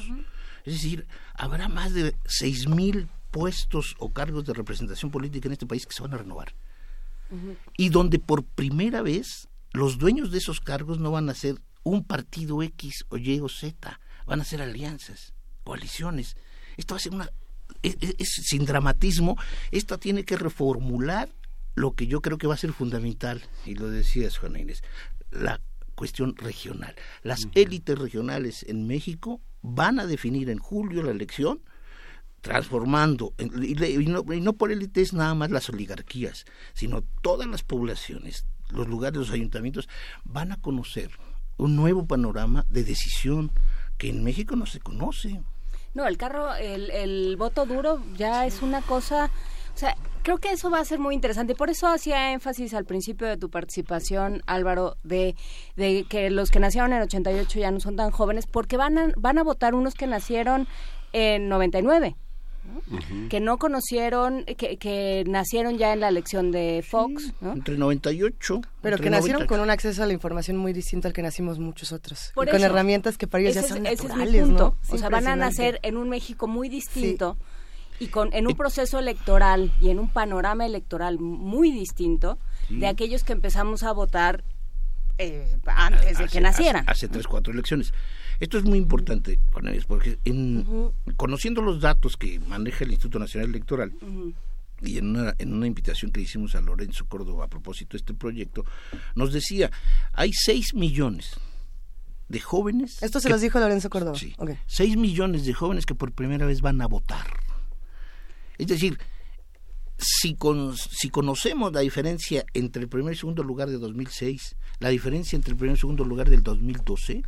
Es 0.63 0.73
decir, 0.73 1.07
habrá 1.33 1.69
más 1.69 1.93
de 1.93 2.13
6.000 2.25 3.07
puestos 3.31 3.95
o 3.97 4.13
cargos 4.13 4.45
de 4.45 4.53
representación 4.53 5.09
política 5.09 5.47
en 5.47 5.53
este 5.53 5.65
país 5.65 5.87
que 5.87 5.93
se 5.93 6.03
van 6.03 6.13
a 6.13 6.17
renovar 6.17 6.53
y 7.77 7.89
donde 7.89 8.19
por 8.19 8.43
primera 8.43 9.01
vez 9.01 9.49
los 9.73 9.97
dueños 9.97 10.31
de 10.31 10.37
esos 10.37 10.59
cargos 10.59 10.99
no 10.99 11.11
van 11.11 11.29
a 11.29 11.33
ser 11.33 11.61
un 11.83 12.03
partido 12.03 12.61
X 12.63 13.05
o 13.09 13.17
Y 13.17 13.39
o 13.39 13.49
Z, 13.49 13.99
van 14.25 14.41
a 14.41 14.45
ser 14.45 14.61
alianzas, 14.61 15.33
coaliciones. 15.63 16.35
Esto 16.75 16.95
va 16.95 16.97
a 16.97 17.01
ser 17.01 17.13
una... 17.13 17.29
Es, 17.83 18.29
sin 18.43 18.65
dramatismo, 18.65 19.37
esto 19.71 19.97
tiene 19.97 20.23
que 20.23 20.37
reformular 20.37 21.29
lo 21.75 21.93
que 21.93 22.07
yo 22.07 22.21
creo 22.21 22.37
que 22.37 22.47
va 22.47 22.55
a 22.55 22.57
ser 22.57 22.73
fundamental, 22.73 23.43
y 23.65 23.75
lo 23.75 23.89
decías, 23.89 24.37
Juana 24.37 24.59
Inés, 24.59 24.83
la 25.29 25.61
cuestión 25.95 26.35
regional. 26.35 26.95
Las 27.23 27.47
élites 27.53 27.97
regionales 27.97 28.63
en 28.67 28.87
México 28.87 29.41
van 29.61 29.99
a 29.99 30.05
definir 30.05 30.49
en 30.49 30.59
julio 30.59 31.03
la 31.03 31.11
elección 31.11 31.61
transformando, 32.41 33.33
y, 33.37 33.75
no, 34.05 34.33
y 34.33 34.41
no 34.41 34.53
por 34.53 34.71
élites 34.71 35.13
nada 35.13 35.33
más 35.33 35.51
las 35.51 35.69
oligarquías, 35.69 36.45
sino 36.73 37.03
todas 37.21 37.47
las 37.47 37.63
poblaciones, 37.63 38.45
los 38.69 38.87
lugares, 38.87 39.17
los 39.17 39.31
ayuntamientos, 39.31 39.89
van 40.23 40.51
a 40.51 40.61
conocer 40.61 41.11
un 41.57 41.75
nuevo 41.75 42.05
panorama 42.05 42.65
de 42.69 42.83
decisión 42.83 43.51
que 43.97 44.09
en 44.09 44.23
México 44.23 44.55
no 44.55 44.65
se 44.65 44.79
conoce. 44.79 45.41
No, 45.93 46.07
el 46.07 46.17
carro, 46.17 46.53
el, 46.55 46.91
el 46.91 47.35
voto 47.37 47.65
duro 47.65 48.03
ya 48.15 48.45
es 48.45 48.61
una 48.61 48.81
cosa, 48.81 49.31
o 49.73 49.77
sea, 49.77 49.95
creo 50.21 50.37
que 50.37 50.51
eso 50.51 50.69
va 50.69 50.79
a 50.79 50.85
ser 50.85 50.99
muy 50.99 51.15
interesante. 51.15 51.55
Por 51.55 51.69
eso 51.69 51.87
hacía 51.87 52.33
énfasis 52.33 52.73
al 52.73 52.85
principio 52.85 53.27
de 53.27 53.37
tu 53.37 53.49
participación, 53.49 54.43
Álvaro, 54.45 54.97
de, 55.03 55.35
de 55.75 56.05
que 56.07 56.29
los 56.29 56.51
que 56.51 56.59
nacieron 56.59 56.93
en 56.93 57.01
88 57.01 57.59
ya 57.59 57.71
no 57.71 57.79
son 57.79 57.95
tan 57.95 58.11
jóvenes, 58.11 58.45
porque 58.45 58.77
van 58.77 58.97
a, 58.97 59.11
van 59.17 59.39
a 59.39 59.43
votar 59.43 59.73
unos 59.73 59.95
que 59.95 60.05
nacieron 60.05 60.67
en 61.13 61.49
99 61.49 62.15
que 63.29 63.39
no 63.39 63.57
conocieron, 63.57 64.45
que, 64.45 64.77
que, 64.77 65.23
nacieron 65.27 65.77
ya 65.77 65.93
en 65.93 65.99
la 65.99 66.09
elección 66.09 66.51
de 66.51 66.83
Fox, 66.87 67.33
Entre 67.41 67.77
98. 67.77 68.61
Pero 68.81 68.97
que 68.97 69.09
nacieron 69.09 69.45
con 69.47 69.59
un 69.59 69.69
acceso 69.69 70.03
a 70.03 70.07
la 70.07 70.13
información 70.13 70.57
muy 70.57 70.73
distinto 70.73 71.07
al 71.07 71.13
que 71.13 71.21
nacimos 71.21 71.59
muchos 71.59 71.91
otros. 71.91 72.31
con 72.33 72.47
herramientas 72.47 73.17
que 73.17 73.27
para 73.27 73.43
ellos 73.43 73.55
ya 73.55 73.63
son 73.63 73.83
naturales, 73.83 74.47
¿no? 74.47 74.75
O 74.89 74.97
sea, 74.97 75.09
van 75.09 75.27
a 75.27 75.35
nacer 75.35 75.79
en 75.83 75.97
un 75.97 76.09
México 76.09 76.47
muy 76.47 76.69
distinto. 76.69 77.37
Y 77.99 78.09
con, 78.09 78.31
en 78.33 78.45
un 78.45 78.53
proceso 78.53 78.99
electoral 78.99 79.73
y 79.81 79.89
en 79.89 79.97
un 79.97 80.07
panorama 80.07 80.67
electoral 80.67 81.17
muy 81.17 81.71
distinto 81.71 82.37
de 82.69 82.85
aquellos 82.85 83.23
que 83.23 83.33
empezamos 83.33 83.81
a 83.81 83.91
votar 83.91 84.43
eh, 85.17 85.57
antes 85.65 86.17
de 86.17 86.27
que 86.27 86.41
nacieran. 86.41 86.83
Hace, 86.83 87.05
hace, 87.05 87.07
tres, 87.07 87.27
cuatro 87.27 87.53
elecciones. 87.53 87.93
Esto 88.39 88.57
es 88.57 88.63
muy 88.63 88.77
importante, 88.77 89.39
porque 89.87 90.19
en, 90.25 90.91
conociendo 91.15 91.61
los 91.61 91.81
datos 91.81 92.17
que 92.17 92.39
maneja 92.39 92.83
el 92.83 92.91
Instituto 92.91 93.19
Nacional 93.19 93.49
Electoral, 93.49 93.93
y 94.81 94.99
en 94.99 95.07
una, 95.07 95.33
en 95.39 95.53
una 95.53 95.65
invitación 95.65 96.11
que 96.11 96.21
hicimos 96.21 96.55
a 96.55 96.61
Lorenzo 96.61 97.05
Córdoba 97.07 97.45
a 97.45 97.47
propósito 97.47 97.93
de 97.93 97.97
este 97.97 98.13
proyecto, 98.13 98.63
nos 99.15 99.33
decía, 99.33 99.71
hay 100.13 100.31
6 100.33 100.75
millones 100.75 101.31
de 102.27 102.39
jóvenes... 102.39 103.01
Esto 103.01 103.19
se 103.19 103.29
los 103.29 103.41
dijo 103.41 103.59
Lorenzo 103.59 103.89
Córdoba. 103.89 104.17
Sí, 104.17 104.35
6 104.67 104.97
millones 104.97 105.45
de 105.45 105.53
jóvenes 105.53 105.85
que 105.85 105.95
por 105.95 106.11
primera 106.11 106.45
vez 106.45 106.61
van 106.61 106.81
a 106.81 106.87
votar. 106.87 107.27
Es 108.57 108.67
decir, 108.67 108.99
si, 109.97 110.35
con, 110.35 110.75
si 110.77 111.09
conocemos 111.09 111.73
la 111.73 111.81
diferencia 111.81 112.45
entre 112.53 112.83
el 112.83 112.89
primer 112.89 113.13
y 113.13 113.17
segundo 113.17 113.43
lugar 113.43 113.69
de 113.69 113.77
2006, 113.77 114.55
la 114.79 114.89
diferencia 114.89 115.35
entre 115.35 115.51
el 115.51 115.57
primer 115.57 115.75
y 115.75 115.79
segundo 115.79 116.03
lugar 116.03 116.29
del 116.29 116.43
2012, 116.43 117.23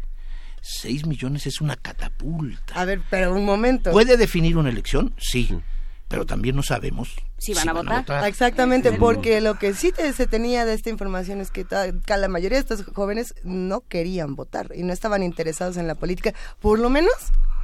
6 0.62 1.06
millones 1.06 1.48
es 1.48 1.62
una 1.62 1.76
catapulta. 1.76 2.74
A 2.80 2.86
ver, 2.86 3.02
pero 3.10 3.34
un 3.34 3.46
momento. 3.46 3.92
¿Puede 3.92 4.18
definir 4.18 4.58
una 4.58 4.70
elección? 4.70 5.14
Sí. 5.18 5.50
Pero 6.08 6.26
también 6.26 6.56
no 6.56 6.64
sabemos 6.64 7.16
si 7.40 7.54
van, 7.54 7.70
a, 7.70 7.74
votar. 7.74 8.28
Exactamente, 8.28 8.92
porque 8.94 9.42
lo 9.42 9.56
que 9.56 9.74
sí 9.74 9.92
se 10.16 10.28
tenía 10.28 10.66
de 10.66 10.74
esta 10.74 10.90
información 10.90 11.42
es 11.42 11.52
que 11.52 11.66
la 11.70 12.28
mayoría 12.28 12.62
de 12.62 12.62
estos 12.62 12.86
jóvenes 12.94 13.34
no 13.44 13.82
querían 13.82 14.36
votar 14.36 14.72
y 14.76 14.84
no 14.84 14.94
estaban 14.94 15.24
interesados 15.24 15.78
en 15.78 15.88
la 15.88 15.96
política, 15.96 16.34
por 16.60 16.80
lo 16.80 16.90
menos 16.90 17.14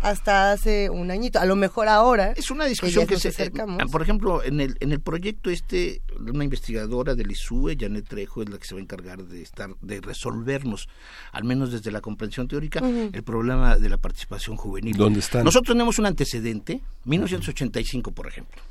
hasta 0.01 0.51
hace 0.51 0.89
un 0.89 1.09
añito. 1.09 1.39
A 1.39 1.45
lo 1.45 1.55
mejor 1.55 1.87
ahora. 1.87 2.33
Es 2.35 2.51
una 2.51 2.65
discusión 2.65 3.07
que, 3.07 3.17
se 3.17 3.29
acercamos. 3.29 3.81
Por 3.91 4.01
ejemplo, 4.01 4.43
en 4.43 4.61
el, 4.61 4.75
en 4.79 4.91
el 4.91 4.99
proyecto 4.99 5.49
este, 5.49 6.01
una 6.19 6.43
investigadora 6.43 7.15
del 7.15 7.31
ISUE, 7.31 7.75
Janet 7.79 8.07
Trejo, 8.07 8.43
es 8.43 8.49
la 8.49 8.57
que 8.57 8.65
se 8.65 8.75
va 8.75 8.79
a 8.79 8.83
encargar 8.83 9.23
de 9.23 9.41
estar, 9.41 9.71
de 9.81 10.01
resolvernos, 10.01 10.87
al 11.31 11.43
menos 11.43 11.71
desde 11.71 11.91
la 11.91 12.01
comprensión 12.01 12.47
teórica, 12.47 12.79
el 12.79 13.23
problema 13.23 13.77
de 13.77 13.89
la 13.89 13.97
participación 13.97 14.57
juvenil. 14.57 14.95
¿Dónde 14.95 15.19
están? 15.19 15.43
Nosotros 15.43 15.73
tenemos 15.75 15.97
un 15.97 16.05
antecedente, 16.05 16.81
1985, 17.05 18.11
por 18.11 18.27
ejemplo. 18.27 18.61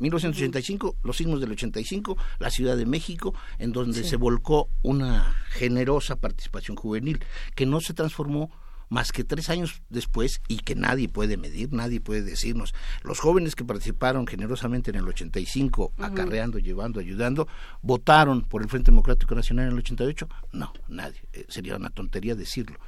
1985, 0.00 0.96
los 1.02 1.16
sismos 1.16 1.40
del 1.40 1.52
85, 1.52 2.16
la 2.38 2.50
Ciudad 2.50 2.76
de 2.76 2.86
México, 2.86 3.34
en 3.58 3.72
donde 3.72 4.02
se 4.04 4.16
volcó 4.16 4.68
una 4.82 5.36
generosa 5.50 6.16
participación 6.16 6.76
juvenil 6.76 7.20
que 7.54 7.66
no 7.66 7.80
se 7.80 7.94
transformó 7.94 8.50
más 8.90 9.12
que 9.12 9.24
tres 9.24 9.48
años 9.48 9.82
después 9.88 10.42
y 10.48 10.58
que 10.58 10.74
nadie 10.74 11.08
puede 11.08 11.36
medir, 11.36 11.72
nadie 11.72 12.00
puede 12.00 12.22
decirnos. 12.22 12.74
Los 13.02 13.20
jóvenes 13.20 13.54
que 13.54 13.64
participaron 13.64 14.26
generosamente 14.26 14.90
en 14.90 14.96
el 14.96 15.08
85, 15.08 15.92
acarreando, 15.98 16.58
llevando, 16.58 16.98
ayudando, 17.00 17.46
votaron 17.82 18.42
por 18.42 18.62
el 18.62 18.68
Frente 18.68 18.90
Democrático 18.90 19.34
Nacional 19.34 19.66
en 19.66 19.72
el 19.72 19.78
88. 19.78 20.28
No, 20.52 20.72
nadie. 20.88 21.20
Eh, 21.32 21.46
sería 21.48 21.76
una 21.76 21.90
tontería 21.90 22.34
decirlo. 22.34 22.78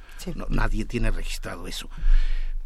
nadie 0.49 0.83
tiene 0.85 1.09
registrado 1.09 1.67
eso. 1.67 1.89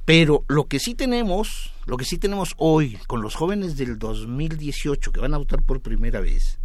Pero 0.07 0.45
lo 0.47 0.69
que 0.69 0.79
sí 0.79 0.95
tenemos, 0.95 1.73
lo 1.85 1.97
que 1.97 2.05
sí 2.05 2.17
tenemos 2.17 2.53
hoy 2.55 2.97
con 3.07 3.21
los 3.21 3.35
jóvenes 3.35 3.75
del 3.75 3.99
2018 3.99 5.11
que 5.11 5.19
van 5.19 5.33
a 5.33 5.37
votar 5.37 5.61
por 5.63 5.81
primera 5.81 6.21
vez, 6.21 6.59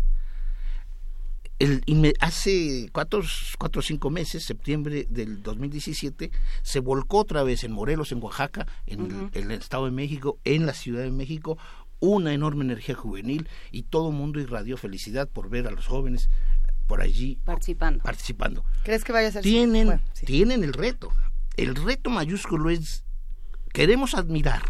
el, 1.59 1.83
hace 2.21 2.89
cuatro, 2.93 3.21
cuatro 3.59 3.81
o 3.81 3.83
cinco 3.83 4.11
meses, 4.11 4.45
septiembre 4.45 5.09
del 5.11 5.43
2017, 5.43 6.31
se 6.63 6.79
volcó 6.79 7.19
otra 7.19 7.43
vez 7.43 7.65
en 7.65 7.73
Morelos, 7.73 8.13
en 8.13 8.23
Oaxaca, 8.23 8.69
en, 8.87 9.29
el, 9.33 9.51
Estado 9.51 9.87
de 9.87 9.91
México, 9.91 10.39
en 10.45 10.65
la 10.65 10.73
Ciudad 10.73 11.03
de 11.03 11.11
México, 11.11 11.59
una 11.99 12.33
enorme 12.35 12.63
energía 12.63 12.95
juvenil 12.95 13.49
y 13.73 13.83
todo 13.83 14.11
el 14.11 14.15
mundo 14.15 14.39
irradió 14.39 14.77
felicidad 14.77 15.29
por 15.29 15.51
ver 15.51 15.67
a 15.67 15.73
los 15.73 15.89
jóvenes 15.89 16.31
por 16.87 17.01
allí 17.01 17.41
participando. 17.45 18.05
participando. 18.05 18.65
¿Crees 18.85 19.03
que 19.03 19.11
vaya 19.11 19.27
a 19.27 19.33
ser 19.33 19.43
tienen, 19.43 20.01
tienen 20.25 20.63
el 20.63 20.75
reto. 20.75 21.11
El 21.57 21.75
reto 21.75 22.09
mayúsculo 22.09 22.71
es 22.71 23.03
queremos 23.73 24.15
admirar 24.15 24.63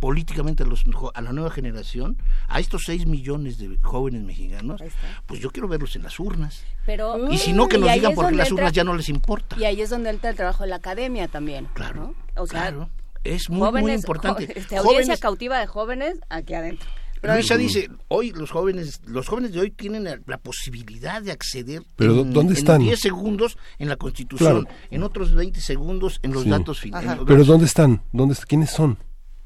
políticamente 0.00 0.62
a, 0.62 0.66
los, 0.66 0.84
a 1.14 1.20
la 1.20 1.32
nueva 1.32 1.50
generación, 1.50 2.16
a 2.48 2.58
estos 2.58 2.82
6 2.86 3.06
millones 3.06 3.58
de 3.58 3.76
jóvenes 3.82 4.22
mexicanos, 4.22 4.82
pues 5.26 5.40
yo 5.40 5.50
quiero 5.50 5.68
verlos 5.68 5.94
en 5.94 6.02
las 6.02 6.18
urnas. 6.18 6.64
Pero, 6.86 7.30
y 7.30 7.36
si 7.38 7.52
no, 7.52 7.68
que 7.68 7.78
nos 7.78 7.92
digan 7.92 8.14
por 8.14 8.30
qué 8.30 8.34
las 8.34 8.50
urnas 8.50 8.72
ya 8.72 8.82
no 8.82 8.94
les 8.94 9.10
importa. 9.10 9.56
Y 9.58 9.64
ahí 9.64 9.80
es 9.80 9.90
donde 9.90 10.10
entra 10.10 10.30
el 10.30 10.36
trabajo 10.36 10.64
de 10.64 10.70
la 10.70 10.76
academia 10.76 11.28
también. 11.28 11.68
Claro, 11.74 12.14
claro. 12.48 12.88
Es 13.22 13.50
muy, 13.50 13.70
muy 13.72 13.92
importante. 13.92 14.50
Este, 14.56 14.78
audiencia 14.78 15.18
cautiva 15.18 15.58
de 15.58 15.66
jóvenes 15.66 16.18
aquí 16.30 16.54
adentro. 16.54 16.88
Pero 17.20 17.34
Luisa 17.34 17.56
dice, 17.56 17.88
hoy 18.08 18.32
los 18.32 18.50
jóvenes, 18.50 19.00
los 19.06 19.28
jóvenes 19.28 19.52
de 19.52 19.60
hoy 19.60 19.70
tienen 19.70 20.04
la, 20.04 20.38
posibilidad 20.38 21.20
de 21.20 21.32
acceder 21.32 21.82
¿Pero 21.96 22.20
en, 22.20 22.32
dónde 22.32 22.54
están? 22.54 22.80
10 22.80 22.98
segundos 22.98 23.58
en 23.78 23.88
la 23.88 23.96
Constitución, 23.96 24.66
en 24.90 25.02
otros 25.02 25.34
20 25.34 25.60
segundos 25.60 26.18
en 26.22 26.32
los 26.32 26.46
datos 26.46 26.80
finales. 26.80 27.18
Pero 27.26 27.44
¿dónde 27.44 27.66
están? 27.66 28.02
¿Dónde, 28.12 28.34
¿Quiénes 28.46 28.70
son? 28.70 28.98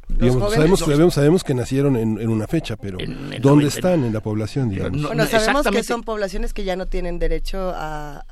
sabemos, 0.09 0.81
sabemos, 0.81 1.15
sabemos, 1.15 1.45
que 1.45 1.55
nacieron 1.55 1.97
en, 1.97 2.29
una 2.29 2.47
fecha, 2.47 2.77
pero 2.77 2.99
¿dónde 3.41 3.69
están 3.69 4.05
en 4.05 4.13
la 4.13 4.21
población? 4.21 4.71
Digamos? 4.71 5.03
bueno, 5.03 5.27
sabemos 5.27 5.67
que 5.67 5.83
son 5.83 6.03
poblaciones 6.03 6.53
que 6.53 6.65
ya 6.65 6.77
no 6.77 6.87
tienen 6.87 7.19
derecho 7.19 7.73
a, 7.75 8.25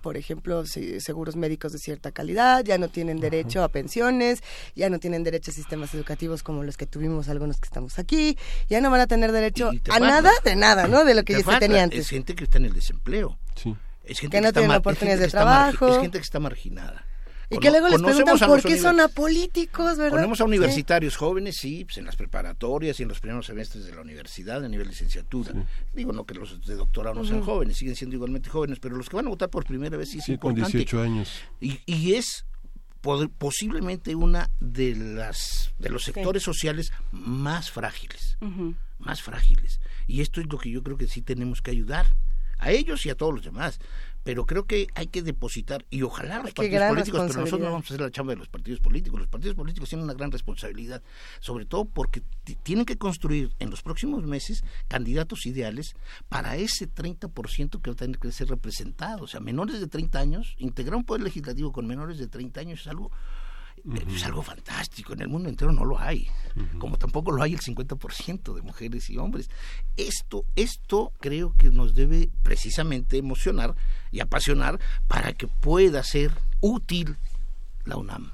por 0.00 0.16
ejemplo, 0.16 0.64
seguros 0.66 1.36
médicos 1.36 1.72
de 1.72 1.78
cierta 1.78 2.12
calidad, 2.12 2.64
ya 2.64 2.78
no 2.78 2.88
tienen 2.88 3.20
derecho 3.20 3.62
a 3.62 3.68
pensiones, 3.68 4.42
ya 4.74 4.90
no 4.90 4.98
tienen 4.98 5.24
derecho 5.24 5.50
a 5.50 5.54
sistemas 5.54 5.94
educativos 5.94 6.42
como 6.42 6.62
los 6.62 6.76
que 6.76 6.86
tuvimos 6.86 7.28
algunos 7.28 7.58
que 7.58 7.66
estamos 7.66 7.98
aquí, 7.98 8.36
ya 8.68 8.80
no 8.80 8.90
van 8.90 9.00
a 9.00 9.06
tener 9.06 9.32
derecho 9.32 9.70
a 9.90 10.00
nada 10.00 10.30
de 10.44 10.56
nada, 10.56 10.88
¿no? 10.88 11.04
De 11.04 11.14
lo 11.14 11.24
que 11.24 11.34
ya 11.34 11.40
se 11.40 11.58
tenía 11.58 11.82
antes. 11.82 12.00
Es 12.00 12.08
gente 12.08 12.34
que 12.34 12.44
está 12.44 12.58
en 12.58 12.66
el 12.66 12.72
desempleo. 12.72 13.38
Sí. 13.54 13.76
Es 14.04 14.18
gente 14.18 14.38
que, 14.38 14.40
no 14.40 14.52
tiene 14.52 14.76
oportunidades 14.76 15.20
de 15.20 15.28
trabajo. 15.28 15.88
Es 15.88 16.00
gente 16.00 16.18
que 16.18 16.24
está 16.24 16.40
marginada. 16.40 17.06
Y 17.50 17.58
que 17.58 17.70
luego 17.70 17.88
les 17.88 18.00
preguntan 18.00 18.38
por 18.38 18.62
qué 18.62 18.78
son 18.78 19.00
apolíticos, 19.00 19.98
¿verdad? 19.98 20.16
Ponemos 20.16 20.40
a 20.40 20.44
universitarios 20.44 21.16
jóvenes, 21.16 21.56
sí, 21.56 21.84
pues 21.84 21.98
en 21.98 22.06
las 22.06 22.16
preparatorias 22.16 23.00
y 23.00 23.02
en 23.02 23.08
los 23.08 23.20
primeros 23.20 23.46
semestres 23.46 23.84
de 23.84 23.94
la 23.94 24.00
universidad, 24.02 24.64
a 24.64 24.68
nivel 24.68 24.88
licenciatura. 24.88 25.52
Digo, 25.92 26.12
no 26.12 26.24
que 26.24 26.34
los 26.34 26.64
de 26.64 26.76
doctorado 26.76 27.16
no 27.16 27.24
sean 27.24 27.42
jóvenes, 27.42 27.76
siguen 27.76 27.96
siendo 27.96 28.16
igualmente 28.16 28.48
jóvenes, 28.48 28.78
pero 28.78 28.96
los 28.96 29.08
que 29.08 29.16
van 29.16 29.26
a 29.26 29.30
votar 29.30 29.50
por 29.50 29.64
primera 29.64 29.96
vez 29.96 30.10
sí, 30.10 30.20
sí 30.20 30.38
con 30.38 30.54
18 30.54 31.00
años. 31.00 31.32
Y, 31.60 31.80
y 31.86 32.14
es 32.14 32.44
posiblemente 33.38 34.14
una 34.14 34.50
de 34.60 34.94
las 34.94 35.72
de 35.78 35.88
los 35.88 36.04
sectores 36.04 36.42
sociales 36.42 36.92
más 37.10 37.70
frágiles, 37.70 38.38
más 38.98 39.22
frágiles. 39.22 39.80
Y 40.06 40.20
esto 40.20 40.40
es 40.40 40.46
lo 40.50 40.58
que 40.58 40.70
yo 40.70 40.82
creo 40.82 40.96
que 40.96 41.08
sí 41.08 41.22
tenemos 41.22 41.62
que 41.62 41.70
ayudar 41.70 42.06
a 42.58 42.70
ellos 42.70 43.06
y 43.06 43.10
a 43.10 43.14
todos 43.14 43.34
los 43.34 43.44
demás 43.44 43.80
pero 44.22 44.46
creo 44.46 44.64
que 44.66 44.86
hay 44.94 45.06
que 45.06 45.22
depositar, 45.22 45.84
y 45.90 46.02
ojalá 46.02 46.42
los 46.42 46.52
partidos 46.52 46.88
políticos, 46.88 47.20
pero 47.28 47.40
nosotros 47.40 47.60
no 47.60 47.66
vamos 47.66 47.84
a 47.84 47.94
hacer 47.94 48.00
la 48.00 48.10
chamba 48.10 48.32
de 48.32 48.38
los 48.38 48.48
partidos 48.48 48.80
políticos. 48.80 49.20
Los 49.20 49.28
partidos 49.28 49.56
políticos 49.56 49.88
tienen 49.88 50.04
una 50.04 50.14
gran 50.14 50.30
responsabilidad, 50.30 51.02
sobre 51.40 51.64
todo 51.64 51.84
porque 51.86 52.22
tienen 52.62 52.84
que 52.84 52.96
construir 52.96 53.50
en 53.58 53.70
los 53.70 53.82
próximos 53.82 54.24
meses 54.24 54.64
candidatos 54.88 55.46
ideales 55.46 55.94
para 56.28 56.56
ese 56.56 56.88
30% 56.92 57.80
que 57.80 57.90
va 57.90 57.94
a 57.94 57.96
tener 57.96 58.18
que 58.18 58.32
ser 58.32 58.48
representado. 58.48 59.24
O 59.24 59.26
sea, 59.26 59.40
menores 59.40 59.80
de 59.80 59.86
30 59.86 60.18
años, 60.18 60.54
integrar 60.58 60.96
un 60.96 61.04
poder 61.04 61.22
legislativo 61.22 61.72
con 61.72 61.86
menores 61.86 62.18
de 62.18 62.28
30 62.28 62.60
años 62.60 62.80
es 62.80 62.86
algo 62.88 63.10
es 64.14 64.24
algo 64.24 64.42
fantástico, 64.42 65.12
en 65.12 65.22
el 65.22 65.28
mundo 65.28 65.48
entero 65.48 65.72
no 65.72 65.84
lo 65.84 65.98
hay, 65.98 66.28
como 66.78 66.98
tampoco 66.98 67.32
lo 67.32 67.42
hay 67.42 67.54
el 67.54 67.60
50% 67.60 68.54
de 68.54 68.62
mujeres 68.62 69.10
y 69.10 69.16
hombres. 69.16 69.50
Esto, 69.96 70.44
esto 70.56 71.12
creo 71.20 71.54
que 71.56 71.70
nos 71.70 71.94
debe 71.94 72.30
precisamente 72.42 73.18
emocionar 73.18 73.74
y 74.10 74.20
apasionar 74.20 74.80
para 75.08 75.32
que 75.32 75.46
pueda 75.46 76.02
ser 76.02 76.32
útil 76.60 77.16
la 77.84 77.96
UNAM. 77.96 78.32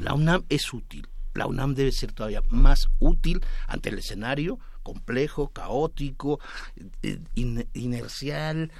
La 0.00 0.14
UNAM 0.14 0.44
es 0.48 0.72
útil, 0.72 1.08
la 1.34 1.46
UNAM 1.46 1.74
debe 1.74 1.92
ser 1.92 2.12
todavía 2.12 2.42
más 2.50 2.88
útil 2.98 3.40
ante 3.68 3.90
el 3.90 3.98
escenario 3.98 4.58
complejo, 4.82 5.48
caótico, 5.48 6.40
eh, 7.02 7.20
inercial, 7.74 8.70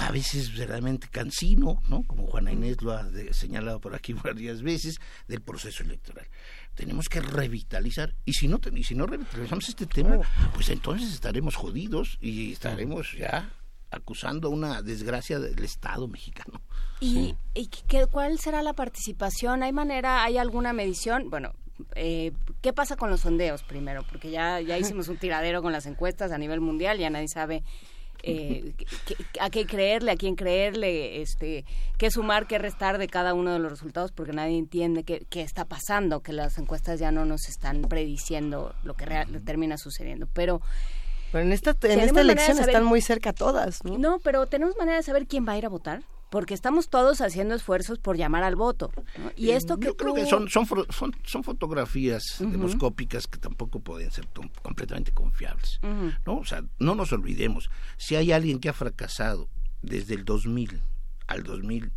a 0.00 0.10
veces 0.10 0.56
verdaderamente 0.56 1.08
cansino, 1.08 1.82
¿no? 1.88 2.02
como 2.04 2.26
Juana 2.26 2.52
Inés 2.52 2.82
lo 2.82 2.92
ha 2.92 3.06
señalado 3.32 3.80
por 3.80 3.94
aquí 3.94 4.12
varias 4.24 4.62
veces, 4.62 4.98
del 5.28 5.40
proceso 5.40 5.82
electoral. 5.82 6.26
Tenemos 6.74 7.08
que 7.08 7.20
revitalizar, 7.20 8.14
y 8.24 8.32
si 8.32 8.48
no, 8.48 8.60
y 8.72 8.84
si 8.84 8.94
no 8.94 9.06
revitalizamos 9.06 9.68
este 9.68 9.86
tema, 9.86 10.18
pues 10.54 10.68
entonces 10.70 11.12
estaremos 11.12 11.54
jodidos 11.54 12.18
y 12.20 12.52
estaremos 12.52 13.12
ya 13.12 13.50
acusando 13.90 14.50
una 14.50 14.82
desgracia 14.82 15.38
del 15.38 15.62
Estado 15.62 16.08
mexicano. 16.08 16.60
¿Y, 17.00 17.36
¿y 17.54 17.68
qué, 17.68 18.06
cuál 18.06 18.38
será 18.38 18.62
la 18.62 18.72
participación? 18.72 19.62
¿Hay 19.62 19.72
manera, 19.72 20.24
hay 20.24 20.38
alguna 20.38 20.72
medición? 20.72 21.30
Bueno, 21.30 21.52
eh, 21.94 22.32
¿qué 22.62 22.72
pasa 22.72 22.96
con 22.96 23.10
los 23.10 23.20
sondeos 23.20 23.62
primero? 23.62 24.04
Porque 24.08 24.30
ya, 24.30 24.60
ya 24.60 24.78
hicimos 24.78 25.08
un 25.08 25.16
tiradero 25.16 25.62
con 25.62 25.72
las 25.72 25.86
encuestas 25.86 26.32
a 26.32 26.38
nivel 26.38 26.60
mundial, 26.60 26.98
ya 26.98 27.10
nadie 27.10 27.28
sabe 27.28 27.62
eh, 28.22 28.74
a 29.40 29.50
qué 29.50 29.66
creerle, 29.66 30.12
a 30.12 30.16
quién 30.16 30.34
creerle, 30.34 31.20
este, 31.20 31.64
qué 31.98 32.10
sumar, 32.10 32.46
qué 32.46 32.58
restar 32.58 32.98
de 32.98 33.06
cada 33.06 33.34
uno 33.34 33.52
de 33.52 33.58
los 33.58 33.70
resultados, 33.70 34.12
porque 34.12 34.32
nadie 34.32 34.56
entiende 34.56 35.04
qué, 35.04 35.26
qué 35.28 35.42
está 35.42 35.64
pasando, 35.64 36.20
que 36.20 36.32
las 36.32 36.56
encuestas 36.58 36.98
ya 36.98 37.12
no 37.12 37.24
nos 37.24 37.48
están 37.48 37.82
prediciendo 37.82 38.74
lo 38.82 38.94
que 38.94 39.06
termina 39.44 39.76
sucediendo. 39.76 40.26
Pero 40.32 40.60
pero 41.32 41.44
en 41.44 41.52
esta, 41.52 41.76
en 41.82 41.98
esta 41.98 42.20
elección 42.20 42.60
están 42.60 42.84
muy 42.84 43.00
cerca 43.00 43.32
todas, 43.32 43.84
¿no? 43.84 43.98
No, 43.98 44.18
pero 44.20 44.46
tenemos 44.46 44.76
manera 44.76 44.98
de 44.98 45.02
saber 45.02 45.26
quién 45.26 45.44
va 45.46 45.52
a 45.54 45.58
ir 45.58 45.66
a 45.66 45.68
votar 45.68 46.04
porque 46.34 46.52
estamos 46.52 46.88
todos 46.88 47.20
haciendo 47.20 47.54
esfuerzos 47.54 48.00
por 48.00 48.16
llamar 48.16 48.42
al 48.42 48.56
voto. 48.56 48.90
Y 49.36 49.50
esto 49.50 49.78
que 49.78 49.86
Yo 49.86 49.96
creo 49.96 50.14
que 50.14 50.26
son, 50.26 50.48
son, 50.48 50.66
son, 51.22 51.44
fotografías 51.44 52.38
demoscópicas 52.40 53.28
que 53.28 53.38
tampoco 53.38 53.78
pueden 53.78 54.10
ser 54.10 54.26
completamente 54.60 55.12
confiables. 55.12 55.78
¿no? 56.26 56.38
O 56.38 56.44
sea, 56.44 56.64
no 56.80 56.96
nos 56.96 57.12
olvidemos, 57.12 57.70
si 57.98 58.16
hay 58.16 58.32
alguien 58.32 58.58
que 58.58 58.68
ha 58.68 58.72
fracasado 58.72 59.48
desde 59.80 60.16
el 60.16 60.24
2000 60.24 60.82
al 61.28 61.44
2000 61.44 61.92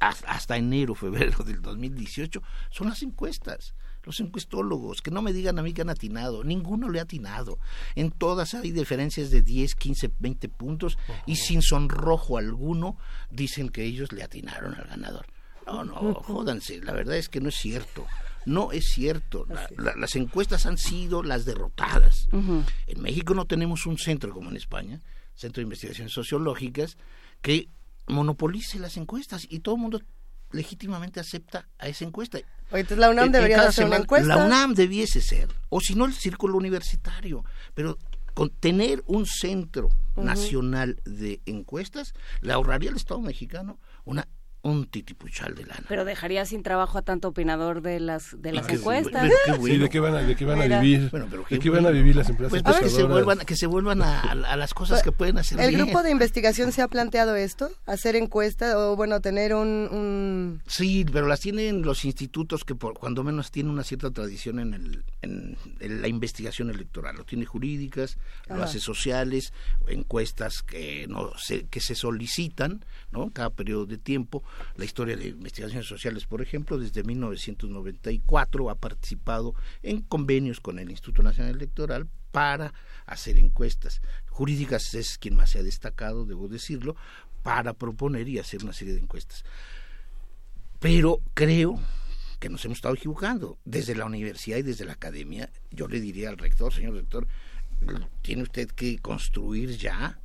hasta 0.00 0.58
enero, 0.58 0.94
febrero 0.94 1.44
del 1.44 1.62
2018, 1.62 2.42
son 2.68 2.90
las 2.90 3.02
encuestas 3.02 3.74
los 4.04 4.20
encuestólogos, 4.20 5.02
que 5.02 5.10
no 5.10 5.22
me 5.22 5.32
digan 5.32 5.58
a 5.58 5.62
mí 5.62 5.72
que 5.72 5.82
han 5.82 5.90
atinado, 5.90 6.44
ninguno 6.44 6.88
le 6.88 7.00
ha 7.00 7.02
atinado. 7.02 7.58
En 7.94 8.10
todas 8.10 8.54
hay 8.54 8.70
diferencias 8.70 9.30
de 9.30 9.42
10, 9.42 9.74
15, 9.74 10.12
20 10.18 10.48
puntos 10.48 10.98
y 11.26 11.36
sin 11.36 11.62
sonrojo 11.62 12.38
alguno 12.38 12.96
dicen 13.30 13.68
que 13.68 13.84
ellos 13.84 14.12
le 14.12 14.22
atinaron 14.22 14.74
al 14.74 14.84
ganador. 14.84 15.26
No, 15.66 15.84
no, 15.84 16.14
jódanse, 16.14 16.80
la 16.82 16.92
verdad 16.92 17.16
es 17.16 17.28
que 17.28 17.40
no 17.40 17.48
es 17.48 17.56
cierto. 17.56 18.06
No 18.46 18.72
es 18.72 18.84
cierto. 18.92 19.46
las 19.96 20.16
encuestas 20.16 20.66
han 20.66 20.76
sido 20.76 21.22
las 21.22 21.44
derrotadas. 21.44 22.28
En 22.32 23.00
México 23.00 23.34
no 23.34 23.46
tenemos 23.46 23.86
un 23.86 23.98
centro 23.98 24.32
como 24.32 24.50
en 24.50 24.56
España, 24.56 25.00
Centro 25.34 25.60
de 25.60 25.64
Investigaciones 25.64 26.12
Sociológicas, 26.12 26.98
que 27.40 27.68
monopolice 28.06 28.78
las 28.78 28.96
encuestas 28.98 29.46
y 29.48 29.60
todo 29.60 29.76
el 29.76 29.80
mundo 29.80 30.00
legítimamente 30.54 31.20
acepta 31.20 31.68
a 31.78 31.88
esa 31.88 32.04
encuesta. 32.04 32.38
Entonces 32.70 32.98
la 32.98 33.10
UNAM 33.10 33.30
debería 33.30 33.62
hacer 33.62 33.84
una 33.84 33.96
encuesta. 33.96 34.36
La 34.36 34.44
UNAM 34.44 34.74
debiese 34.74 35.20
ser, 35.20 35.48
o 35.68 35.80
si 35.80 35.94
no 35.94 36.06
el 36.06 36.14
círculo 36.14 36.56
universitario, 36.56 37.44
pero 37.74 37.98
con 38.34 38.50
tener 38.50 39.02
un 39.06 39.26
centro 39.26 39.90
nacional 40.16 41.00
de 41.04 41.40
encuestas 41.46 42.14
le 42.40 42.52
ahorraría 42.52 42.90
al 42.90 42.96
Estado 42.96 43.20
mexicano 43.20 43.78
una 44.04 44.28
un 44.64 44.86
titipuchal 44.86 45.54
de 45.54 45.66
lana. 45.66 45.84
Pero 45.88 46.04
dejaría 46.04 46.44
sin 46.46 46.62
trabajo 46.62 46.96
a 46.96 47.02
tanto 47.02 47.28
opinador 47.28 47.82
de 47.82 48.00
las 48.00 48.40
de 48.40 48.52
las 48.52 48.68
encuestas. 48.68 49.30
Sí, 49.62 49.78
¿de 49.78 49.88
qué 49.90 50.00
van 50.00 50.14
a, 50.14 50.22
de 50.22 50.34
qué 50.34 50.44
van 50.46 50.60
a 50.60 50.80
vivir? 50.80 51.10
¿De 51.10 51.58
qué 51.58 51.70
van 51.70 51.86
a 51.86 51.90
vivir 51.90 52.16
las 52.16 52.30
empresas 52.30 52.62
pues, 52.62 52.78
que 52.78 52.88
se 52.88 53.04
vuelvan, 53.04 53.38
que 53.40 53.56
se 53.56 53.66
vuelvan 53.66 54.00
a, 54.02 54.34
las 54.34 54.72
cosas 54.72 55.02
que 55.02 55.12
pueden 55.12 55.38
hacer 55.38 55.60
¿El 55.60 55.76
grupo 55.76 56.02
de 56.02 56.10
investigación 56.10 56.72
se 56.72 56.80
ha 56.80 56.88
planteado 56.88 57.36
esto? 57.36 57.70
¿Hacer 57.86 58.16
encuestas 58.16 58.74
o, 58.74 58.96
bueno, 58.96 59.20
tener 59.20 59.54
un, 59.54 60.62
Sí, 60.66 61.04
pero 61.12 61.26
las 61.26 61.40
tienen 61.40 61.82
los 61.82 62.06
institutos 62.06 62.64
que 62.64 62.74
por, 62.74 62.94
cuando 62.94 63.22
menos 63.22 63.50
tienen 63.50 63.70
una 63.70 63.84
cierta 63.84 64.10
tradición 64.10 64.58
en, 64.60 64.74
el, 64.74 65.04
en, 65.20 65.58
la 65.80 66.08
investigación 66.08 66.70
electoral. 66.70 67.16
Lo 67.16 67.24
tiene 67.24 67.44
jurídicas, 67.44 68.16
lo 68.48 68.62
hace 68.62 68.80
sociales, 68.80 69.52
encuestas 69.88 70.62
que, 70.62 71.06
no 71.06 71.32
se, 71.36 71.66
que 71.66 71.80
se 71.80 71.94
solicitan, 71.94 72.82
¿no? 73.12 73.30
Cada 73.30 73.50
periodo 73.50 73.84
de 73.84 73.98
tiempo 73.98 74.42
la 74.76 74.84
historia 74.84 75.16
de 75.16 75.28
investigaciones 75.28 75.86
sociales, 75.86 76.26
por 76.26 76.42
ejemplo, 76.42 76.78
desde 76.78 77.02
1994 77.02 78.70
ha 78.70 78.74
participado 78.74 79.54
en 79.82 80.02
convenios 80.02 80.60
con 80.60 80.78
el 80.78 80.90
Instituto 80.90 81.22
Nacional 81.22 81.54
Electoral 81.54 82.08
para 82.32 82.74
hacer 83.06 83.38
encuestas. 83.38 84.02
Jurídicas 84.28 84.94
es 84.94 85.18
quien 85.18 85.36
más 85.36 85.50
se 85.50 85.60
ha 85.60 85.62
destacado, 85.62 86.26
debo 86.26 86.48
decirlo, 86.48 86.96
para 87.42 87.74
proponer 87.74 88.28
y 88.28 88.38
hacer 88.38 88.64
una 88.64 88.72
serie 88.72 88.94
de 88.94 89.00
encuestas. 89.00 89.44
Pero 90.80 91.20
creo 91.34 91.78
que 92.40 92.48
nos 92.48 92.64
hemos 92.64 92.78
estado 92.78 92.94
equivocando. 92.94 93.58
Desde 93.64 93.94
la 93.94 94.04
universidad 94.04 94.58
y 94.58 94.62
desde 94.62 94.84
la 94.84 94.94
academia, 94.94 95.50
yo 95.70 95.88
le 95.88 96.00
diría 96.00 96.28
al 96.28 96.38
rector, 96.38 96.74
señor 96.74 96.94
rector, 96.94 97.26
tiene 98.22 98.42
usted 98.42 98.70
que 98.70 98.98
construir 98.98 99.76
ya 99.76 100.18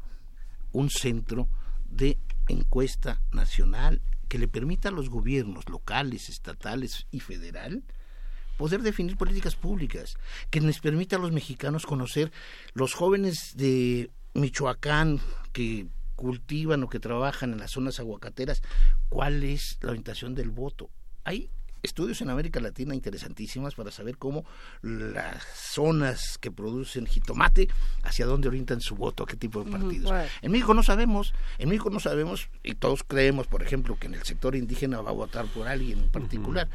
un 0.71 0.89
centro 0.89 1.47
de 1.89 2.17
encuesta 2.47 3.21
nacional 3.31 4.01
que 4.29 4.37
le 4.37 4.47
permita 4.47 4.89
a 4.89 4.93
los 4.93 5.09
gobiernos 5.09 5.67
locales, 5.67 6.29
estatales 6.29 7.07
y 7.11 7.19
federal 7.19 7.83
poder 8.57 8.81
definir 8.81 9.15
políticas 9.15 9.55
públicas, 9.55 10.17
que 10.49 10.59
les 10.59 10.79
permita 10.79 11.15
a 11.15 11.19
los 11.19 11.31
mexicanos 11.31 11.85
conocer 11.85 12.31
los 12.73 12.93
jóvenes 12.93 13.55
de 13.55 14.11
Michoacán 14.33 15.21
que 15.53 15.87
cultivan 16.17 16.83
o 16.83 16.89
que 16.89 16.99
trabajan 16.99 17.53
en 17.53 17.59
las 17.59 17.71
zonas 17.71 18.01
aguacateras, 18.01 18.61
cuál 19.07 19.43
es 19.43 19.77
la 19.81 19.91
orientación 19.91 20.35
del 20.35 20.49
voto. 20.49 20.89
Hay 21.23 21.49
estudios 21.83 22.21
en 22.21 22.29
América 22.29 22.59
Latina 22.59 22.95
interesantísimas 22.95 23.75
para 23.75 23.91
saber 23.91 24.17
cómo 24.17 24.45
las 24.81 25.43
zonas 25.55 26.37
que 26.37 26.51
producen 26.51 27.05
jitomate, 27.05 27.69
hacia 28.03 28.25
dónde 28.25 28.47
orientan 28.47 28.81
su 28.81 28.95
voto, 28.95 29.23
a 29.23 29.27
qué 29.27 29.37
tipo 29.37 29.63
de 29.63 29.71
partidos. 29.71 30.11
En 30.41 30.51
México 30.51 30.73
no 30.73 30.83
sabemos, 30.83 31.33
en 31.57 31.69
México 31.69 31.89
no 31.89 31.99
sabemos, 31.99 32.49
y 32.63 32.75
todos 32.75 33.03
creemos, 33.03 33.47
por 33.47 33.63
ejemplo, 33.63 33.97
que 33.99 34.07
en 34.07 34.15
el 34.15 34.23
sector 34.23 34.55
indígena 34.55 35.01
va 35.01 35.09
a 35.09 35.13
votar 35.13 35.45
por 35.47 35.67
alguien 35.67 35.99
en 35.99 36.09
particular. 36.09 36.69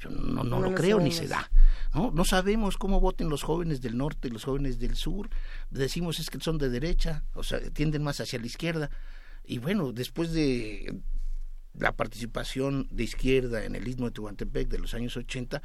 Yo 0.00 0.10
no, 0.10 0.44
no, 0.44 0.60
lo 0.60 0.74
creo 0.74 1.00
ni 1.00 1.10
se 1.10 1.26
da. 1.26 1.50
¿no? 1.92 2.12
no 2.12 2.24
sabemos 2.24 2.76
cómo 2.76 3.00
voten 3.00 3.28
los 3.28 3.42
jóvenes 3.42 3.80
del 3.80 3.96
norte 3.96 4.28
y 4.28 4.30
los 4.30 4.44
jóvenes 4.44 4.78
del 4.78 4.94
sur. 4.94 5.28
Decimos 5.70 6.20
es 6.20 6.30
que 6.30 6.38
son 6.40 6.58
de 6.58 6.68
derecha, 6.68 7.24
o 7.34 7.42
sea, 7.42 7.60
tienden 7.70 8.04
más 8.04 8.20
hacia 8.20 8.38
la 8.38 8.46
izquierda. 8.46 8.90
Y 9.44 9.58
bueno, 9.58 9.92
después 9.92 10.32
de 10.32 11.00
la 11.74 11.92
participación 11.92 12.88
de 12.90 13.04
izquierda 13.04 13.64
en 13.64 13.74
el 13.74 13.86
istmo 13.86 14.06
de 14.06 14.12
Tehuantepec 14.12 14.68
de 14.68 14.78
los 14.78 14.94
años 14.94 15.16
80, 15.16 15.62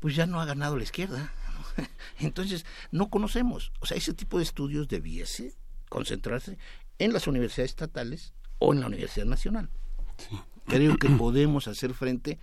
pues 0.00 0.14
ya 0.14 0.26
no 0.26 0.40
ha 0.40 0.44
ganado 0.44 0.76
la 0.76 0.82
izquierda. 0.82 1.32
Entonces, 2.18 2.64
no 2.90 3.08
conocemos. 3.08 3.72
O 3.80 3.86
sea, 3.86 3.96
ese 3.96 4.12
tipo 4.12 4.38
de 4.38 4.44
estudios 4.44 4.88
debiese 4.88 5.54
concentrarse 5.88 6.58
en 6.98 7.12
las 7.12 7.26
universidades 7.26 7.72
estatales 7.72 8.32
o 8.58 8.72
en 8.72 8.80
la 8.80 8.86
Universidad 8.86 9.26
Nacional. 9.26 9.70
Creo 10.66 10.96
que 10.96 11.08
podemos 11.08 11.68
hacer 11.68 11.94
frente 11.94 12.38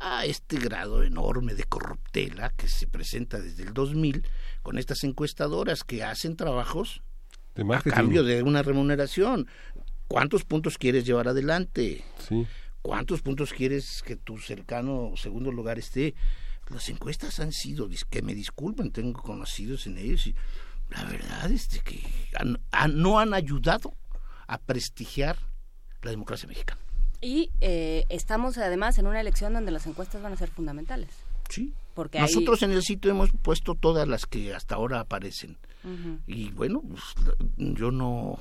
a 0.00 0.24
este 0.24 0.58
grado 0.58 1.02
enorme 1.02 1.54
de 1.54 1.64
corruptela 1.64 2.50
que 2.50 2.68
se 2.68 2.86
presenta 2.86 3.38
desde 3.38 3.64
el 3.64 3.74
2000 3.74 4.26
con 4.62 4.78
estas 4.78 5.04
encuestadoras 5.04 5.84
que 5.84 6.02
hacen 6.02 6.36
trabajos 6.36 7.02
a 7.56 7.82
cambio 7.82 8.24
de 8.24 8.42
una 8.42 8.62
remuneración. 8.62 9.46
¿Cuántos 10.10 10.44
puntos 10.44 10.76
quieres 10.76 11.06
llevar 11.06 11.28
adelante? 11.28 12.02
Sí. 12.28 12.44
¿Cuántos 12.82 13.22
puntos 13.22 13.52
quieres 13.52 14.02
que 14.04 14.16
tu 14.16 14.38
cercano 14.38 15.12
segundo 15.14 15.52
lugar 15.52 15.78
esté? 15.78 16.16
Las 16.68 16.88
encuestas 16.88 17.38
han 17.38 17.52
sido, 17.52 17.88
que 18.10 18.20
me 18.20 18.34
disculpen, 18.34 18.90
tengo 18.90 19.22
conocidos 19.22 19.86
en 19.86 19.98
ellos 19.98 20.26
y 20.26 20.34
la 20.88 21.04
verdad 21.04 21.48
es 21.52 21.68
que 21.84 22.02
no 22.92 23.20
han 23.20 23.34
ayudado 23.34 23.94
a 24.48 24.58
prestigiar 24.58 25.36
la 26.02 26.10
democracia 26.10 26.48
mexicana. 26.48 26.80
Y 27.20 27.52
eh, 27.60 28.04
estamos 28.08 28.58
además 28.58 28.98
en 28.98 29.06
una 29.06 29.20
elección 29.20 29.52
donde 29.52 29.70
las 29.70 29.86
encuestas 29.86 30.20
van 30.22 30.32
a 30.32 30.36
ser 30.36 30.50
fundamentales. 30.50 31.10
Sí. 31.48 31.72
Porque 31.94 32.18
Nosotros 32.18 32.64
en 32.64 32.72
el 32.72 32.82
sitio 32.82 33.12
hemos 33.12 33.30
puesto 33.30 33.76
todas 33.76 34.08
las 34.08 34.26
que 34.26 34.54
hasta 34.54 34.74
ahora 34.74 34.98
aparecen. 34.98 35.56
Y 36.26 36.50
bueno, 36.50 36.82
pues, 36.82 37.02
yo 37.56 37.90
no 37.90 38.38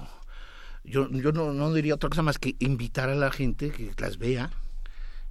yo, 0.89 1.09
yo 1.09 1.31
no, 1.31 1.53
no 1.53 1.73
diría 1.73 1.95
otra 1.95 2.09
cosa 2.09 2.21
más 2.21 2.37
que 2.37 2.55
invitar 2.59 3.09
a 3.09 3.15
la 3.15 3.31
gente 3.31 3.71
que 3.71 3.91
las 3.97 4.17
vea 4.17 4.51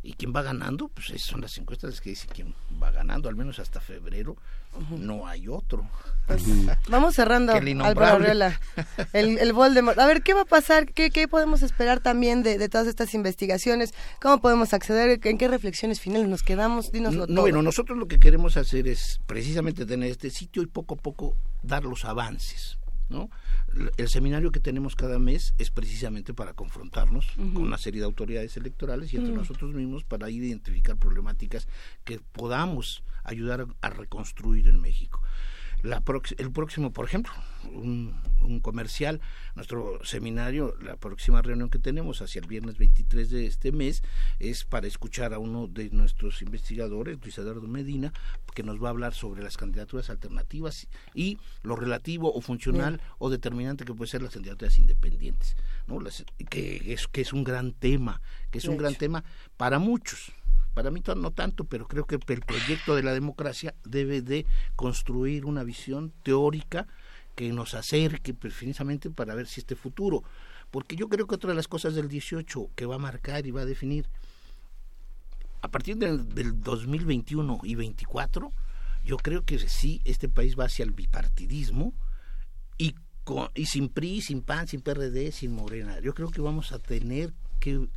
y 0.02 0.14
quién 0.14 0.32
va 0.34 0.42
ganando, 0.42 0.88
pues 0.88 1.10
esas 1.10 1.22
son 1.22 1.40
las 1.40 1.58
encuestas 1.58 2.00
que 2.00 2.10
dicen 2.10 2.30
quién 2.32 2.54
va 2.82 2.90
ganando, 2.90 3.28
al 3.28 3.36
menos 3.36 3.58
hasta 3.58 3.80
febrero 3.80 4.36
no 4.90 5.26
hay 5.26 5.48
otro. 5.48 5.88
Pues, 6.26 6.42
vamos 6.88 7.14
cerrando, 7.14 7.52
Álvaro 7.52 8.24
el, 9.12 9.38
el 9.38 9.52
Voldemort. 9.52 9.98
A 9.98 10.06
ver, 10.06 10.22
¿qué 10.22 10.34
va 10.34 10.42
a 10.42 10.44
pasar? 10.44 10.92
¿Qué, 10.92 11.10
qué 11.10 11.26
podemos 11.26 11.62
esperar 11.62 12.00
también 12.00 12.42
de, 12.42 12.58
de, 12.58 12.68
todas 12.68 12.86
estas 12.86 13.14
investigaciones? 13.14 13.94
¿Cómo 14.20 14.40
podemos 14.40 14.74
acceder? 14.74 15.20
¿En 15.22 15.38
qué 15.38 15.48
reflexiones 15.48 16.00
finales 16.00 16.28
nos 16.28 16.42
quedamos? 16.42 16.92
Dínoslo 16.92 17.26
no, 17.26 17.40
Bueno, 17.40 17.62
nosotros 17.62 17.96
lo 17.96 18.08
que 18.08 18.20
queremos 18.20 18.56
hacer 18.56 18.88
es 18.88 19.20
precisamente 19.26 19.86
tener 19.86 20.10
este 20.10 20.30
sitio 20.30 20.62
y 20.62 20.66
poco 20.66 20.94
a 20.94 20.98
poco 20.98 21.36
dar 21.62 21.84
los 21.84 22.04
avances, 22.04 22.77
¿no? 23.08 23.30
el 23.96 24.08
seminario 24.08 24.50
que 24.52 24.60
tenemos 24.60 24.96
cada 24.96 25.18
mes 25.18 25.54
es 25.58 25.70
precisamente 25.70 26.34
para 26.34 26.54
confrontarnos 26.54 27.26
con 27.36 27.58
una 27.58 27.78
serie 27.78 28.00
de 28.00 28.06
autoridades 28.06 28.56
electorales 28.56 29.12
y 29.12 29.16
entre 29.16 29.34
nosotros 29.34 29.74
mismos 29.74 30.04
para 30.04 30.30
identificar 30.30 30.96
problemáticas 30.96 31.68
que 32.04 32.20
podamos 32.20 33.02
ayudar 33.24 33.66
a 33.80 33.90
reconstruir 33.90 34.68
en 34.68 34.80
México 34.80 35.20
la 35.82 36.02
el 36.38 36.50
próximo, 36.50 36.92
por 36.92 37.04
ejemplo, 37.04 37.32
un, 37.72 38.14
comercial, 38.62 39.20
nuestro 39.54 40.04
seminario, 40.04 40.74
la 40.80 40.96
próxima 40.96 41.42
reunión 41.42 41.68
que 41.70 41.78
tenemos 41.78 42.22
hacia 42.22 42.40
el 42.40 42.46
viernes 42.46 42.78
23 42.78 43.30
de 43.30 43.46
este 43.46 43.72
mes 43.72 44.02
es 44.38 44.64
para 44.64 44.86
escuchar 44.86 45.34
a 45.34 45.38
uno 45.38 45.66
de 45.66 45.90
nuestros 45.90 46.40
investigadores, 46.42 47.18
Luis 47.20 47.36
Eduardo 47.38 47.68
Medina, 47.68 48.12
que 48.54 48.62
nos 48.62 48.82
va 48.82 48.88
a 48.88 48.90
hablar 48.90 49.14
sobre 49.14 49.42
las 49.42 49.56
candidaturas 49.56 50.08
alternativas 50.10 50.88
y 51.14 51.38
lo 51.62 51.76
relativo 51.76 52.32
o 52.32 52.40
funcional 52.40 53.00
o 53.18 53.30
determinante 53.30 53.84
que 53.84 53.94
puede 53.94 54.10
ser 54.10 54.22
las 54.22 54.32
candidaturas 54.32 54.78
independientes, 54.78 55.56
¿no? 55.86 55.98
que, 56.48 56.92
es, 56.92 57.06
que 57.06 57.20
es 57.20 57.32
un 57.32 57.44
gran 57.44 57.72
tema, 57.72 58.20
que 58.50 58.58
es 58.58 58.64
un 58.64 58.78
gran 58.78 58.94
tema 58.94 59.24
para 59.56 59.78
muchos, 59.78 60.32
para 60.78 60.92
mí 60.92 61.02
no 61.16 61.32
tanto, 61.32 61.64
pero 61.64 61.88
creo 61.88 62.06
que 62.06 62.14
el 62.14 62.40
proyecto 62.42 62.94
de 62.94 63.02
la 63.02 63.12
democracia 63.12 63.74
debe 63.82 64.22
de 64.22 64.46
construir 64.76 65.44
una 65.44 65.64
visión 65.64 66.12
teórica 66.22 66.86
que 67.34 67.50
nos 67.52 67.74
acerque 67.74 68.32
precisamente 68.32 69.10
para 69.10 69.34
ver 69.34 69.48
si 69.48 69.58
este 69.58 69.74
futuro, 69.74 70.22
porque 70.70 70.94
yo 70.94 71.08
creo 71.08 71.26
que 71.26 71.34
otra 71.34 71.50
de 71.50 71.56
las 71.56 71.66
cosas 71.66 71.96
del 71.96 72.08
18 72.08 72.70
que 72.76 72.86
va 72.86 72.94
a 72.94 73.00
marcar 73.00 73.44
y 73.44 73.50
va 73.50 73.62
a 73.62 73.66
definir 73.66 74.08
a 75.62 75.68
partir 75.68 75.96
del, 75.96 76.32
del 76.32 76.60
2021 76.60 77.58
y 77.64 77.74
24, 77.74 78.52
yo 79.04 79.16
creo 79.16 79.44
que 79.44 79.58
sí, 79.58 80.00
este 80.04 80.28
país 80.28 80.56
va 80.56 80.66
hacia 80.66 80.84
el 80.84 80.92
bipartidismo 80.92 81.92
y, 82.78 82.94
y 83.56 83.66
sin 83.66 83.88
PRI, 83.88 84.20
sin 84.20 84.42
PAN, 84.42 84.68
sin 84.68 84.80
PRD, 84.80 85.32
sin 85.32 85.50
Morena. 85.56 85.98
Yo 85.98 86.14
creo 86.14 86.30
que 86.30 86.40
vamos 86.40 86.70
a 86.70 86.78
tener 86.78 87.34
que 87.58 87.88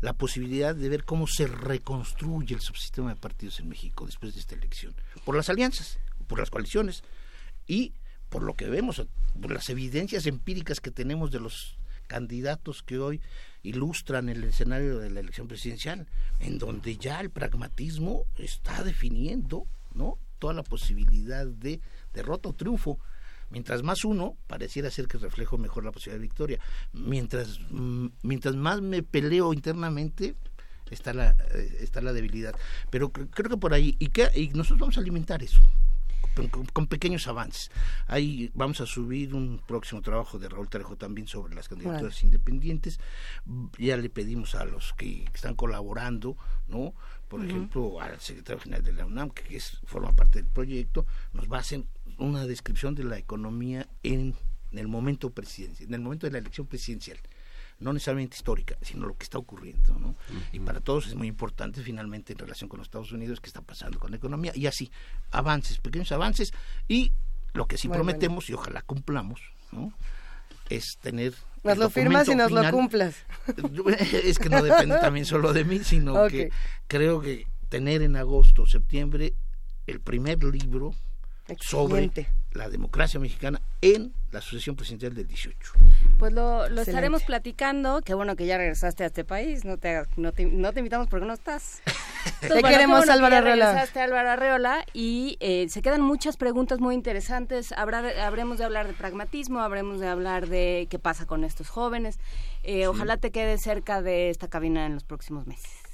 la 0.00 0.12
posibilidad 0.12 0.74
de 0.74 0.88
ver 0.88 1.04
cómo 1.04 1.26
se 1.26 1.46
reconstruye 1.46 2.54
el 2.54 2.60
subsistema 2.60 3.10
de 3.10 3.20
partidos 3.20 3.60
en 3.60 3.68
México 3.68 4.06
después 4.06 4.34
de 4.34 4.40
esta 4.40 4.54
elección, 4.54 4.94
por 5.24 5.36
las 5.36 5.48
alianzas, 5.48 5.98
por 6.26 6.38
las 6.38 6.50
coaliciones 6.50 7.02
y 7.66 7.92
por 8.28 8.42
lo 8.42 8.54
que 8.54 8.68
vemos, 8.68 9.04
por 9.40 9.52
las 9.52 9.68
evidencias 9.70 10.26
empíricas 10.26 10.80
que 10.80 10.90
tenemos 10.90 11.30
de 11.30 11.40
los 11.40 11.78
candidatos 12.06 12.82
que 12.82 12.98
hoy 12.98 13.20
ilustran 13.62 14.28
el 14.28 14.44
escenario 14.44 14.98
de 14.98 15.10
la 15.10 15.20
elección 15.20 15.48
presidencial, 15.48 16.06
en 16.40 16.58
donde 16.58 16.96
ya 16.96 17.20
el 17.20 17.30
pragmatismo 17.30 18.24
está 18.36 18.82
definiendo, 18.82 19.66
¿no? 19.94 20.18
toda 20.38 20.54
la 20.54 20.62
posibilidad 20.62 21.46
de 21.46 21.80
derrota 22.12 22.48
o 22.48 22.52
triunfo 22.52 22.98
Mientras 23.50 23.82
más 23.82 24.04
uno, 24.04 24.36
pareciera 24.46 24.90
ser 24.90 25.08
que 25.08 25.18
reflejo 25.18 25.58
mejor 25.58 25.84
la 25.84 25.92
posibilidad 25.92 26.18
de 26.18 26.26
victoria. 26.26 26.60
Mientras, 26.92 27.60
mm, 27.70 28.06
mientras 28.22 28.56
más 28.56 28.80
me 28.82 29.02
peleo 29.02 29.52
internamente, 29.52 30.36
está 30.90 31.12
la, 31.12 31.30
eh, 31.54 31.78
está 31.80 32.00
la 32.00 32.12
debilidad. 32.12 32.54
Pero 32.90 33.10
creo 33.10 33.50
que 33.50 33.56
por 33.56 33.74
ahí, 33.74 33.96
y, 33.98 34.08
que, 34.08 34.30
y 34.34 34.48
nosotros 34.48 34.80
vamos 34.80 34.98
a 34.98 35.00
alimentar 35.00 35.42
eso. 35.42 35.60
Con, 36.72 36.86
pequeños 36.86 37.26
avances. 37.26 37.70
Ahí 38.06 38.50
vamos 38.54 38.80
a 38.80 38.86
subir 38.86 39.34
un 39.34 39.60
próximo 39.66 40.02
trabajo 40.02 40.38
de 40.38 40.48
Raúl 40.48 40.68
Trejo 40.68 40.96
también 40.96 41.26
sobre 41.26 41.52
las 41.52 41.68
candidaturas 41.68 42.22
independientes. 42.22 43.00
Ya 43.76 43.96
le 43.96 44.08
pedimos 44.08 44.54
a 44.54 44.64
los 44.64 44.92
que 44.92 45.24
están 45.34 45.56
colaborando, 45.56 46.36
¿no? 46.68 46.94
Por 47.28 47.44
ejemplo, 47.44 48.00
al 48.00 48.20
secretario 48.20 48.60
general 48.62 48.84
de 48.84 48.92
la 48.92 49.04
UNAM, 49.04 49.30
que 49.30 49.56
es, 49.56 49.78
forma 49.84 50.12
parte 50.12 50.40
del 50.40 50.50
proyecto, 50.50 51.06
nos 51.32 51.50
va 51.50 51.58
a 51.58 51.60
hacer 51.60 51.84
una 52.18 52.46
descripción 52.46 52.94
de 52.94 53.04
la 53.04 53.18
economía 53.18 53.88
en, 54.02 54.34
en 54.72 54.78
el 54.78 54.88
momento 54.88 55.30
presidencial, 55.30 55.88
en 55.88 55.94
el 55.94 56.00
momento 56.00 56.26
de 56.26 56.32
la 56.32 56.38
elección 56.38 56.66
presidencial 56.66 57.18
no 57.80 57.92
necesariamente 57.92 58.36
histórica, 58.36 58.76
sino 58.82 59.06
lo 59.06 59.16
que 59.16 59.24
está 59.24 59.38
ocurriendo. 59.38 59.98
¿no? 59.98 60.16
Y 60.52 60.58
para 60.60 60.80
todos 60.80 61.06
es 61.06 61.14
muy 61.14 61.28
importante 61.28 61.80
finalmente 61.82 62.32
en 62.32 62.38
relación 62.38 62.68
con 62.68 62.78
los 62.78 62.88
Estados 62.88 63.12
Unidos, 63.12 63.40
qué 63.40 63.46
está 63.46 63.60
pasando 63.60 63.98
con 63.98 64.10
la 64.10 64.16
economía, 64.16 64.52
y 64.54 64.66
así, 64.66 64.90
avances, 65.30 65.78
pequeños 65.78 66.10
avances, 66.12 66.52
y 66.88 67.12
lo 67.54 67.66
que 67.66 67.78
sí 67.78 67.88
prometemos, 67.88 68.50
y 68.50 68.54
ojalá 68.54 68.82
cumplamos, 68.82 69.40
¿no? 69.70 69.92
es 70.68 70.98
tener... 71.00 71.34
Nos 71.64 71.78
lo 71.78 71.90
firmas 71.90 72.28
y 72.28 72.34
nos 72.34 72.50
lo 72.50 72.70
cumplas. 72.70 73.16
Es 74.24 74.38
que 74.38 74.48
no 74.48 74.62
depende 74.62 74.98
también 75.00 75.26
solo 75.26 75.52
de 75.52 75.64
mí, 75.64 75.80
sino 75.80 76.28
que 76.28 76.50
creo 76.86 77.20
que 77.20 77.46
tener 77.68 78.02
en 78.02 78.16
agosto, 78.16 78.66
septiembre, 78.66 79.34
el 79.86 80.00
primer 80.00 80.42
libro 80.44 80.94
sobre 81.60 82.10
la 82.52 82.68
democracia 82.68 83.20
mexicana 83.20 83.60
en 83.80 84.12
la 84.32 84.40
sucesión 84.40 84.76
presidencial 84.76 85.14
del 85.14 85.26
18. 85.26 85.72
Pues 86.18 86.32
lo, 86.32 86.66
estaremos 86.66 87.22
platicando. 87.22 88.02
Qué 88.02 88.14
bueno 88.14 88.36
que 88.36 88.46
ya 88.46 88.58
regresaste 88.58 89.04
a 89.04 89.06
este 89.06 89.24
país. 89.24 89.64
No 89.64 89.78
te, 89.78 90.02
no 90.16 90.32
te, 90.32 90.42
invitamos 90.42 91.08
porque 91.08 91.26
no 91.26 91.32
estás. 91.32 91.80
te 92.40 92.62
queremos, 92.62 93.08
Álvaro 93.08 93.36
Arreola. 93.36 93.66
Regresaste 93.66 94.00
Álvaro 94.00 94.30
Arreola 94.30 94.84
y 94.92 95.36
eh, 95.40 95.68
se 95.68 95.80
quedan 95.80 96.02
muchas 96.02 96.36
preguntas 96.36 96.80
muy 96.80 96.94
interesantes. 96.94 97.72
Habrá, 97.72 98.26
habremos 98.26 98.58
de 98.58 98.64
hablar 98.64 98.86
de 98.86 98.92
pragmatismo, 98.92 99.60
habremos 99.60 100.00
de 100.00 100.08
hablar 100.08 100.48
de 100.48 100.88
qué 100.90 100.98
pasa 100.98 101.26
con 101.26 101.44
estos 101.44 101.68
jóvenes. 101.68 102.18
Eh, 102.64 102.86
ojalá 102.86 103.16
te 103.16 103.30
quedes 103.30 103.62
cerca 103.62 104.02
de 104.02 104.30
esta 104.30 104.48
cabina 104.48 104.84
en 104.84 104.94
los 104.94 105.04
próximos 105.04 105.46
meses. 105.46 105.87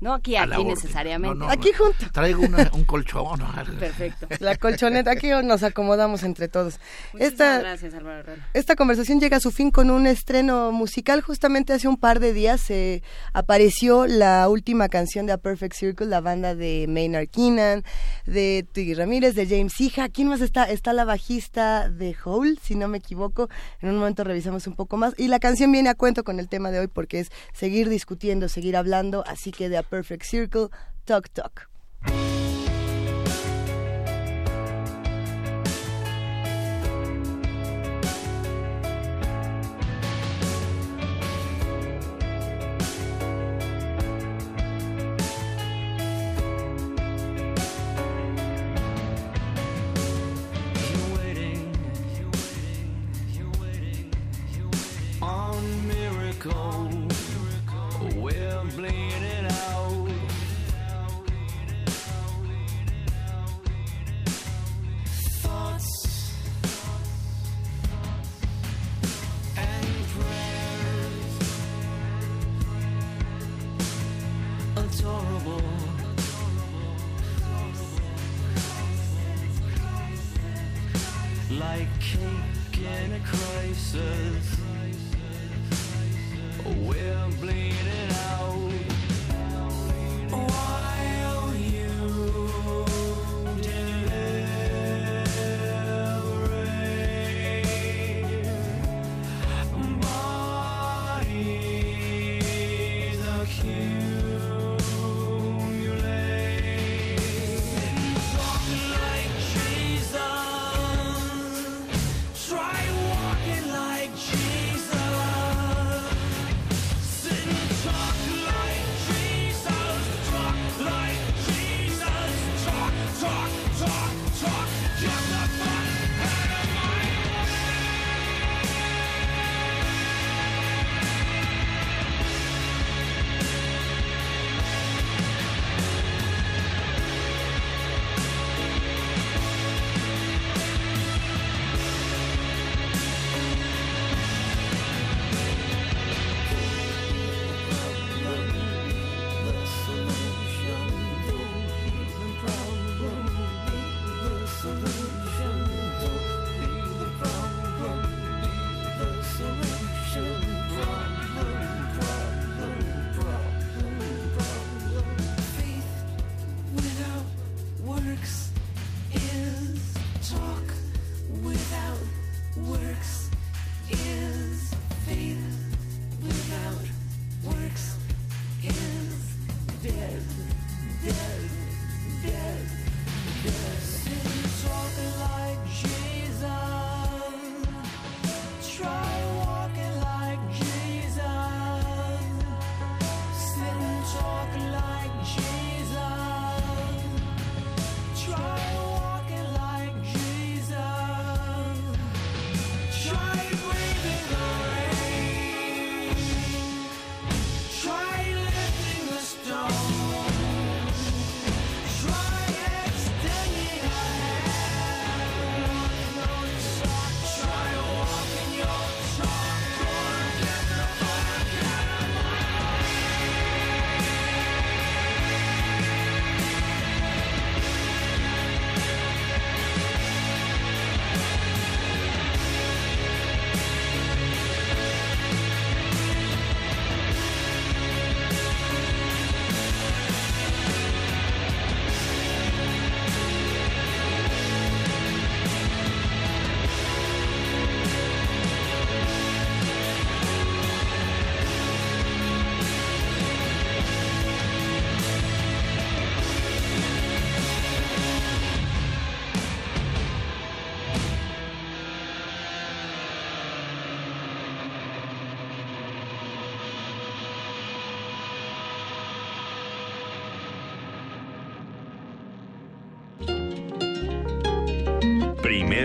No 0.00 0.14
aquí, 0.14 0.36
aquí 0.36 0.64
necesariamente. 0.64 1.44
aquí 1.48 1.72
junto. 1.72 2.10
Traigo 2.10 2.42
un 2.72 2.84
colchón. 2.84 3.40
Perfecto. 3.78 4.26
La 4.38 4.56
colchoneta, 4.56 5.10
aquí 5.10 5.28
nos 5.44 5.62
acomodamos 5.62 6.22
entre 6.22 6.48
todos. 6.48 6.80
esta, 7.18 7.58
gracias, 7.58 7.92
Álvaro 7.92 8.32
Esta 8.54 8.76
conversación 8.76 9.20
llega 9.20 9.36
a 9.36 9.40
su 9.40 9.50
fin 9.50 9.70
con 9.70 9.90
un 9.90 10.06
estreno 10.06 10.72
musical. 10.72 11.20
Justamente 11.20 11.74
hace 11.74 11.86
un 11.86 11.98
par 11.98 12.18
de 12.18 12.32
días 12.32 12.62
se 12.62 13.02
apareció 13.34 14.06
la 14.06 14.48
última 14.48 14.88
canción 14.88 15.26
de 15.26 15.32
A 15.32 15.38
Perfect 15.38 15.74
Circle, 15.74 16.06
la 16.06 16.22
banda 16.22 16.54
de 16.54 16.86
Maynard 16.88 17.28
Keenan, 17.28 17.84
de 18.24 18.66
Tiggy 18.72 18.94
Ramírez, 18.94 19.34
de 19.34 19.46
James 19.46 19.78
Hija. 19.82 20.08
¿Quién 20.08 20.28
más 20.28 20.40
está? 20.40 20.64
Está 20.64 20.94
la 20.94 21.04
bajista 21.04 21.90
de 21.90 22.16
Hole, 22.24 22.56
si 22.62 22.74
no 22.74 22.88
me 22.88 22.98
equivoco. 22.98 23.50
En 23.80 23.90
un 23.90 23.98
momento 23.98 24.24
revisamos 24.24 24.66
un 24.66 24.76
poco 24.76 24.96
más. 24.96 25.12
Y 25.18 25.28
la 25.28 25.40
canción 25.40 25.70
viene 25.70 25.90
a 25.90 25.94
cuento 25.94 26.24
con 26.24 26.40
el 26.40 26.48
tema 26.48 26.70
de 26.70 26.80
hoy 26.80 26.86
porque 26.86 27.20
es 27.20 27.30
seguir 27.52 27.90
discutiendo, 27.90 28.48
seguir 28.48 28.78
hablando. 28.78 29.24
Así 29.26 29.52
que 29.52 29.68
de 29.68 29.76
A 29.76 29.89
perfect 29.90 30.24
circle, 30.24 30.70
talk 31.06 31.28
talk. 31.34 31.66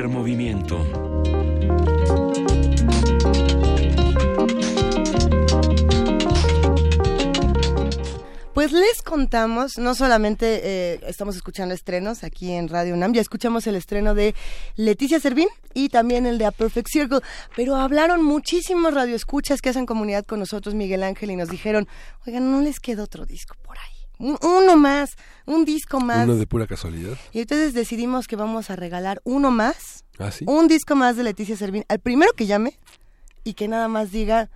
Movimiento. 0.03 0.85
Pues 8.53 8.73
les 8.73 9.01
contamos, 9.01 9.77
no 9.77 9.95
solamente 9.95 10.59
eh, 10.63 10.99
estamos 11.07 11.37
escuchando 11.37 11.73
estrenos 11.73 12.25
aquí 12.25 12.51
en 12.51 12.67
Radio 12.67 12.93
UNAM, 12.93 13.13
ya 13.13 13.21
escuchamos 13.21 13.67
el 13.67 13.75
estreno 13.75 14.13
de 14.13 14.35
Leticia 14.75 15.19
Servín 15.21 15.47
y 15.73 15.87
también 15.87 16.25
el 16.25 16.37
de 16.39 16.45
A 16.45 16.51
Perfect 16.51 16.89
Circle, 16.91 17.21
pero 17.55 17.77
hablaron 17.77 18.21
muchísimos 18.21 18.93
radioescuchas 18.93 19.61
que 19.61 19.69
hacen 19.69 19.85
comunidad 19.85 20.25
con 20.25 20.39
nosotros, 20.39 20.75
Miguel 20.75 21.03
Ángel, 21.03 21.31
y 21.31 21.37
nos 21.37 21.49
dijeron, 21.49 21.87
oigan, 22.27 22.51
no 22.51 22.59
les 22.59 22.81
queda 22.81 23.01
otro 23.01 23.25
disco 23.25 23.55
por 23.63 23.77
ahí. 23.77 23.94
Uno 24.17 24.77
más, 24.77 25.15
un 25.45 25.65
disco 25.65 25.99
más. 25.99 26.25
Uno 26.25 26.37
de 26.37 26.47
pura 26.47 26.67
casualidad. 26.67 27.17
Y 27.31 27.41
entonces 27.41 27.73
decidimos 27.73 28.27
que 28.27 28.35
vamos 28.35 28.69
a 28.69 28.75
regalar 28.75 29.21
uno 29.23 29.51
más, 29.51 30.05
¿Ah, 30.19 30.31
sí? 30.31 30.45
un 30.47 30.67
disco 30.67 30.95
más 30.95 31.17
de 31.17 31.23
Leticia 31.23 31.57
Servín, 31.57 31.85
al 31.89 31.99
primero 31.99 32.31
que 32.33 32.45
llame 32.45 32.77
y 33.43 33.53
que 33.53 33.67
nada 33.67 33.87
más 33.87 34.11
diga, 34.11 34.49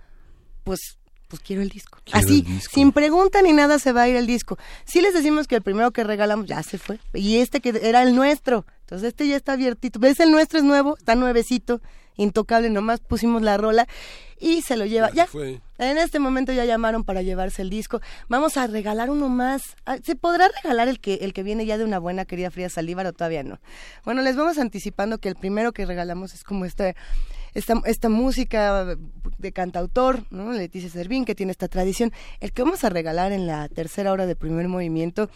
pues 0.64 0.96
pues 1.30 1.40
quiero 1.42 1.62
el 1.62 1.68
disco. 1.68 1.98
Así, 2.10 2.44
sin 2.72 2.90
pregunta 2.90 3.40
ni 3.40 3.52
nada 3.52 3.78
se 3.78 3.92
va 3.92 4.02
a 4.02 4.08
ir 4.08 4.16
el 4.16 4.26
disco. 4.26 4.58
Si 4.84 5.00
les 5.00 5.14
decimos 5.14 5.46
que 5.46 5.54
el 5.54 5.62
primero 5.62 5.92
que 5.92 6.02
regalamos 6.02 6.46
ya 6.46 6.60
se 6.64 6.76
fue. 6.76 6.98
Y 7.14 7.36
este 7.36 7.60
que 7.60 7.80
era 7.84 8.02
el 8.02 8.16
nuestro. 8.16 8.66
Entonces 8.80 9.08
este 9.08 9.28
ya 9.28 9.36
está 9.36 9.52
abiertito. 9.52 10.00
¿Ves? 10.00 10.18
El 10.18 10.32
nuestro 10.32 10.58
es 10.58 10.64
nuevo, 10.64 10.96
está 10.98 11.14
nuevecito, 11.14 11.80
intocable, 12.16 12.68
nomás 12.68 12.98
pusimos 12.98 13.42
la 13.42 13.56
rola 13.56 13.86
y 14.40 14.62
se 14.62 14.76
lo 14.76 14.86
lleva. 14.86 15.12
Ya, 15.12 15.28
en 15.88 15.98
este 15.98 16.18
momento 16.18 16.52
ya 16.52 16.64
llamaron 16.64 17.04
para 17.04 17.22
llevarse 17.22 17.62
el 17.62 17.70
disco. 17.70 18.00
Vamos 18.28 18.56
a 18.56 18.66
regalar 18.66 19.10
uno 19.10 19.28
más. 19.28 19.76
Ah, 19.86 19.96
¿Se 20.02 20.14
podrá 20.16 20.48
regalar 20.62 20.88
el 20.88 21.00
que, 21.00 21.14
el 21.22 21.32
que 21.32 21.42
viene 21.42 21.66
ya 21.66 21.78
de 21.78 21.84
una 21.84 21.98
buena 21.98 22.24
querida 22.24 22.50
Fría 22.50 22.68
Salívar 22.68 23.06
o 23.06 23.12
todavía 23.12 23.42
no? 23.42 23.60
Bueno, 24.04 24.22
les 24.22 24.36
vamos 24.36 24.58
anticipando 24.58 25.18
que 25.18 25.28
el 25.28 25.36
primero 25.36 25.72
que 25.72 25.86
regalamos 25.86 26.34
es 26.34 26.44
como 26.44 26.64
este 26.64 26.94
esta, 27.54 27.80
esta 27.84 28.08
música 28.08 28.96
de 29.38 29.52
cantautor, 29.52 30.24
¿no? 30.30 30.52
Leticia 30.52 30.88
Servín, 30.88 31.24
que 31.24 31.34
tiene 31.34 31.52
esta 31.52 31.68
tradición. 31.68 32.12
El 32.40 32.52
que 32.52 32.62
vamos 32.62 32.84
a 32.84 32.90
regalar 32.90 33.32
en 33.32 33.46
la 33.46 33.68
tercera 33.68 34.12
hora 34.12 34.26
de 34.26 34.36
primer 34.36 34.68
movimiento 34.68 35.30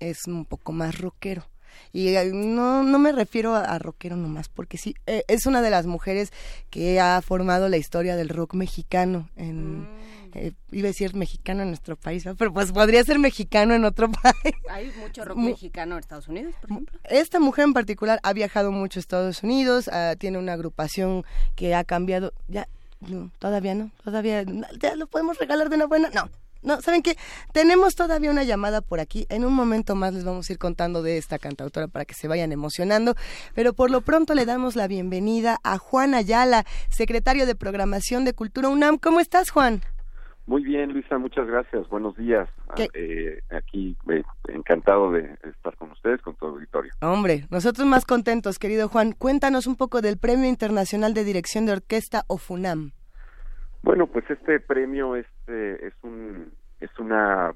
es 0.00 0.26
un 0.26 0.46
poco 0.46 0.72
más 0.72 0.98
rockero. 0.98 1.49
Y 1.92 2.08
eh, 2.08 2.30
no, 2.32 2.82
no 2.82 2.98
me 2.98 3.12
refiero 3.12 3.54
a, 3.54 3.78
rockero 3.78 4.16
nomás, 4.16 4.48
porque 4.48 4.78
sí, 4.78 4.94
eh, 5.06 5.24
es 5.28 5.46
una 5.46 5.62
de 5.62 5.70
las 5.70 5.86
mujeres 5.86 6.32
que 6.70 7.00
ha 7.00 7.20
formado 7.22 7.68
la 7.68 7.76
historia 7.76 8.16
del 8.16 8.28
rock 8.28 8.54
mexicano 8.54 9.28
en... 9.36 9.80
Mm 9.80 10.00
eh, 10.34 10.52
iba 10.70 10.86
a 10.86 10.92
decir 10.92 11.14
mexicano 11.14 11.62
en 11.62 11.68
nuestro 11.68 11.96
país, 11.96 12.24
pero 12.38 12.52
pues 12.52 12.70
podría 12.72 13.02
ser 13.02 13.18
mexicano 13.18 13.74
en 13.74 13.84
otro 13.84 14.10
país. 14.22 14.54
Hay 14.68 14.92
mucho 15.00 15.24
rock 15.24 15.38
mexicano 15.38 15.94
en 15.94 16.00
Estados 16.00 16.28
Unidos, 16.28 16.54
por 16.60 16.70
ejemplo. 16.70 17.00
Esta 17.04 17.40
mujer 17.40 17.64
en 17.64 17.72
particular 17.72 18.20
ha 18.22 18.32
viajado 18.32 18.70
mucho 18.70 18.98
a 18.98 19.00
Estados 19.00 19.42
Unidos, 19.42 19.88
ah, 19.88 20.14
tiene 20.18 20.38
una 20.38 20.52
agrupación 20.52 21.24
que 21.56 21.74
ha 21.74 21.84
cambiado, 21.84 22.32
ya, 22.48 22.68
no, 23.00 23.30
todavía 23.38 23.74
no, 23.74 23.90
todavía, 24.04 24.44
ya 24.78 24.94
lo 24.94 25.06
podemos 25.08 25.38
regalar 25.38 25.68
de 25.68 25.76
una 25.76 25.86
buena, 25.86 26.10
no. 26.10 26.28
No, 26.62 26.80
¿saben 26.80 27.02
qué? 27.02 27.16
Tenemos 27.52 27.94
todavía 27.96 28.30
una 28.30 28.44
llamada 28.44 28.80
por 28.80 29.00
aquí. 29.00 29.26
En 29.30 29.44
un 29.44 29.54
momento 29.54 29.94
más 29.94 30.12
les 30.12 30.24
vamos 30.24 30.48
a 30.48 30.52
ir 30.52 30.58
contando 30.58 31.02
de 31.02 31.16
esta 31.16 31.38
cantautora 31.38 31.88
para 31.88 32.04
que 32.04 32.14
se 32.14 32.28
vayan 32.28 32.52
emocionando. 32.52 33.14
Pero 33.54 33.72
por 33.72 33.90
lo 33.90 34.02
pronto 34.02 34.34
le 34.34 34.44
damos 34.44 34.76
la 34.76 34.86
bienvenida 34.86 35.58
a 35.64 35.78
Juan 35.78 36.14
Ayala, 36.14 36.64
secretario 36.88 37.46
de 37.46 37.54
Programación 37.54 38.24
de 38.24 38.34
Cultura 38.34 38.68
UNAM. 38.68 38.98
¿Cómo 38.98 39.20
estás, 39.20 39.50
Juan? 39.50 39.80
Muy 40.46 40.64
bien, 40.64 40.92
Luisa, 40.92 41.16
muchas 41.16 41.46
gracias. 41.46 41.88
Buenos 41.88 42.16
días. 42.16 42.48
Eh, 42.94 43.40
aquí 43.50 43.96
eh, 44.08 44.22
encantado 44.48 45.12
de 45.12 45.36
estar 45.44 45.76
con 45.76 45.92
ustedes, 45.92 46.20
con 46.22 46.34
tu 46.34 46.46
auditorio. 46.46 46.92
Hombre, 47.00 47.46
nosotros 47.50 47.86
más 47.86 48.04
contentos, 48.04 48.58
querido 48.58 48.88
Juan. 48.88 49.12
Cuéntanos 49.12 49.68
un 49.68 49.76
poco 49.76 50.00
del 50.00 50.18
Premio 50.18 50.48
Internacional 50.48 51.14
de 51.14 51.22
Dirección 51.22 51.66
de 51.66 51.72
Orquesta 51.72 52.24
o 52.26 52.36
FUNAM. 52.36 52.92
Bueno, 53.82 54.08
pues 54.08 54.28
este 54.28 54.60
premio 54.60 55.16
es, 55.16 55.26
eh, 55.50 55.78
es, 55.82 55.94
un, 56.02 56.52
es 56.80 56.98
una, 56.98 57.54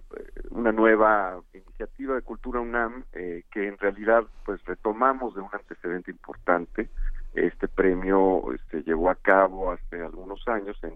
una 0.50 0.72
nueva 0.72 1.40
iniciativa 1.52 2.14
de 2.14 2.22
Cultura 2.22 2.60
UNAM 2.60 3.04
que 3.12 3.68
en 3.68 3.78
realidad 3.78 4.24
pues 4.44 4.64
retomamos 4.64 5.34
de 5.34 5.40
un 5.40 5.50
antecedente 5.52 6.10
importante. 6.10 6.88
Este 7.34 7.66
premio 7.66 8.44
se 8.48 8.54
este, 8.54 8.82
llevó 8.82 9.10
a 9.10 9.16
cabo 9.16 9.72
hace 9.72 10.00
algunos 10.00 10.46
años 10.46 10.76
en 10.82 10.94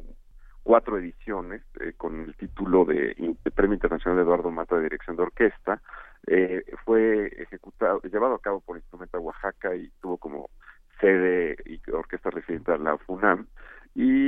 cuatro 0.68 0.98
ediciones 0.98 1.62
eh, 1.80 1.94
con 1.96 2.20
el 2.20 2.34
título 2.36 2.84
de, 2.84 3.16
Premio 3.54 3.72
Internacional 3.72 4.18
de 4.18 4.22
Eduardo 4.22 4.50
Mata 4.50 4.76
de 4.76 4.82
Dirección 4.82 5.16
de 5.16 5.22
Orquesta. 5.22 5.80
Eh, 6.26 6.62
fue 6.84 7.26
ejecutado, 7.38 8.02
llevado 8.02 8.34
a 8.34 8.40
cabo 8.40 8.60
por 8.60 8.76
Instrumenta 8.76 9.18
Oaxaca 9.18 9.74
y 9.74 9.90
tuvo 10.02 10.18
como 10.18 10.50
sede 11.00 11.56
y 11.64 11.80
orquesta 11.90 12.28
residente 12.28 12.76
la 12.76 12.98
FUNAM. 12.98 13.46
Y 13.94 14.27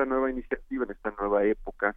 esta 0.00 0.14
nueva 0.14 0.30
iniciativa, 0.30 0.84
en 0.84 0.92
esta 0.92 1.12
nueva 1.18 1.44
época, 1.44 1.94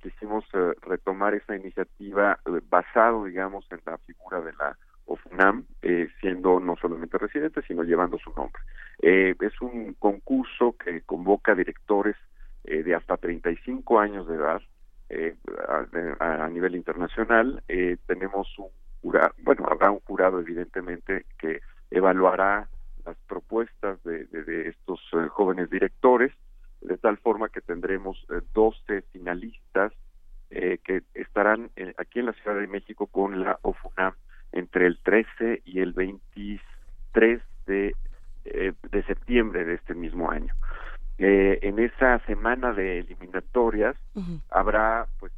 quisimos 0.00 0.44
retomar 0.82 1.34
esa 1.34 1.56
iniciativa 1.56 2.38
basado, 2.70 3.24
digamos, 3.24 3.66
en 3.70 3.80
la 3.84 3.98
figura 3.98 4.40
de 4.40 4.52
la 4.52 4.78
OFUNAM, 5.06 5.64
eh, 5.82 6.08
siendo 6.20 6.60
no 6.60 6.76
solamente 6.76 7.18
residente, 7.18 7.62
sino 7.66 7.82
llevando 7.82 8.18
su 8.18 8.30
nombre. 8.30 8.62
Eh, 9.02 9.34
es 9.40 9.60
un 9.60 9.94
concurso 9.94 10.76
que 10.82 11.02
convoca 11.02 11.54
directores 11.54 12.16
eh, 12.64 12.82
de 12.82 12.94
hasta 12.94 13.16
35 13.16 14.00
años 14.00 14.26
de 14.26 14.36
edad 14.36 14.62
eh, 15.10 15.36
a, 16.20 16.44
a, 16.44 16.48
nivel 16.48 16.74
internacional. 16.76 17.62
Eh, 17.68 17.98
tenemos 18.06 18.48
un 18.58 18.68
jurado, 19.02 19.34
bueno, 19.42 19.66
habrá 19.70 19.90
un 19.90 20.00
jurado 20.00 20.40
evidentemente 20.40 21.26
que 21.38 21.60
evaluará 21.90 22.68
las 23.04 23.16
propuestas 23.28 24.02
de, 24.04 24.24
de, 24.26 24.44
de 24.44 24.68
estos 24.70 25.00
eh, 25.12 25.28
jóvenes 25.28 25.68
directores, 25.68 26.32
de 26.84 26.96
tal 26.98 27.18
forma 27.18 27.48
que 27.48 27.60
tendremos 27.60 28.24
12 28.52 29.02
finalistas 29.12 29.92
que 30.50 31.02
estarán 31.14 31.70
aquí 31.98 32.20
en 32.20 32.26
la 32.26 32.32
Ciudad 32.34 32.56
de 32.56 32.68
México 32.68 33.08
con 33.08 33.42
la 33.42 33.58
OFUNAM 33.62 34.14
entre 34.54 34.86
el 34.86 34.98
13 34.98 35.62
y 35.64 35.80
el 35.80 35.92
23 35.92 37.42
de, 37.66 37.94
eh, 38.44 38.72
de 38.90 39.02
septiembre 39.04 39.64
de 39.64 39.74
este 39.74 39.94
mismo 39.94 40.30
año. 40.30 40.54
Eh, 41.18 41.58
en 41.62 41.78
esa 41.78 42.18
semana 42.26 42.72
de 42.72 43.00
eliminatorias 43.00 43.96
habrá 44.50 45.06
pues 45.18 45.32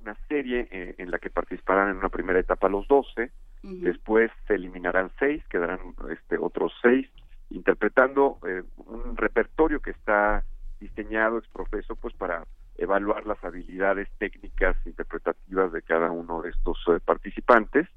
una 0.00 0.16
serie 0.28 0.68
eh, 0.70 0.94
en 0.98 1.10
la 1.10 1.18
que 1.18 1.30
participarán 1.30 1.90
en 1.90 1.96
una 1.98 2.08
primera 2.08 2.40
etapa 2.40 2.68
los 2.68 2.86
12, 2.88 3.30
después 3.62 4.30
se 4.48 4.54
eliminarán 4.54 5.10
seis, 5.18 5.42
quedarán 5.48 5.78
este 6.10 6.36
otros 6.36 6.72
seis, 6.82 7.08
interpretando 7.54 8.38
un 8.86 9.16
repertorio 9.16 9.80
que 9.80 9.90
está 9.90 10.44
diseñado 10.82 11.38
ex 11.38 11.48
profeso 11.48 11.96
pues 11.96 12.14
para 12.14 12.44
evaluar 12.76 13.26
las 13.26 13.42
habilidades 13.44 14.08
técnicas 14.18 14.76
interpretativas 14.84 15.72
de 15.72 15.82
cada 15.82 16.10
uno 16.10 16.42
de 16.42 16.50
estos 16.50 16.78
eh, 16.88 16.98
participantes. 17.04 17.88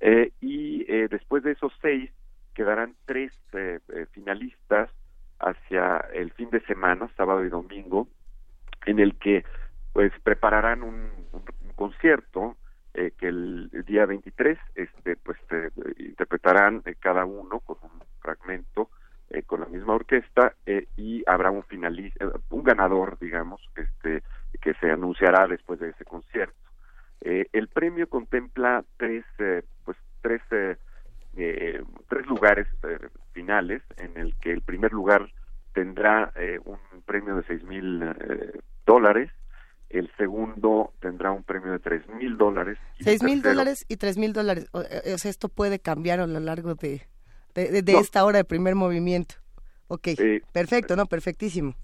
Eh, 0.00 0.32
y 0.40 0.84
eh, 0.92 1.08
después 1.08 1.42
de 1.42 1.52
esos 1.52 1.72
seis 1.80 2.10
quedarán 2.54 2.94
tres 3.04 3.32
finalistas 4.12 4.90
hacia 5.38 5.98
el 6.14 6.30
fin 6.32 6.48
de 6.50 6.60
semana, 6.60 7.10
sábado 7.16 7.44
y 7.44 7.50
domingo, 7.50 8.08
en 8.86 8.98
el 8.98 9.14
que 9.16 9.44
pues 9.92 10.10
prepararán 10.22 10.82
un, 10.82 11.10
concierto 11.74 12.56
que 12.94 13.28
el, 13.28 13.68
día 13.86 14.06
23 14.06 14.58
este 14.74 15.16
pues 15.16 15.36
interpretarán 15.98 16.82
cada 16.98 17.26
uno 17.26 17.60
con 17.60 17.76
un 17.82 18.00
fragmento 18.20 18.88
eh, 18.88 18.95
con 19.46 19.60
la 19.60 19.66
misma 19.66 19.94
orquesta 19.94 20.54
eh, 20.66 20.86
y 20.96 21.22
habrá 21.26 21.50
un 21.50 21.62
finalista, 21.64 22.24
eh, 22.24 22.30
un 22.50 22.62
ganador, 22.62 23.18
digamos, 23.18 23.60
este 23.76 24.22
que 24.60 24.74
se 24.74 24.90
anunciará 24.90 25.46
después 25.46 25.78
de 25.80 25.90
ese 25.90 26.04
concierto. 26.04 26.54
el 27.20 27.68
premio 27.68 28.08
contempla 28.08 28.84
tres, 28.96 29.24
pues 29.84 29.96
tres, 30.22 30.42
tres 30.48 32.26
lugares 32.26 32.66
finales, 33.32 33.82
en 33.98 34.16
el 34.16 34.34
que 34.36 34.50
el 34.52 34.62
primer 34.62 34.92
lugar 34.92 35.28
tendrá 35.72 36.32
un 36.64 37.02
premio 37.04 37.36
de 37.36 37.42
seis 37.44 37.62
mil 37.64 38.02
dólares, 38.86 39.30
el 39.90 40.10
segundo 40.16 40.94
tendrá 41.00 41.30
un 41.32 41.44
premio 41.44 41.72
de 41.72 41.78
tres 41.78 42.08
mil 42.08 42.36
dólares. 42.38 42.78
Seis 42.98 43.22
mil 43.22 43.42
dólares 43.42 43.84
y 43.88 43.96
tres 43.98 44.16
mil 44.16 44.32
dólares. 44.32 44.68
O 44.72 44.82
sea, 45.18 45.30
esto 45.30 45.48
puede 45.48 45.78
cambiar 45.78 46.20
a 46.20 46.26
lo 46.26 46.40
largo 46.40 46.74
de, 46.74 47.06
de, 47.60 47.92
esta 47.98 48.24
hora 48.24 48.38
de 48.38 48.44
primer 48.44 48.74
movimiento. 48.74 49.36
Ok, 49.88 50.08
perfecto, 50.52 50.96
¿no? 50.96 51.06
Perfectísimo. 51.06 51.74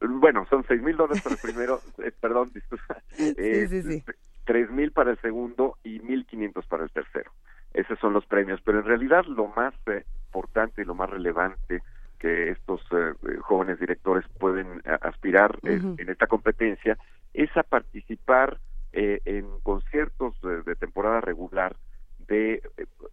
Bueno, 0.00 0.46
son 0.48 0.64
seis 0.66 0.82
mil 0.82 0.96
dólares 0.96 1.22
para 1.22 1.34
el 1.34 1.40
primero, 1.40 1.80
eh, 2.02 2.12
perdón, 2.18 2.50
disculpa. 2.54 3.02
sí, 3.10 3.34
sí, 3.68 3.82
sí. 3.82 4.04
Tres 4.44 4.70
mil 4.70 4.92
para 4.92 5.10
el 5.10 5.20
segundo 5.20 5.76
y 5.84 6.00
mil 6.00 6.24
quinientos 6.26 6.66
para 6.66 6.84
el 6.84 6.90
tercero. 6.90 7.30
Esos 7.74 7.98
son 7.98 8.14
los 8.14 8.24
premios, 8.24 8.60
pero 8.64 8.78
en 8.78 8.86
realidad 8.86 9.24
lo 9.26 9.48
más 9.48 9.74
eh, 9.86 10.04
importante 10.26 10.80
y 10.80 10.84
lo 10.86 10.94
más 10.94 11.10
relevante 11.10 11.82
que 12.18 12.50
estos 12.50 12.80
eh, 12.92 13.12
jóvenes 13.40 13.78
directores 13.78 14.24
pueden 14.38 14.82
aspirar 15.02 15.58
en 15.62 16.08
esta 16.08 16.26
competencia 16.26 16.98
es 17.34 17.54
a 17.56 17.62
participar 17.62 18.58
en 18.90 19.46
conciertos 19.62 20.34
de 20.42 20.74
temporada 20.74 21.20
regular 21.20 21.76
de 22.26 22.62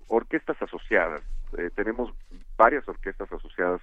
orquestas 0.08 0.60
asociadas. 0.62 1.22
Tenemos 1.76 2.14
varias 2.58 2.88
orquestas 2.88 3.32
asociadas 3.32 3.82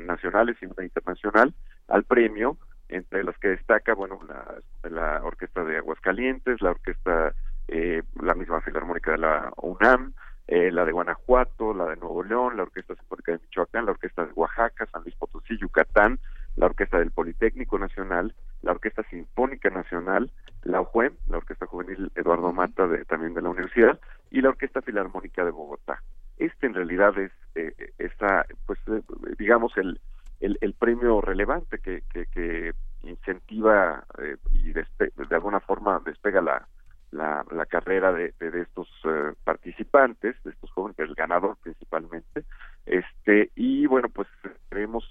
nacionales 0.00 0.56
y 0.60 0.66
una 0.66 0.84
internacional 0.84 1.54
al 1.88 2.04
premio 2.04 2.56
entre 2.88 3.24
las 3.24 3.36
que 3.38 3.48
destaca, 3.48 3.94
bueno, 3.94 4.20
la, 4.28 4.88
la 4.88 5.22
Orquesta 5.24 5.64
de 5.64 5.78
Aguascalientes, 5.78 6.60
la 6.60 6.70
Orquesta, 6.70 7.34
eh, 7.68 8.02
la 8.20 8.34
misma 8.34 8.60
Filarmónica 8.60 9.12
de 9.12 9.18
la 9.18 9.52
UNAM, 9.56 10.12
eh, 10.46 10.70
la 10.70 10.84
de 10.84 10.92
Guanajuato, 10.92 11.72
la 11.72 11.86
de 11.86 11.96
Nuevo 11.96 12.22
León, 12.22 12.56
la 12.56 12.64
Orquesta 12.64 12.94
Sinfónica 12.94 13.32
de 13.32 13.38
Michoacán, 13.38 13.86
la 13.86 13.92
Orquesta 13.92 14.26
de 14.26 14.32
Oaxaca, 14.34 14.86
San 14.86 15.02
Luis 15.02 15.14
Potosí, 15.16 15.56
Yucatán, 15.58 16.18
la 16.56 16.66
Orquesta 16.66 16.98
del 16.98 17.10
Politécnico 17.10 17.78
Nacional, 17.78 18.34
la 18.62 18.72
Orquesta 18.72 19.02
Sinfónica 19.04 19.70
Nacional, 19.70 20.30
la 20.62 20.80
OJUEM, 20.82 21.14
la 21.28 21.38
Orquesta 21.38 21.66
Juvenil 21.66 22.12
Eduardo 22.14 22.52
Mata, 22.52 22.86
de, 22.86 23.04
también 23.06 23.34
de 23.34 23.42
la 23.42 23.48
universidad, 23.48 23.98
y 24.30 24.42
la 24.42 24.50
Orquesta 24.50 24.82
Filarmónica 24.82 25.44
de 25.44 25.50
Bogotá. 25.50 26.02
Este 26.44 26.66
en 26.66 26.74
realidad 26.74 27.16
es 27.18 27.32
eh, 27.54 27.72
esta, 27.98 28.44
pues 28.66 28.78
digamos, 29.38 29.76
el, 29.76 30.00
el, 30.40 30.74
premio 30.74 31.20
relevante 31.20 31.78
que, 31.78 32.02
que, 32.10 32.72
incentiva 33.02 34.04
eh, 34.18 34.36
y 34.50 34.72
de 34.72 34.86
alguna 35.30 35.60
forma 35.60 36.00
despega 36.04 36.40
la, 36.40 36.66
la, 37.10 37.44
la 37.50 37.66
carrera 37.66 38.12
de, 38.12 38.34
de, 38.40 38.62
estos 38.62 38.88
eh, 39.04 39.32
participantes, 39.44 40.36
de 40.42 40.50
estos 40.50 40.70
jóvenes, 40.72 40.98
el 40.98 41.14
ganador 41.14 41.56
principalmente, 41.62 42.44
este 42.86 43.50
y 43.54 43.86
bueno 43.86 44.08
pues 44.08 44.28
creemos 44.68 45.04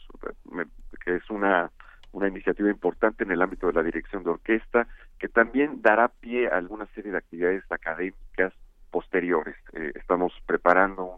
que 1.04 1.16
es 1.16 1.30
una 1.30 1.72
una 2.12 2.28
iniciativa 2.28 2.70
importante 2.70 3.24
en 3.24 3.32
el 3.32 3.42
ámbito 3.42 3.68
de 3.68 3.74
la 3.74 3.84
dirección 3.84 4.24
de 4.24 4.32
orquesta 4.32 4.88
que 5.18 5.28
también 5.28 5.82
dará 5.82 6.10
pie 6.10 6.48
a 6.48 6.58
alguna 6.58 6.86
serie 6.94 7.12
de 7.12 7.18
actividades 7.18 7.64
académicas 7.72 8.54
posteriores. 8.94 9.56
Eh, 9.74 9.92
estamos 9.96 10.32
preparando 10.46 11.12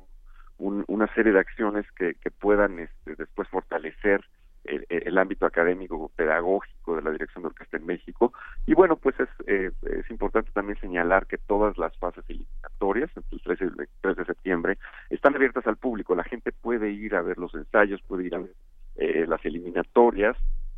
un 0.66 0.84
una 0.88 1.08
serie 1.14 1.32
de 1.32 1.40
acciones 1.40 1.86
que, 1.92 2.16
que 2.16 2.32
puedan 2.32 2.80
este, 2.80 3.16
después 3.16 3.48
fortalecer 3.50 4.22
el, 4.66 5.18
ámbito 5.18 5.46
académico 5.46 6.12
pedagógico 6.16 6.96
de 6.96 7.04
la 7.04 7.12
dirección 7.12 7.44
de 7.44 7.48
orquesta 7.48 7.78
en 7.78 7.86
México. 7.86 8.34
Y 8.66 8.74
bueno 8.74 8.96
pues 8.96 9.16
es, 9.20 9.30
eh, 9.48 9.72
es 9.84 10.10
importante 10.10 10.52
también 10.52 10.80
señalar 10.80 11.28
que 11.28 11.38
todas 11.38 11.78
las 11.78 11.96
fases 11.98 12.24
eliminatorias 12.28 13.12
entre 13.16 13.36
el 13.36 13.42
13 13.42 13.64
y 13.64 13.68
el 13.68 13.76
23 13.76 14.18
de 14.18 14.26
septiembre 14.26 14.78
están 15.10 15.36
abiertas 15.36 15.68
al 15.68 15.78
público. 15.78 16.16
La 16.16 16.24
gente 16.24 16.52
puede 16.52 16.90
ir 16.92 17.16
a 17.16 17.22
ver 17.22 17.38
los 17.38 17.54
ensayos 17.54 18.02
puede 18.02 18.26
ir 18.26 18.36
a 18.36 18.40
ver 18.40 18.54
eh, 18.96 19.26
las 19.28 19.46
eliminatorias 19.46 20.36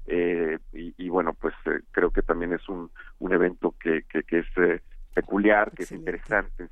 eh, 0.08 0.58
y, 0.74 0.94
y, 0.98 1.10
bueno 1.10 1.34
pues 1.34 1.54
creo 1.92 2.12
que 2.12 2.22
también 2.22 2.54
es 2.54 2.68
un, 2.70 2.90
un 3.20 3.34
evento 3.34 3.76
que, 3.80 4.04
que, 4.04 4.24
que 4.24 4.40
es 4.40 4.82
peculiar, 5.14 5.72
que 5.72 5.84
es 5.84 5.92
interesante 5.92 6.64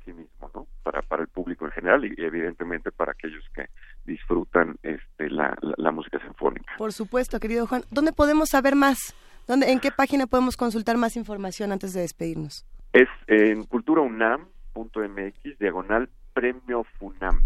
público 1.46 1.66
en 1.66 1.72
general 1.72 2.04
y, 2.04 2.14
evidentemente 2.18 2.90
para 2.90 3.12
aquellos 3.12 3.44
que 3.54 3.66
disfrutan 4.04 4.76
este, 4.82 5.30
la, 5.30 5.56
la, 5.76 5.92
música 5.92 6.18
sinfónica. 6.20 6.72
Por 6.76 6.92
supuesto, 6.92 7.38
querido 7.38 7.66
Juan. 7.68 7.82
¿Dónde 7.90 8.12
podemos 8.12 8.48
saber 8.48 8.74
más? 8.74 9.14
¿Dónde, 9.46 9.70
¿En 9.70 9.78
qué 9.78 9.92
página 9.92 10.26
podemos 10.26 10.56
consultar 10.56 10.96
más 10.96 11.16
información 11.16 11.70
antes 11.70 11.92
de 11.94 12.00
despedirnos? 12.00 12.66
Es 12.92 13.08
en 13.28 13.64
culturaunam.mx, 13.64 15.58
diagonal 15.60 16.08
premio 16.34 16.84
FUNAM. 16.98 17.40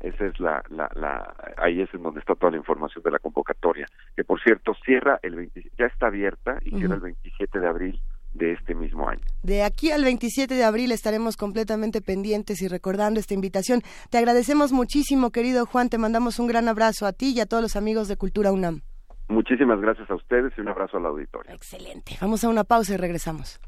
Esa 0.00 0.26
es 0.26 0.40
la, 0.40 0.62
la, 0.70 0.90
la, 0.94 1.34
ahí 1.58 1.82
es 1.82 1.92
en 1.92 2.02
donde 2.02 2.20
está 2.20 2.34
toda 2.34 2.52
la 2.52 2.58
información 2.58 3.02
de 3.02 3.10
la 3.10 3.18
convocatoria, 3.18 3.86
que 4.16 4.24
por 4.24 4.40
cierto 4.40 4.72
cierra 4.84 5.18
el 5.22 5.50
ya 5.76 5.86
está 5.86 6.06
abierta 6.06 6.58
y 6.62 6.70
cierra 6.70 6.94
el 6.94 7.00
27 7.00 7.58
de 7.58 7.68
abril 7.68 8.00
de 8.38 8.52
este 8.52 8.74
mismo 8.74 9.08
año. 9.08 9.20
De 9.42 9.62
aquí 9.62 9.90
al 9.90 10.04
27 10.04 10.54
de 10.54 10.64
abril 10.64 10.92
estaremos 10.92 11.36
completamente 11.36 12.00
pendientes 12.00 12.62
y 12.62 12.68
recordando 12.68 13.20
esta 13.20 13.34
invitación. 13.34 13.82
Te 14.10 14.18
agradecemos 14.18 14.72
muchísimo, 14.72 15.30
querido 15.30 15.66
Juan, 15.66 15.88
te 15.90 15.98
mandamos 15.98 16.38
un 16.38 16.46
gran 16.46 16.68
abrazo 16.68 17.06
a 17.06 17.12
ti 17.12 17.34
y 17.34 17.40
a 17.40 17.46
todos 17.46 17.62
los 17.62 17.76
amigos 17.76 18.08
de 18.08 18.16
Cultura 18.16 18.52
UNAM. 18.52 18.80
Muchísimas 19.28 19.80
gracias 19.80 20.10
a 20.10 20.14
ustedes 20.14 20.52
y 20.56 20.62
un 20.62 20.68
abrazo 20.68 20.96
al 20.96 21.06
auditorio. 21.06 21.52
Excelente. 21.52 22.16
Vamos 22.20 22.44
a 22.44 22.48
una 22.48 22.64
pausa 22.64 22.94
y 22.94 22.96
regresamos. 22.96 23.60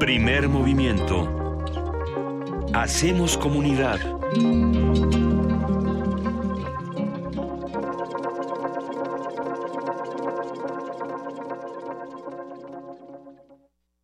Primer 0.00 0.48
movimiento. 0.48 1.28
Hacemos 2.74 3.36
comunidad. 3.36 4.00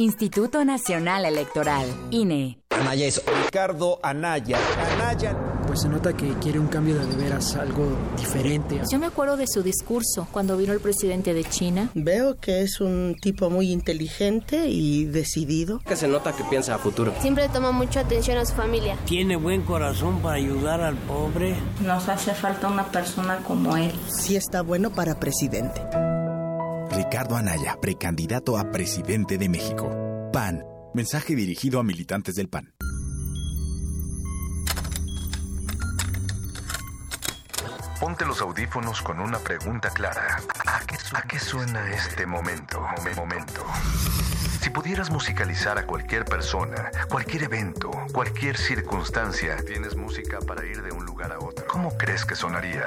Instituto 0.00 0.64
Nacional 0.64 1.26
Electoral, 1.26 1.86
INE. 2.10 2.58
Anaya 2.70 3.04
es 3.04 3.22
Ricardo 3.44 4.00
Anaya. 4.02 4.56
Anaya. 4.94 5.36
Pues 5.66 5.82
se 5.82 5.90
nota 5.90 6.14
que 6.14 6.32
quiere 6.40 6.58
un 6.58 6.68
cambio 6.68 6.98
de 6.98 7.16
veras, 7.16 7.54
algo 7.56 7.86
diferente. 8.16 8.80
Yo 8.90 8.98
me 8.98 9.04
acuerdo 9.04 9.36
de 9.36 9.46
su 9.46 9.62
discurso 9.62 10.26
cuando 10.32 10.56
vino 10.56 10.72
el 10.72 10.80
presidente 10.80 11.34
de 11.34 11.44
China. 11.44 11.90
Veo 11.94 12.38
que 12.38 12.62
es 12.62 12.80
un 12.80 13.14
tipo 13.20 13.50
muy 13.50 13.70
inteligente 13.70 14.70
y 14.70 15.04
decidido. 15.04 15.80
Que 15.80 15.96
se 15.96 16.08
nota 16.08 16.32
que 16.32 16.44
piensa 16.44 16.76
a 16.76 16.78
futuro. 16.78 17.12
Siempre 17.20 17.50
toma 17.50 17.70
mucha 17.70 18.00
atención 18.00 18.38
a 18.38 18.46
su 18.46 18.54
familia. 18.54 18.96
Tiene 19.04 19.36
buen 19.36 19.60
corazón 19.60 20.20
para 20.22 20.36
ayudar 20.36 20.80
al 20.80 20.96
pobre. 20.96 21.56
Nos 21.82 22.08
hace 22.08 22.32
falta 22.32 22.68
una 22.68 22.86
persona 22.86 23.40
como 23.46 23.76
él. 23.76 23.92
Sí 24.08 24.34
está 24.34 24.62
bueno 24.62 24.90
para 24.90 25.20
presidente. 25.20 25.82
Ricardo 27.10 27.34
Anaya, 27.34 27.76
precandidato 27.80 28.56
a 28.56 28.70
presidente 28.70 29.36
de 29.36 29.48
México. 29.48 29.90
PAN. 30.32 30.64
Mensaje 30.94 31.34
dirigido 31.34 31.80
a 31.80 31.82
militantes 31.82 32.36
del 32.36 32.48
PAN. 32.48 32.72
Ponte 37.98 38.24
los 38.24 38.40
audífonos 38.40 39.02
con 39.02 39.18
una 39.18 39.40
pregunta 39.40 39.90
clara. 39.90 40.40
¿A 40.66 41.22
qué, 41.22 41.40
suena 41.40 41.90
este 41.90 42.26
momento? 42.26 42.80
Momento. 43.16 43.66
Si 44.60 44.70
pudieras 44.70 45.10
musicalizar 45.10 45.78
a 45.78 45.86
cualquier 45.86 46.24
persona, 46.24 46.92
cualquier 47.08 47.42
evento, 47.42 47.90
cualquier 48.12 48.56
circunstancia, 48.56 49.56
tienes 49.66 49.96
música 49.96 50.38
para 50.46 50.64
ir 50.64 50.80
de 50.80 50.92
un 50.92 51.04
lugar 51.04 51.32
a 51.32 51.40
otro. 51.40 51.66
¿Cómo 51.66 51.98
crees 51.98 52.24
que 52.24 52.36
sonaría? 52.36 52.86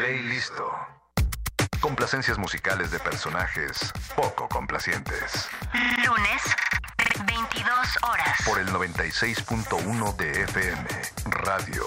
Ley 0.00 0.22
listo. 0.22 0.64
Complacencias 1.80 2.36
musicales 2.36 2.90
de 2.90 2.98
personajes 2.98 3.92
poco 4.14 4.46
complacientes. 4.48 5.48
Lunes, 6.04 6.42
22 7.26 7.98
horas. 8.02 8.38
Por 8.44 8.58
el 8.58 8.68
96.1 8.68 10.16
de 10.16 10.42
FM, 10.42 10.88
Radio 11.24 11.84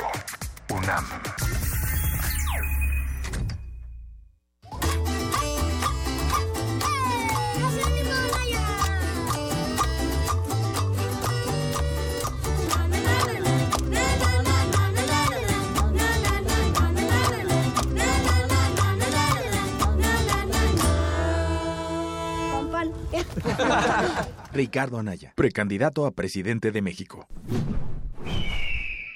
UNAM. 0.70 1.06
Ricardo 24.54 24.98
Anaya, 25.00 25.34
precandidato 25.36 26.06
a 26.06 26.12
presidente 26.12 26.72
de 26.72 26.82
México. 26.82 27.28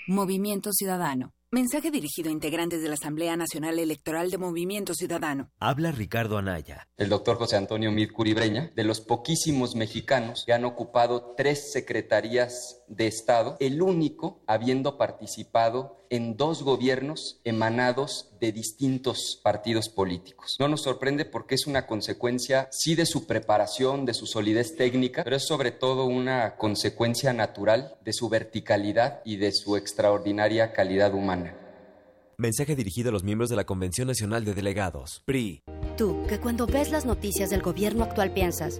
Movimiento 0.07 0.71
Ciudadano. 0.71 1.33
Mensaje 1.49 1.91
dirigido 1.91 2.27
a 2.27 2.33
integrantes 2.33 2.81
de 2.81 2.89
la 2.89 2.95
Asamblea 2.95 3.37
Nacional 3.37 3.79
Electoral 3.79 4.29
de 4.29 4.37
Movimiento 4.37 4.93
Ciudadano. 4.93 5.49
Habla 5.61 5.93
Ricardo 5.93 6.37
Anaya. 6.37 6.89
El 6.97 7.07
doctor 7.07 7.37
José 7.37 7.55
Antonio 7.55 7.89
Mid 7.89 8.11
Curibreña, 8.11 8.71
de 8.75 8.83
los 8.83 8.99
poquísimos 8.99 9.73
mexicanos 9.73 10.43
que 10.45 10.51
han 10.51 10.65
ocupado 10.65 11.35
tres 11.37 11.71
secretarías 11.71 12.83
de 12.87 13.07
Estado, 13.07 13.57
el 13.59 13.81
único 13.81 14.39
habiendo 14.47 14.97
participado 14.97 15.97
en 16.09 16.37
dos 16.37 16.63
gobiernos 16.63 17.39
emanados 17.43 18.29
de 18.39 18.51
distintos 18.51 19.39
partidos 19.43 19.89
políticos. 19.89 20.55
No 20.59 20.67
nos 20.67 20.83
sorprende 20.83 21.25
porque 21.25 21.55
es 21.55 21.67
una 21.67 21.85
consecuencia, 21.85 22.69
sí, 22.71 22.95
de 22.95 23.05
su 23.05 23.25
preparación, 23.25 24.05
de 24.05 24.13
su 24.13 24.25
solidez 24.25 24.75
técnica, 24.75 25.23
pero 25.23 25.35
es 25.35 25.45
sobre 25.45 25.71
todo 25.71 26.05
una 26.05 26.55
consecuencia 26.55 27.33
natural 27.33 27.95
de 28.05 28.13
su 28.13 28.29
verticalidad 28.29 29.21
y 29.25 29.37
de 29.37 29.51
su 29.51 29.75
extraordinaria 29.75 30.73
calidad 30.73 31.13
humana. 31.13 31.55
Mensaje 32.39 32.75
dirigido 32.75 33.09
a 33.09 33.11
los 33.11 33.23
miembros 33.23 33.49
de 33.49 33.55
la 33.55 33.65
Convención 33.65 34.07
Nacional 34.07 34.45
de 34.45 34.53
Delegados, 34.53 35.23
PRI. 35.25 35.63
Tú, 35.97 36.15
que 36.29 36.39
cuando 36.39 36.67
ves 36.67 36.91
las 36.91 37.03
noticias 37.03 37.49
del 37.49 37.63
gobierno 37.63 38.03
actual 38.03 38.31
piensas, 38.31 38.79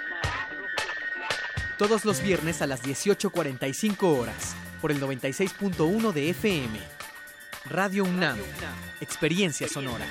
Todos 1.81 2.05
los 2.05 2.21
viernes 2.21 2.61
a 2.61 2.67
las 2.67 2.83
18.45 2.83 4.03
horas, 4.03 4.55
por 4.81 4.91
el 4.91 5.01
96.1 5.01 6.13
de 6.13 6.29
FM. 6.29 6.79
Radio 7.71 8.03
UNAM, 8.03 8.37
Experiencia 8.99 9.67
Sonora. 9.67 10.05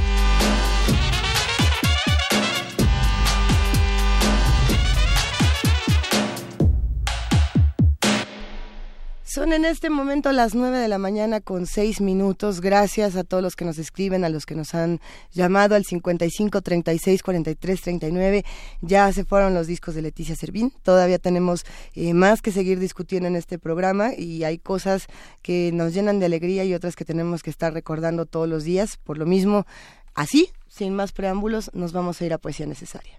Son 9.32 9.54
en 9.54 9.64
este 9.64 9.88
momento 9.88 10.30
las 10.30 10.54
9 10.54 10.76
de 10.76 10.88
la 10.88 10.98
mañana 10.98 11.40
con 11.40 11.64
6 11.66 12.02
minutos. 12.02 12.60
Gracias 12.60 13.16
a 13.16 13.24
todos 13.24 13.42
los 13.42 13.56
que 13.56 13.64
nos 13.64 13.78
escriben, 13.78 14.26
a 14.26 14.28
los 14.28 14.44
que 14.44 14.54
nos 14.54 14.74
han 14.74 15.00
llamado 15.32 15.74
al 15.74 15.86
55 15.86 16.60
36 16.60 17.22
43 17.22 17.80
39. 17.80 18.44
Ya 18.82 19.10
se 19.10 19.24
fueron 19.24 19.54
los 19.54 19.66
discos 19.66 19.94
de 19.94 20.02
Leticia 20.02 20.36
Servín. 20.36 20.70
Todavía 20.82 21.18
tenemos 21.18 21.64
eh, 21.94 22.12
más 22.12 22.42
que 22.42 22.52
seguir 22.52 22.78
discutiendo 22.78 23.26
en 23.26 23.36
este 23.36 23.58
programa 23.58 24.10
y 24.14 24.44
hay 24.44 24.58
cosas 24.58 25.06
que 25.40 25.70
nos 25.72 25.94
llenan 25.94 26.18
de 26.18 26.26
alegría 26.26 26.64
y 26.64 26.74
otras 26.74 26.94
que 26.94 27.06
tenemos 27.06 27.42
que 27.42 27.48
estar 27.48 27.72
recordando 27.72 28.26
todos 28.26 28.50
los 28.50 28.64
días. 28.64 28.98
Por 28.98 29.16
lo 29.16 29.24
mismo, 29.24 29.64
así, 30.12 30.50
sin 30.68 30.94
más 30.94 31.12
preámbulos, 31.12 31.70
nos 31.72 31.94
vamos 31.94 32.20
a 32.20 32.26
ir 32.26 32.34
a 32.34 32.38
Poesía 32.38 32.66
Necesaria. 32.66 33.18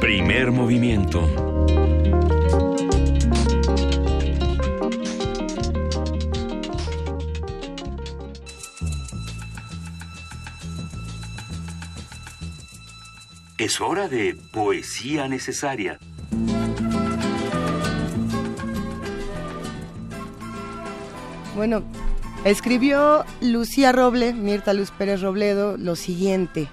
Primer 0.00 0.52
movimiento 0.52 1.28
Es 13.68 13.82
hora 13.82 14.08
de 14.08 14.34
poesía 14.50 15.28
necesaria. 15.28 15.98
Bueno, 21.54 21.82
escribió 22.46 23.26
Lucía 23.42 23.92
Roble, 23.92 24.32
Mirta 24.32 24.72
Luz 24.72 24.90
Pérez 24.90 25.20
Robledo, 25.20 25.76
lo 25.76 25.96
siguiente. 25.96 26.66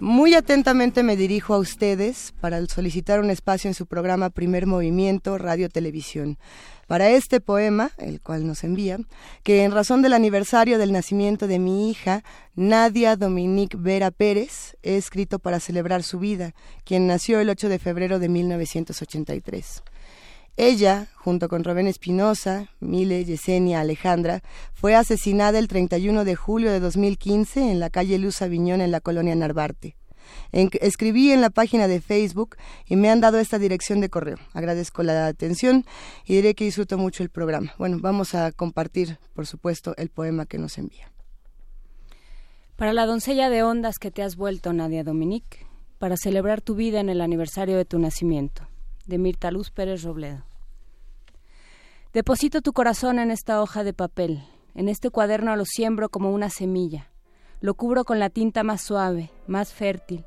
Muy 0.00 0.34
atentamente 0.34 1.02
me 1.02 1.16
dirijo 1.16 1.54
a 1.54 1.58
ustedes 1.58 2.32
para 2.40 2.64
solicitar 2.66 3.18
un 3.18 3.30
espacio 3.30 3.66
en 3.66 3.74
su 3.74 3.86
programa 3.86 4.30
Primer 4.30 4.64
Movimiento 4.64 5.38
Radio 5.38 5.68
Televisión 5.68 6.38
para 6.86 7.10
este 7.10 7.40
poema, 7.40 7.90
el 7.98 8.20
cual 8.20 8.46
nos 8.46 8.62
envía, 8.62 9.00
que 9.42 9.64
en 9.64 9.72
razón 9.72 10.00
del 10.00 10.12
aniversario 10.12 10.78
del 10.78 10.92
nacimiento 10.92 11.48
de 11.48 11.58
mi 11.58 11.90
hija, 11.90 12.22
Nadia 12.54 13.16
Dominique 13.16 13.76
Vera 13.76 14.12
Pérez, 14.12 14.76
he 14.84 14.96
escrito 14.96 15.40
para 15.40 15.58
celebrar 15.58 16.04
su 16.04 16.20
vida, 16.20 16.54
quien 16.84 17.08
nació 17.08 17.40
el 17.40 17.50
8 17.50 17.68
de 17.68 17.80
febrero 17.80 18.20
de 18.20 18.28
1983. 18.28 19.82
Ella, 20.60 21.06
junto 21.14 21.48
con 21.48 21.62
Rubén 21.62 21.86
Espinosa, 21.86 22.68
Mile, 22.80 23.24
Yesenia, 23.24 23.80
Alejandra, 23.80 24.42
fue 24.74 24.94
asesinada 24.94 25.58
el 25.58 25.68
31 25.68 26.24
de 26.24 26.34
julio 26.34 26.72
de 26.72 26.80
2015 26.80 27.70
en 27.70 27.78
la 27.78 27.90
calle 27.90 28.18
Luz 28.18 28.42
Aviñón 28.42 28.80
en 28.80 28.90
la 28.90 29.00
colonia 29.00 29.34
Narvarte 29.36 29.96
escribí 30.52 31.32
en 31.32 31.40
la 31.40 31.50
página 31.50 31.88
de 31.88 32.00
Facebook 32.00 32.56
y 32.86 32.96
me 32.96 33.10
han 33.10 33.20
dado 33.20 33.38
esta 33.38 33.58
dirección 33.58 34.00
de 34.00 34.08
correo. 34.08 34.36
Agradezco 34.52 35.02
la 35.02 35.26
atención 35.26 35.84
y 36.26 36.34
diré 36.34 36.54
que 36.54 36.64
disfruto 36.64 36.98
mucho 36.98 37.22
el 37.22 37.30
programa. 37.30 37.72
Bueno, 37.78 37.98
vamos 38.00 38.34
a 38.34 38.52
compartir, 38.52 39.18
por 39.34 39.46
supuesto, 39.46 39.94
el 39.96 40.10
poema 40.10 40.46
que 40.46 40.58
nos 40.58 40.78
envía. 40.78 41.10
Para 42.76 42.92
la 42.92 43.06
doncella 43.06 43.50
de 43.50 43.62
ondas 43.62 43.98
que 43.98 44.10
te 44.10 44.22
has 44.22 44.36
vuelto, 44.36 44.72
Nadia 44.72 45.02
Dominique, 45.02 45.66
para 45.98 46.16
celebrar 46.16 46.60
tu 46.60 46.74
vida 46.74 47.00
en 47.00 47.08
el 47.08 47.20
aniversario 47.20 47.76
de 47.76 47.84
tu 47.84 47.98
nacimiento, 47.98 48.68
de 49.06 49.18
Mirta 49.18 49.50
Luz 49.50 49.70
Pérez 49.70 50.02
Robledo. 50.02 50.47
Deposito 52.14 52.62
tu 52.62 52.72
corazón 52.72 53.18
en 53.18 53.30
esta 53.30 53.60
hoja 53.60 53.84
de 53.84 53.92
papel, 53.92 54.42
en 54.74 54.88
este 54.88 55.10
cuaderno 55.10 55.54
lo 55.56 55.66
siembro 55.66 56.08
como 56.08 56.32
una 56.32 56.48
semilla. 56.48 57.10
Lo 57.60 57.74
cubro 57.74 58.06
con 58.06 58.18
la 58.18 58.30
tinta 58.30 58.62
más 58.62 58.80
suave, 58.80 59.30
más 59.46 59.74
fértil, 59.74 60.24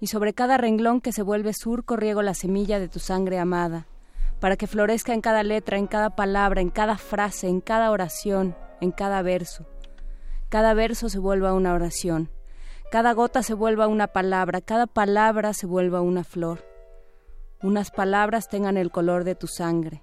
y 0.00 0.08
sobre 0.08 0.34
cada 0.34 0.56
renglón 0.56 1.00
que 1.00 1.12
se 1.12 1.22
vuelve 1.22 1.52
surco 1.54 1.94
riego 1.94 2.22
la 2.22 2.34
semilla 2.34 2.80
de 2.80 2.88
tu 2.88 2.98
sangre 2.98 3.38
amada, 3.38 3.86
para 4.40 4.56
que 4.56 4.66
florezca 4.66 5.14
en 5.14 5.20
cada 5.20 5.44
letra, 5.44 5.78
en 5.78 5.86
cada 5.86 6.16
palabra, 6.16 6.62
en 6.62 6.70
cada 6.70 6.98
frase, 6.98 7.46
en 7.46 7.60
cada 7.60 7.92
oración, 7.92 8.56
en 8.80 8.90
cada 8.90 9.22
verso. 9.22 9.68
Cada 10.48 10.74
verso 10.74 11.08
se 11.08 11.20
vuelva 11.20 11.54
una 11.54 11.74
oración, 11.74 12.28
cada 12.90 13.12
gota 13.12 13.44
se 13.44 13.54
vuelva 13.54 13.86
una 13.86 14.08
palabra, 14.08 14.60
cada 14.60 14.88
palabra 14.88 15.54
se 15.54 15.66
vuelva 15.66 16.00
una 16.00 16.24
flor. 16.24 16.64
Unas 17.62 17.92
palabras 17.92 18.48
tengan 18.48 18.76
el 18.76 18.90
color 18.90 19.22
de 19.22 19.36
tu 19.36 19.46
sangre, 19.46 20.02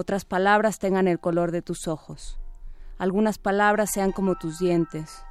otras 0.00 0.24
palabras 0.24 0.78
tengan 0.78 1.08
el 1.08 1.20
color 1.20 1.52
de 1.52 1.60
tus 1.60 1.86
ojos. 1.86 2.38
Algunas 2.96 3.36
palabras 3.36 3.90
sean 3.92 4.12
como 4.12 4.34
tus 4.34 4.58
dientes, 4.58 5.22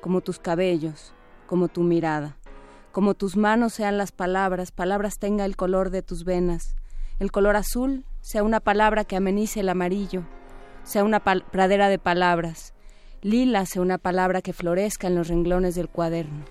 como 0.00 0.22
tus 0.22 0.38
cabellos, 0.38 1.12
como 1.46 1.68
tu 1.68 1.82
mirada. 1.82 2.38
Como 2.92 3.12
tus 3.12 3.36
manos 3.36 3.74
sean 3.74 3.98
las 3.98 4.12
palabras, 4.12 4.72
palabras 4.72 5.18
tenga 5.18 5.44
el 5.44 5.54
color 5.54 5.90
de 5.90 6.00
tus 6.00 6.24
venas. 6.24 6.76
El 7.18 7.30
color 7.30 7.56
azul 7.56 8.06
sea 8.22 8.42
una 8.42 8.60
palabra 8.60 9.04
que 9.04 9.16
amenice 9.16 9.60
el 9.60 9.68
amarillo, 9.68 10.22
sea 10.82 11.04
una 11.04 11.20
pradera 11.20 11.90
de 11.90 11.98
palabras. 11.98 12.72
Lila 13.20 13.66
sea 13.66 13.82
una 13.82 13.98
palabra 13.98 14.40
que 14.40 14.54
florezca 14.54 15.08
en 15.08 15.14
los 15.14 15.28
renglones 15.28 15.74
del 15.74 15.90
cuaderno. 15.90 16.46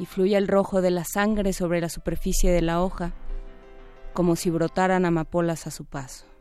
Y 0.00 0.06
fluya 0.06 0.38
el 0.38 0.48
rojo 0.48 0.82
de 0.82 0.90
la 0.90 1.04
sangre 1.04 1.52
sobre 1.52 1.80
la 1.80 1.88
superficie 1.88 2.50
de 2.50 2.62
la 2.62 2.82
hoja, 2.82 3.12
como 4.12 4.34
si 4.34 4.50
brotaran 4.50 5.04
amapolas 5.04 5.68
a 5.68 5.70
su 5.70 5.84
paso 5.84 6.33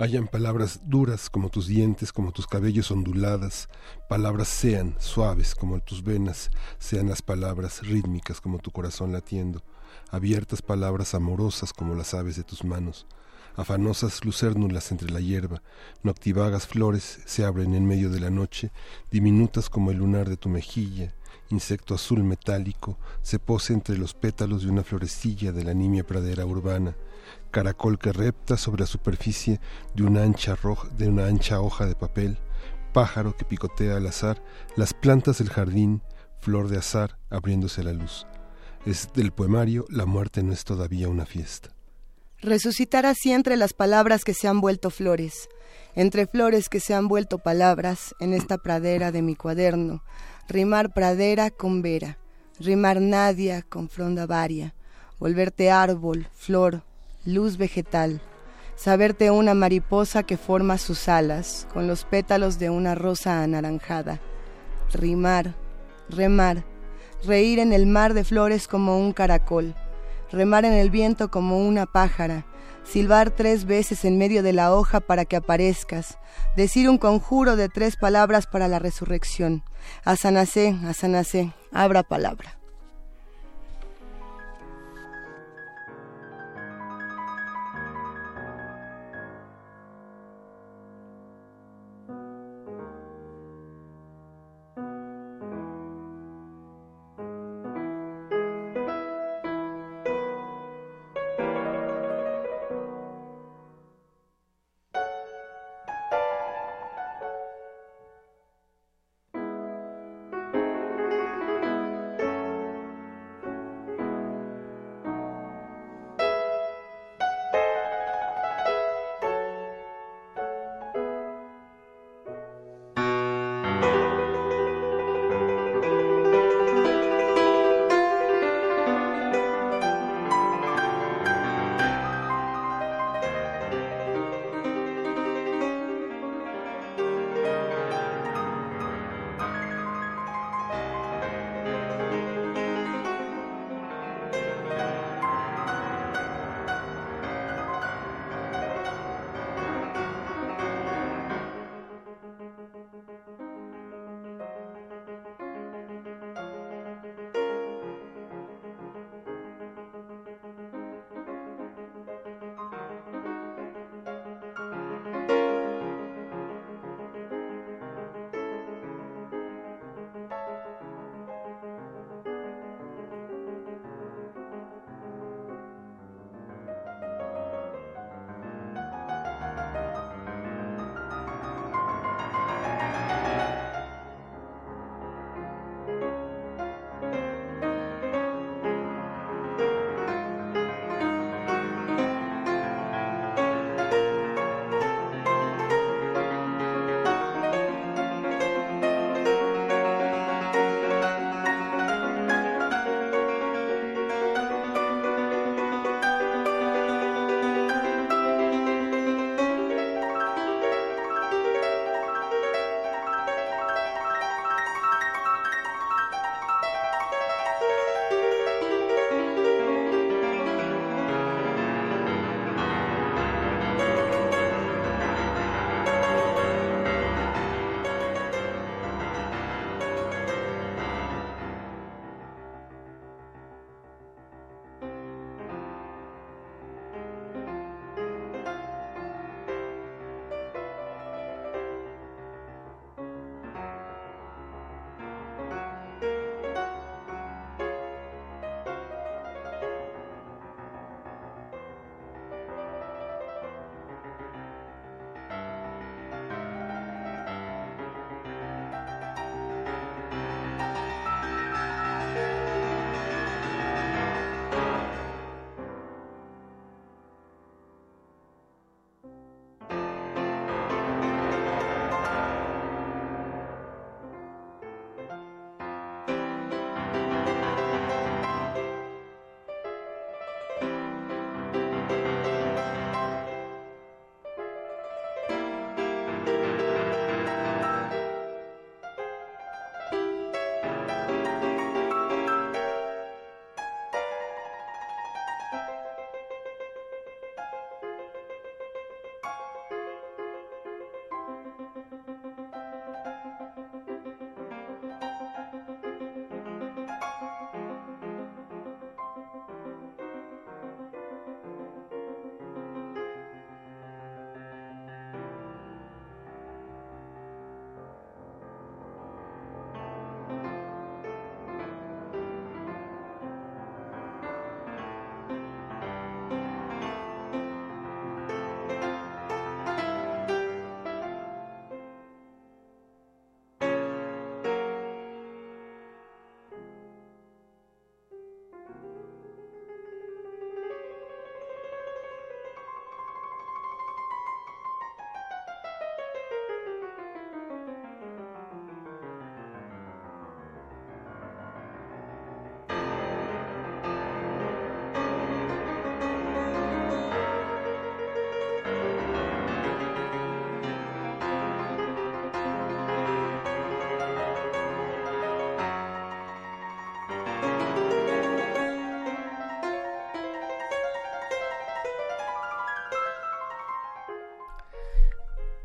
hayan 0.00 0.28
palabras 0.28 0.80
duras 0.86 1.28
como 1.28 1.50
tus 1.50 1.66
dientes, 1.66 2.10
como 2.10 2.32
tus 2.32 2.46
cabellos 2.46 2.90
onduladas, 2.90 3.68
palabras 4.08 4.48
sean 4.48 4.96
suaves 4.98 5.54
como 5.54 5.78
tus 5.80 6.02
venas, 6.02 6.50
sean 6.78 7.10
las 7.10 7.20
palabras 7.20 7.82
rítmicas 7.82 8.40
como 8.40 8.60
tu 8.60 8.70
corazón 8.70 9.12
latiendo, 9.12 9.62
abiertas 10.10 10.62
palabras 10.62 11.14
amorosas 11.14 11.74
como 11.74 11.94
las 11.94 12.14
aves 12.14 12.36
de 12.36 12.44
tus 12.44 12.64
manos, 12.64 13.06
afanosas 13.56 14.24
lucérnulas 14.24 14.90
entre 14.90 15.10
la 15.10 15.20
hierba, 15.20 15.62
noctivagas 16.02 16.66
flores 16.66 17.20
se 17.26 17.44
abren 17.44 17.74
en 17.74 17.86
medio 17.86 18.08
de 18.08 18.20
la 18.20 18.30
noche, 18.30 18.72
diminutas 19.10 19.68
como 19.68 19.90
el 19.90 19.98
lunar 19.98 20.30
de 20.30 20.38
tu 20.38 20.48
mejilla, 20.48 21.14
insecto 21.50 21.94
azul 21.94 22.24
metálico, 22.24 22.98
se 23.20 23.38
pose 23.38 23.74
entre 23.74 23.98
los 23.98 24.14
pétalos 24.14 24.62
de 24.62 24.70
una 24.70 24.82
florecilla 24.82 25.52
de 25.52 25.62
la 25.62 25.74
nimia 25.74 26.06
pradera 26.06 26.46
urbana, 26.46 26.96
caracol 27.50 27.98
que 27.98 28.12
repta 28.12 28.56
sobre 28.56 28.80
la 28.80 28.86
superficie 28.86 29.60
de 29.94 30.02
una 30.04 30.22
ancha, 30.22 30.56
roja, 30.56 30.88
de 30.96 31.08
una 31.08 31.26
ancha 31.26 31.60
hoja 31.60 31.86
de 31.86 31.94
papel, 31.94 32.38
pájaro 32.92 33.36
que 33.36 33.44
picotea 33.44 33.96
al 33.96 34.06
azar 34.06 34.42
las 34.76 34.94
plantas 34.94 35.38
del 35.38 35.50
jardín, 35.50 36.02
flor 36.38 36.68
de 36.68 36.78
azar 36.78 37.18
abriéndose 37.30 37.82
la 37.82 37.92
luz. 37.92 38.26
Es 38.86 39.12
del 39.14 39.32
poemario 39.32 39.84
La 39.88 40.06
muerte 40.06 40.42
no 40.42 40.52
es 40.52 40.64
todavía 40.64 41.08
una 41.08 41.26
fiesta. 41.26 41.70
Resucitar 42.42 43.04
así 43.04 43.32
entre 43.32 43.56
las 43.56 43.74
palabras 43.74 44.24
que 44.24 44.32
se 44.32 44.48
han 44.48 44.62
vuelto 44.62 44.88
flores, 44.88 45.50
entre 45.94 46.26
flores 46.26 46.70
que 46.70 46.80
se 46.80 46.94
han 46.94 47.06
vuelto 47.06 47.38
palabras 47.38 48.14
en 48.18 48.32
esta 48.32 48.56
pradera 48.56 49.12
de 49.12 49.20
mi 49.20 49.36
cuaderno, 49.36 50.02
rimar 50.48 50.94
pradera 50.94 51.50
con 51.50 51.82
vera, 51.82 52.16
rimar 52.58 53.02
nadia 53.02 53.60
con 53.60 53.90
fronda 53.90 54.26
varia, 54.26 54.74
volverte 55.18 55.70
árbol, 55.70 56.28
flor, 56.32 56.82
luz 57.24 57.58
vegetal, 57.58 58.20
saberte 58.76 59.30
una 59.30 59.54
mariposa 59.54 60.22
que 60.22 60.36
forma 60.36 60.78
sus 60.78 61.08
alas 61.08 61.66
con 61.72 61.86
los 61.86 62.04
pétalos 62.04 62.58
de 62.58 62.70
una 62.70 62.94
rosa 62.94 63.42
anaranjada, 63.42 64.20
rimar, 64.92 65.54
remar, 66.08 66.64
reír 67.24 67.58
en 67.58 67.72
el 67.72 67.86
mar 67.86 68.14
de 68.14 68.24
flores 68.24 68.66
como 68.66 68.98
un 68.98 69.12
caracol, 69.12 69.74
remar 70.32 70.64
en 70.64 70.72
el 70.72 70.90
viento 70.90 71.30
como 71.30 71.58
una 71.58 71.86
pájara, 71.86 72.46
silbar 72.84 73.30
tres 73.30 73.66
veces 73.66 74.04
en 74.04 74.18
medio 74.18 74.42
de 74.42 74.52
la 74.52 74.74
hoja 74.74 75.00
para 75.00 75.24
que 75.24 75.36
aparezcas, 75.36 76.18
decir 76.56 76.88
un 76.88 76.98
conjuro 76.98 77.56
de 77.56 77.68
tres 77.68 77.96
palabras 77.96 78.46
para 78.46 78.68
la 78.68 78.78
resurrección. 78.78 79.62
Asanacé, 80.04 80.76
asanacé, 80.86 81.52
abra 81.72 82.02
palabra. 82.02 82.59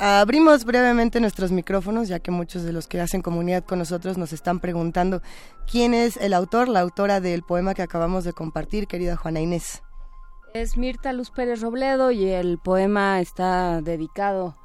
Abrimos 0.06 0.66
brevemente 0.66 1.20
nuestros 1.20 1.52
micrófonos, 1.52 2.08
ya 2.08 2.20
que 2.20 2.30
muchos 2.30 2.62
de 2.62 2.72
los 2.72 2.88
que 2.88 3.02
hacen 3.02 3.24
comunidad 3.24 3.66
con 3.66 3.80
nosotros 3.80 4.20
nos 4.20 4.34
están 4.34 4.60
preguntando 4.60 5.22
quién 5.70 5.96
es 5.96 6.18
el 6.18 6.34
autor, 6.34 6.68
la 6.68 6.82
autora 6.82 7.20
del 7.20 7.42
poema 7.42 7.74
que 7.74 7.82
acabamos 7.82 8.24
de 8.24 8.34
compartir, 8.34 8.88
querida 8.88 9.16
Juana 9.16 9.40
Inés. 9.40 9.82
Es 10.54 10.78
Mirta 10.78 11.12
Luz 11.12 11.32
Pérez 11.32 11.62
Robledo 11.62 12.12
y 12.12 12.26
el 12.30 12.60
poema 12.60 13.20
está 13.20 13.82
dedicado 13.82 14.56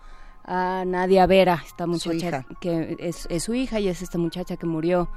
a 0.44 0.84
Nadia 0.86 1.26
Vera, 1.26 1.62
esta 1.64 1.86
muchacha 1.86 2.44
que 2.60 2.96
es, 2.98 3.26
su 3.42 3.54
hija 3.54 3.80
y 3.80 3.88
es 3.88 4.02
esta 4.02 4.18
muchacha 4.18 4.58
que 4.58 4.66
murió 4.66 5.10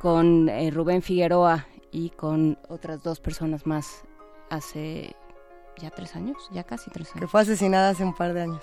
con 0.00 0.48
eh, 0.48 0.70
Rubén 0.70 1.02
Figueroa 1.02 1.66
y 1.90 2.10
con 2.10 2.58
otras 2.68 3.02
dos 3.02 3.18
personas 3.18 3.66
más 3.66 4.04
hace 4.50 5.16
ya 5.78 5.90
tres 5.90 6.14
años, 6.14 6.36
ya 6.52 6.62
casi 6.62 6.90
tres 6.90 7.08
años. 7.08 7.20
Que 7.20 7.26
fue 7.26 7.40
asesinada 7.40 7.90
hace 7.90 8.04
un 8.04 8.14
par 8.14 8.34
de 8.34 8.42
años. 8.42 8.62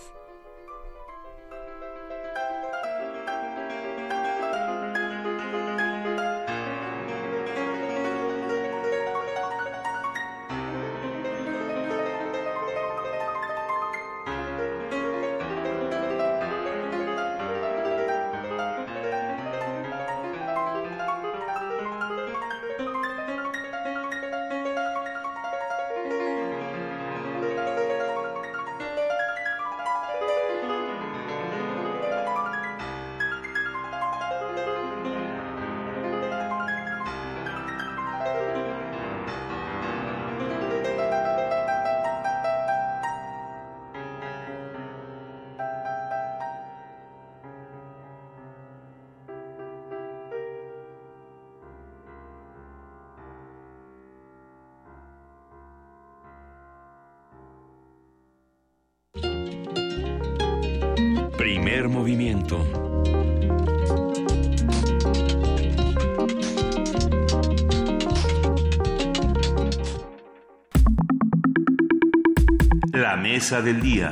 Mesa 73.46 73.62
del 73.62 73.80
día. 73.80 74.12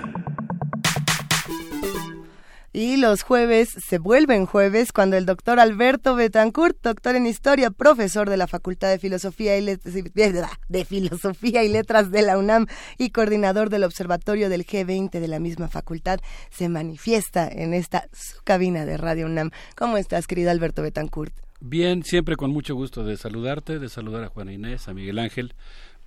Y 2.71 2.97
los 2.97 3.23
jueves 3.23 3.75
se 3.83 3.97
vuelven 3.97 4.45
jueves 4.45 4.91
cuando 4.91 5.17
el 5.17 5.25
doctor 5.25 5.59
Alberto 5.59 6.13
Betancourt, 6.13 6.77
doctor 6.83 7.15
en 7.15 7.25
historia, 7.25 7.71
profesor 7.71 8.29
de 8.29 8.37
la 8.37 8.45
Facultad 8.45 8.91
de 8.91 8.99
Filosofía 8.99 9.57
y 9.57 9.61
Letras, 9.61 10.51
de 10.69 10.85
Filosofía 10.85 11.63
y 11.63 11.69
Letras 11.69 12.11
de 12.11 12.21
la 12.21 12.37
UNAM 12.37 12.67
y 12.99 13.09
coordinador 13.09 13.71
del 13.71 13.85
Observatorio 13.85 14.49
del 14.49 14.67
G20 14.67 15.09
de 15.09 15.27
la 15.27 15.39
misma 15.39 15.67
facultad, 15.67 16.19
se 16.51 16.69
manifiesta 16.69 17.47
en 17.47 17.73
esta 17.73 18.07
su 18.13 18.37
cabina 18.43 18.85
de 18.85 18.97
Radio 18.97 19.25
UNAM. 19.25 19.49
¿Cómo 19.75 19.97
estás, 19.97 20.27
querido 20.27 20.51
Alberto 20.51 20.83
Betancourt? 20.83 21.33
Bien, 21.65 22.03
siempre 22.03 22.35
con 22.35 22.51
mucho 22.51 22.75
gusto 22.75 23.05
de 23.05 23.15
saludarte, 23.15 23.79
de 23.79 23.87
saludar 23.87 24.25
a 24.25 24.27
Juana 24.27 24.51
Inés, 24.51 24.89
a 24.89 24.93
Miguel 24.93 25.17
Ángel, 25.17 25.55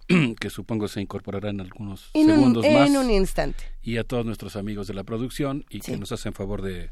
que 0.40 0.50
supongo 0.50 0.88
se 0.88 1.00
incorporará 1.00 1.50
en 1.50 1.60
algunos 1.60 2.10
segundos 2.12 2.64
más. 2.64 2.88
En 2.88 2.96
un 2.96 3.10
instante. 3.10 3.64
Y 3.82 3.96
a 3.98 4.04
todos 4.04 4.24
nuestros 4.24 4.56
amigos 4.56 4.86
de 4.86 4.94
la 4.94 5.04
producción 5.04 5.64
y 5.70 5.80
que 5.80 5.96
nos 5.96 6.12
hacen 6.12 6.32
favor 6.32 6.62
de 6.62 6.90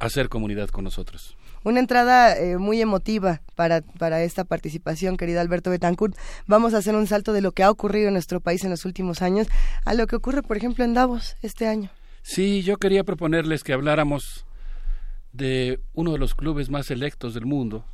hacer 0.00 0.28
comunidad 0.28 0.68
con 0.70 0.84
nosotros. 0.84 1.36
Una 1.62 1.78
entrada 1.78 2.36
eh, 2.36 2.56
muy 2.56 2.80
emotiva 2.80 3.42
para, 3.54 3.82
para 3.82 4.22
esta 4.22 4.44
participación, 4.44 5.18
querido 5.18 5.40
Alberto 5.40 5.70
Betancourt. 5.70 6.16
Vamos 6.46 6.72
a 6.72 6.78
hacer 6.78 6.94
un 6.94 7.06
salto 7.06 7.34
de 7.34 7.42
lo 7.42 7.52
que 7.52 7.62
ha 7.62 7.70
ocurrido 7.70 8.08
en 8.08 8.14
nuestro 8.14 8.40
país 8.40 8.64
en 8.64 8.70
los 8.70 8.86
últimos 8.86 9.20
años 9.20 9.46
a 9.84 9.92
lo 9.92 10.06
que 10.06 10.16
ocurre, 10.16 10.42
por 10.42 10.56
ejemplo, 10.56 10.84
en 10.84 10.94
Davos 10.94 11.36
este 11.42 11.66
año. 11.66 11.90
Sí, 12.22 12.62
yo 12.62 12.78
quería 12.78 13.04
proponerles 13.04 13.62
que 13.62 13.74
habláramos 13.74 14.46
de 15.32 15.80
uno 15.92 16.12
de 16.12 16.18
los 16.18 16.34
clubes 16.34 16.70
más 16.70 16.86
selectos 16.86 17.34
del 17.34 17.44
mundo. 17.44 17.84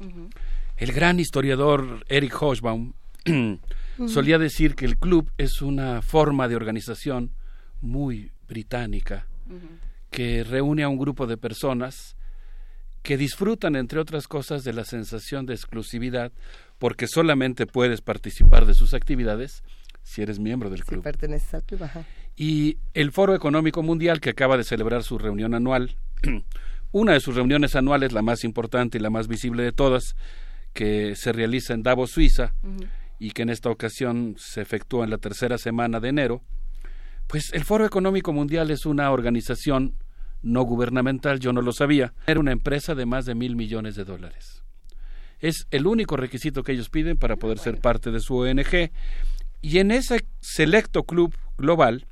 El 0.77 0.93
gran 0.93 1.19
historiador 1.19 2.05
Eric 2.09 2.35
Hobsbawm 2.41 2.93
solía 4.06 4.39
decir 4.39 4.74
que 4.74 4.85
el 4.85 4.98
club 4.98 5.31
es 5.39 5.62
una 5.62 6.02
forma 6.02 6.48
de 6.48 6.56
organización 6.56 7.32
muy 7.81 8.32
británica 8.48 9.27
que 10.10 10.44
reúne 10.44 10.82
a 10.82 10.89
un 10.89 10.98
grupo 10.98 11.27
de 11.27 11.36
personas 11.36 12.16
que 13.02 13.16
disfrutan, 13.16 13.77
entre 13.77 14.01
otras 14.01 14.27
cosas, 14.27 14.64
de 14.64 14.73
la 14.73 14.85
sensación 14.85 15.47
de 15.47 15.55
exclusividad 15.55 16.32
porque 16.78 17.06
solamente 17.06 17.66
puedes 17.66 18.01
participar 18.01 18.66
de 18.66 18.74
sus 18.74 18.94
actividades 18.94 19.62
si 20.02 20.23
eres 20.23 20.39
miembro 20.39 20.70
del 20.70 20.85
club. 20.85 21.02
Y 22.36 22.78
el 22.94 23.12
Foro 23.12 23.35
Económico 23.35 23.82
Mundial, 23.82 24.20
que 24.20 24.31
acaba 24.31 24.56
de 24.56 24.64
celebrar 24.64 25.02
su 25.02 25.18
reunión 25.18 25.55
anual, 25.55 25.97
una 26.93 27.12
de 27.12 27.20
sus 27.20 27.35
reuniones 27.35 27.77
anuales, 27.77 28.12
la 28.12 28.23
más 28.23 28.44
importante 28.44 28.98
y 28.98 29.01
la 29.01 29.10
más 29.10 29.27
visible 29.27 29.62
de 29.62 29.73
todas, 29.73 30.16
que 30.73 31.16
se 31.16 31.32
realiza 31.32 31.74
en 31.74 31.82
Davos, 31.82 32.10
Suiza, 32.10 32.55
y 33.18 33.30
que 33.30 33.43
en 33.43 33.51
esta 33.51 33.70
ocasión 33.70 34.36
se 34.38 34.60
efectuó 34.60 35.05
en 35.05 35.10
la 35.10 35.18
tercera 35.18 35.59
semana 35.59 36.01
de 36.01 36.09
enero, 36.09 36.43
pues 37.26 37.52
el 37.52 37.64
Foro 37.64 37.84
Económico 37.84 38.32
Mundial 38.32 38.70
es 38.70 38.86
una 38.86 39.10
organización 39.10 39.94
no 40.43 40.62
gubernamental, 40.62 41.40
yo 41.40 41.52
no 41.52 41.62
lo 41.62 41.72
sabía, 41.72 42.14
era 42.26 42.40
una 42.40 42.52
empresa 42.52 42.94
de 42.94 43.06
más 43.06 43.24
de 43.24 43.34
mil 43.34 43.56
millones 43.56 43.97
de 43.97 44.05
dólares. 44.05 44.62
Es 45.40 45.66
el 45.70 45.86
único 45.86 46.16
requisito 46.16 46.62
que 46.62 46.72
ellos 46.72 46.88
piden 46.88 47.16
para 47.16 47.36
poder 47.36 47.59
ser 47.59 47.80
parte 47.80 48.10
de 48.10 48.20
su 48.20 48.36
ONG. 48.36 48.90
Y 49.60 49.78
en 49.78 49.90
ese 49.90 50.26
selecto 50.40 51.02
club 51.02 51.34
global, 51.59 52.06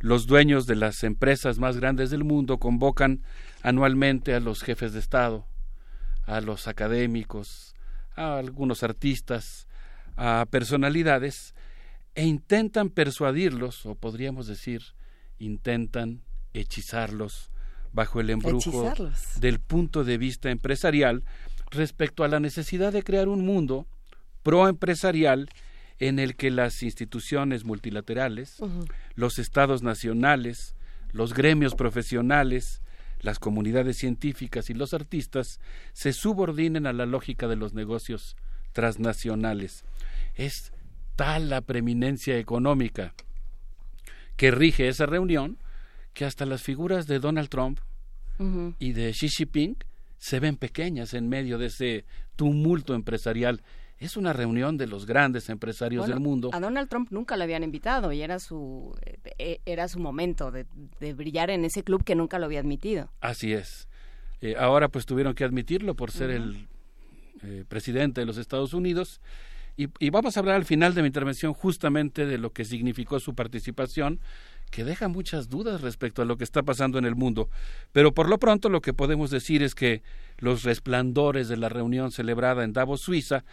los 0.00 0.26
dueños 0.26 0.66
de 0.66 0.76
las 0.76 1.02
empresas 1.02 1.58
más 1.58 1.76
grandes 1.76 2.10
del 2.10 2.24
mundo 2.24 2.58
convocan 2.58 3.22
anualmente 3.62 4.34
a 4.34 4.40
los 4.40 4.62
jefes 4.62 4.92
de 4.92 5.00
Estado, 5.00 5.46
a 6.24 6.40
los 6.40 6.68
académicos, 6.68 7.74
a 8.14 8.38
algunos 8.38 8.82
artistas, 8.82 9.67
a 10.18 10.46
personalidades 10.50 11.54
e 12.16 12.26
intentan 12.26 12.90
persuadirlos, 12.90 13.86
o 13.86 13.94
podríamos 13.94 14.48
decir, 14.48 14.82
intentan 15.38 16.22
hechizarlos 16.52 17.52
bajo 17.92 18.20
el 18.20 18.30
embrujo 18.30 18.92
del 19.36 19.60
punto 19.60 20.02
de 20.02 20.18
vista 20.18 20.50
empresarial 20.50 21.22
respecto 21.70 22.24
a 22.24 22.28
la 22.28 22.40
necesidad 22.40 22.92
de 22.92 23.04
crear 23.04 23.28
un 23.28 23.46
mundo 23.46 23.86
proempresarial 24.42 25.48
en 26.00 26.18
el 26.18 26.34
que 26.34 26.50
las 26.50 26.82
instituciones 26.82 27.64
multilaterales, 27.64 28.56
los 29.14 29.38
estados 29.38 29.82
nacionales, 29.84 30.74
los 31.12 31.32
gremios 31.32 31.76
profesionales, 31.76 32.82
las 33.20 33.38
comunidades 33.38 33.98
científicas 33.98 34.68
y 34.68 34.74
los 34.74 34.94
artistas 34.94 35.60
se 35.92 36.12
subordinen 36.12 36.86
a 36.86 36.92
la 36.92 37.06
lógica 37.06 37.46
de 37.46 37.56
los 37.56 37.72
negocios 37.72 38.36
transnacionales 38.72 39.84
es 40.38 40.72
tal 41.16 41.50
la 41.50 41.60
preeminencia 41.60 42.38
económica 42.38 43.12
que 44.36 44.50
rige 44.52 44.88
esa 44.88 45.04
reunión 45.04 45.58
que 46.14 46.24
hasta 46.24 46.46
las 46.46 46.62
figuras 46.62 47.06
de 47.06 47.18
Donald 47.18 47.48
Trump 47.48 47.80
y 48.78 48.92
de 48.92 49.10
Xi 49.10 49.28
Jinping 49.28 49.76
se 50.16 50.38
ven 50.38 50.56
pequeñas 50.56 51.12
en 51.12 51.28
medio 51.28 51.58
de 51.58 51.66
ese 51.66 52.04
tumulto 52.36 52.94
empresarial. 52.94 53.62
Es 53.98 54.16
una 54.16 54.32
reunión 54.32 54.76
de 54.76 54.86
los 54.86 55.06
grandes 55.06 55.48
empresarios 55.48 56.06
del 56.06 56.20
mundo. 56.20 56.50
A 56.52 56.60
Donald 56.60 56.88
Trump 56.88 57.10
nunca 57.10 57.36
le 57.36 57.42
habían 57.42 57.64
invitado 57.64 58.12
y 58.12 58.22
era 58.22 58.38
su 58.38 58.96
eh, 59.38 59.60
era 59.66 59.88
su 59.88 59.98
momento 59.98 60.52
de, 60.52 60.66
brillar 61.14 61.50
en 61.50 61.64
ese 61.64 61.82
club 61.82 62.04
que 62.04 62.14
nunca 62.14 62.38
lo 62.38 62.46
había 62.46 62.60
admitido. 62.60 63.10
Así 63.20 63.52
es. 63.52 63.88
Eh, 64.40 64.54
ahora 64.56 64.88
pues 64.88 65.04
tuvieron 65.04 65.34
que 65.34 65.42
admitirlo 65.42 65.96
por 65.96 66.12
ser 66.12 66.30
el 66.30 66.68
eh, 67.42 67.64
presidente 67.66 68.20
de 68.20 68.26
los 68.26 68.38
Estados 68.38 68.72
Unidos 68.72 69.20
y, 69.78 70.10
vamos 70.10 70.36
a 70.36 70.40
hablar 70.40 70.56
al 70.56 70.64
final 70.64 70.92
de 70.94 71.02
mi 71.02 71.06
intervención 71.06 71.54
justamente 71.54 72.26
de 72.26 72.36
lo 72.36 72.52
que 72.52 72.64
significó 72.64 73.20
su 73.20 73.36
participación, 73.36 74.18
que 74.72 74.82
deja 74.82 75.06
muchas 75.06 75.48
dudas 75.48 75.82
respecto 75.82 76.20
a 76.20 76.24
lo 76.24 76.36
que 76.36 76.42
está 76.42 76.64
pasando 76.64 76.98
en 76.98 77.04
el 77.04 77.14
mundo. 77.14 77.48
Pero 77.92 78.12
por 78.12 78.28
lo 78.28 78.38
pronto 78.38 78.70
lo 78.70 78.80
que 78.80 78.92
podemos 78.92 79.30
decir 79.30 79.62
es 79.62 79.76
que 79.76 80.02
los 80.38 80.64
resplandores 80.64 81.46
de 81.46 81.58
la 81.58 81.68
reunión 81.68 82.10
celebrada 82.10 82.64
en 82.64 82.72
Davos, 82.72 83.02
Suiza, 83.02 83.44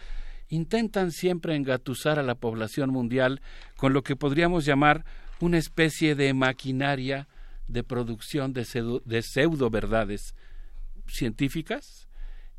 intentan 0.48 1.12
siempre 1.12 1.54
engatusar 1.54 2.18
a 2.18 2.24
la 2.24 2.34
población 2.34 2.90
mundial 2.90 3.40
con 3.76 3.92
lo 3.92 4.02
que 4.02 4.16
podríamos 4.16 4.64
llamar 4.64 5.04
una 5.38 5.58
especie 5.58 6.16
de 6.16 6.34
maquinaria 6.34 7.28
de 7.68 7.84
producción 7.84 8.52
de, 8.52 8.66
de 9.04 9.22
pseudo 9.22 9.70
verdades 9.70 10.34
científicas 11.06 12.08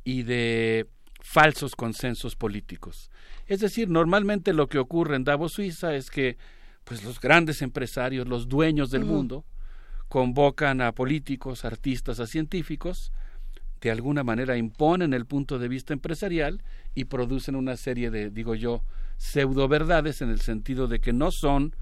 y 0.05 0.23
de 0.23 0.87
falsos 1.27 1.75
consensos 1.75 2.37
políticos. 2.37 3.11
Es 3.47 3.59
decir, 3.59 3.89
normalmente 3.89 4.53
lo 4.53 4.67
que 4.67 4.79
ocurre 4.79 5.17
en 5.17 5.25
Davos, 5.25 5.51
Suiza, 5.51 5.93
es 5.93 6.09
que 6.09 6.37
pues 6.85 7.03
los 7.03 7.19
grandes 7.19 7.61
empresarios, 7.61 8.29
los 8.29 8.47
dueños 8.47 8.91
del 8.91 9.03
mundo, 9.03 9.43
convocan 10.07 10.79
a 10.79 10.93
políticos, 10.93 11.65
artistas, 11.65 12.21
a 12.21 12.27
científicos, 12.27 13.11
de 13.81 13.91
alguna 13.91 14.23
manera 14.23 14.55
imponen 14.55 15.13
el 15.13 15.25
punto 15.25 15.59
de 15.59 15.67
vista 15.67 15.91
empresarial 15.91 16.63
y 16.95 17.05
producen 17.05 17.57
una 17.57 17.75
serie 17.75 18.09
de, 18.09 18.29
digo 18.29 18.55
yo, 18.55 18.81
pseudo 19.17 19.67
verdades 19.67 20.21
en 20.21 20.29
el 20.29 20.39
sentido 20.39 20.87
de 20.87 20.99
que 20.99 21.11
no 21.11 21.31
son 21.31 21.75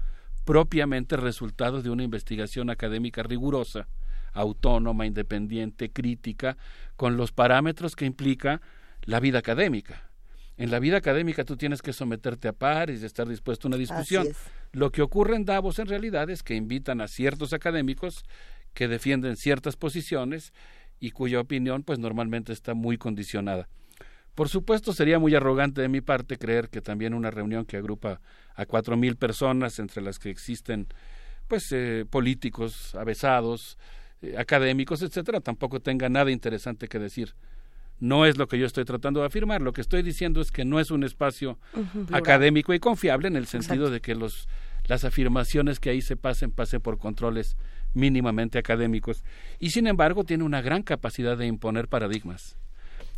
propiamente 0.44 1.16
resultados 1.16 1.84
de 1.84 1.90
una 1.90 2.02
investigación 2.02 2.68
académica 2.68 3.22
rigurosa, 3.22 3.86
autónoma, 4.32 5.06
independiente, 5.06 5.92
crítica, 5.92 6.56
con 6.96 7.16
los 7.16 7.30
parámetros 7.30 7.94
que 7.94 8.06
implica 8.06 8.60
la 9.06 9.20
vida 9.20 9.38
académica. 9.38 10.10
En 10.58 10.70
la 10.70 10.78
vida 10.78 10.96
académica 10.96 11.44
tú 11.44 11.56
tienes 11.56 11.82
que 11.82 11.92
someterte 11.92 12.48
a 12.48 12.52
pares 12.52 13.02
y 13.02 13.06
estar 13.06 13.28
dispuesto 13.28 13.66
a 13.66 13.70
una 13.70 13.76
discusión. 13.76 14.28
Lo 14.72 14.90
que 14.90 15.02
ocurre 15.02 15.36
en 15.36 15.44
Davos 15.44 15.78
en 15.78 15.86
realidad 15.86 16.28
es 16.30 16.42
que 16.42 16.54
invitan 16.54 17.00
a 17.00 17.08
ciertos 17.08 17.52
académicos 17.52 18.24
que 18.74 18.88
defienden 18.88 19.36
ciertas 19.36 19.76
posiciones 19.76 20.52
y 20.98 21.10
cuya 21.10 21.40
opinión 21.40 21.82
pues 21.82 21.98
normalmente 21.98 22.52
está 22.52 22.74
muy 22.74 22.98
condicionada. 22.98 23.68
Por 24.34 24.48
supuesto 24.48 24.92
sería 24.92 25.18
muy 25.18 25.34
arrogante 25.34 25.80
de 25.80 25.88
mi 25.88 26.00
parte 26.00 26.36
creer 26.36 26.68
que 26.68 26.82
también 26.82 27.14
una 27.14 27.30
reunión 27.30 27.64
que 27.64 27.76
agrupa 27.78 28.20
a 28.54 28.66
cuatro 28.66 28.96
mil 28.96 29.16
personas 29.16 29.78
entre 29.78 30.02
las 30.02 30.18
que 30.18 30.30
existen 30.30 30.88
pues 31.48 31.70
eh, 31.72 32.04
políticos 32.08 32.94
avesados, 32.94 33.78
eh, 34.20 34.34
académicos, 34.36 35.02
etcétera, 35.02 35.40
tampoco 35.40 35.80
tenga 35.80 36.08
nada 36.08 36.30
interesante 36.30 36.88
que 36.88 36.98
decir. 36.98 37.34
No 37.98 38.26
es 38.26 38.36
lo 38.36 38.46
que 38.46 38.58
yo 38.58 38.66
estoy 38.66 38.84
tratando 38.84 39.20
de 39.20 39.26
afirmar. 39.26 39.62
Lo 39.62 39.72
que 39.72 39.80
estoy 39.80 40.02
diciendo 40.02 40.40
es 40.40 40.50
que 40.50 40.64
no 40.64 40.80
es 40.80 40.90
un 40.90 41.04
espacio 41.04 41.58
académico 42.12 42.74
y 42.74 42.78
confiable 42.78 43.28
en 43.28 43.36
el 43.36 43.46
sentido 43.46 43.90
de 43.90 44.00
que 44.00 44.14
los, 44.14 44.48
las 44.86 45.04
afirmaciones 45.04 45.80
que 45.80 45.90
ahí 45.90 46.02
se 46.02 46.16
pasen 46.16 46.50
pasen 46.50 46.80
por 46.80 46.98
controles 46.98 47.56
mínimamente 47.94 48.58
académicos. 48.58 49.24
Y 49.58 49.70
sin 49.70 49.86
embargo 49.86 50.24
tiene 50.24 50.44
una 50.44 50.60
gran 50.60 50.82
capacidad 50.82 51.36
de 51.36 51.46
imponer 51.46 51.88
paradigmas. 51.88 52.58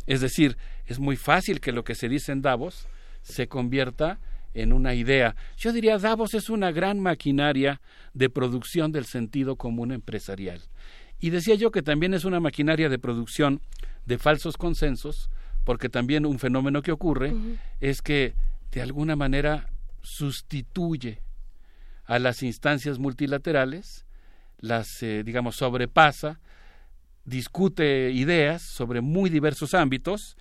Es 0.07 0.21
decir, 0.21 0.57
es 0.85 0.99
muy 0.99 1.17
fácil 1.17 1.59
que 1.59 1.71
lo 1.71 1.83
que 1.83 1.95
se 1.95 2.09
dice 2.09 2.31
en 2.31 2.41
Davos 2.41 2.87
se 3.21 3.47
convierta 3.47 4.19
en 4.53 4.73
una 4.73 4.95
idea. 4.95 5.35
Yo 5.57 5.71
diría, 5.71 5.97
Davos 5.97 6.33
es 6.33 6.49
una 6.49 6.71
gran 6.71 6.99
maquinaria 6.99 7.81
de 8.13 8.29
producción 8.29 8.91
del 8.91 9.05
sentido 9.05 9.55
común 9.55 9.91
empresarial. 9.91 10.61
Y 11.19 11.29
decía 11.31 11.55
yo 11.55 11.71
que 11.71 11.81
también 11.81 12.13
es 12.13 12.25
una 12.25 12.39
maquinaria 12.39 12.89
de 12.89 12.97
producción 12.97 13.61
de 14.09 14.17
falsos 14.17 14.57
consensos, 14.57 15.29
porque 15.63 15.87
también 15.87 16.25
un 16.25 16.39
fenómeno 16.39 16.81
que 16.81 16.91
ocurre 16.91 17.31
es 17.79 18.01
que 18.01 18.33
de 18.71 18.81
alguna 18.81 19.15
manera 19.15 19.69
sustituye 20.01 21.21
a 22.05 22.17
las 22.17 22.41
instancias 22.41 22.97
multilaterales, 22.97 24.07
las, 24.57 25.03
eh, 25.03 25.21
digamos, 25.23 25.57
sobrepasa, 25.57 26.39
discute 27.23 28.09
ideas 28.11 28.63
sobre 28.63 29.01
muy 29.01 29.29
diversos 29.29 29.75
ámbitos 29.75 30.37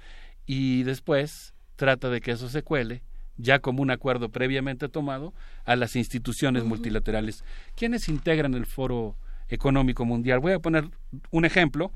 y 0.46 0.82
después 0.84 1.52
trata 1.76 2.08
de 2.08 2.22
que 2.22 2.30
eso 2.30 2.48
se 2.48 2.62
cuele 2.62 3.02
ya 3.36 3.58
como 3.58 3.82
un 3.82 3.90
acuerdo 3.90 4.30
previamente 4.30 4.88
tomado 4.88 5.34
a 5.66 5.76
las 5.76 5.94
instituciones 5.94 6.64
multilaterales. 6.64 7.44
¿Quiénes 7.76 8.08
integran 8.08 8.54
el 8.54 8.64
Foro 8.64 9.14
Económico 9.48 10.06
Mundial? 10.06 10.40
Voy 10.40 10.52
a 10.52 10.58
poner 10.58 10.88
un 11.30 11.44
ejemplo. 11.44 11.92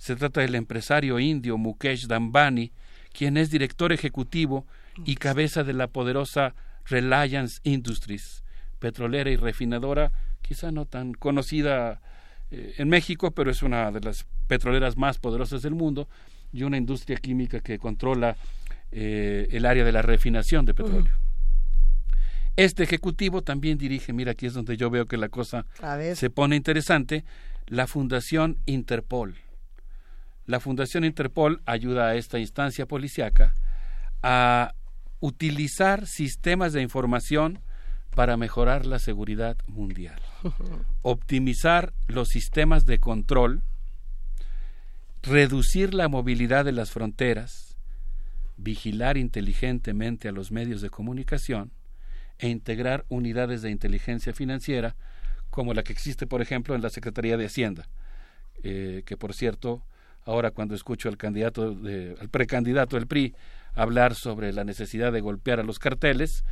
Se 0.00 0.16
trata 0.16 0.40
del 0.40 0.54
empresario 0.54 1.18
indio 1.18 1.58
Mukesh 1.58 2.06
Dambani, 2.06 2.72
quien 3.12 3.36
es 3.36 3.50
director 3.50 3.92
ejecutivo 3.92 4.66
y 5.04 5.16
cabeza 5.16 5.62
de 5.62 5.74
la 5.74 5.88
poderosa 5.88 6.54
Reliance 6.86 7.60
Industries, 7.64 8.42
petrolera 8.78 9.28
y 9.28 9.36
refinadora, 9.36 10.10
quizá 10.40 10.72
no 10.72 10.86
tan 10.86 11.12
conocida 11.12 12.00
eh, 12.50 12.76
en 12.78 12.88
México, 12.88 13.32
pero 13.32 13.50
es 13.50 13.62
una 13.62 13.90
de 13.90 14.00
las 14.00 14.24
petroleras 14.46 14.96
más 14.96 15.18
poderosas 15.18 15.60
del 15.60 15.74
mundo 15.74 16.08
y 16.50 16.62
una 16.62 16.78
industria 16.78 17.18
química 17.18 17.60
que 17.60 17.78
controla 17.78 18.38
eh, 18.92 19.48
el 19.50 19.66
área 19.66 19.84
de 19.84 19.92
la 19.92 20.00
refinación 20.00 20.64
de 20.64 20.72
petróleo. 20.72 21.12
Este 22.56 22.84
ejecutivo 22.84 23.42
también 23.42 23.76
dirige, 23.76 24.14
mira, 24.14 24.32
aquí 24.32 24.46
es 24.46 24.54
donde 24.54 24.78
yo 24.78 24.88
veo 24.88 25.04
que 25.04 25.18
la 25.18 25.28
cosa 25.28 25.66
se 26.14 26.30
pone 26.30 26.56
interesante, 26.56 27.26
la 27.66 27.86
Fundación 27.86 28.56
Interpol. 28.64 29.36
La 30.50 30.58
Fundación 30.58 31.04
Interpol 31.04 31.62
ayuda 31.64 32.08
a 32.08 32.16
esta 32.16 32.40
instancia 32.40 32.84
policiaca 32.84 33.54
a 34.20 34.74
utilizar 35.20 36.08
sistemas 36.08 36.72
de 36.72 36.82
información 36.82 37.60
para 38.16 38.36
mejorar 38.36 38.84
la 38.84 38.98
seguridad 38.98 39.56
mundial, 39.68 40.20
optimizar 41.02 41.92
los 42.08 42.30
sistemas 42.30 42.84
de 42.84 42.98
control, 42.98 43.62
reducir 45.22 45.94
la 45.94 46.08
movilidad 46.08 46.64
de 46.64 46.72
las 46.72 46.90
fronteras, 46.90 47.76
vigilar 48.56 49.18
inteligentemente 49.18 50.26
a 50.26 50.32
los 50.32 50.50
medios 50.50 50.80
de 50.80 50.90
comunicación 50.90 51.70
e 52.40 52.48
integrar 52.48 53.04
unidades 53.08 53.62
de 53.62 53.70
inteligencia 53.70 54.32
financiera 54.32 54.96
como 55.50 55.74
la 55.74 55.84
que 55.84 55.92
existe, 55.92 56.26
por 56.26 56.42
ejemplo, 56.42 56.74
en 56.74 56.82
la 56.82 56.90
Secretaría 56.90 57.36
de 57.36 57.46
Hacienda, 57.46 57.88
eh, 58.64 59.04
que 59.06 59.16
por 59.16 59.32
cierto, 59.32 59.84
ahora 60.24 60.50
cuando 60.50 60.74
escucho 60.74 61.08
al 61.08 61.16
candidato, 61.16 61.76
al 62.20 62.28
precandidato 62.28 62.96
del 62.96 63.06
PRI 63.06 63.34
hablar 63.74 64.14
sobre 64.14 64.52
la 64.52 64.64
necesidad 64.64 65.12
de 65.12 65.20
golpear 65.20 65.60
a 65.60 65.62
los 65.62 65.78
carteles, 65.78 66.44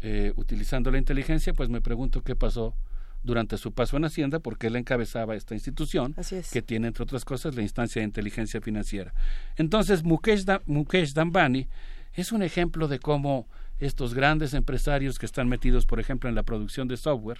eh, 0.00 0.32
utilizando 0.36 0.90
la 0.90 0.98
inteligencia, 0.98 1.52
pues 1.52 1.68
me 1.68 1.80
pregunto 1.80 2.22
qué 2.22 2.34
pasó 2.34 2.74
durante 3.22 3.56
su 3.56 3.72
paso 3.72 3.96
en 3.96 4.04
Hacienda, 4.04 4.40
porque 4.40 4.66
él 4.66 4.76
encabezaba 4.76 5.36
esta 5.36 5.54
institución 5.54 6.14
que 6.52 6.62
tiene, 6.62 6.88
entre 6.88 7.04
otras 7.04 7.24
cosas, 7.24 7.54
la 7.54 7.62
instancia 7.62 8.00
de 8.00 8.06
inteligencia 8.06 8.60
financiera. 8.60 9.14
Entonces, 9.56 10.02
Mukesh, 10.02 10.44
Mukesh 10.66 11.12
Dambani 11.12 11.68
es 12.14 12.32
un 12.32 12.42
ejemplo 12.42 12.88
de 12.88 12.98
cómo 12.98 13.48
estos 13.78 14.14
grandes 14.14 14.54
empresarios 14.54 15.18
que 15.18 15.26
están 15.26 15.48
metidos, 15.48 15.86
por 15.86 16.00
ejemplo, 16.00 16.28
en 16.28 16.34
la 16.34 16.42
producción 16.42 16.88
de 16.88 16.96
software, 16.96 17.38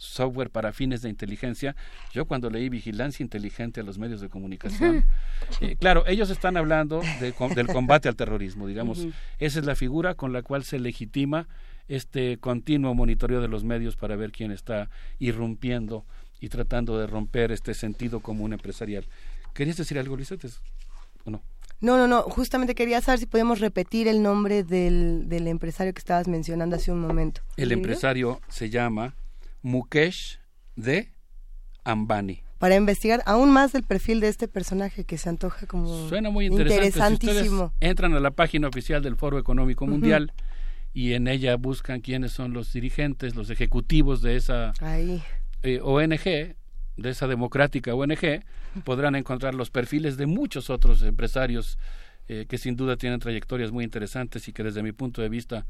software 0.00 0.50
para 0.50 0.72
fines 0.72 1.02
de 1.02 1.10
inteligencia. 1.10 1.76
Yo 2.12 2.24
cuando 2.24 2.50
leí 2.50 2.68
vigilancia 2.68 3.22
inteligente 3.22 3.80
a 3.80 3.84
los 3.84 3.98
medios 3.98 4.20
de 4.20 4.28
comunicación, 4.28 5.04
eh, 5.60 5.76
claro, 5.76 6.04
ellos 6.06 6.30
están 6.30 6.56
hablando 6.56 7.02
del 7.20 7.34
combate 7.66 8.08
al 8.08 8.16
terrorismo, 8.16 8.66
digamos. 8.66 9.06
Esa 9.38 9.60
es 9.60 9.66
la 9.66 9.76
figura 9.76 10.14
con 10.14 10.32
la 10.32 10.42
cual 10.42 10.64
se 10.64 10.78
legitima 10.78 11.46
este 11.86 12.38
continuo 12.38 12.94
monitoreo 12.94 13.40
de 13.40 13.48
los 13.48 13.62
medios 13.62 13.96
para 13.96 14.16
ver 14.16 14.32
quién 14.32 14.52
está 14.52 14.88
irrumpiendo 15.18 16.04
y 16.40 16.48
tratando 16.48 16.98
de 16.98 17.06
romper 17.06 17.52
este 17.52 17.74
sentido 17.74 18.20
común 18.20 18.54
empresarial. 18.54 19.06
¿Querías 19.52 19.76
decir 19.76 19.98
algo, 19.98 20.16
Lizette? 20.16 20.46
¿O 21.24 21.30
no? 21.30 21.42
No, 21.82 21.96
no, 21.98 22.06
no. 22.06 22.22
Justamente 22.22 22.74
quería 22.74 23.00
saber 23.00 23.20
si 23.20 23.26
podemos 23.26 23.60
repetir 23.60 24.08
el 24.08 24.22
nombre 24.22 24.62
del, 24.62 25.28
del 25.28 25.46
empresario 25.46 25.92
que 25.92 25.98
estabas 25.98 26.28
mencionando 26.28 26.76
hace 26.76 26.90
un 26.90 27.00
momento. 27.00 27.42
El 27.56 27.72
empresario 27.72 28.40
se 28.48 28.70
llama 28.70 29.14
Mukesh 29.62 30.38
de 30.76 31.12
Ambani. 31.84 32.42
Para 32.58 32.76
investigar 32.76 33.22
aún 33.24 33.50
más 33.50 33.72
del 33.72 33.84
perfil 33.84 34.20
de 34.20 34.28
este 34.28 34.46
personaje 34.46 35.04
que 35.04 35.16
se 35.16 35.28
antoja 35.28 35.66
como 35.66 36.08
Suena 36.08 36.30
muy 36.30 36.46
interesante. 36.46 36.86
interesantísimo. 36.86 37.72
entran 37.80 38.12
a 38.14 38.20
la 38.20 38.30
página 38.30 38.68
oficial 38.68 39.02
del 39.02 39.16
Foro 39.16 39.38
Económico 39.38 39.86
Mundial 39.86 40.32
y 40.92 41.14
en 41.14 41.26
ella 41.28 41.56
buscan 41.56 42.00
quiénes 42.00 42.32
son 42.32 42.52
los 42.52 42.72
dirigentes, 42.72 43.34
los 43.34 43.48
ejecutivos 43.48 44.20
de 44.20 44.36
esa 44.36 44.72
eh, 45.62 45.80
ONG, 45.82 46.56
de 46.96 47.10
esa 47.10 47.26
democrática 47.26 47.94
ONG, 47.94 48.42
podrán 48.84 49.14
encontrar 49.14 49.54
los 49.54 49.70
perfiles 49.70 50.16
de 50.16 50.26
muchos 50.26 50.68
otros 50.68 51.02
empresarios 51.02 51.78
eh, 52.28 52.46
que 52.48 52.58
sin 52.58 52.76
duda 52.76 52.96
tienen 52.96 53.20
trayectorias 53.20 53.72
muy 53.72 53.84
interesantes 53.84 54.48
y 54.48 54.52
que 54.52 54.62
desde 54.62 54.82
mi 54.82 54.92
punto 54.92 55.22
de 55.22 55.28
vista 55.28 55.66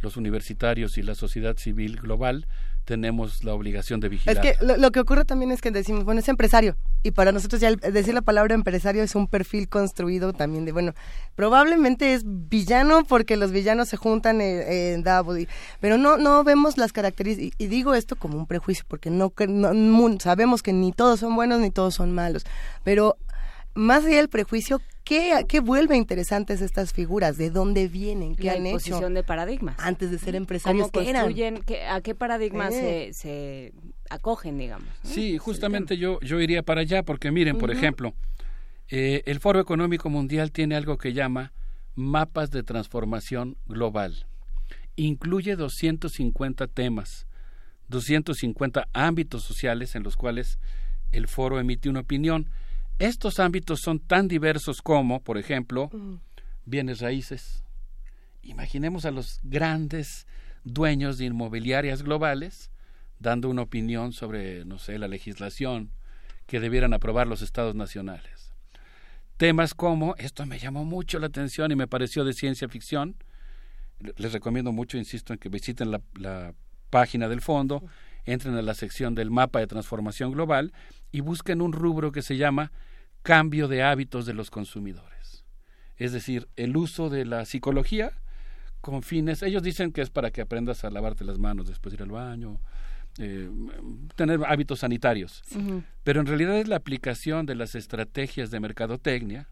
los 0.00 0.16
universitarios 0.16 0.96
y 0.96 1.02
la 1.02 1.14
sociedad 1.14 1.56
civil 1.56 1.96
global 1.96 2.46
tenemos 2.90 3.44
la 3.44 3.54
obligación 3.54 4.00
de 4.00 4.08
vigilar. 4.08 4.44
Es 4.44 4.58
que 4.58 4.64
lo, 4.64 4.90
que 4.90 4.98
ocurre 4.98 5.24
también 5.24 5.52
es 5.52 5.60
que 5.60 5.70
decimos, 5.70 6.02
bueno, 6.02 6.18
es 6.18 6.28
empresario. 6.28 6.74
Y 7.04 7.12
para 7.12 7.30
nosotros 7.30 7.60
ya 7.60 7.70
decir 7.70 8.14
la 8.14 8.20
palabra 8.20 8.52
empresario 8.52 9.04
es 9.04 9.14
un 9.14 9.28
perfil 9.28 9.68
construido 9.68 10.32
también 10.32 10.64
de, 10.64 10.72
bueno, 10.72 10.92
probablemente 11.36 12.14
es 12.14 12.24
villano 12.26 13.04
porque 13.04 13.36
los 13.36 13.52
villanos 13.52 13.88
se 13.88 13.96
juntan 13.96 14.40
en, 14.40 15.04
Davos. 15.04 15.38
pero 15.78 15.98
no, 15.98 16.16
no 16.16 16.42
vemos 16.42 16.78
las 16.78 16.92
características. 16.92 17.54
Y, 17.58 17.66
digo 17.68 17.94
esto 17.94 18.16
como 18.16 18.36
un 18.36 18.46
prejuicio 18.46 18.84
porque 18.88 19.08
no, 19.08 19.32
no, 19.46 20.18
sabemos 20.18 20.60
que 20.60 20.72
ni 20.72 20.90
todos 20.90 21.20
son 21.20 21.36
buenos 21.36 21.60
ni 21.60 21.70
todos 21.70 21.94
son 21.94 22.12
malos. 22.12 22.44
Pero 22.82 23.16
más 23.80 24.04
allá 24.04 24.16
del 24.16 24.28
prejuicio, 24.28 24.80
¿qué, 25.04 25.44
¿qué, 25.48 25.60
vuelve 25.60 25.96
interesantes 25.96 26.60
estas 26.60 26.92
figuras? 26.92 27.38
¿De 27.38 27.48
dónde 27.48 27.88
vienen? 27.88 28.36
¿Qué 28.36 28.44
la 28.44 28.52
han 28.52 28.66
hecho? 28.66 29.00
de 29.00 29.22
paradigmas. 29.22 29.76
Antes 29.78 30.10
de 30.10 30.18
ser 30.18 30.34
empresarios, 30.34 30.90
¿Cómo 30.90 31.04
construyen? 31.04 31.64
¿A 31.90 32.00
qué 32.02 32.14
paradigmas 32.14 32.74
se, 32.74 33.72
acogen, 34.10 34.58
digamos. 34.58 34.86
Sí, 35.02 35.38
justamente 35.38 35.96
yo, 35.96 36.20
yo 36.20 36.40
iría 36.40 36.62
para 36.62 36.82
allá 36.82 37.02
porque 37.02 37.30
miren, 37.30 37.56
por 37.56 37.70
ejemplo, 37.70 38.12
eh, 38.88 39.22
el 39.24 39.40
Foro 39.40 39.60
Económico 39.60 40.10
Mundial 40.10 40.52
tiene 40.52 40.76
algo 40.76 40.98
que 40.98 41.14
llama 41.14 41.52
mapas 41.94 42.50
de 42.50 42.62
transformación 42.62 43.56
global. 43.66 44.26
Incluye 44.96 45.56
250 45.56 46.66
temas, 46.66 47.26
250 47.88 48.88
ámbitos 48.92 49.42
sociales 49.42 49.94
en 49.94 50.02
los 50.02 50.16
cuales 50.16 50.58
el 51.12 51.28
foro 51.28 51.58
emite 51.58 51.88
una 51.88 52.00
opinión. 52.00 52.50
Estos 53.00 53.40
ámbitos 53.40 53.80
son 53.80 53.98
tan 53.98 54.28
diversos 54.28 54.82
como, 54.82 55.22
por 55.22 55.38
ejemplo, 55.38 55.90
bienes 56.66 57.00
raíces. 57.00 57.64
Imaginemos 58.42 59.06
a 59.06 59.10
los 59.10 59.40
grandes 59.42 60.26
dueños 60.64 61.16
de 61.16 61.24
inmobiliarias 61.24 62.02
globales 62.02 62.70
dando 63.18 63.48
una 63.48 63.62
opinión 63.62 64.12
sobre, 64.12 64.66
no 64.66 64.78
sé, 64.78 64.98
la 64.98 65.08
legislación 65.08 65.92
que 66.44 66.60
debieran 66.60 66.92
aprobar 66.92 67.26
los 67.26 67.40
estados 67.40 67.74
nacionales. 67.74 68.52
Temas 69.38 69.72
como, 69.72 70.14
esto 70.16 70.44
me 70.44 70.58
llamó 70.58 70.84
mucho 70.84 71.18
la 71.18 71.28
atención 71.28 71.72
y 71.72 71.76
me 71.76 71.86
pareció 71.86 72.22
de 72.22 72.34
ciencia 72.34 72.68
ficción, 72.68 73.16
les 74.18 74.34
recomiendo 74.34 74.72
mucho, 74.72 74.98
insisto, 74.98 75.32
en 75.32 75.38
que 75.38 75.48
visiten 75.48 75.90
la, 75.90 76.54
página 76.90 77.28
del 77.28 77.40
fondo, 77.40 77.82
entren 78.26 78.56
a 78.56 78.62
la 78.62 78.74
sección 78.74 79.14
del 79.14 79.30
mapa 79.30 79.60
de 79.60 79.68
transformación 79.68 80.32
global 80.32 80.74
y 81.12 81.20
busquen 81.20 81.62
un 81.62 81.72
rubro 81.72 82.12
que 82.12 82.20
se 82.20 82.36
llama 82.36 82.72
cambio 83.22 83.68
de 83.68 83.82
hábitos 83.82 84.26
de 84.26 84.34
los 84.34 84.50
consumidores. 84.50 85.44
Es 85.96 86.12
decir, 86.12 86.48
el 86.56 86.76
uso 86.76 87.10
de 87.10 87.24
la 87.24 87.44
psicología 87.44 88.12
con 88.80 89.02
fines, 89.02 89.42
ellos 89.42 89.62
dicen 89.62 89.92
que 89.92 90.00
es 90.00 90.10
para 90.10 90.30
que 90.30 90.40
aprendas 90.40 90.84
a 90.84 90.90
lavarte 90.90 91.24
las 91.24 91.38
manos 91.38 91.68
después 91.68 91.92
de 91.92 91.96
ir 91.96 92.02
al 92.02 92.10
baño, 92.10 92.60
eh, 93.18 93.50
tener 94.16 94.40
hábitos 94.46 94.80
sanitarios. 94.80 95.42
Pero 96.02 96.20
en 96.20 96.26
realidad 96.26 96.56
es 96.56 96.68
la 96.68 96.76
aplicación 96.76 97.44
de 97.44 97.54
las 97.54 97.74
estrategias 97.74 98.50
de 98.50 98.60
mercadotecnia 98.60 99.48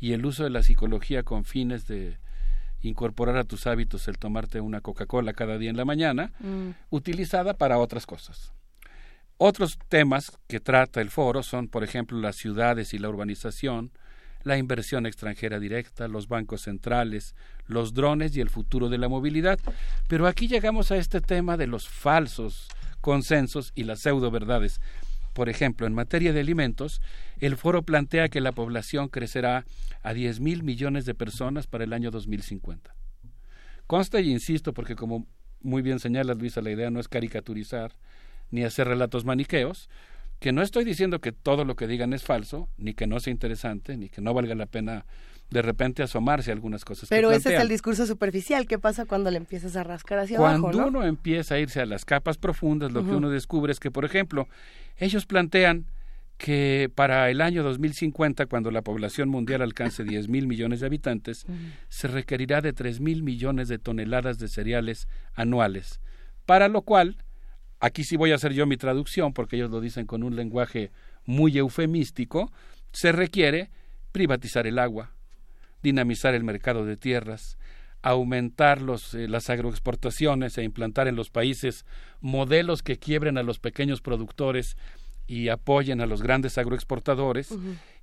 y 0.00 0.12
el 0.12 0.26
uso 0.26 0.44
de 0.44 0.50
la 0.50 0.62
psicología 0.62 1.22
con 1.22 1.44
fines 1.44 1.86
de 1.86 2.18
incorporar 2.82 3.36
a 3.36 3.44
tus 3.44 3.66
hábitos 3.66 4.08
el 4.08 4.18
tomarte 4.18 4.60
una 4.60 4.80
Coca-Cola 4.80 5.32
cada 5.32 5.58
día 5.58 5.70
en 5.70 5.76
la 5.76 5.84
mañana, 5.84 6.32
mm. 6.40 6.70
utilizada 6.90 7.54
para 7.54 7.78
otras 7.78 8.06
cosas. 8.06 8.52
Otros 9.38 9.78
temas 9.88 10.32
que 10.48 10.60
trata 10.60 11.02
el 11.02 11.10
foro 11.10 11.42
son, 11.42 11.68
por 11.68 11.84
ejemplo, 11.84 12.18
las 12.18 12.36
ciudades 12.36 12.94
y 12.94 12.98
la 12.98 13.10
urbanización, 13.10 13.90
la 14.44 14.56
inversión 14.56 15.04
extranjera 15.04 15.60
directa, 15.60 16.08
los 16.08 16.26
bancos 16.26 16.62
centrales, 16.62 17.34
los 17.66 17.92
drones 17.92 18.34
y 18.34 18.40
el 18.40 18.48
futuro 18.48 18.88
de 18.88 18.96
la 18.96 19.10
movilidad. 19.10 19.58
Pero 20.08 20.26
aquí 20.26 20.48
llegamos 20.48 20.90
a 20.90 20.96
este 20.96 21.20
tema 21.20 21.58
de 21.58 21.66
los 21.66 21.86
falsos 21.86 22.68
consensos 23.02 23.72
y 23.74 23.84
las 23.84 24.00
pseudo 24.00 24.30
verdades. 24.30 24.80
Por 25.34 25.50
ejemplo, 25.50 25.86
en 25.86 25.92
materia 25.92 26.32
de 26.32 26.40
alimentos, 26.40 27.02
el 27.38 27.58
foro 27.58 27.82
plantea 27.82 28.30
que 28.30 28.40
la 28.40 28.52
población 28.52 29.08
crecerá 29.08 29.66
a 30.02 30.14
10 30.14 30.40
mil 30.40 30.62
millones 30.62 31.04
de 31.04 31.14
personas 31.14 31.66
para 31.66 31.84
el 31.84 31.92
año 31.92 32.10
2050. 32.10 32.94
Consta 33.86 34.18
y 34.20 34.30
insisto, 34.30 34.72
porque 34.72 34.96
como 34.96 35.26
muy 35.60 35.82
bien 35.82 35.98
señala 35.98 36.32
Luisa, 36.32 36.62
la 36.62 36.70
idea 36.70 36.90
no 36.90 37.00
es 37.00 37.08
caricaturizar 37.08 37.92
ni 38.50 38.64
hacer 38.64 38.88
relatos 38.88 39.24
maniqueos, 39.24 39.88
que 40.38 40.52
no 40.52 40.62
estoy 40.62 40.84
diciendo 40.84 41.20
que 41.20 41.32
todo 41.32 41.64
lo 41.64 41.76
que 41.76 41.86
digan 41.86 42.12
es 42.12 42.22
falso, 42.22 42.68
ni 42.76 42.94
que 42.94 43.06
no 43.06 43.20
sea 43.20 43.30
interesante, 43.30 43.96
ni 43.96 44.08
que 44.08 44.20
no 44.20 44.34
valga 44.34 44.54
la 44.54 44.66
pena 44.66 45.06
de 45.50 45.62
repente 45.62 46.02
asomarse 46.02 46.50
a 46.50 46.54
algunas 46.54 46.84
cosas. 46.84 47.08
Pero 47.08 47.30
ese 47.30 47.54
es 47.54 47.60
el 47.60 47.68
discurso 47.68 48.06
superficial. 48.06 48.66
¿Qué 48.66 48.78
pasa 48.78 49.06
cuando 49.06 49.30
le 49.30 49.36
empiezas 49.36 49.76
a 49.76 49.84
rascar 49.84 50.18
hacia 50.18 50.38
abajo? 50.38 50.62
Cuando 50.62 50.86
uno 50.88 51.04
empieza 51.04 51.54
a 51.54 51.58
irse 51.58 51.80
a 51.80 51.86
las 51.86 52.04
capas 52.04 52.36
profundas, 52.36 52.92
lo 52.92 53.04
que 53.04 53.12
uno 53.12 53.30
descubre 53.30 53.72
es 53.72 53.78
que, 53.78 53.90
por 53.90 54.04
ejemplo, 54.04 54.48
ellos 54.98 55.26
plantean 55.26 55.86
que 56.36 56.90
para 56.94 57.30
el 57.30 57.40
año 57.40 57.62
2050, 57.62 58.46
cuando 58.46 58.70
la 58.70 58.82
población 58.82 59.28
mundial 59.28 59.62
alcance 59.62 60.04
10 60.04 60.28
mil 60.28 60.46
millones 60.46 60.80
de 60.80 60.86
habitantes, 60.86 61.46
se 61.88 62.08
requerirá 62.08 62.60
de 62.60 62.72
3 62.72 63.00
mil 63.00 63.22
millones 63.22 63.68
de 63.68 63.78
toneladas 63.78 64.38
de 64.38 64.48
cereales 64.48 65.08
anuales, 65.34 66.00
para 66.44 66.68
lo 66.68 66.82
cual 66.82 67.16
aquí 67.80 68.04
sí 68.04 68.16
voy 68.16 68.32
a 68.32 68.36
hacer 68.36 68.52
yo 68.52 68.66
mi 68.66 68.76
traducción 68.76 69.32
porque 69.32 69.56
ellos 69.56 69.70
lo 69.70 69.80
dicen 69.80 70.06
con 70.06 70.22
un 70.22 70.36
lenguaje 70.36 70.90
muy 71.24 71.56
eufemístico, 71.58 72.52
se 72.92 73.12
requiere 73.12 73.70
privatizar 74.12 74.66
el 74.66 74.78
agua, 74.78 75.12
dinamizar 75.82 76.34
el 76.34 76.44
mercado 76.44 76.84
de 76.84 76.96
tierras, 76.96 77.58
aumentar 78.02 78.80
los, 78.80 79.14
eh, 79.14 79.28
las 79.28 79.50
agroexportaciones 79.50 80.56
e 80.58 80.62
implantar 80.62 81.08
en 81.08 81.16
los 81.16 81.30
países 81.30 81.84
modelos 82.20 82.82
que 82.82 82.98
quiebren 82.98 83.36
a 83.36 83.42
los 83.42 83.58
pequeños 83.58 84.00
productores 84.00 84.76
y 85.26 85.48
apoyen 85.48 86.00
a 86.00 86.06
los 86.06 86.22
grandes 86.22 86.56
agroexportadores 86.56 87.52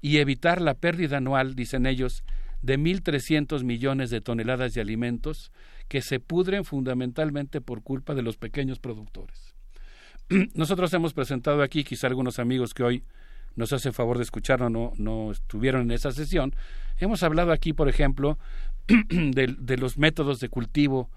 y 0.02 0.18
evitar 0.18 0.62
la 0.62 0.74
pérdida 0.74 1.18
anual, 1.18 1.56
dicen 1.56 1.86
ellos, 1.86 2.24
de 2.62 2.78
1.300 2.78 3.64
millones 3.64 4.10
de 4.10 4.22
toneladas 4.22 4.74
de 4.74 4.82
alimentos 4.82 5.52
que 5.88 6.02
se 6.02 6.20
pudren 6.20 6.66
fundamentalmente 6.66 7.62
por 7.62 7.82
culpa 7.82 8.14
de 8.14 8.24
los 8.24 8.38
pequeños 8.38 8.80
productores. 8.80 9.53
Nosotros 10.54 10.94
hemos 10.94 11.14
presentado 11.14 11.62
aquí, 11.62 11.84
quizá 11.84 12.08
algunos 12.08 12.40
amigos 12.40 12.74
que 12.74 12.84
hoy 12.84 13.04
nos 13.56 13.72
hacen 13.74 13.94
favor 13.94 14.18
de 14.18 14.24
escucharnos 14.24 14.72
no, 14.72 14.94
no 14.98 15.32
estuvieron 15.32 15.84
en 15.84 15.92
esa 15.92 16.12
sesión, 16.12 16.56
hemos 16.98 17.24
hablado 17.24 17.52
aquí, 17.52 17.74
por 17.74 17.90
ejemplo, 17.90 18.38
de, 18.88 19.78
los 19.78 19.98
métodos 19.98 20.40
de 20.40 20.50
cultivo 20.50 21.10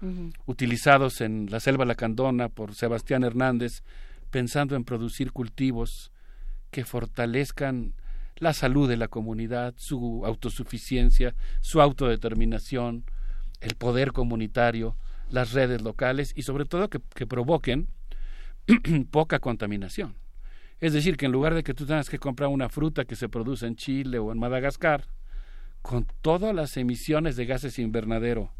utilizados 0.45 1.21
en 1.21 1.47
la 1.49 1.59
selva 1.59 1.85
lacandona 1.85 2.49
por 2.49 2.75
Sebastián 2.75 3.23
Hernández, 3.23 3.83
pensando 4.29 4.75
en 4.75 4.83
producir 4.83 5.31
cultivos 5.31 6.11
que 6.71 6.85
fortalezcan 6.85 7.93
la 8.37 8.53
salud 8.53 8.87
de 8.87 8.97
la 8.97 9.07
comunidad, 9.07 9.73
su 9.77 10.23
autosuficiencia, 10.25 11.33
su 11.61 11.81
autodeterminación, 11.81 13.03
el 13.61 13.75
poder 13.75 14.11
comunitario, 14.11 14.95
las 15.29 15.53
redes 15.53 15.81
locales 15.81 16.33
y 16.35 16.43
sobre 16.43 16.65
todo 16.65 16.89
que 16.89 17.27
provoquen 17.27 17.87
poca 19.11 19.39
contaminación. 19.39 20.15
Es 20.79 20.93
decir, 20.93 21.17
que 21.17 21.25
en 21.25 21.31
lugar 21.31 21.55
de 21.55 21.63
que 21.63 21.73
tú 21.73 21.85
tengas 21.85 22.09
que 22.09 22.19
comprar 22.19 22.49
una 22.49 22.69
fruta 22.69 23.05
que 23.05 23.15
se 23.15 23.29
produce 23.29 23.65
en 23.65 23.75
Chile 23.75 24.19
o 24.19 24.31
en 24.31 24.39
Madagascar, 24.39 25.07
con 25.81 26.05
todas 26.21 26.53
las 26.53 26.77
emisiones 26.77 27.35
de 27.35 27.45
gases 27.45 27.79
invernadero 27.79 28.51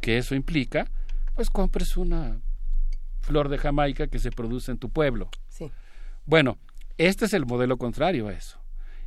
que 0.00 0.18
eso 0.18 0.34
implica, 0.34 0.86
pues 1.34 1.50
compres 1.50 1.96
una 1.96 2.40
flor 3.20 3.48
de 3.48 3.58
Jamaica 3.58 4.06
que 4.06 4.18
se 4.18 4.30
produce 4.30 4.70
en 4.70 4.78
tu 4.78 4.90
pueblo. 4.90 5.30
Sí. 5.48 5.70
Bueno, 6.26 6.58
este 6.98 7.24
es 7.24 7.32
el 7.32 7.46
modelo 7.46 7.78
contrario 7.78 8.28
a 8.28 8.32
eso. 8.32 8.58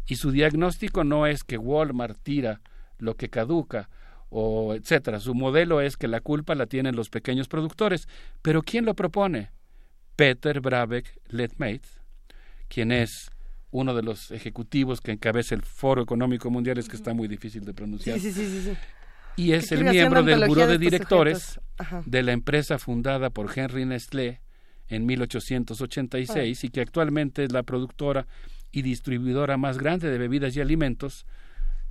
Y 0.08 0.16
su 0.16 0.32
diagnóstico 0.32 1.04
no 1.04 1.28
es 1.28 1.44
que 1.44 1.58
Walmart 1.58 2.20
tira 2.22 2.62
lo 2.98 3.16
que 3.16 3.30
caduca 3.30 3.90
o 4.30 4.74
etcétera. 4.74 5.20
Su 5.20 5.34
modelo 5.34 5.82
es 5.82 5.98
que 5.98 6.08
la 6.08 6.20
culpa 6.20 6.56
la 6.56 6.66
tienen 6.66 6.96
los 6.96 7.10
pequeños 7.10 7.48
productores. 7.48 8.08
Pero 8.42 8.62
¿quién 8.62 8.86
lo 8.86 8.96
propone? 8.96 9.52
Peter 10.16 10.62
Brabeck 10.62 11.20
Letmate, 11.30 11.82
quien 12.68 12.92
es 12.92 13.30
uno 13.72 13.94
de 13.94 14.04
los 14.04 14.32
ejecutivos 14.32 15.02
que 15.02 15.12
encabeza 15.12 15.56
el 15.56 15.62
Foro 15.62 16.02
Económico 16.02 16.50
Mundial, 16.50 16.78
es 16.78 16.88
que 16.88 16.96
está 16.96 17.14
muy 17.14 17.28
difícil 17.28 17.66
de 17.66 17.74
pronunciar. 17.74 18.20
Sí, 18.20 18.32
sí, 18.32 18.62
sí, 18.62 18.74
y 19.38 19.52
es 19.52 19.72
el 19.72 19.84
miembro 19.84 20.24
del 20.24 20.46
Buró 20.48 20.66
de, 20.66 20.78
Directores 20.78 21.60
de 22.06 22.24
la 22.24 22.32
empresa 22.32 22.80
fundada 22.80 23.30
por 23.30 23.52
Henry 23.54 23.86
Nestlé 23.86 24.40
en 24.88 25.06
1886 25.06 26.64
y 26.64 26.70
que 26.70 26.82
actualmente 26.82 27.44
es 27.44 27.52
la 27.52 27.64
productora 27.64 28.28
y 28.72 28.82
distribuidora 28.82 29.58
más 29.58 29.78
grande 29.78 30.10
de 30.10 30.18
bebidas 30.18 30.56
y 30.56 30.62
alimentos. 30.62 31.26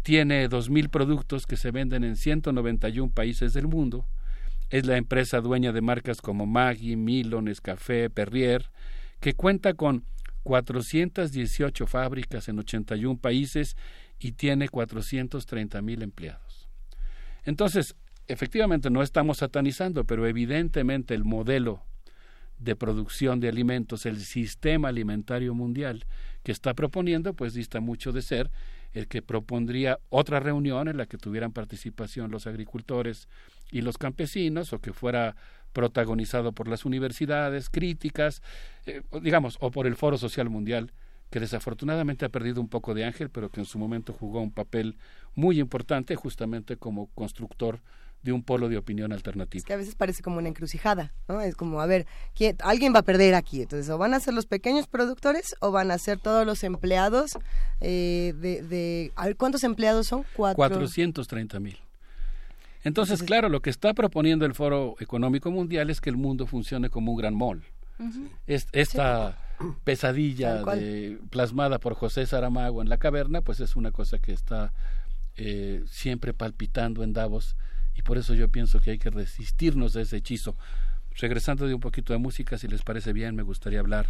Tiene 0.02 0.48
2.000 0.48 0.88
productos 0.88 1.46
que 1.46 1.56
se 1.56 1.70
venden 1.70 2.04
en 2.04 2.16
191 2.16 3.12
países 3.12 3.52
del 3.52 3.66
mundo 3.66 4.06
es 4.74 4.86
la 4.86 4.96
empresa 4.96 5.40
dueña 5.40 5.70
de 5.70 5.80
marcas 5.82 6.20
como 6.20 6.46
Maggi, 6.46 6.96
Milo, 6.96 7.40
Nescafé, 7.40 8.10
Perrier, 8.10 8.72
que 9.20 9.34
cuenta 9.34 9.74
con 9.74 10.04
418 10.42 11.86
fábricas 11.86 12.48
en 12.48 12.58
81 12.58 13.20
países 13.20 13.76
y 14.18 14.32
tiene 14.32 14.68
430 14.68 15.80
mil 15.80 16.02
empleados. 16.02 16.68
Entonces, 17.44 17.94
efectivamente 18.26 18.90
no 18.90 19.04
estamos 19.04 19.38
satanizando, 19.38 20.02
pero 20.02 20.26
evidentemente 20.26 21.14
el 21.14 21.22
modelo 21.22 21.84
de 22.58 22.74
producción 22.74 23.38
de 23.38 23.50
alimentos, 23.50 24.06
el 24.06 24.18
sistema 24.18 24.88
alimentario 24.88 25.54
mundial 25.54 26.04
que 26.42 26.50
está 26.50 26.74
proponiendo, 26.74 27.34
pues 27.34 27.54
dista 27.54 27.78
mucho 27.78 28.10
de 28.10 28.22
ser 28.22 28.50
el 28.94 29.08
que 29.08 29.22
propondría 29.22 29.98
otra 30.08 30.40
reunión 30.40 30.88
en 30.88 30.96
la 30.96 31.06
que 31.06 31.18
tuvieran 31.18 31.52
participación 31.52 32.30
los 32.30 32.46
agricultores 32.46 33.28
y 33.70 33.82
los 33.82 33.98
campesinos 33.98 34.72
o 34.72 34.80
que 34.80 34.92
fuera 34.92 35.36
protagonizado 35.72 36.52
por 36.52 36.68
las 36.68 36.84
universidades 36.84 37.68
críticas, 37.68 38.40
eh, 38.86 39.02
digamos, 39.20 39.58
o 39.60 39.70
por 39.70 39.86
el 39.86 39.96
Foro 39.96 40.16
Social 40.16 40.48
Mundial, 40.48 40.92
que 41.30 41.40
desafortunadamente 41.40 42.24
ha 42.24 42.28
perdido 42.28 42.60
un 42.60 42.68
poco 42.68 42.94
de 42.94 43.04
ángel, 43.04 43.28
pero 43.28 43.50
que 43.50 43.60
en 43.60 43.66
su 43.66 43.78
momento 43.78 44.12
jugó 44.12 44.40
un 44.40 44.52
papel 44.52 44.96
muy 45.34 45.58
importante 45.58 46.14
justamente 46.14 46.76
como 46.76 47.08
constructor 47.14 47.80
de 48.24 48.32
un 48.32 48.42
polo 48.42 48.68
de 48.68 48.78
opinión 48.78 49.12
alternativo. 49.12 49.58
Es 49.58 49.64
que 49.64 49.74
a 49.74 49.76
veces 49.76 49.94
parece 49.94 50.22
como 50.22 50.38
una 50.38 50.48
encrucijada, 50.48 51.12
¿no? 51.28 51.40
Es 51.42 51.54
como, 51.54 51.80
a 51.80 51.86
ver, 51.86 52.06
¿quién, 52.34 52.56
alguien 52.60 52.94
va 52.94 53.00
a 53.00 53.02
perder 53.02 53.34
aquí. 53.34 53.62
Entonces, 53.62 53.88
o 53.90 53.98
van 53.98 54.14
a 54.14 54.20
ser 54.20 54.32
los 54.32 54.46
pequeños 54.46 54.86
productores 54.86 55.54
o 55.60 55.70
van 55.70 55.90
a 55.90 55.98
ser 55.98 56.18
todos 56.18 56.46
los 56.46 56.64
empleados 56.64 57.38
eh, 57.80 58.34
de, 58.40 58.62
de... 58.62 59.12
A 59.14 59.26
ver, 59.26 59.36
¿cuántos 59.36 59.62
empleados 59.62 60.06
son? 60.06 60.24
Cuatro... 60.34 60.58
430 60.58 61.60
mil. 61.60 61.78
Entonces, 62.82 63.22
claro, 63.22 63.48
lo 63.48 63.60
que 63.60 63.70
está 63.70 63.94
proponiendo 63.94 64.44
el 64.46 64.54
Foro 64.54 64.96
Económico 65.00 65.50
Mundial 65.50 65.90
es 65.90 66.00
que 66.00 66.10
el 66.10 66.16
mundo 66.16 66.46
funcione 66.46 66.90
como 66.90 67.12
un 67.12 67.18
gran 67.18 67.34
mall. 67.34 67.62
esta 68.46 69.38
pesadilla 69.84 70.62
de, 70.62 71.18
plasmada 71.30 71.78
por 71.78 71.94
José 71.94 72.26
Saramago 72.26 72.82
en 72.82 72.88
la 72.88 72.98
caverna, 72.98 73.42
pues 73.42 73.60
es 73.60 73.76
una 73.76 73.90
cosa 73.90 74.18
que 74.18 74.32
está 74.32 74.72
eh, 75.36 75.82
siempre 75.86 76.34
palpitando 76.34 77.02
en 77.02 77.12
Davos 77.12 77.56
y 77.94 78.02
por 78.02 78.18
eso 78.18 78.34
yo 78.34 78.48
pienso 78.48 78.80
que 78.80 78.92
hay 78.92 78.98
que 78.98 79.10
resistirnos 79.10 79.96
a 79.96 80.00
ese 80.00 80.16
hechizo. 80.16 80.56
Regresando 81.16 81.66
de 81.66 81.74
un 81.74 81.80
poquito 81.80 82.12
de 82.12 82.18
música, 82.18 82.58
si 82.58 82.68
les 82.68 82.82
parece 82.82 83.12
bien, 83.12 83.36
me 83.36 83.42
gustaría 83.42 83.80
hablar 83.80 84.08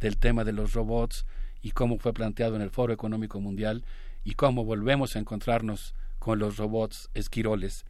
del 0.00 0.18
tema 0.18 0.44
de 0.44 0.52
los 0.52 0.74
robots 0.74 1.24
y 1.62 1.70
cómo 1.70 1.98
fue 1.98 2.12
planteado 2.12 2.56
en 2.56 2.62
el 2.62 2.70
Foro 2.70 2.92
Económico 2.92 3.40
Mundial 3.40 3.84
y 4.24 4.34
cómo 4.34 4.64
volvemos 4.64 5.16
a 5.16 5.18
encontrarnos 5.18 5.94
con 6.18 6.38
los 6.38 6.56
robots 6.56 7.08
esquiroles. 7.14 7.84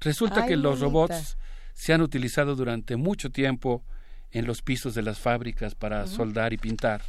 Resulta 0.00 0.46
que 0.46 0.56
los 0.56 0.80
robots 0.80 1.36
se 1.72 1.92
han 1.92 2.00
utilizado 2.00 2.54
durante 2.54 2.96
mucho 2.96 3.30
tiempo 3.30 3.82
en 4.30 4.46
los 4.46 4.62
pisos 4.62 4.94
de 4.94 5.02
las 5.02 5.18
fábricas 5.18 5.74
para 5.74 6.06
soldar 6.06 6.52
y 6.52 6.58
pintar. 6.58 7.02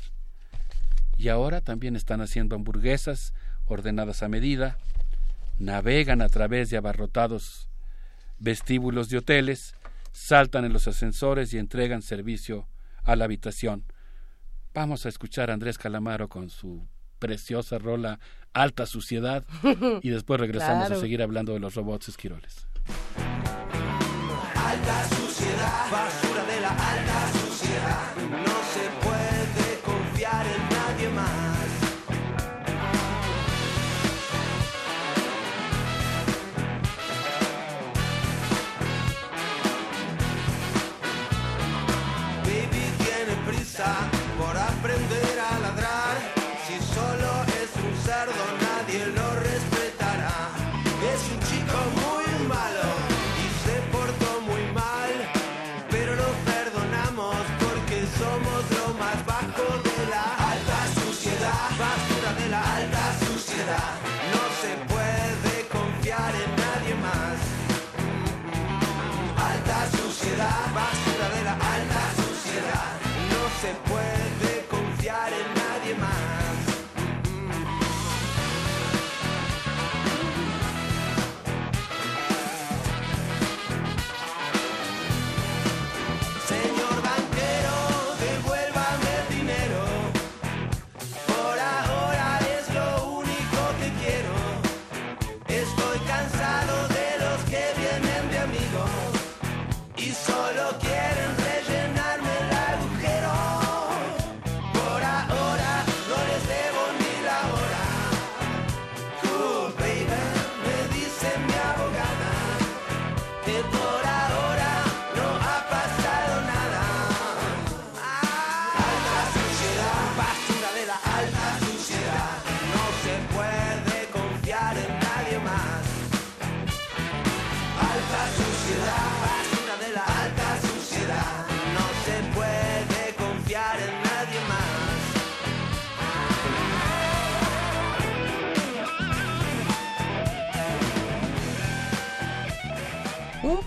Y 1.17 1.29
ahora 1.29 1.61
también 1.61 1.95
están 1.95 2.21
haciendo 2.21 2.55
hamburguesas 2.55 3.33
ordenadas 3.65 4.23
a 4.23 4.29
medida, 4.29 4.77
navegan 5.57 6.21
a 6.21 6.29
través 6.29 6.69
de 6.69 6.77
abarrotados 6.77 7.69
vestíbulos 8.39 9.09
de 9.09 9.17
hoteles, 9.17 9.75
saltan 10.11 10.65
en 10.65 10.73
los 10.73 10.87
ascensores 10.87 11.53
y 11.53 11.57
entregan 11.57 12.01
servicio 12.01 12.67
a 13.03 13.15
la 13.15 13.25
habitación. 13.25 13.85
Vamos 14.73 15.05
a 15.05 15.09
escuchar 15.09 15.49
a 15.49 15.53
Andrés 15.53 15.77
Calamaro 15.77 16.29
con 16.29 16.49
su 16.49 16.87
preciosa 17.19 17.79
rola 17.79 18.19
Alta 18.53 18.85
Suciedad 18.85 19.43
y 20.01 20.09
después 20.09 20.39
regresamos 20.39 20.91
a 20.91 20.95
seguir 20.99 21.21
hablando 21.21 21.53
de 21.53 21.59
los 21.59 21.75
robots 21.75 22.09
esquiroles. 22.09 22.67
Alta 24.55 25.09
suciedad, 25.09 25.91
basura 25.91 26.45
de 26.45 26.61
la 26.61 26.69
alta 26.69 27.06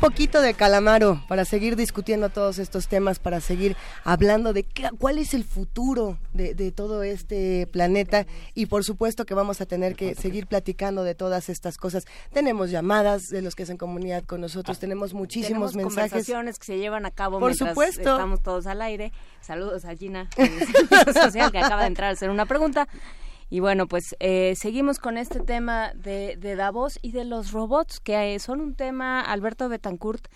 poquito 0.01 0.41
de 0.41 0.55
calamaro 0.55 1.23
para 1.29 1.45
seguir 1.45 1.77
discutiendo 1.77 2.31
todos 2.31 2.59
estos 2.59 2.89
temas, 2.89 3.19
para 3.19 3.41
seguir 3.41 3.77
hablando 4.05 4.53
de 4.53 4.63
qué- 4.65 4.89
cuál 4.99 5.19
es 5.19 5.35
el 5.35 5.45
futuro 5.45 6.19
de, 6.33 6.55
de 6.55 6.73
todo 6.73 7.03
este 7.03 7.67
planeta 7.67 8.27
y 8.55 8.67
por 8.67 8.83
supuesto 8.85 9.27
que 9.27 9.35
vamos 9.35 9.61
a 9.61 9.67
tener 9.67 9.95
que 9.97 10.15
seguir 10.15 10.47
platicando 10.47 11.05
de 11.05 11.15
todas 11.15 11.49
estas 11.49 11.77
cosas. 11.77 12.07
Tenemos 12.33 12.71
llamadas 12.71 13.29
de 13.29 13.43
los 13.43 13.55
que 13.55 13.65
hacen 13.65 13.77
comunidad 13.77 14.25
con 14.25 14.41
nosotros, 14.41 14.79
tenemos 14.79 15.13
muchísimos 15.13 15.73
Tenemos 15.73 15.77
mensajes. 15.77 16.11
conversaciones 16.13 16.59
que 16.59 16.65
se 16.67 16.79
llevan 16.79 17.05
a 17.05 17.11
cabo 17.11 17.39
Por 17.39 17.55
supuesto. 17.55 18.01
estamos 18.01 18.43
todos 18.43 18.67
al 18.67 18.81
aire. 18.83 19.13
Saludos 19.43 19.85
a 19.85 19.95
Gina, 19.95 20.29
social, 21.23 21.53
que 21.53 21.59
acaba 21.59 21.83
de 21.83 21.89
entrar 21.89 22.09
a 22.11 22.13
hacer 22.13 22.31
una 22.31 22.47
pregunta. 22.47 22.89
Y 23.51 23.59
bueno, 23.59 23.89
pues 23.89 24.15
eh, 24.21 24.55
seguimos 24.55 25.01
con 25.01 25.19
este 25.19 25.41
tema 25.41 25.93
de, 25.95 26.37
de 26.37 26.55
Davos 26.55 27.01
y 27.03 27.11
de 27.11 27.25
los 27.25 27.51
robots, 27.51 27.99
que 27.99 28.35
eh, 28.35 28.39
son 28.39 28.61
un 28.61 28.77
tema, 28.77 29.21
Alberto 29.21 29.69
Betancourt, 29.69 30.29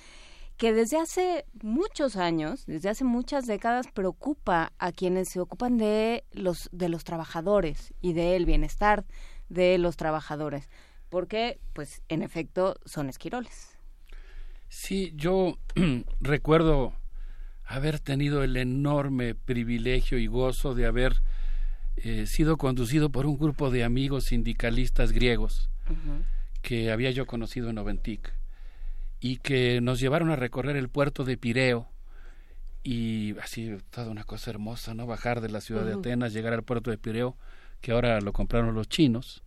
que 0.57 0.73
desde 0.73 0.99
hace 0.99 1.45
muchos 1.63 2.17
años, 2.17 2.67
desde 2.67 2.89
hace 2.89 3.05
muchas 3.05 3.47
décadas, 3.47 3.87
preocupa 3.95 4.73
a 4.79 4.91
quienes 4.91 5.29
se 5.29 5.39
ocupan 5.39 5.79
de 5.79 6.25
los, 6.33 6.69
de 6.73 6.89
los 6.89 7.05
trabajadores 7.05 7.95
y 8.01 8.15
del 8.15 8.47
bienestar 8.47 9.05
de 9.49 9.79
los 9.79 9.97
trabajadores. 9.97 10.69
Porque, 11.09 11.61
pues, 11.73 12.03
en 12.09 12.23
efecto, 12.23 12.77
son 12.85 13.09
esquiroles. 13.09 13.79
Sí, 14.69 15.13
yo 15.15 15.57
recuerdo 16.21 16.95
haber 17.65 18.01
tenido 18.01 18.43
el 18.43 18.57
enorme 18.57 19.37
privilegio 19.37 20.19
y 20.19 20.27
gozo 20.27 20.75
de 20.75 20.87
haber 20.87 21.23
eh, 21.97 22.27
sido 22.27 22.57
conducido 22.57 23.11
por 23.11 23.27
un 23.27 23.39
grupo 23.39 23.71
de 23.71 23.85
amigos 23.85 24.25
sindicalistas 24.25 25.13
griegos 25.13 25.71
que 26.63 26.91
había 26.91 27.11
yo 27.11 27.27
conocido 27.27 27.71
en 27.71 27.79
Oventic 27.79 28.33
y 29.21 29.37
que 29.37 29.81
nos 29.81 30.01
llevaron 30.01 30.31
a 30.31 30.37
recorrer 30.37 30.77
el 30.77 30.89
puerto 30.89 31.25
de 31.25 31.37
Pireo 31.37 31.89
y 32.83 33.37
así 33.39 33.77
toda 33.91 34.11
una 34.11 34.25
cosa 34.25 34.51
hermosa, 34.51 34.95
¿no? 34.95 35.07
Bajar 35.07 35.41
de 35.41 35.49
la 35.49 35.63
ciudad 35.63 35.85
de. 35.85 35.95
Atenas, 35.95 36.35
llegar 36.35 36.53
al 36.53 36.63
puerto 36.63 36.91
de 36.91 36.99
Pireo, 36.99 37.37
que 37.81 37.93
ahora 37.93 38.21
lo 38.21 38.33
compraron 38.33 38.75
los 38.75 38.89
chinos. 38.89 39.43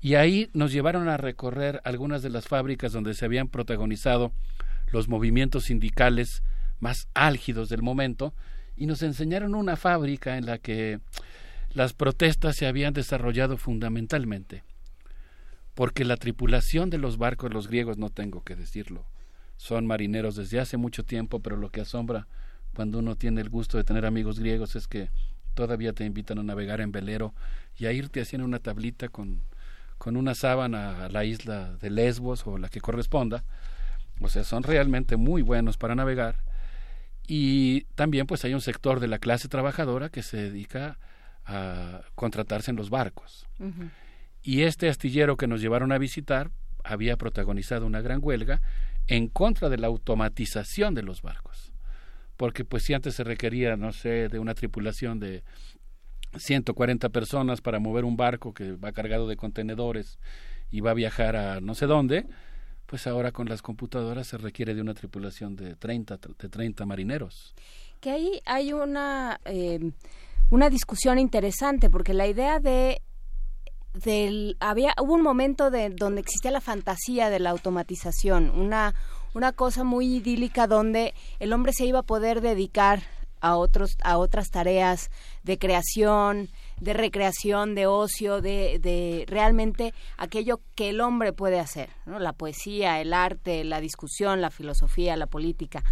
Y 0.00 0.16
ahí 0.16 0.50
nos 0.52 0.72
llevaron 0.72 1.08
a 1.08 1.16
recorrer 1.16 1.80
algunas 1.84 2.22
de 2.22 2.30
las 2.30 2.48
fábricas 2.48 2.92
donde 2.92 3.14
se 3.14 3.24
habían 3.24 3.48
protagonizado 3.48 4.32
los 4.90 5.08
movimientos 5.08 5.64
sindicales 5.64 6.42
más 6.80 7.08
álgidos 7.14 7.68
del 7.68 7.82
momento 7.82 8.34
y 8.76 8.86
nos 8.86 9.02
enseñaron 9.02 9.54
una 9.54 9.76
fábrica 9.76 10.36
en 10.36 10.46
la 10.46 10.58
que 10.58 11.00
las 11.74 11.92
protestas 11.92 12.56
se 12.56 12.66
habían 12.66 12.94
desarrollado 12.94 13.56
fundamentalmente 13.58 14.64
porque 15.74 16.04
la 16.04 16.16
tripulación 16.16 16.88
de 16.88 16.98
los 16.98 17.18
barcos, 17.18 17.52
los 17.52 17.68
griegos, 17.68 17.98
no 17.98 18.08
tengo 18.08 18.42
que 18.42 18.56
decirlo, 18.56 19.04
son 19.56 19.86
marineros 19.86 20.36
desde 20.36 20.60
hace 20.60 20.76
mucho 20.76 21.04
tiempo, 21.04 21.40
pero 21.40 21.56
lo 21.56 21.70
que 21.70 21.80
asombra 21.80 22.26
cuando 22.74 22.98
uno 22.98 23.16
tiene 23.16 23.40
el 23.40 23.50
gusto 23.50 23.76
de 23.76 23.84
tener 23.84 24.06
amigos 24.06 24.38
griegos 24.38 24.76
es 24.76 24.88
que 24.88 25.10
todavía 25.54 25.92
te 25.92 26.04
invitan 26.04 26.38
a 26.38 26.42
navegar 26.42 26.80
en 26.80 26.92
velero 26.92 27.34
y 27.76 27.86
a 27.86 27.92
irte 27.92 28.20
haciendo 28.20 28.46
una 28.46 28.58
tablita 28.58 29.08
con, 29.08 29.42
con 29.98 30.16
una 30.16 30.34
sábana 30.34 31.04
a 31.04 31.08
la 31.08 31.24
isla 31.24 31.76
de 31.76 31.90
Lesbos 31.90 32.46
o 32.46 32.58
la 32.58 32.68
que 32.68 32.80
corresponda, 32.80 33.44
O 34.20 34.28
sea, 34.28 34.44
son 34.44 34.62
realmente 34.62 35.16
muy 35.16 35.42
buenos 35.42 35.76
para 35.76 35.94
navegar. 35.94 36.36
Y 37.26 37.82
también 37.94 38.26
pues 38.26 38.44
hay 38.44 38.54
un 38.54 38.60
sector 38.60 39.00
de 39.00 39.08
la 39.08 39.18
clase 39.18 39.48
trabajadora 39.48 40.08
que 40.08 40.22
se 40.22 40.36
dedica 40.36 40.86
a 40.86 40.98
contratarse 42.14 42.70
en 42.70 42.76
los 42.76 42.90
barcos. 42.90 43.46
Y 44.42 44.62
este 44.62 44.88
astillero 44.88 45.36
que 45.36 45.46
nos 45.46 45.60
llevaron 45.60 45.92
a 45.92 45.98
visitar 45.98 46.50
había 46.84 47.16
protagonizado 47.16 47.86
una 47.86 48.02
gran 48.02 48.20
huelga 48.22 48.60
en 49.06 49.28
contra 49.28 49.68
de 49.68 49.78
la 49.78 49.86
automatización 49.86 50.94
de 50.94 51.02
los 51.02 51.22
barcos. 51.22 51.72
Porque 52.36 52.64
pues 52.64 52.82
si 52.82 52.94
antes 52.94 53.14
se 53.14 53.24
requería, 53.24 53.76
no 53.76 53.92
sé, 53.92 54.28
de 54.28 54.38
una 54.38 54.54
tripulación 54.54 55.20
de 55.20 55.44
140 56.36 57.08
personas 57.10 57.60
para 57.60 57.78
mover 57.78 58.04
un 58.04 58.16
barco 58.16 58.52
que 58.52 58.72
va 58.72 58.92
cargado 58.92 59.28
de 59.28 59.36
contenedores 59.36 60.18
y 60.70 60.80
va 60.80 60.90
a 60.90 60.94
viajar 60.94 61.36
a 61.36 61.60
no 61.60 61.74
sé 61.74 61.86
dónde, 61.86 62.26
pues 62.86 63.06
ahora 63.06 63.32
con 63.32 63.48
las 63.48 63.62
computadoras 63.62 64.26
se 64.26 64.38
requiere 64.38 64.74
de 64.74 64.80
una 64.80 64.94
tripulación 64.94 65.56
de 65.56 65.76
30, 65.76 66.18
de 66.38 66.48
30 66.48 66.84
marineros. 66.86 67.54
Que 68.00 68.10
ahí 68.10 68.40
hay 68.44 68.72
una, 68.72 69.40
eh, 69.44 69.92
una 70.54 70.70
discusión 70.70 71.18
interesante, 71.18 71.90
porque 71.90 72.14
la 72.14 72.28
idea 72.28 72.60
de 72.60 73.02
había 74.60 74.94
hubo 75.02 75.14
un 75.14 75.22
momento 75.22 75.72
de 75.72 75.90
donde 75.90 76.20
existía 76.20 76.52
la 76.52 76.60
fantasía 76.60 77.28
de 77.28 77.40
la 77.40 77.50
automatización, 77.50 78.50
una 78.50 78.94
una 79.34 79.50
cosa 79.50 79.82
muy 79.82 80.14
idílica 80.14 80.68
donde 80.68 81.12
el 81.40 81.52
hombre 81.52 81.72
se 81.72 81.86
iba 81.86 81.98
a 81.98 82.02
poder 82.04 82.40
dedicar 82.40 83.02
a 83.40 83.56
otros 83.56 83.96
a 84.04 84.16
otras 84.16 84.50
tareas 84.50 85.10
de 85.42 85.58
creación, 85.58 86.50
de 86.80 86.92
recreación, 86.92 87.74
de 87.74 87.88
ocio, 87.88 88.40
de, 88.40 88.78
de 88.78 89.24
realmente 89.26 89.92
aquello 90.16 90.60
que 90.76 90.90
el 90.90 91.00
hombre 91.00 91.32
puede 91.32 91.58
hacer, 91.58 91.90
¿no? 92.06 92.20
la 92.20 92.32
poesía, 92.32 93.00
el 93.00 93.12
arte, 93.12 93.64
la 93.64 93.80
discusión, 93.80 94.40
la 94.40 94.50
filosofía, 94.50 95.16
la 95.16 95.26
política. 95.26 95.82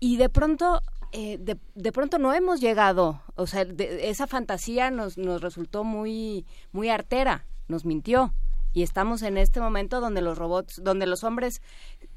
Y 0.00 0.18
de 0.18 0.28
pronto 0.28 0.82
eh, 1.12 1.38
de, 1.38 1.58
de, 1.74 1.92
pronto 1.92 2.18
no 2.18 2.32
hemos 2.32 2.60
llegado, 2.60 3.22
o 3.34 3.46
sea, 3.46 3.62
esa 3.62 4.26
fantasía 4.26 4.90
nos, 4.90 5.18
nos 5.18 5.40
resultó 5.40 5.84
muy, 5.84 6.46
muy 6.72 6.88
artera, 6.88 7.46
nos 7.68 7.84
mintió. 7.84 8.32
Y 8.72 8.84
estamos 8.84 9.22
en 9.22 9.36
este 9.36 9.60
momento 9.60 10.00
donde 10.00 10.22
los 10.22 10.38
robots, 10.38 10.80
donde 10.84 11.06
los 11.06 11.24
hombres 11.24 11.60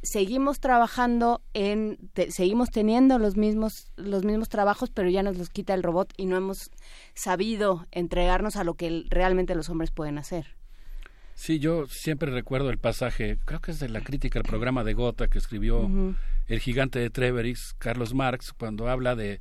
seguimos 0.04 0.60
trabajando 0.60 1.42
en, 1.56 1.98
seguimos 2.30 2.70
teniendo 2.70 3.18
los 3.18 3.38
mismos, 3.38 3.92
los 3.96 4.24
mismos 4.24 4.50
trabajos, 4.50 4.92
pero 4.92 5.10
ya 5.10 5.24
nos 5.24 5.38
los 5.38 5.50
quita 5.50 5.74
el 5.74 5.82
robot 5.82 6.14
y 6.16 6.28
no 6.28 6.38
hemos 6.38 6.70
sabido 7.16 7.88
entregarnos 7.92 8.56
a 8.56 8.64
lo 8.64 8.76
que 8.76 9.04
realmente 9.10 9.56
los 9.56 9.70
hombres 9.70 9.90
pueden 9.90 10.20
hacer. 10.20 10.56
Sí, 11.34 11.58
yo 11.58 11.88
siempre 11.88 12.32
recuerdo 12.32 12.70
el 12.70 12.78
pasaje, 12.78 13.40
creo 13.46 13.60
que 13.60 13.72
es 13.72 13.80
de 13.80 13.90
la 13.90 14.02
crítica 14.02 14.38
al 14.38 14.46
programa 14.46 14.84
de 14.84 14.94
Gotha 14.94 15.28
que 15.28 15.40
escribió 15.40 15.90
el 16.48 16.60
gigante 16.60 17.00
de 17.00 17.10
Treverix, 17.10 17.76
Carlos 17.78 18.14
Marx, 18.14 18.54
cuando 18.54 18.90
habla 18.90 19.16
de 19.16 19.40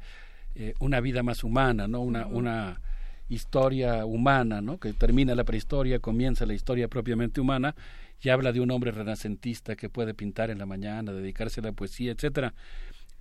eh, 0.55 0.74
una 0.78 1.00
vida 1.00 1.22
más 1.22 1.44
humana, 1.44 1.89
¿no? 1.89 2.00
Una, 2.00 2.26
una 2.26 2.81
historia 3.28 4.05
humana, 4.05 4.60
¿no? 4.60 4.78
Que 4.78 4.92
termina 4.92 5.34
la 5.34 5.44
prehistoria, 5.44 5.98
comienza 5.98 6.47
la 6.47 6.55
historia 6.55 6.89
propiamente 6.89 7.40
humana 7.40 7.74
y 8.20 8.28
habla 8.28 8.52
de 8.52 8.60
un 8.60 8.70
hombre 8.70 8.92
renacentista 8.92 9.74
que 9.74 9.89
puede 9.89 10.14
pintar 10.14 10.50
en 10.50 10.58
la 10.58 10.66
mañana, 10.66 11.12
dedicarse 11.12 11.60
a 11.60 11.64
la 11.64 11.72
poesía, 11.72 12.12
etcétera. 12.12 12.55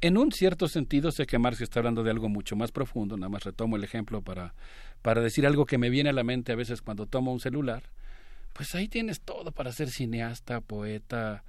En 0.02 0.18
un 0.18 0.32
cierto 0.32 0.68
sentido 0.68 1.12
sé 1.12 1.26
que 1.26 1.38
Marx 1.38 1.62
está 1.62 1.80
hablando 1.80 2.04
de 2.04 2.12
algo 2.12 2.28
mucho 2.28 2.56
más 2.56 2.72
profundo, 2.72 3.18
nada 3.18 3.30
más 3.30 3.44
retomo 3.44 3.76
el 3.76 3.84
ejemplo 3.84 4.22
para, 4.22 4.54
para 5.02 5.22
decir 5.22 5.46
algo 5.46 5.66
que 5.66 5.78
me 5.78 5.90
viene 5.90 6.10
a 6.10 6.14
la 6.14 6.24
mente 6.24 6.52
a 6.52 6.56
veces 6.56 6.82
cuando 6.82 7.06
tomo 7.06 7.32
un 7.32 7.40
celular, 7.40 7.84
pues 8.54 8.76
ahí 8.76 8.88
tienes 8.88 9.22
todo 9.22 9.52
para 9.52 9.72
ser 9.72 9.90
cineasta, 9.90 10.60
poeta, 10.60 11.44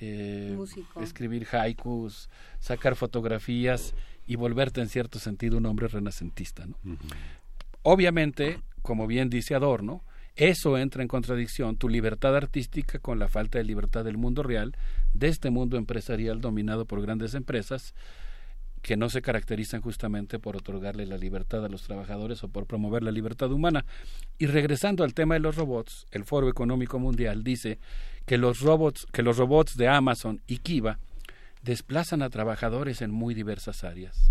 eh, 0.00 0.56
escribir 1.00 1.46
haikus, 1.52 2.28
sacar 2.58 2.96
fotografías 2.96 3.94
y 4.26 4.36
volverte 4.36 4.80
en 4.80 4.88
cierto 4.88 5.18
sentido 5.18 5.58
un 5.58 5.66
hombre 5.66 5.88
renacentista. 5.88 6.66
¿no? 6.66 6.76
Obviamente, 7.82 8.60
como 8.82 9.06
bien 9.06 9.30
dice 9.30 9.54
Adorno, 9.54 10.02
eso 10.36 10.76
entra 10.76 11.02
en 11.02 11.08
contradicción, 11.08 11.76
tu 11.76 11.88
libertad 11.88 12.36
artística 12.36 12.98
con 12.98 13.18
la 13.18 13.28
falta 13.28 13.56
de 13.56 13.64
libertad 13.64 14.04
del 14.04 14.18
mundo 14.18 14.42
real, 14.42 14.76
de 15.14 15.28
este 15.28 15.48
mundo 15.48 15.78
empresarial 15.78 16.42
dominado 16.42 16.84
por 16.84 17.00
grandes 17.00 17.34
empresas, 17.34 17.94
que 18.86 18.96
no 18.96 19.10
se 19.10 19.20
caracterizan 19.20 19.80
justamente 19.80 20.38
por 20.38 20.56
otorgarle 20.56 21.06
la 21.06 21.18
libertad 21.18 21.64
a 21.64 21.68
los 21.68 21.82
trabajadores 21.82 22.44
o 22.44 22.48
por 22.48 22.66
promover 22.66 23.02
la 23.02 23.10
libertad 23.10 23.50
humana. 23.50 23.84
Y 24.38 24.46
regresando 24.46 25.02
al 25.02 25.12
tema 25.12 25.34
de 25.34 25.40
los 25.40 25.56
robots, 25.56 26.06
el 26.12 26.22
Foro 26.22 26.48
Económico 26.48 27.00
Mundial 27.00 27.42
dice 27.42 27.80
que 28.26 28.38
los 28.38 28.60
robots, 28.60 29.08
que 29.12 29.24
los 29.24 29.38
robots 29.38 29.76
de 29.76 29.88
Amazon 29.88 30.40
y 30.46 30.58
Kiva 30.58 31.00
desplazan 31.64 32.22
a 32.22 32.30
trabajadores 32.30 33.02
en 33.02 33.10
muy 33.10 33.34
diversas 33.34 33.82
áreas. 33.82 34.30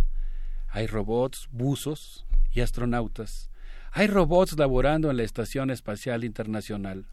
Hay 0.69 0.88
robots, 0.88 1.50
buzos 1.51 2.25
y 2.53 2.61
astronautas. 2.61 3.50
Hay 3.92 4.08
robots 4.08 4.58
laborando 4.58 5.11
en 5.11 5.17
la 5.17 5.24
Estación 5.24 5.69
Espacial 5.69 6.24
Internacional. 6.24 7.08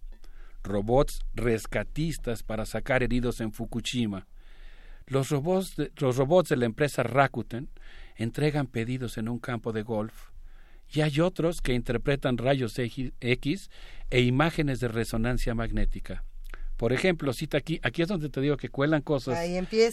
Robots 0.63 1.19
rescatistas 1.35 2.45
para 2.45 2.67
sacar 2.67 3.03
heridos 3.03 3.41
en 3.41 3.53
Fukushima 3.53 4.29
los 5.13 5.31
robots, 5.31 5.77
de, 5.77 5.93
los 5.99 6.17
robots 6.17 6.49
de 6.49 6.57
la 6.57 6.67
empresa 6.67 7.03
Rakuten 7.03 7.69
entregan 8.17 8.67
pedidos 8.67 9.19
en 9.19 9.29
un 9.29 9.39
campo 9.39 9.73
de 9.73 9.83
golf 9.83 10.31
y 10.93 11.01
hay 11.01 11.21
otros 11.21 11.61
que 11.61 11.75
interpretan 11.75 12.39
rayos 12.39 12.79
X 12.79 13.71
e 14.11 14.21
imágenes 14.21 14.81
de 14.81 14.89
resonancia 14.89 15.55
magnética. 15.55 16.25
Por 16.77 16.93
ejemplo, 16.93 17.33
cita 17.33 17.59
aquí, 17.59 17.79
aquí 17.83 18.03
es 18.03 18.09
donde 18.09 18.29
te 18.29 18.41
digo 18.41 18.57
que 18.57 18.69
cuelan 18.69 19.03
cosas 19.03 19.39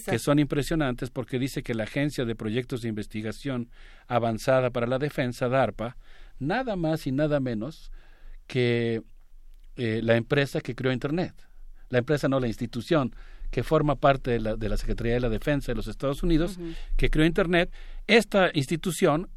que 0.05 0.19
son 0.19 0.39
impresionantes 0.39 1.09
porque 1.11 1.37
dice 1.37 1.61
que 1.61 1.75
la 1.75 1.83
Agencia 1.83 2.25
de 2.25 2.35
Proyectos 2.35 2.81
de 2.81 2.89
Investigación 2.89 3.69
Avanzada 4.07 4.71
para 4.71 4.87
la 4.87 4.97
Defensa, 4.97 5.49
DARPA, 5.49 5.97
nada 6.39 6.75
más 6.75 7.05
y 7.05 7.11
nada 7.11 7.39
menos 7.39 7.91
que 8.47 9.03
eh, 9.75 10.01
la 10.03 10.15
empresa 10.15 10.61
que 10.61 10.75
creó 10.75 10.91
Internet. 10.91 11.35
La 11.89 11.99
empresa 11.99 12.27
no 12.27 12.39
la 12.39 12.47
institución, 12.47 13.15
que 13.51 13.63
forma 13.63 13.95
parte 13.95 14.31
de 14.31 14.39
la, 14.39 14.55
de 14.55 14.69
la 14.69 14.77
Secretaría 14.77 15.13
de 15.13 15.19
la 15.19 15.29
Defensa 15.29 15.71
de 15.71 15.75
los 15.75 15.87
Estados 15.87 16.23
Unidos, 16.23 16.59
que 16.97 17.09
creó 17.09 17.25
Internet. 17.25 17.71
Esta 18.07 18.51
institución 18.53 19.29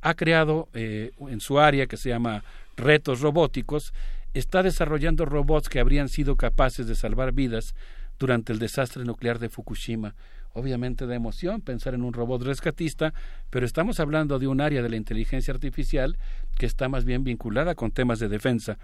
ha 0.00 0.14
creado 0.14 0.68
eh, 0.74 1.12
en 1.20 1.40
su 1.40 1.58
área 1.58 1.86
que 1.86 1.96
se 1.96 2.08
llama 2.08 2.44
Retos 2.76 3.20
Robóticos, 3.20 3.92
está 4.34 4.62
desarrollando 4.62 5.24
robots 5.24 5.68
que 5.68 5.80
habrían 5.80 6.08
sido 6.08 6.36
capaces 6.36 6.86
de 6.86 6.94
salvar 6.94 7.32
vidas 7.32 7.74
durante 8.18 8.52
el 8.52 8.58
desastre 8.58 9.04
nuclear 9.04 9.38
de 9.38 9.48
Fukushima. 9.48 10.14
Obviamente 10.52 11.06
de 11.06 11.14
emoción 11.14 11.60
pensar 11.60 11.94
en 11.94 12.02
un 12.02 12.12
robot 12.12 12.42
rescatista, 12.42 13.12
pero 13.50 13.66
estamos 13.66 14.00
hablando 14.00 14.38
de 14.38 14.46
un 14.46 14.60
área 14.60 14.82
de 14.82 14.88
la 14.88 14.96
inteligencia 14.96 15.52
artificial 15.52 16.16
que 16.58 16.66
está 16.66 16.88
más 16.88 17.04
bien 17.04 17.22
vinculada 17.22 17.74
con 17.74 17.90
temas 17.90 18.18
de 18.18 18.28
defensa. 18.28 18.78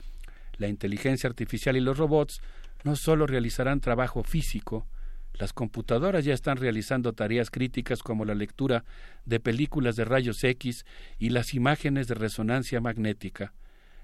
La 0.57 0.69
inteligencia 0.69 1.29
artificial 1.29 1.77
y 1.77 1.81
los 1.81 1.99
robots 1.99 2.41
no 2.85 2.97
solo 2.97 3.27
realizarán 3.27 3.81
trabajo 3.81 4.23
físico, 4.23 4.87
las 5.39 5.53
computadoras 5.53 6.25
ya 6.25 6.33
están 6.33 6.59
realizando 6.59 7.13
tareas 7.13 7.51
críticas 7.51 8.03
como 8.03 8.25
la 8.25 8.35
lectura 8.35 8.85
de 9.25 9.41
películas 9.41 9.97
de 9.97 10.05
rayos 10.05 10.45
X 10.45 10.87
y 11.19 11.31
las 11.31 11.55
imágenes 11.55 12.07
de 12.07 12.15
resonancia 12.15 12.81
magnética. 12.81 13.53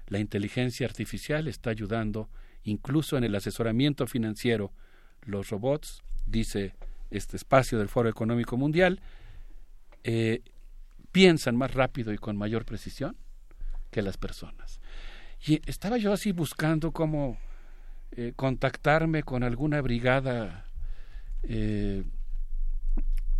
La 0.07 0.19
inteligencia 0.19 0.85
artificial 0.85 1.47
está 1.47 1.69
ayudando 1.69 2.29
incluso 2.63 3.17
en 3.17 3.23
el 3.23 3.33
asesoramiento 3.33 4.07
financiero. 4.07 4.73
Los 5.21 5.49
robots, 5.49 6.03
dice 6.25 6.73
este 7.11 7.37
espacio 7.37 7.79
del 7.79 7.87
Foro 7.87 8.09
Económico 8.09 8.57
Mundial, 8.57 8.99
eh, 10.03 10.41
piensan 11.13 11.55
más 11.55 11.73
rápido 11.73 12.11
y 12.11 12.17
con 12.17 12.35
mayor 12.35 12.65
precisión 12.65 13.15
que 13.89 14.01
las 14.01 14.17
personas. 14.17 14.81
Y 15.45 15.61
estaba 15.65 15.97
yo 15.97 16.13
así 16.13 16.31
buscando 16.31 16.91
cómo 16.91 17.37
eh, 18.11 18.33
contactarme 18.35 19.23
con 19.23 19.43
alguna 19.43 19.81
brigada 19.81 20.65
eh, 21.43 22.03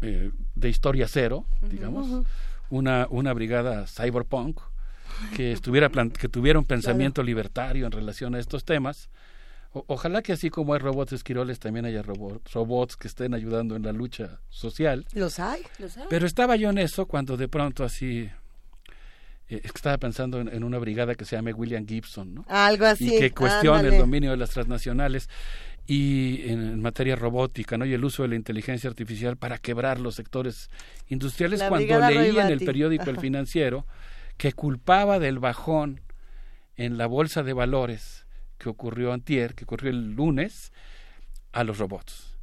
eh, 0.01 0.31
de 0.55 0.69
historia 0.69 1.07
cero, 1.07 1.45
digamos, 1.61 2.25
una, 2.69 3.07
una 3.09 3.33
brigada 3.33 3.85
cyberpunk 3.85 4.59
que 5.35 5.51
estuviera 5.51 5.89
que 5.89 6.29
tuviera 6.29 6.57
un 6.57 6.65
pensamiento 6.65 7.21
libertario 7.21 7.85
en 7.85 7.91
relación 7.91 8.33
a 8.33 8.39
estos 8.39 8.65
temas. 8.65 9.09
ojalá 9.73 10.21
que 10.21 10.33
así 10.33 10.49
como 10.49 10.73
hay 10.73 10.79
robots 10.79 11.13
esquiroles, 11.13 11.59
también 11.59 11.85
haya 11.85 12.01
robots, 12.01 12.51
robots 12.53 12.97
que 12.97 13.07
estén 13.07 13.33
ayudando 13.33 13.75
en 13.75 13.83
la 13.83 13.91
lucha 13.91 14.39
social. 14.49 15.05
Los 15.13 15.39
hay, 15.39 15.61
los 15.77 15.97
hay. 15.97 16.05
Pero 16.09 16.25
estaba 16.25 16.55
yo 16.55 16.69
en 16.71 16.79
eso 16.79 17.05
cuando 17.05 17.37
de 17.37 17.47
pronto 17.47 17.83
así 17.83 18.29
eh, 19.51 19.61
estaba 19.63 19.97
pensando 19.97 20.39
en, 20.39 20.63
una 20.63 20.79
brigada 20.79 21.13
que 21.15 21.25
se 21.25 21.35
llame 21.35 21.51
William 21.51 21.85
Gibson, 21.85 22.33
¿no? 22.33 22.45
Algo 22.47 22.85
así. 22.85 23.17
Y 23.17 23.19
que 23.19 23.31
cuestione 23.31 23.89
el 23.89 23.97
dominio 23.97 24.31
de 24.31 24.37
las 24.37 24.51
transnacionales 24.51 25.29
y 25.85 26.49
en, 26.49 26.81
materia 26.81 27.17
robótica, 27.17 27.77
¿no? 27.77 27.85
Y 27.85 27.93
el 27.93 28.03
uso 28.05 28.23
de 28.23 28.29
la 28.29 28.35
inteligencia 28.35 28.89
artificial 28.89 29.35
para 29.35 29.57
quebrar 29.57 29.99
los 29.99 30.15
sectores 30.15 30.69
industriales. 31.09 31.61
cuando 31.63 31.99
leí 32.09 32.37
en 32.37 32.47
el 32.47 32.59
periódico 32.59 33.09
El 33.09 33.17
Financiero 33.17 33.85
que 34.37 34.53
culpaba 34.53 35.19
del 35.19 35.39
bajón 35.39 35.99
en 36.77 36.97
la 36.97 37.07
bolsa 37.07 37.43
de 37.43 37.51
valores 37.51 38.25
que 38.57 38.69
ocurrió 38.69 39.11
antier, 39.11 39.53
que 39.53 39.65
ocurrió 39.65 39.91
el 39.91 40.13
lunes, 40.13 40.71
a 41.51 41.65
los 41.65 41.77
robots. 41.77 42.37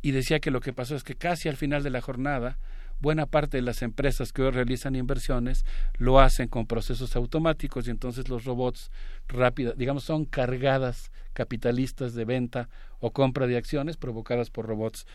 y 0.00 0.12
decía 0.12 0.40
que 0.40 0.50
lo 0.50 0.60
que 0.60 0.72
pasó 0.72 0.96
es 0.96 1.04
que 1.04 1.16
casi 1.16 1.50
al 1.50 1.56
final 1.56 1.82
de 1.82 1.90
la 1.90 2.00
jornada 2.00 2.58
buena 3.04 3.26
parte 3.26 3.58
de 3.58 3.62
las 3.62 3.82
empresas 3.82 4.32
que 4.32 4.40
hoy 4.40 4.50
realizan 4.50 4.96
inversiones 4.96 5.66
lo 5.98 6.20
hacen 6.20 6.48
con 6.48 6.66
procesos 6.66 7.16
automáticos 7.16 7.86
y 7.86 7.90
entonces 7.90 8.30
los 8.30 8.46
robots 8.46 8.90
rápidos, 9.28 9.76
digamos, 9.76 10.04
son 10.04 10.24
cargadas 10.24 11.12
capitalistas 11.34 12.14
de 12.14 12.24
venta 12.24 12.70
o 13.00 13.12
compra 13.12 13.46
de 13.46 13.58
acciones 13.58 13.98
provocadas 13.98 14.48
por 14.48 14.64
robots. 14.64 15.06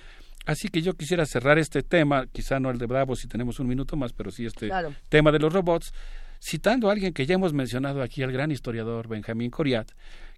Así 0.46 0.68
que 0.68 0.84
yo 0.84 0.94
quisiera 0.94 1.26
cerrar 1.26 1.58
este 1.58 1.82
tema, 1.82 2.28
quizá 2.28 2.60
no 2.60 2.70
el 2.70 2.78
de 2.78 2.86
Bravo 2.86 3.16
si 3.16 3.28
tenemos 3.28 3.60
un 3.60 3.68
minuto 3.68 3.98
más, 3.98 4.14
pero 4.14 4.30
sí 4.30 4.46
este 4.46 4.70
tema 5.10 5.32
de 5.32 5.40
los 5.40 5.52
robots, 5.52 5.92
citando 6.40 6.90
a 6.90 6.92
alguien 6.92 7.12
que 7.12 7.26
ya 7.26 7.34
hemos 7.34 7.54
mencionado 7.54 8.04
aquí, 8.04 8.22
al 8.22 8.32
gran 8.32 8.52
historiador 8.52 9.08
Benjamín 9.08 9.50
Coriat, 9.50 9.90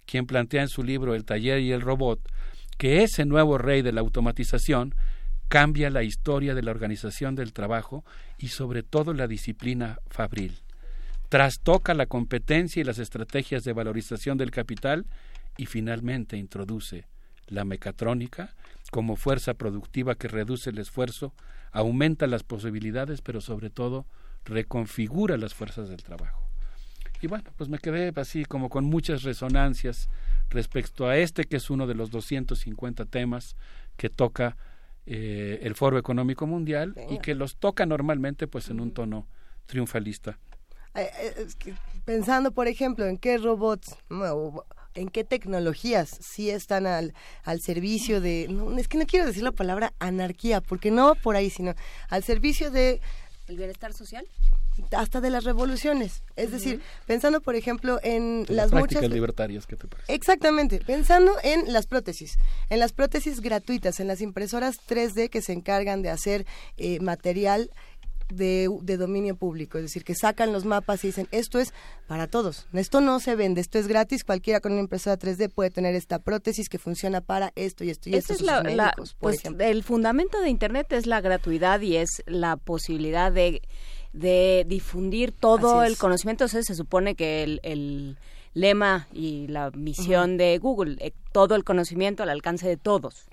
quien 0.06 0.24
plantea 0.24 0.62
en 0.62 0.68
su 0.68 0.82
libro 0.82 1.14
El 1.14 1.26
taller 1.26 1.60
y 1.60 1.70
el 1.72 1.82
robot 1.82 2.18
que 2.78 3.02
ese 3.02 3.26
nuevo 3.26 3.58
rey 3.58 3.82
de 3.82 3.92
la 3.92 4.00
automatización 4.00 4.94
cambia 5.52 5.90
la 5.90 6.02
historia 6.02 6.54
de 6.54 6.62
la 6.62 6.70
organización 6.70 7.34
del 7.34 7.52
trabajo 7.52 8.06
y 8.38 8.48
sobre 8.48 8.82
todo 8.82 9.12
la 9.12 9.26
disciplina 9.26 9.98
fabril. 10.08 10.56
Trastoca 11.28 11.92
la 11.92 12.06
competencia 12.06 12.80
y 12.80 12.84
las 12.84 12.98
estrategias 12.98 13.62
de 13.62 13.74
valorización 13.74 14.38
del 14.38 14.50
capital 14.50 15.04
y 15.58 15.66
finalmente 15.66 16.38
introduce 16.38 17.04
la 17.48 17.66
mecatrónica 17.66 18.54
como 18.90 19.16
fuerza 19.16 19.52
productiva 19.52 20.14
que 20.14 20.26
reduce 20.26 20.70
el 20.70 20.78
esfuerzo, 20.78 21.34
aumenta 21.70 22.26
las 22.26 22.44
posibilidades, 22.44 23.20
pero 23.20 23.42
sobre 23.42 23.68
todo 23.68 24.06
reconfigura 24.46 25.36
las 25.36 25.52
fuerzas 25.52 25.90
del 25.90 26.02
trabajo. 26.02 26.48
Y 27.20 27.26
bueno, 27.26 27.50
pues 27.58 27.68
me 27.68 27.78
quedé 27.78 28.10
así 28.16 28.46
como 28.46 28.70
con 28.70 28.86
muchas 28.86 29.22
resonancias 29.22 30.08
respecto 30.48 31.08
a 31.08 31.18
este 31.18 31.44
que 31.44 31.56
es 31.56 31.68
uno 31.68 31.86
de 31.86 31.94
los 31.94 32.10
250 32.10 33.04
temas 33.04 33.54
que 33.98 34.08
toca 34.08 34.56
eh, 35.06 35.60
el 35.62 35.74
Foro 35.74 35.98
Económico 35.98 36.46
Mundial 36.46 36.94
y 37.10 37.18
que 37.18 37.34
los 37.34 37.56
toca 37.56 37.86
normalmente 37.86 38.46
pues 38.46 38.68
en 38.70 38.80
un 38.80 38.92
tono 38.92 39.26
triunfalista. 39.66 40.38
Eh, 40.94 41.10
eh, 41.20 41.74
pensando, 42.04 42.52
por 42.52 42.68
ejemplo, 42.68 43.06
en 43.06 43.16
qué 43.16 43.38
robots, 43.38 43.96
en 44.94 45.08
qué 45.08 45.24
tecnologías 45.24 46.08
sí 46.08 46.50
están 46.50 46.86
al, 46.86 47.14
al 47.44 47.60
servicio 47.60 48.20
de, 48.20 48.44
es 48.78 48.88
que 48.88 48.98
no 48.98 49.06
quiero 49.06 49.26
decir 49.26 49.42
la 49.42 49.52
palabra 49.52 49.94
anarquía, 49.98 50.60
porque 50.60 50.90
no 50.90 51.14
por 51.14 51.36
ahí, 51.36 51.50
sino 51.50 51.74
al 52.08 52.22
servicio 52.22 52.70
de... 52.70 53.00
¿El 53.52 53.58
bienestar 53.58 53.92
social? 53.92 54.26
hasta 54.96 55.20
de 55.20 55.28
las 55.28 55.44
revoluciones. 55.44 56.22
Es 56.34 56.50
decir, 56.50 56.80
pensando, 57.06 57.42
por 57.42 57.54
ejemplo, 57.54 58.00
en 58.02 58.46
las, 58.48 58.70
prácticas 58.70 59.10
libertarias, 59.10 59.66
¿qué 59.66 59.76
te 59.76 59.86
parece? 59.86 60.10
Exactamente, 60.12 60.80
pensando 60.80 61.32
en 61.42 61.70
las 61.72 61.86
prótesis, 61.86 62.38
en 62.70 62.78
las 62.78 62.94
prótesis 62.94 63.42
gratuitas, 63.42 64.00
en 64.00 64.08
las 64.08 64.22
impresoras 64.22 64.76
3D 64.88 65.28
que 65.28 65.42
se 65.42 65.52
encargan 65.52 66.00
de 66.00 66.08
hacer 66.08 66.46
eh, 66.78 67.00
material 67.00 67.70
de, 68.36 68.96
dominio 68.96 69.36
público, 69.36 69.78
es 69.78 69.84
decir, 69.84 70.04
que 70.04 70.14
sacan 70.14 70.52
los 70.52 70.64
mapas 70.64 71.04
y 71.04 71.08
dicen, 71.08 71.28
esto 71.30 71.58
es 71.58 71.72
para 72.06 72.26
todos, 72.26 72.66
esto 72.72 73.00
no 73.00 73.20
se 73.20 73.36
vende, 73.36 73.60
esto 73.60 73.78
es 73.78 73.88
gratis, 73.88 74.24
cualquiera 74.24 74.60
con 74.60 74.72
una 74.72 74.80
impresora 74.80 75.18
3D 75.18 75.50
puede 75.50 75.70
tener 75.70 75.94
esta 75.94 76.18
prótesis 76.18 76.68
que 76.68 76.78
funciona 76.78 77.20
para 77.20 77.52
esto 77.56 77.84
y 77.84 77.90
esto 77.90 78.08
y 78.10 78.14
esto. 78.14 78.32
Es 78.32 78.40
la, 78.40 78.94
pues, 79.18 79.42
el 79.44 79.82
fundamento 79.82 80.40
de 80.40 80.48
Internet 80.48 80.92
es 80.92 81.06
la 81.06 81.20
gratuidad 81.20 81.80
y 81.80 81.96
es 81.96 82.22
la 82.26 82.56
posibilidad 82.56 83.32
de 83.32 83.62
de 84.12 84.64
difundir 84.68 85.32
todo 85.32 85.84
el 85.84 85.96
conocimiento. 85.96 86.44
Entonces 86.44 86.66
se 86.66 86.74
supone 86.74 87.14
que 87.14 87.58
el, 87.62 88.16
lema 88.54 89.08
y 89.12 89.46
la 89.48 89.70
misión 89.70 90.36
de 90.36 90.58
Google, 90.58 90.96
eh, 91.00 91.12
todo 91.32 91.54
el 91.54 91.64
conocimiento 91.64 92.22
al 92.22 92.28
alcance 92.28 92.68
de 92.68 92.76
todos. 92.76 93.26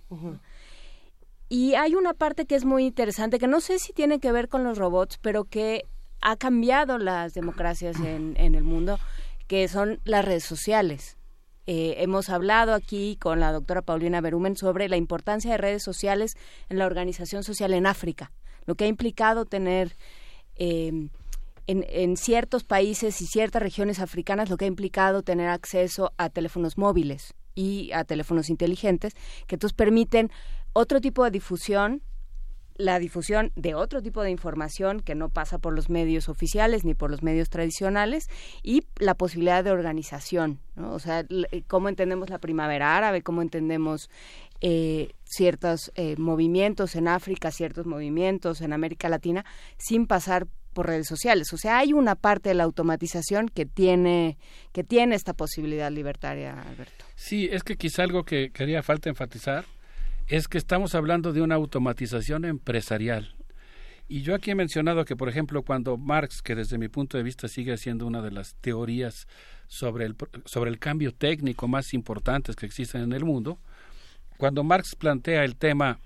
Y 1.49 1.73
hay 1.73 1.95
una 1.95 2.13
parte 2.13 2.45
que 2.45 2.55
es 2.55 2.63
muy 2.63 2.85
interesante, 2.85 3.39
que 3.39 3.47
no 3.47 3.59
sé 3.59 3.79
si 3.79 3.91
tiene 3.91 4.19
que 4.19 4.31
ver 4.31 4.47
con 4.47 4.63
los 4.63 4.77
robots, 4.77 5.17
pero 5.17 5.45
que 5.45 5.85
ha 6.21 6.35
cambiado 6.35 6.97
las 6.97 7.33
democracias 7.33 7.97
en, 7.99 8.35
en 8.37 8.55
el 8.55 8.63
mundo, 8.63 8.99
que 9.47 9.67
son 9.67 9.99
las 10.03 10.23
redes 10.23 10.43
sociales. 10.43 11.17
Eh, 11.65 11.95
hemos 11.97 12.29
hablado 12.29 12.73
aquí 12.73 13.17
con 13.19 13.39
la 13.39 13.51
doctora 13.51 13.81
Paulina 13.81 14.21
Berumen 14.21 14.55
sobre 14.55 14.89
la 14.89 14.97
importancia 14.97 15.51
de 15.51 15.57
redes 15.57 15.83
sociales 15.83 16.37
en 16.69 16.77
la 16.77 16.85
organización 16.85 17.43
social 17.43 17.73
en 17.73 17.87
África, 17.87 18.31
lo 18.65 18.75
que 18.75 18.85
ha 18.85 18.87
implicado 18.87 19.45
tener 19.45 19.95
Em, 20.59 21.09
en, 21.67 22.17
ciertos 22.17 22.63
países 22.63 23.21
y 23.21 23.27
ciertas 23.27 23.61
regiones 23.61 23.99
africanas 23.99 24.49
lo 24.49 24.57
que 24.57 24.65
ha 24.65 24.67
implicado 24.67 25.21
tener 25.21 25.47
acceso 25.47 26.11
a 26.17 26.29
teléfonos 26.29 26.77
móviles 26.77 27.35
y 27.55 27.91
a 27.93 28.03
teléfonos 28.03 28.49
inteligentes 28.49 29.13
que 29.47 29.55
entonces 29.55 29.75
permiten 29.75 30.31
otro 30.73 31.01
tipo 31.01 31.23
de 31.23 31.31
difusión 31.31 32.01
la 32.79 32.97
difusión 32.97 33.51
de 33.57 33.75
otro 33.75 34.01
tipo 34.01 34.23
de 34.23 34.31
información 34.31 35.01
que 35.01 35.13
no 35.13 35.27
pasa 35.27 35.59
por 35.59 35.75
los 35.75 35.89
medios 35.89 36.29
oficiales 36.29 36.85
ni 36.85 36.93
por 36.93 37.11
los 37.11 37.21
medios 37.21 37.49
tradicionales 37.49 38.29
y 38.63 38.85
la 38.97 39.15
posibilidad 39.15 39.65
de 39.65 39.71
organización, 39.71 40.59
¿no? 40.77 40.93
O 40.93 40.99
sea, 40.99 41.25
cómo 41.67 41.89
entendemos 41.89 42.29
la 42.29 42.39
primavera 42.39 42.95
árabe, 42.95 43.21
cómo 43.21 43.41
entendemos 43.41 44.09
eh, 44.61 45.11
ciertos 45.25 45.91
eh, 45.95 46.15
movimientos 46.17 46.95
en 46.95 47.09
África, 47.09 47.51
ciertos 47.51 47.85
movimientos 47.85 48.61
en 48.61 48.71
América 48.71 49.09
Latina, 49.09 49.43
sin 49.77 50.07
pasar 50.07 50.47
por 50.73 50.87
redes 50.87 51.07
sociales. 51.07 51.51
O 51.51 51.57
sea, 51.57 51.79
hay 51.79 51.91
una 51.91 52.15
parte 52.15 52.47
de 52.47 52.55
la 52.55 52.63
automatización 52.63 53.49
que 53.49 53.65
tiene, 53.65 54.37
que 54.71 54.85
tiene 54.85 55.15
esta 55.15 55.33
posibilidad 55.33 55.91
libertaria, 55.91 56.61
Alberto. 56.61 57.03
Sí, 57.15 57.49
es 57.51 57.63
que 57.63 57.75
quizá 57.75 58.03
algo 58.03 58.23
que 58.23 58.51
quería 58.51 58.81
falta 58.83 59.09
enfatizar 59.09 59.65
es 60.29 60.47
que 60.47 60.59
estamos 60.59 60.93
hablando 60.93 61.33
de 61.33 61.41
una 61.41 61.55
automatización 61.55 62.45
empresarial. 62.45 63.35
Y 64.07 64.21
yo 64.21 64.35
aquí 64.35 64.51
he 64.51 64.55
mencionado 64.55 65.03
que, 65.03 65.15
por 65.15 65.27
ejemplo, 65.27 65.63
cuando 65.63 65.97
Marx, 65.97 66.43
que 66.43 66.55
desde 66.55 66.77
mi 66.77 66.87
punto 66.87 67.17
de 67.17 67.23
vista 67.23 67.47
sigue 67.47 67.75
siendo 67.77 68.05
una 68.05 68.21
de 68.21 68.31
las 68.31 68.55
teorías 68.55 69.27
sobre 69.67 70.05
el, 70.05 70.15
sobre 70.45 70.69
el 70.69 70.77
cambio 70.77 71.13
técnico 71.13 71.67
más 71.67 71.95
importantes 71.95 72.55
que 72.55 72.67
existen 72.67 73.01
en 73.01 73.13
el 73.13 73.25
mundo, 73.25 73.59
cuando 74.37 74.63
Marx 74.63 74.95
plantea 74.95 75.43
el 75.43 75.55
tema 75.55 75.99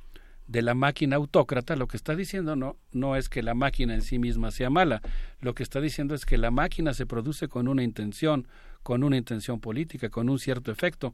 de 0.47 0.61
la 0.61 0.73
máquina 0.73 1.17
autócrata, 1.17 1.75
lo 1.75 1.87
que 1.87 1.97
está 1.97 2.15
diciendo 2.15 2.55
no, 2.55 2.77
no 2.91 3.15
es 3.17 3.27
que 3.27 3.43
la 3.43 3.53
máquina 3.53 3.93
en 3.93 4.01
sí 4.01 4.19
misma 4.19 4.51
sea 4.51 4.69
mala, 4.69 5.01
lo 5.41 5.53
que 5.53 5.63
está 5.63 5.81
diciendo 5.81 6.15
es 6.15 6.25
que 6.25 6.37
la 6.37 6.51
máquina 6.51 6.93
se 6.93 7.05
produce 7.05 7.49
con 7.49 7.67
una 7.67 7.83
intención, 7.83 8.47
con 8.83 9.03
una 9.03 9.17
intención 9.17 9.59
política, 9.59 10.09
con 10.09 10.29
un 10.29 10.39
cierto 10.39 10.71
efecto. 10.71 11.13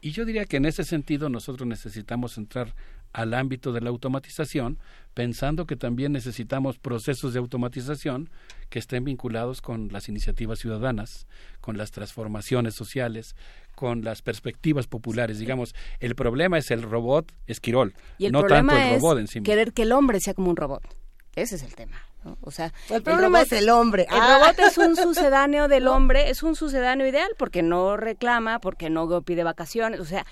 Y 0.00 0.12
yo 0.12 0.24
diría 0.24 0.44
que 0.46 0.56
en 0.56 0.64
ese 0.64 0.84
sentido 0.84 1.28
nosotros 1.28 1.68
necesitamos 1.68 2.38
entrar 2.38 2.74
al 3.12 3.34
ámbito 3.34 3.72
de 3.72 3.80
la 3.80 3.90
automatización, 3.90 4.78
pensando 5.14 5.66
que 5.66 5.76
también 5.76 6.12
necesitamos 6.12 6.78
procesos 6.78 7.32
de 7.32 7.40
automatización 7.40 8.30
que 8.68 8.78
estén 8.78 9.04
vinculados 9.04 9.60
con 9.60 9.88
las 9.92 10.08
iniciativas 10.08 10.60
ciudadanas, 10.60 11.26
con 11.60 11.76
las 11.76 11.90
transformaciones 11.90 12.74
sociales, 12.74 13.34
con 13.74 14.04
las 14.04 14.22
perspectivas 14.22 14.86
populares. 14.86 15.38
Digamos, 15.38 15.74
el 15.98 16.14
problema 16.14 16.58
es 16.58 16.70
el 16.70 16.82
robot 16.82 17.32
esquirol, 17.46 17.94
y 18.18 18.26
el 18.26 18.32
no 18.32 18.40
problema 18.40 18.74
tanto 18.74 18.88
el 18.88 18.94
es 18.94 19.02
robot 19.02 19.18
en 19.18 19.26
sí 19.26 19.40
Querer 19.40 19.72
que 19.72 19.82
el 19.82 19.92
hombre 19.92 20.20
sea 20.20 20.34
como 20.34 20.50
un 20.50 20.56
robot. 20.56 20.82
Ese 21.34 21.56
es 21.56 21.62
el 21.62 21.74
tema. 21.74 21.96
O 22.42 22.50
sea, 22.50 22.72
el 22.90 23.02
problema 23.02 23.42
es 23.42 23.52
el 23.52 23.70
hombre. 23.70 24.06
El 24.10 24.20
ah. 24.20 24.38
robot 24.38 24.58
es 24.58 24.78
un 24.78 24.96
sucedáneo 24.96 25.68
del 25.68 25.86
hombre, 25.86 26.30
es 26.30 26.42
un 26.42 26.54
sucedáneo 26.54 27.06
ideal 27.06 27.30
porque 27.38 27.62
no 27.62 27.96
reclama, 27.96 28.58
porque 28.60 28.90
no 28.90 29.22
pide 29.22 29.44
vacaciones, 29.44 30.00
o 30.00 30.04
sea, 30.04 30.26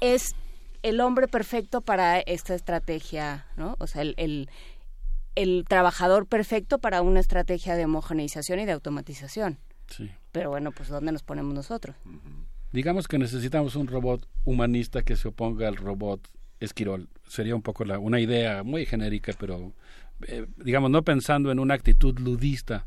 es 0.00 0.34
el 0.82 1.00
hombre 1.00 1.28
perfecto 1.28 1.80
para 1.80 2.20
esta 2.20 2.54
estrategia, 2.54 3.46
¿no? 3.56 3.76
O 3.78 3.86
sea, 3.86 4.02
el, 4.02 4.14
el, 4.18 4.50
el 5.34 5.64
trabajador 5.68 6.26
perfecto 6.26 6.78
para 6.78 7.02
una 7.02 7.20
estrategia 7.20 7.74
de 7.74 7.86
homogeneización 7.86 8.60
y 8.60 8.66
de 8.66 8.72
automatización. 8.72 9.58
Sí. 9.88 10.10
Pero 10.32 10.50
bueno, 10.50 10.72
pues 10.72 10.88
¿dónde 10.88 11.12
nos 11.12 11.22
ponemos 11.22 11.54
nosotros? 11.54 11.96
Digamos 12.72 13.08
que 13.08 13.18
necesitamos 13.18 13.76
un 13.76 13.86
robot 13.86 14.28
humanista 14.44 15.02
que 15.02 15.16
se 15.16 15.28
oponga 15.28 15.68
al 15.68 15.76
robot 15.76 16.28
esquirol. 16.60 17.08
Sería 17.26 17.54
un 17.54 17.62
poco 17.62 17.84
la, 17.84 17.98
una 17.98 18.20
idea 18.20 18.62
muy 18.62 18.84
genérica, 18.86 19.32
pero 19.38 19.72
eh, 20.28 20.46
digamos, 20.56 20.90
no 20.90 21.02
pensando 21.02 21.50
en 21.50 21.58
una 21.58 21.74
actitud 21.74 22.18
ludista 22.18 22.86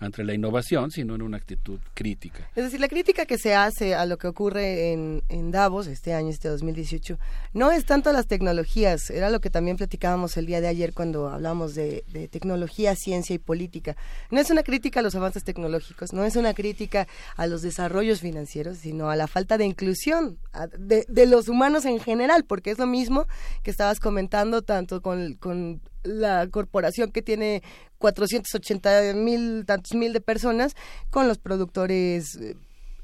ante 0.00 0.22
la 0.22 0.34
innovación, 0.34 0.90
sino 0.90 1.14
en 1.14 1.22
una 1.22 1.36
actitud 1.36 1.80
crítica. 1.94 2.48
Es 2.54 2.64
decir, 2.64 2.80
la 2.80 2.88
crítica 2.88 3.26
que 3.26 3.36
se 3.36 3.54
hace 3.54 3.94
a 3.94 4.06
lo 4.06 4.16
que 4.16 4.28
ocurre 4.28 4.92
en, 4.92 5.18
Davos 5.48 5.86
este 5.86 6.12
año, 6.12 6.28
este 6.28 6.48
2018, 6.48 7.18
no 7.54 7.72
es 7.72 7.86
tanto 7.86 8.12
las 8.12 8.26
tecnologías, 8.26 9.08
era 9.10 9.30
lo 9.30 9.40
que 9.40 9.50
también 9.50 9.76
platicábamos 9.76 10.36
el 10.36 10.46
día 10.46 10.60
de 10.60 10.68
ayer 10.68 10.92
cuando 10.92 11.28
hablamos 11.28 11.74
de, 11.74 12.04
tecnología, 12.30 12.94
ciencia 12.94 13.34
y 13.34 13.38
política. 13.38 13.96
No 14.30 14.40
es 14.40 14.50
una 14.50 14.62
crítica 14.62 15.00
a 15.00 15.02
los 15.02 15.14
avances 15.14 15.42
tecnológicos, 15.42 16.12
no 16.12 16.24
es 16.24 16.36
una 16.36 16.54
crítica 16.54 17.08
a 17.36 17.46
los 17.46 17.62
desarrollos 17.62 18.20
financieros, 18.20 18.78
sino 18.78 19.10
a 19.10 19.16
la 19.16 19.26
falta 19.26 19.56
de 19.56 19.64
inclusión 19.64 20.38
de, 20.78 21.06
de 21.08 21.26
los 21.26 21.48
humanos 21.48 21.86
en 21.86 21.98
general, 21.98 22.44
porque 22.44 22.70
es 22.70 22.78
lo 22.78 22.86
mismo 22.86 23.26
que 23.62 23.70
estabas 23.70 24.00
comentando 24.00 24.62
tanto 24.62 25.00
con 25.00 25.38
la 26.02 26.46
corporación 26.48 27.10
que 27.10 27.22
tiene 27.22 27.62
480 27.98 29.14
mil, 29.14 29.64
tantos 29.66 29.94
mil 29.94 30.12
de 30.12 30.20
personas, 30.20 30.74
con 31.10 31.28
los 31.28 31.38
productores 31.38 32.36
eh, 32.36 32.56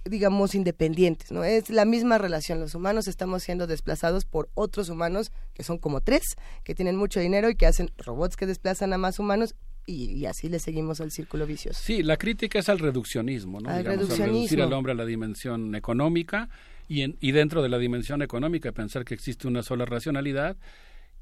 digamos, 0.04 0.54
independientes, 0.54 1.32
¿no? 1.32 1.44
Es 1.44 1.70
la 1.70 1.84
misma 1.84 2.18
relación. 2.18 2.60
Los 2.60 2.74
humanos 2.74 3.08
estamos 3.08 3.42
siendo 3.42 3.66
desplazados 3.66 4.24
por 4.24 4.50
otros 4.54 4.90
humanos, 4.90 5.32
que 5.54 5.62
son 5.62 5.78
como 5.78 6.02
tres, 6.02 6.22
que 6.62 6.74
tienen 6.74 6.96
mucho 6.96 7.20
dinero 7.20 7.48
y 7.48 7.54
que 7.54 7.66
hacen 7.66 7.90
robots 7.98 8.36
que 8.36 8.46
desplazan 8.46 8.92
a 8.92 8.98
más 8.98 9.18
humanos 9.18 9.54
y, 9.86 10.24
así 10.26 10.48
le 10.48 10.58
seguimos 10.58 11.00
al 11.00 11.10
círculo 11.10 11.46
vicioso. 11.46 11.80
Sí, 11.82 12.02
la 12.02 12.16
crítica 12.16 12.58
es 12.58 12.68
al 12.68 12.78
reduccionismo, 12.78 13.60
¿no? 13.60 13.70
Al 13.70 13.84
reduccionismo. 13.84 14.62
al 14.62 14.72
hombre 14.72 14.92
a 14.92 14.96
la 14.96 15.04
dimensión 15.04 15.74
económica 15.74 16.48
y, 16.88 17.02
en, 17.02 17.16
y 17.20 17.32
dentro 17.32 17.62
de 17.62 17.68
la 17.68 17.78
dimensión 17.78 18.22
económica 18.22 18.72
pensar 18.72 19.04
que 19.04 19.14
existe 19.14 19.46
una 19.46 19.62
sola 19.62 19.84
racionalidad 19.84 20.56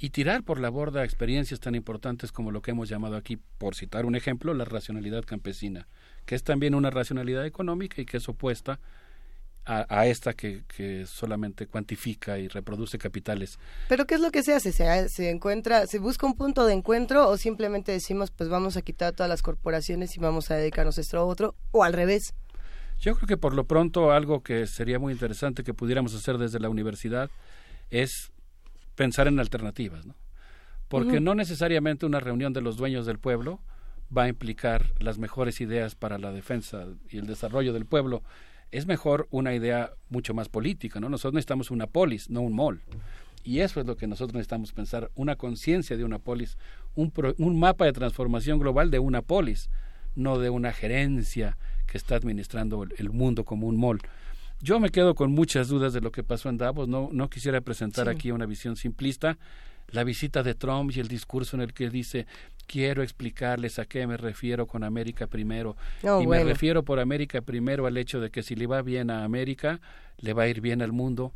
y 0.02 0.10
tirar 0.10 0.42
por 0.42 0.58
la 0.58 0.68
borda 0.68 1.04
experiencias 1.04 1.60
tan 1.60 1.76
importantes 1.76 2.32
como 2.32 2.50
lo 2.50 2.60
que 2.60 2.72
hemos 2.72 2.88
llamado 2.88 3.14
aquí, 3.14 3.36
por 3.36 3.76
citar 3.76 4.04
un 4.04 4.16
ejemplo, 4.16 4.52
la 4.52 4.64
racionalidad 4.64 5.22
campesina, 5.22 5.86
que 6.26 6.34
es 6.34 6.42
también 6.42 6.74
una 6.74 6.90
racionalidad 6.90 7.46
económica 7.46 8.02
y 8.02 8.04
que 8.04 8.16
es 8.16 8.28
opuesta 8.28 8.80
a, 9.64 10.06
esta 10.08 10.32
que, 10.32 10.64
que, 10.66 11.06
solamente 11.06 11.68
cuantifica 11.68 12.36
y 12.36 12.48
reproduce 12.48 12.98
capitales. 12.98 13.60
Pero 13.88 14.04
¿qué 14.04 14.16
es 14.16 14.20
lo 14.20 14.32
que 14.32 14.42
se 14.42 14.52
hace? 14.52 14.72
¿Se, 14.72 15.08
¿Se 15.08 15.30
encuentra, 15.30 15.86
se 15.86 16.00
busca 16.00 16.26
un 16.26 16.34
punto 16.34 16.66
de 16.66 16.72
encuentro 16.72 17.28
o 17.28 17.36
simplemente 17.36 17.92
decimos 17.92 18.32
pues 18.32 18.50
vamos 18.50 18.76
a 18.76 18.82
quitar 18.82 19.12
todas 19.12 19.30
las 19.30 19.40
corporaciones 19.40 20.16
y 20.16 20.18
vamos 20.18 20.50
a 20.50 20.56
dedicarnos 20.56 20.98
a 20.98 21.00
esto 21.00 21.16
a 21.16 21.22
otro 21.22 21.54
o 21.70 21.84
al 21.84 21.92
revés? 21.92 22.34
Yo 22.98 23.14
creo 23.14 23.28
que 23.28 23.36
por 23.36 23.54
lo 23.54 23.68
pronto 23.68 24.10
algo 24.10 24.42
que 24.42 24.66
sería 24.66 24.98
muy 24.98 25.12
interesante 25.12 25.62
que 25.62 25.74
pudiéramos 25.74 26.12
hacer 26.12 26.38
desde 26.38 26.58
la 26.58 26.70
universidad 26.70 27.30
es 27.90 28.32
pensar 28.94 29.28
en 29.28 29.38
alternativas, 29.38 30.06
¿no? 30.06 30.14
Porque 30.88 31.20
no 31.20 31.34
necesariamente 31.34 32.04
una 32.04 32.20
reunión 32.20 32.52
de 32.52 32.60
los 32.60 32.76
dueños 32.76 33.06
del 33.06 33.18
pueblo 33.18 33.60
va 34.14 34.24
a 34.24 34.28
implicar 34.28 34.92
las 34.98 35.16
mejores 35.16 35.62
ideas 35.62 35.94
para 35.94 36.18
la 36.18 36.32
defensa 36.32 36.86
y 37.08 37.16
el 37.16 37.26
desarrollo 37.26 37.72
del 37.72 37.86
pueblo. 37.86 38.22
Es 38.70 38.86
mejor 38.86 39.26
una 39.30 39.54
idea 39.54 39.92
mucho 40.10 40.34
más 40.34 40.50
política, 40.50 41.00
¿no? 41.00 41.08
Nosotros 41.08 41.32
necesitamos 41.32 41.70
una 41.70 41.86
polis, 41.86 42.28
no 42.28 42.42
un 42.42 42.54
mall. 42.54 42.82
Y 43.42 43.60
eso 43.60 43.80
es 43.80 43.86
lo 43.86 43.96
que 43.96 44.06
nosotros 44.06 44.34
necesitamos 44.34 44.72
pensar, 44.72 45.10
una 45.14 45.36
conciencia 45.36 45.96
de 45.96 46.04
una 46.04 46.18
polis, 46.18 46.58
un, 46.94 47.12
un 47.38 47.58
mapa 47.58 47.86
de 47.86 47.92
transformación 47.92 48.58
global 48.58 48.90
de 48.90 48.98
una 48.98 49.22
polis, 49.22 49.70
no 50.14 50.38
de 50.38 50.50
una 50.50 50.72
gerencia 50.72 51.56
que 51.86 51.98
está 51.98 52.16
administrando 52.16 52.84
el, 52.96 53.10
mundo 53.10 53.44
como 53.44 53.66
un 53.66 53.78
mall. 53.78 54.00
Yo 54.62 54.78
me 54.78 54.90
quedo 54.90 55.16
con 55.16 55.32
muchas 55.32 55.66
dudas 55.66 55.92
de 55.92 56.00
lo 56.00 56.12
que 56.12 56.22
pasó 56.22 56.48
en 56.48 56.56
Davos. 56.56 56.86
No, 56.86 57.08
no 57.12 57.28
quisiera 57.28 57.60
presentar 57.60 58.08
aquí 58.08 58.30
una 58.30 58.46
visión 58.46 58.76
simplista. 58.76 59.36
La 59.88 60.04
visita 60.04 60.44
de 60.44 60.54
Trump 60.54 60.92
y 60.94 61.00
el 61.00 61.08
discurso 61.08 61.56
en 61.56 61.62
el 61.62 61.74
que 61.74 61.90
dice 61.90 62.26
quiero 62.68 63.02
explicarles 63.02 63.80
a 63.80 63.86
qué 63.86 64.06
me 64.06 64.16
refiero 64.16 64.68
con 64.68 64.84
América 64.84 65.26
primero. 65.26 65.76
y 66.02 66.26
me 66.28 66.44
refiero 66.44 66.84
por 66.84 67.00
América 67.00 67.40
primero 67.40 67.86
al 67.86 67.96
hecho 67.96 68.20
de 68.20 68.30
que 68.30 68.44
si 68.44 68.54
le 68.54 68.68
va 68.68 68.82
bien 68.82 69.10
a 69.10 69.24
América, 69.24 69.80
le 70.18 70.32
va 70.32 70.44
a 70.44 70.48
ir 70.48 70.60
bien 70.60 70.80
al 70.80 70.92
mundo. 70.92 71.32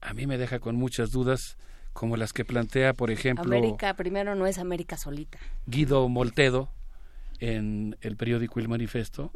A 0.00 0.14
mí 0.14 0.26
me 0.26 0.38
deja 0.38 0.58
con 0.58 0.74
muchas 0.74 1.12
dudas 1.12 1.58
como 1.92 2.16
las 2.16 2.32
que 2.32 2.44
plantea, 2.44 2.94
por 2.94 3.10
ejemplo... 3.10 3.44
América 3.44 3.94
primero 3.94 4.34
no 4.34 4.46
es 4.46 4.58
América 4.58 4.96
solita. 4.96 5.38
Guido 5.66 6.08
Moltedo, 6.08 6.70
en 7.40 7.96
el 8.00 8.16
periódico 8.16 8.60
El 8.60 8.68
Manifesto 8.68 9.30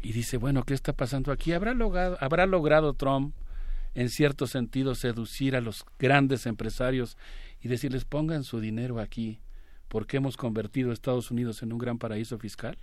y 0.00 0.12
dice, 0.12 0.36
bueno, 0.36 0.64
¿qué 0.64 0.74
está 0.74 0.92
pasando 0.92 1.32
aquí? 1.32 1.52
¿Habrá 1.52 1.74
logrado, 1.74 2.16
¿Habrá 2.20 2.46
logrado 2.46 2.94
Trump 2.94 3.34
en 3.94 4.08
cierto 4.08 4.46
sentido 4.46 4.94
seducir 4.94 5.54
a 5.54 5.60
los 5.60 5.84
grandes 5.98 6.46
empresarios 6.46 7.16
y 7.60 7.68
decirles 7.68 8.04
pongan 8.04 8.44
su 8.44 8.60
dinero 8.60 9.00
aquí 9.00 9.40
porque 9.88 10.16
hemos 10.16 10.36
convertido 10.36 10.90
a 10.90 10.94
Estados 10.94 11.30
Unidos 11.30 11.62
en 11.62 11.72
un 11.72 11.78
gran 11.78 11.98
paraíso 11.98 12.38
fiscal? 12.38 12.78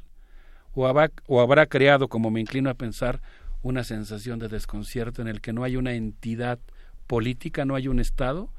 ¿O 0.76 0.88
habrá, 0.88 1.12
¿O 1.26 1.42
habrá 1.42 1.66
creado, 1.66 2.08
como 2.08 2.30
me 2.30 2.40
inclino 2.40 2.70
a 2.70 2.76
pensar, 2.76 3.22
una 3.64 3.84
sensación 3.84 4.38
de 4.38 4.48
desconcierto 4.48 5.22
en 5.22 5.28
el 5.28 5.42
que 5.42 5.52
no 5.52 5.64
hay 5.64 5.76
una 5.76 5.94
entidad 5.94 6.60
política, 7.08 7.66
no 7.66 7.74
hay 7.74 7.88
un 7.88 8.00
Estado 8.00 8.50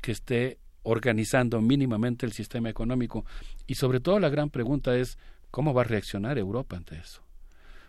que 0.00 0.10
esté 0.10 0.58
organizando 0.82 1.60
mínimamente 1.60 2.26
el 2.26 2.32
sistema 2.32 2.68
económico? 2.68 3.24
Y 3.68 3.76
sobre 3.76 4.00
todo 4.00 4.18
la 4.18 4.28
gran 4.28 4.50
pregunta 4.50 4.96
es, 4.96 5.16
¿Cómo 5.50 5.74
va 5.74 5.82
a 5.82 5.84
reaccionar 5.84 6.38
Europa 6.38 6.76
ante 6.76 6.96
eso? 6.96 7.22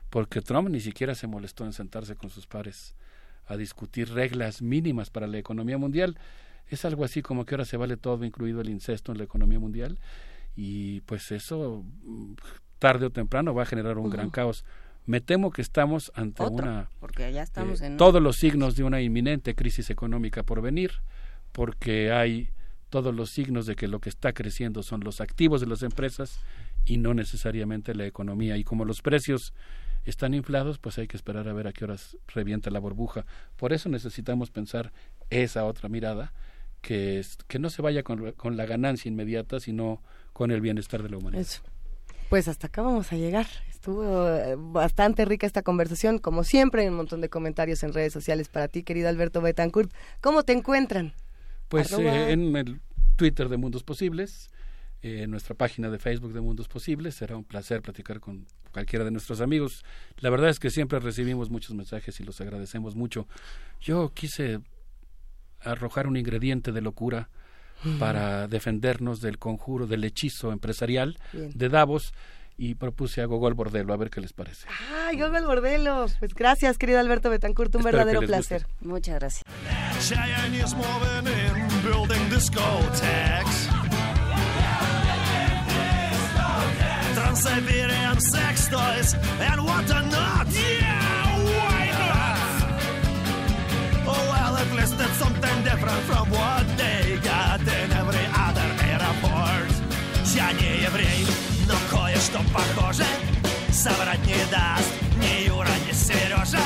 Porque 0.10 0.42
Trump 0.42 0.70
ni 0.70 0.80
siquiera 0.80 1.16
se 1.16 1.28
molestó 1.28 1.66
en 1.66 1.74
sentarse 1.74 2.16
con 2.16 2.30
sus 2.30 2.48
pares 2.48 2.96
a 3.46 3.58
discutir 3.58 4.12
reglas 4.14 4.62
mínimas 4.62 5.10
para 5.10 5.28
la 5.28 5.38
economía 5.38 5.78
mundial. 5.78 6.18
Es 6.68 6.86
algo 6.86 7.04
así 7.04 7.22
como 7.22 7.46
que 7.46 7.56
ahora 7.56 7.66
se 7.66 7.78
vale 7.78 7.98
todo, 7.98 8.24
incluido 8.26 8.62
el 8.62 8.70
incesto 8.70 9.12
en 9.12 9.18
la 9.18 9.24
economía 9.24 9.60
mundial. 9.60 10.00
Y 10.56 11.02
pues 11.02 11.32
eso, 11.32 11.84
tarde 12.80 13.06
o 13.06 13.10
temprano, 13.10 13.54
va 13.54 13.64
a 13.64 13.66
generar 13.66 13.98
un 13.98 14.10
gran 14.10 14.30
caos. 14.30 14.66
Me 15.06 15.22
temo 15.22 15.52
que 15.52 15.62
estamos 15.62 16.12
ante 16.16 16.44
una... 16.44 16.90
Porque 17.00 17.32
ya 17.32 17.44
estamos 17.44 17.82
eh, 17.82 17.88
en... 17.88 17.98
Todos 17.98 18.22
los 18.22 18.38
signos 18.38 18.76
de 18.76 18.84
una 18.84 19.02
inminente 19.02 19.56
crisis 19.56 19.90
económica 19.90 20.44
por 20.44 20.62
venir, 20.62 20.92
porque 21.52 22.12
hay 22.12 22.50
todos 22.90 23.16
los 23.16 23.32
signos 23.32 23.66
de 23.66 23.76
que 23.76 23.88
lo 23.88 24.00
que 24.00 24.10
está 24.10 24.34
creciendo 24.34 24.84
son 24.84 25.02
los 25.02 25.22
activos 25.22 25.62
de 25.62 25.68
las 25.68 25.82
empresas 25.82 26.40
y 26.86 26.98
no 26.98 27.14
necesariamente 27.14 27.96
la 27.96 28.06
economía. 28.06 28.58
Y 28.58 28.64
como 28.64 28.86
los 28.86 29.02
precios 29.02 29.54
están 30.06 30.34
inflados, 30.34 30.80
pues 30.80 30.98
hay 30.98 31.08
que 31.08 31.18
esperar 31.18 31.48
a 31.48 31.54
ver 31.54 31.68
a 31.68 31.74
qué 31.74 31.86
horas 31.86 32.18
revienta 32.28 32.70
la 32.70 32.80
burbuja. 32.80 33.26
Por 33.56 33.74
eso 33.74 33.90
necesitamos 33.90 34.52
pensar 34.52 34.92
esa 35.30 35.66
otra 35.66 35.90
mirada, 35.90 36.34
que, 36.82 37.20
es, 37.20 37.38
que 37.48 37.60
no 37.60 37.70
se 37.70 37.82
vaya 37.82 38.04
con, 38.04 38.32
con 38.34 38.58
la 38.58 38.66
ganancia 38.66 39.10
inmediata, 39.10 39.60
sino 39.60 40.02
con 40.34 40.52
el 40.52 40.62
bienestar 40.62 41.04
de 41.04 41.10
la 41.10 41.18
humanidad. 41.18 41.46
Pues 42.30 42.48
hasta 42.48 42.68
acá 42.68 42.82
vamos 42.82 43.12
a 43.12 43.18
llegar. 43.18 43.46
Estuvo 43.70 44.30
eh, 44.30 44.56
bastante 44.58 45.26
rica 45.26 45.46
esta 45.46 45.64
conversación, 45.64 46.18
como 46.18 46.44
siempre, 46.44 46.84
hay 46.84 46.88
un 46.88 46.96
montón 46.96 47.20
de 47.20 47.30
comentarios 47.30 47.84
en 47.84 47.94
redes 47.94 48.14
sociales 48.14 48.48
para 48.48 48.68
ti, 48.68 48.84
querido 48.84 49.10
Alberto 49.10 49.42
Betancourt. 49.42 49.92
¿Cómo 50.22 50.44
te 50.44 50.54
encuentran? 50.54 51.14
Pues 51.68 51.92
eh, 51.92 52.32
en 52.32 52.56
el 52.56 52.80
Twitter 53.16 53.50
de 53.50 53.58
Mundos 53.58 53.84
Posibles, 53.84 54.50
en 55.02 55.32
nuestra 55.32 55.56
página 55.56 55.90
de 55.90 56.00
Facebook 56.00 56.34
de 56.34 56.42
Mundos 56.42 56.68
Posibles. 56.68 57.16
Será 57.16 57.36
un 57.36 57.44
placer 57.44 57.82
platicar 57.82 58.20
con 58.20 58.46
cualquiera 58.72 59.06
de 59.06 59.12
nuestros 59.12 59.42
amigos. 59.42 59.84
La 60.20 60.30
verdad 60.30 60.50
es 60.50 60.60
que 60.60 60.70
siempre 60.70 61.00
recibimos 61.00 61.50
muchos 61.50 61.76
mensajes 61.76 62.20
y 62.20 62.24
los 62.24 62.40
agradecemos 62.42 62.96
mucho. 62.96 63.28
Yo 63.80 64.14
quise 64.14 64.60
arrojar 65.60 66.08
un 66.08 66.18
ingrediente 66.18 66.72
de 66.72 66.82
locura 66.82 67.30
para 68.00 68.48
defendernos 68.48 69.22
del 69.22 69.40
conjuro, 69.40 69.88
del 69.88 70.04
hechizo 70.04 70.52
empresarial 70.52 71.18
de 71.34 71.70
Davos 71.70 72.14
y 72.58 72.76
propuse 72.76 73.22
a 73.22 73.26
Gogol 73.26 73.56
Bordelo, 73.56 73.92
a 73.92 73.98
ver 73.98 74.12
qué 74.12 74.22
les 74.22 74.34
parece. 74.34 74.68
¡Ay, 74.94 75.20
Gogol 75.20 75.46
Bordelo! 75.46 76.06
Pues 76.20 76.36
gracias, 76.36 76.78
querido 76.78 77.00
Alberto 77.00 77.32
Betancourt, 77.32 77.74
un 77.76 77.82
verdadero 77.84 78.22
placer. 78.22 78.68
Muchas 78.82 79.16
gracias. 79.16 79.44
Trans-Siberian 87.31 88.21
sex 88.21 88.69
toys 88.69 89.15
and 89.41 89.65
what 89.65 89.89
not. 89.89 90.47
Yeah, 90.49 91.27
why 91.57 91.83
not? 92.01 92.49
Oh, 94.07 94.23
well, 94.33 94.57
at 94.57 94.71
least 94.73 94.95
it's 94.99 95.19
something 95.19 95.63
different 95.63 96.03
from 96.11 96.31
what 96.31 96.67
they 96.77 97.19
got 97.23 97.61
in 97.61 97.93
every 97.93 98.27
other 98.47 98.69
airport. 98.91 99.71
Я 100.35 100.53
не 100.53 100.83
еврей, 100.85 101.27
но 101.69 101.77
кое-что 101.91 102.41
похоже 102.53 103.07
соврать 103.73 104.25
не 104.27 104.45
даст 104.51 104.91
ни 105.21 105.47
Юра, 105.47 105.77
ни 105.87 105.93
Сережа. 105.93 106.65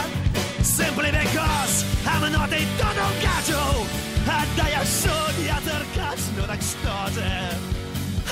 Simply 0.62 1.10
because 1.10 1.84
I'm 2.06 2.32
not 2.32 2.52
a 2.52 2.62
Donald 2.78 3.16
Gato. 3.22 3.86
Да 4.56 4.68
я 4.68 4.84
судья 4.84 5.58
Деркач, 5.64 6.20
ну 6.36 6.42
так 6.46 6.60
что 6.60 7.12
же? 7.14 7.24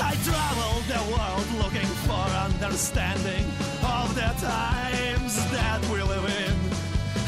I 0.01 0.15
travel 0.23 0.81
the 0.87 1.01
world 1.11 1.47
looking 1.52 1.52
for 1.52 1.52
understanding 2.64 3.44
of 3.82 4.14
the 4.14 4.30
times 4.40 5.36
that 5.52 5.80
we 5.92 6.02
live 6.02 6.24
in. 6.24 6.56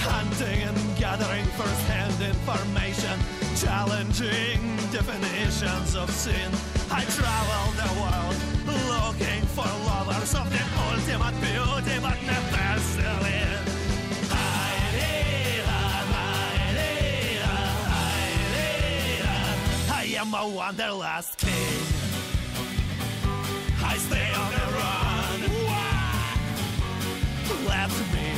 Hunting 0.00 0.62
and 0.62 0.78
gathering 0.96 1.44
first-hand 1.60 2.18
information, 2.22 3.18
challenging 3.56 4.60
definitions 4.90 5.94
of 5.94 6.10
sin. 6.10 6.50
I 6.90 7.04
travel 7.18 7.64
the 7.82 7.90
world 8.00 8.36
looking 8.88 9.42
for 9.52 9.68
lovers 9.84 10.34
of 10.34 10.48
the 10.48 10.62
ultimate 10.88 11.36
beauty, 11.44 11.96
but 12.00 12.16
never 12.24 12.80
selling. 12.80 13.36
I 19.90 20.04
am 20.18 20.32
a 20.32 20.48
wanderlust 20.48 21.36
king. 21.38 22.06
I 23.84 23.96
stay 23.98 24.32
on 24.34 24.50
the 24.52 24.95
Laugh 27.48 27.96
to 27.96 28.16
me. 28.16 28.35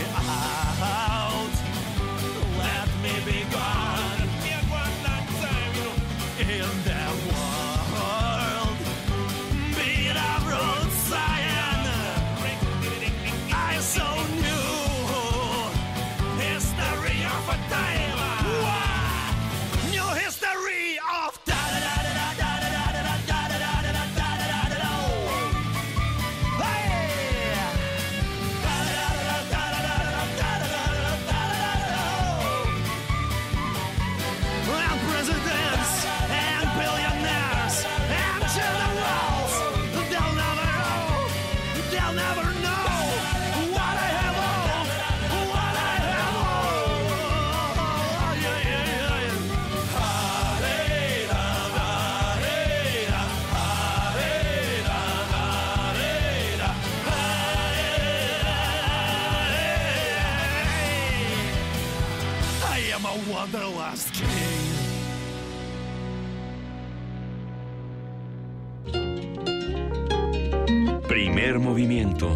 Primer 71.09 71.59
movimiento. 71.59 72.29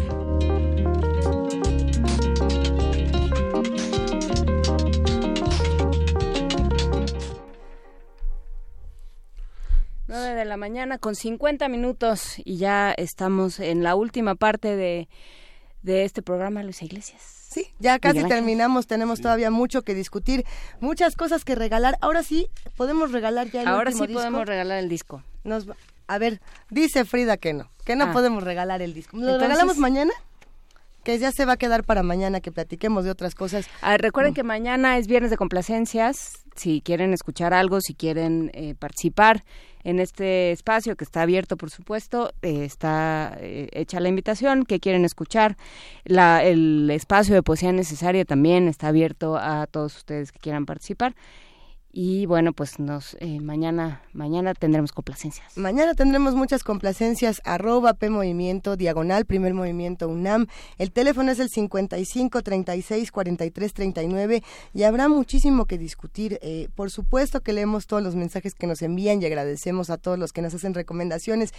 Nueve 10.07 10.35
de 10.35 10.45
la 10.45 10.57
mañana 10.57 10.97
con 10.97 11.15
50 11.15 11.69
minutos 11.69 12.35
y 12.43 12.57
ya 12.57 12.91
estamos 12.91 13.61
en 13.61 13.83
la 13.83 13.95
última 13.95 14.35
parte 14.35 14.75
de, 14.75 15.07
de 15.81 16.03
este 16.03 16.21
programa, 16.21 16.61
Luisa 16.61 16.83
Iglesias. 16.83 17.42
Sí, 17.53 17.67
ya 17.79 17.99
casi 17.99 18.23
terminamos, 18.25 18.87
tenemos 18.87 19.21
todavía 19.21 19.51
mucho 19.51 19.83
que 19.83 19.93
discutir, 19.95 20.45
muchas 20.79 21.15
cosas 21.15 21.43
que 21.45 21.55
regalar. 21.55 21.97
Ahora 22.01 22.23
sí, 22.23 22.47
podemos 22.75 23.11
regalar 23.11 23.49
ya 23.51 23.61
el 23.61 23.67
Ahora 23.67 23.89
último 23.91 24.03
sí 24.05 24.07
disco? 24.07 24.19
podemos 24.21 24.45
regalar 24.47 24.79
el 24.79 24.89
disco. 24.89 25.23
Nos 25.43 25.69
va- 25.69 25.75
a 26.07 26.17
ver, 26.17 26.41
dice 26.69 27.05
Frida 27.05 27.37
que 27.37 27.53
no, 27.53 27.69
que 27.85 27.95
no 27.95 28.05
Ah. 28.05 28.11
podemos 28.13 28.43
regalar 28.43 28.81
el 28.81 28.93
disco. 28.93 29.15
¿Lo 29.17 29.23
Entonces- 29.23 29.41
regalamos 29.47 29.77
mañana? 29.77 30.11
Que 31.03 31.19
ya 31.19 31.31
se 31.31 31.43
va 31.45 31.53
a 31.53 31.57
quedar 31.57 31.83
para 31.83 32.01
mañana 32.01 32.39
que 32.39 32.51
platiquemos 32.51 33.03
de 33.03 33.11
otras 33.11 33.35
cosas. 33.35 33.65
Ah, 33.81 33.97
recuerden 33.97 34.33
que 34.33 34.43
mañana 34.43 34.97
es 34.97 35.07
viernes 35.07 35.31
de 35.31 35.37
complacencias. 35.37 36.31
Si 36.55 36.81
quieren 36.81 37.13
escuchar 37.13 37.53
algo, 37.53 37.81
si 37.81 37.93
quieren 37.93 38.51
eh, 38.53 38.73
participar 38.79 39.43
en 39.83 39.99
este 39.99 40.51
espacio 40.51 40.95
que 40.95 41.03
está 41.03 41.21
abierto, 41.21 41.57
por 41.57 41.69
supuesto, 41.69 42.33
eh, 42.41 42.65
está 42.65 43.37
eh, 43.39 43.69
hecha 43.71 43.99
la 43.99 44.09
invitación. 44.09 44.65
que 44.65 44.79
quieren 44.79 45.05
escuchar? 45.05 45.57
La, 46.05 46.43
el 46.43 46.89
espacio 46.91 47.35
de 47.35 47.43
poesía 47.43 47.71
necesaria 47.71 48.25
también 48.25 48.67
está 48.67 48.87
abierto 48.87 49.37
a 49.37 49.67
todos 49.67 49.97
ustedes 49.97 50.31
que 50.31 50.39
quieran 50.39 50.65
participar. 50.65 51.15
Y 51.95 52.25
bueno, 52.25 52.53
pues 52.53 52.79
nos 52.79 53.15
eh, 53.19 53.39
mañana 53.39 54.01
mañana 54.13 54.55
tendremos 54.55 54.91
complacencias. 54.91 55.55
Mañana 55.59 55.93
tendremos 55.93 56.33
muchas 56.33 56.63
complacencias, 56.63 57.39
arroba 57.45 57.93
P 57.93 58.09
Movimiento, 58.09 58.75
diagonal, 58.75 59.25
primer 59.25 59.53
movimiento 59.53 60.09
UNAM. 60.09 60.47
El 60.79 60.91
teléfono 60.91 61.31
es 61.31 61.39
el 61.39 61.49
55 61.49 62.41
36 62.41 63.11
43 63.11 63.73
39 63.73 64.43
y 64.73 64.83
habrá 64.83 65.07
muchísimo 65.07 65.65
que 65.65 65.77
discutir. 65.77 66.39
Eh, 66.41 66.67
por 66.73 66.89
supuesto 66.89 67.41
que 67.41 67.53
leemos 67.53 67.85
todos 67.85 68.01
los 68.01 68.15
mensajes 68.15 68.55
que 68.55 68.65
nos 68.65 68.81
envían 68.81 69.21
y 69.21 69.25
agradecemos 69.27 69.91
a 69.91 69.97
todos 69.97 70.17
los 70.17 70.33
que 70.33 70.41
nos 70.41 70.55
hacen 70.55 70.73
recomendaciones. 70.73 71.53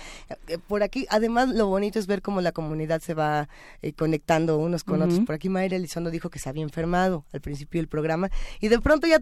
Eh, 0.49 0.59
por 0.59 0.83
aquí, 0.83 1.07
además, 1.11 1.51
lo 1.51 1.69
bonito 1.69 2.01
es 2.01 2.09
ver 2.09 2.23
cómo 2.23 2.41
la 2.41 2.51
comunidad 2.51 3.01
se 3.03 3.15
va 3.15 3.49
eh, 3.83 3.93
conectando 3.93 4.59
unos 4.59 4.83
con 4.83 5.01
otros. 5.01 5.21
Por 5.21 5.37
aquí 5.37 5.49
Mayra 5.49 5.77
Elizondo 5.77 6.11
dijo 6.11 6.29
que 6.29 6.41
se 6.41 6.49
había 6.49 6.65
enfermado 6.65 7.25
al 7.33 7.41
principio 7.41 7.79
del 7.81 7.87
programa 7.87 8.31
y 8.61 8.67
de 8.67 8.81
pronto 8.81 9.07
ya 9.07 9.21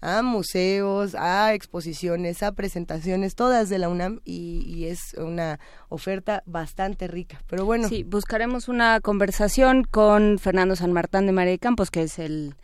a 0.00 0.22
museos, 0.22 1.14
a 1.14 1.54
exposiciones, 1.54 2.42
a 2.42 2.50
presentaciones, 2.52 3.36
todas 3.36 3.68
de 3.68 3.78
la 3.78 3.88
UNAM 3.94 4.20
y, 4.24 4.62
y 4.66 4.86
es 4.86 5.14
una 5.16 5.58
oferta 5.88 6.42
bastante 6.46 7.08
rica. 7.08 7.40
Pero 7.48 7.64
bueno, 7.64 7.88
Sí, 7.88 8.02
buscaremos 8.02 8.68
una 8.68 9.00
conversación 9.00 9.84
con 9.84 10.38
Fernando 10.38 10.76
San 10.76 10.92
Martín 10.92 11.26
de 11.26 11.32
María 11.32 11.52
de 11.52 11.58
Campos, 11.58 11.90
que 11.90 12.02
es 12.02 12.18
el, 12.18 12.54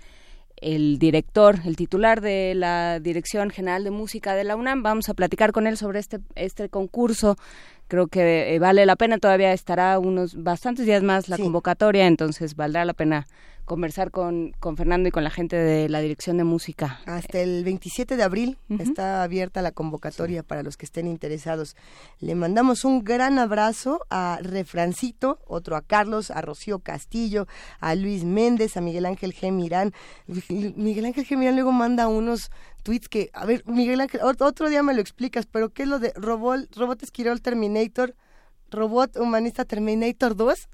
el 0.56 0.98
director, 0.98 1.60
el 1.64 1.76
titular 1.76 2.20
de 2.20 2.54
la 2.54 3.00
Dirección 3.00 3.50
General 3.50 3.84
de 3.84 3.90
Música 3.90 4.34
de 4.34 4.44
la 4.44 4.56
UNAM. 4.56 4.82
Vamos 4.82 5.08
a 5.08 5.14
platicar 5.14 5.52
con 5.52 5.66
él 5.66 5.76
sobre 5.76 6.00
este, 6.00 6.20
este 6.34 6.68
concurso. 6.68 7.36
Creo 7.88 8.06
que 8.06 8.54
eh, 8.54 8.58
vale 8.58 8.86
la 8.86 8.96
pena, 8.96 9.18
todavía 9.18 9.52
estará 9.52 9.98
unos 9.98 10.42
bastantes 10.42 10.86
días 10.86 11.02
más 11.02 11.28
la 11.28 11.38
convocatoria, 11.38 12.06
entonces 12.06 12.54
valdrá 12.54 12.84
la 12.84 12.94
pena 12.94 13.26
conversar 13.64 14.10
con, 14.10 14.52
con 14.58 14.76
Fernando 14.76 15.08
y 15.08 15.12
con 15.12 15.22
la 15.24 15.30
gente 15.30 15.56
de 15.56 15.88
la 15.88 16.00
Dirección 16.00 16.36
de 16.36 16.44
Música. 16.44 17.00
Hasta 17.06 17.38
el 17.40 17.62
27 17.64 18.16
de 18.16 18.22
abril 18.22 18.58
está 18.80 19.22
abierta 19.22 19.62
la 19.62 19.70
convocatoria 19.72 20.42
para 20.42 20.62
los 20.62 20.76
que 20.76 20.86
estén 20.86 21.06
interesados. 21.06 21.76
Le 22.18 22.34
mandamos 22.34 22.84
un 22.84 23.04
gran 23.04 23.38
abrazo 23.38 24.04
a 24.10 24.38
Refrancito, 24.42 25.38
otro 25.46 25.76
a 25.76 25.82
Carlos, 25.82 26.30
a 26.30 26.40
Rocío 26.40 26.80
Castillo, 26.80 27.46
a 27.80 27.94
Luis 27.94 28.24
Méndez, 28.24 28.76
a 28.76 28.80
Miguel 28.80 29.06
Ángel 29.06 29.34
G. 29.34 29.52
Mirán. 29.52 29.92
Miguel 30.48 31.04
Ángel 31.06 31.26
G. 31.26 31.36
Mirán 31.36 31.54
luego 31.54 31.72
manda 31.72 32.08
unos 32.08 32.50
tweets 32.82 33.08
que, 33.08 33.30
a 33.34 33.44
ver, 33.46 33.62
Miguel 33.66 34.00
Ángel, 34.00 34.20
ot- 34.22 34.40
otro 34.42 34.68
día 34.68 34.82
me 34.82 34.94
lo 34.94 35.00
explicas, 35.00 35.46
pero 35.46 35.68
¿qué 35.70 35.82
es 35.84 35.88
lo 35.88 35.98
de 35.98 36.12
Robot, 36.16 36.74
Robot 36.76 37.02
Esquirol 37.02 37.40
Terminator, 37.42 38.14
Robot 38.70 39.16
Humanista 39.16 39.64
Terminator 39.64 40.34
2? 40.34 40.68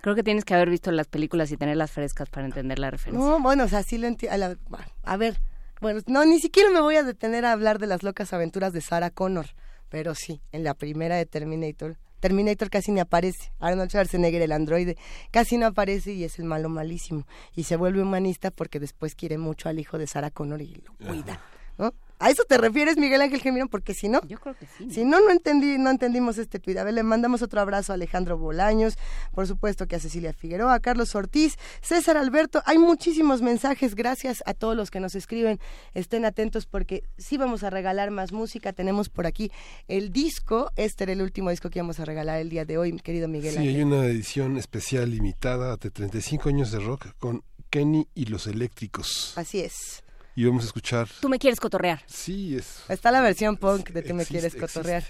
Creo 0.00 0.14
que 0.14 0.22
tienes 0.22 0.44
que 0.44 0.54
haber 0.54 0.70
visto 0.70 0.90
las 0.92 1.06
películas 1.06 1.50
y 1.50 1.56
tenerlas 1.56 1.90
frescas 1.90 2.28
para 2.28 2.46
entender 2.46 2.78
la 2.78 2.90
referencia. 2.90 3.28
No, 3.28 3.40
bueno, 3.40 3.64
o 3.64 3.68
sea, 3.68 3.82
sí 3.82 3.98
lo 3.98 4.06
entiendo. 4.06 4.56
A 5.04 5.16
ver, 5.16 5.40
bueno, 5.80 6.00
no, 6.06 6.24
ni 6.24 6.40
siquiera 6.40 6.70
me 6.70 6.80
voy 6.80 6.96
a 6.96 7.02
detener 7.02 7.44
a 7.44 7.52
hablar 7.52 7.78
de 7.78 7.86
las 7.86 8.02
locas 8.02 8.32
aventuras 8.32 8.72
de 8.72 8.80
Sarah 8.80 9.10
Connor, 9.10 9.46
pero 9.88 10.14
sí, 10.14 10.40
en 10.52 10.64
la 10.64 10.74
primera 10.74 11.16
de 11.16 11.26
Terminator. 11.26 11.96
Terminator 12.20 12.68
casi 12.68 12.90
ni 12.90 13.00
aparece. 13.00 13.52
Arnold 13.60 13.90
Schwarzenegger, 13.90 14.42
el 14.42 14.52
androide, 14.52 14.96
casi 15.30 15.56
no 15.56 15.66
aparece 15.66 16.12
y 16.12 16.24
es 16.24 16.38
el 16.38 16.46
malo 16.46 16.68
malísimo. 16.68 17.26
Y 17.54 17.64
se 17.64 17.76
vuelve 17.76 18.02
humanista 18.02 18.50
porque 18.50 18.80
después 18.80 19.14
quiere 19.14 19.38
mucho 19.38 19.68
al 19.68 19.78
hijo 19.78 19.98
de 19.98 20.06
Sarah 20.06 20.30
Connor 20.30 20.60
y 20.60 20.74
lo 20.74 20.92
cuida. 21.06 21.40
¿no? 21.78 21.94
¿A 22.20 22.30
eso 22.30 22.42
te 22.48 22.58
refieres, 22.58 22.96
Miguel 22.96 23.20
Ángel 23.20 23.40
Gemirón? 23.40 23.68
Porque 23.68 23.94
si 23.94 24.08
no, 24.08 24.20
yo 24.26 24.38
creo 24.38 24.54
que 24.56 24.66
sí. 24.76 24.88
Si 24.90 25.04
no, 25.04 25.20
no 25.20 25.30
entendí, 25.30 25.78
no 25.78 25.90
entendimos 25.90 26.38
este 26.38 26.58
tuit. 26.58 26.76
A 26.78 26.84
ver, 26.84 26.94
le 26.94 27.02
mandamos 27.02 27.42
otro 27.42 27.60
abrazo 27.60 27.92
a 27.92 27.94
Alejandro 27.94 28.36
Bolaños, 28.38 28.96
por 29.32 29.46
supuesto 29.46 29.86
que 29.86 29.96
a 29.96 30.00
Cecilia 30.00 30.32
Figueroa, 30.32 30.74
a 30.74 30.80
Carlos 30.80 31.14
Ortiz, 31.14 31.56
César 31.80 32.16
Alberto. 32.16 32.62
Hay 32.66 32.78
muchísimos 32.78 33.40
mensajes. 33.42 33.94
Gracias 33.94 34.42
a 34.46 34.54
todos 34.54 34.76
los 34.76 34.90
que 34.90 35.00
nos 35.00 35.14
escriben. 35.14 35.60
Estén 35.94 36.24
atentos 36.24 36.66
porque 36.66 37.04
sí 37.18 37.36
vamos 37.36 37.62
a 37.62 37.70
regalar 37.70 38.10
más 38.10 38.32
música. 38.32 38.72
Tenemos 38.72 39.08
por 39.08 39.26
aquí 39.26 39.52
el 39.86 40.10
disco. 40.12 40.72
Este 40.76 41.04
era 41.04 41.12
el 41.12 41.22
último 41.22 41.50
disco 41.50 41.70
que 41.70 41.78
íbamos 41.78 42.00
a 42.00 42.04
regalar 42.04 42.40
el 42.40 42.48
día 42.50 42.64
de 42.64 42.78
hoy, 42.78 42.92
querido 42.98 43.28
Miguel 43.28 43.52
Sí, 43.52 43.58
Ángel. 43.58 43.76
hay 43.76 43.82
una 43.82 44.04
edición 44.06 44.56
especial 44.56 45.10
limitada 45.10 45.76
de 45.76 45.90
35 45.90 46.48
años 46.48 46.72
de 46.72 46.80
rock 46.80 47.06
con 47.18 47.42
Kenny 47.70 48.08
y 48.14 48.24
los 48.26 48.46
Eléctricos. 48.46 49.34
Así 49.36 49.60
es. 49.60 50.02
Y 50.38 50.44
vamos 50.44 50.62
a 50.62 50.66
escuchar. 50.66 51.08
Tú 51.20 51.28
me 51.28 51.40
quieres 51.40 51.58
cotorrear. 51.58 52.00
Sí, 52.06 52.54
es. 52.56 52.84
Está 52.88 53.10
la 53.10 53.20
versión 53.20 53.56
punk 53.56 53.88
de 53.90 54.02
Tú 54.02 54.14
me 54.14 54.22
Existe, 54.22 54.48
quieres 54.48 54.54
cotorrear. 54.54 55.02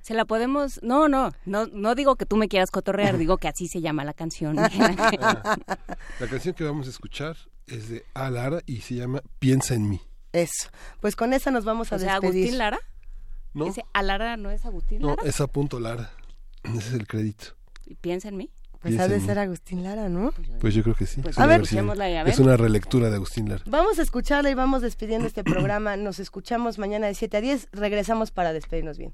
Se 0.00 0.14
la 0.14 0.24
podemos, 0.24 0.80
no, 0.82 1.08
no, 1.08 1.30
no, 1.44 1.66
no 1.66 1.94
digo 1.94 2.16
que 2.16 2.26
tú 2.26 2.34
me 2.34 2.48
quieras 2.48 2.72
cotorrear, 2.72 3.18
digo 3.18 3.36
que 3.38 3.46
así 3.46 3.68
se 3.68 3.80
llama 3.80 4.04
la 4.04 4.14
canción. 4.14 4.56
La 4.56 6.26
canción 6.28 6.56
que 6.56 6.64
vamos 6.64 6.88
a 6.88 6.90
escuchar 6.90 7.36
es 7.68 7.88
de 7.88 8.04
A. 8.14 8.30
Lara 8.30 8.60
y 8.66 8.80
se 8.80 8.96
llama 8.96 9.22
Piensa 9.38 9.74
en 9.74 9.88
mí. 9.88 10.00
Eso. 10.32 10.70
Pues 11.00 11.14
con 11.14 11.34
esa 11.34 11.52
nos 11.52 11.64
vamos 11.64 11.92
a 11.92 11.94
o 11.94 11.98
sea, 12.00 12.14
despedir. 12.14 12.40
Agustín 12.42 12.58
Lara. 12.58 12.80
No. 13.54 13.66
Ese 13.68 13.84
a 13.92 14.02
Lara 14.02 14.36
no 14.36 14.50
es 14.50 14.64
Agustín 14.64 15.02
No, 15.02 15.10
Lara. 15.10 15.22
es 15.24 15.40
a 15.40 15.46
punto 15.46 15.78
Lara. 15.78 16.10
Ese 16.64 16.78
es 16.78 16.92
el 16.94 17.06
crédito. 17.06 17.54
Y 17.86 17.94
Piensa 17.94 18.26
en 18.26 18.38
mí. 18.38 18.50
Pues 18.80 18.98
ha 18.98 19.08
de 19.08 19.20
ser 19.20 19.38
Agustín 19.38 19.82
Lara, 19.82 20.08
¿no? 20.08 20.32
Pues 20.60 20.74
yo 20.74 20.82
creo 20.82 20.94
que 20.94 21.06
sí. 21.06 21.20
Pues 21.20 21.36
Es 21.36 21.40
a 21.40 21.46
ver, 21.46 21.62
y 21.72 21.76
a 21.78 22.22
ver. 22.22 22.28
Es 22.28 22.38
una 22.38 22.56
relectura 22.56 23.10
de 23.10 23.16
Agustín 23.16 23.48
Lara. 23.48 23.62
Vamos 23.66 23.98
a 23.98 24.02
escucharla 24.02 24.50
y 24.50 24.54
vamos 24.54 24.82
despidiendo 24.82 25.26
este 25.26 25.42
programa. 25.44 25.96
Nos 25.96 26.20
escuchamos 26.20 26.78
mañana 26.78 27.08
de 27.08 27.14
7 27.14 27.36
a 27.36 27.40
10. 27.40 27.68
Regresamos 27.72 28.30
para 28.30 28.52
despedirnos 28.52 28.98
bien. 28.98 29.12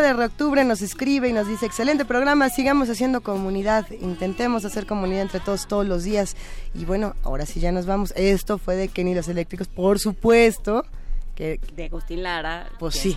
De 0.00 0.24
octubre 0.24 0.64
nos 0.64 0.82
escribe 0.82 1.28
y 1.28 1.32
nos 1.32 1.46
dice, 1.46 1.66
excelente 1.66 2.04
programa, 2.04 2.48
sigamos 2.48 2.88
haciendo 2.88 3.20
comunidad, 3.20 3.86
intentemos 4.00 4.64
hacer 4.64 4.86
comunidad 4.86 5.22
entre 5.22 5.40
todos 5.40 5.66
todos 5.66 5.86
los 5.86 6.04
días. 6.04 6.36
Y 6.74 6.84
bueno, 6.84 7.14
ahora 7.22 7.46
sí 7.46 7.60
ya 7.60 7.72
nos 7.72 7.86
vamos. 7.86 8.12
Esto 8.16 8.58
fue 8.58 8.76
de 8.76 8.88
Kenny 8.88 9.14
los 9.14 9.28
Eléctricos, 9.28 9.68
por 9.68 9.98
supuesto. 9.98 10.84
Que, 11.34 11.60
de 11.74 11.84
Agustín 11.86 12.22
Lara. 12.22 12.68
Pues 12.78 12.94
sí. 12.94 13.16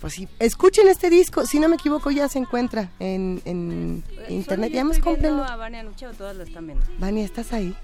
Pues 0.00 0.12
sí, 0.12 0.28
escuchen 0.38 0.86
este 0.88 1.08
disco, 1.08 1.46
si 1.46 1.58
no 1.58 1.68
me 1.68 1.76
equivoco 1.76 2.10
ya 2.10 2.28
se 2.28 2.38
encuentra 2.38 2.90
en, 2.98 3.40
en 3.46 4.04
internet, 4.28 4.70
ya 4.70 4.82
hemos 4.82 4.98
comprado. 4.98 5.42
a 5.44 5.56
Vania 5.56 5.82
Nuche 5.82 6.06
o 6.06 6.12
todas 6.12 6.36
lo 6.36 6.42
están 6.42 6.66
viendo? 6.66 6.84
Vania, 6.98 7.24
¿estás 7.24 7.54
ahí? 7.54 7.74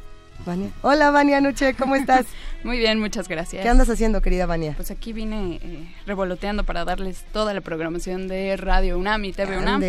Vania. 0.44 0.70
Hola 0.82 1.10
Vania 1.10 1.40
Nuche, 1.40 1.74
¿cómo 1.74 1.96
estás? 1.96 2.26
Muy 2.62 2.78
bien, 2.78 3.00
muchas 3.00 3.26
gracias. 3.26 3.62
¿Qué 3.62 3.68
andas 3.68 3.88
haciendo, 3.88 4.20
querida 4.20 4.44
Vania? 4.44 4.74
Pues 4.76 4.90
aquí 4.90 5.14
vine 5.14 5.58
eh, 5.62 5.94
revoloteando 6.06 6.64
para 6.64 6.84
darles 6.84 7.24
toda 7.32 7.54
la 7.54 7.62
programación 7.62 8.28
de 8.28 8.56
Radio 8.58 8.98
UNAM 8.98 9.24
y 9.24 9.32
TV 9.32 9.56
UNAM. 9.56 9.82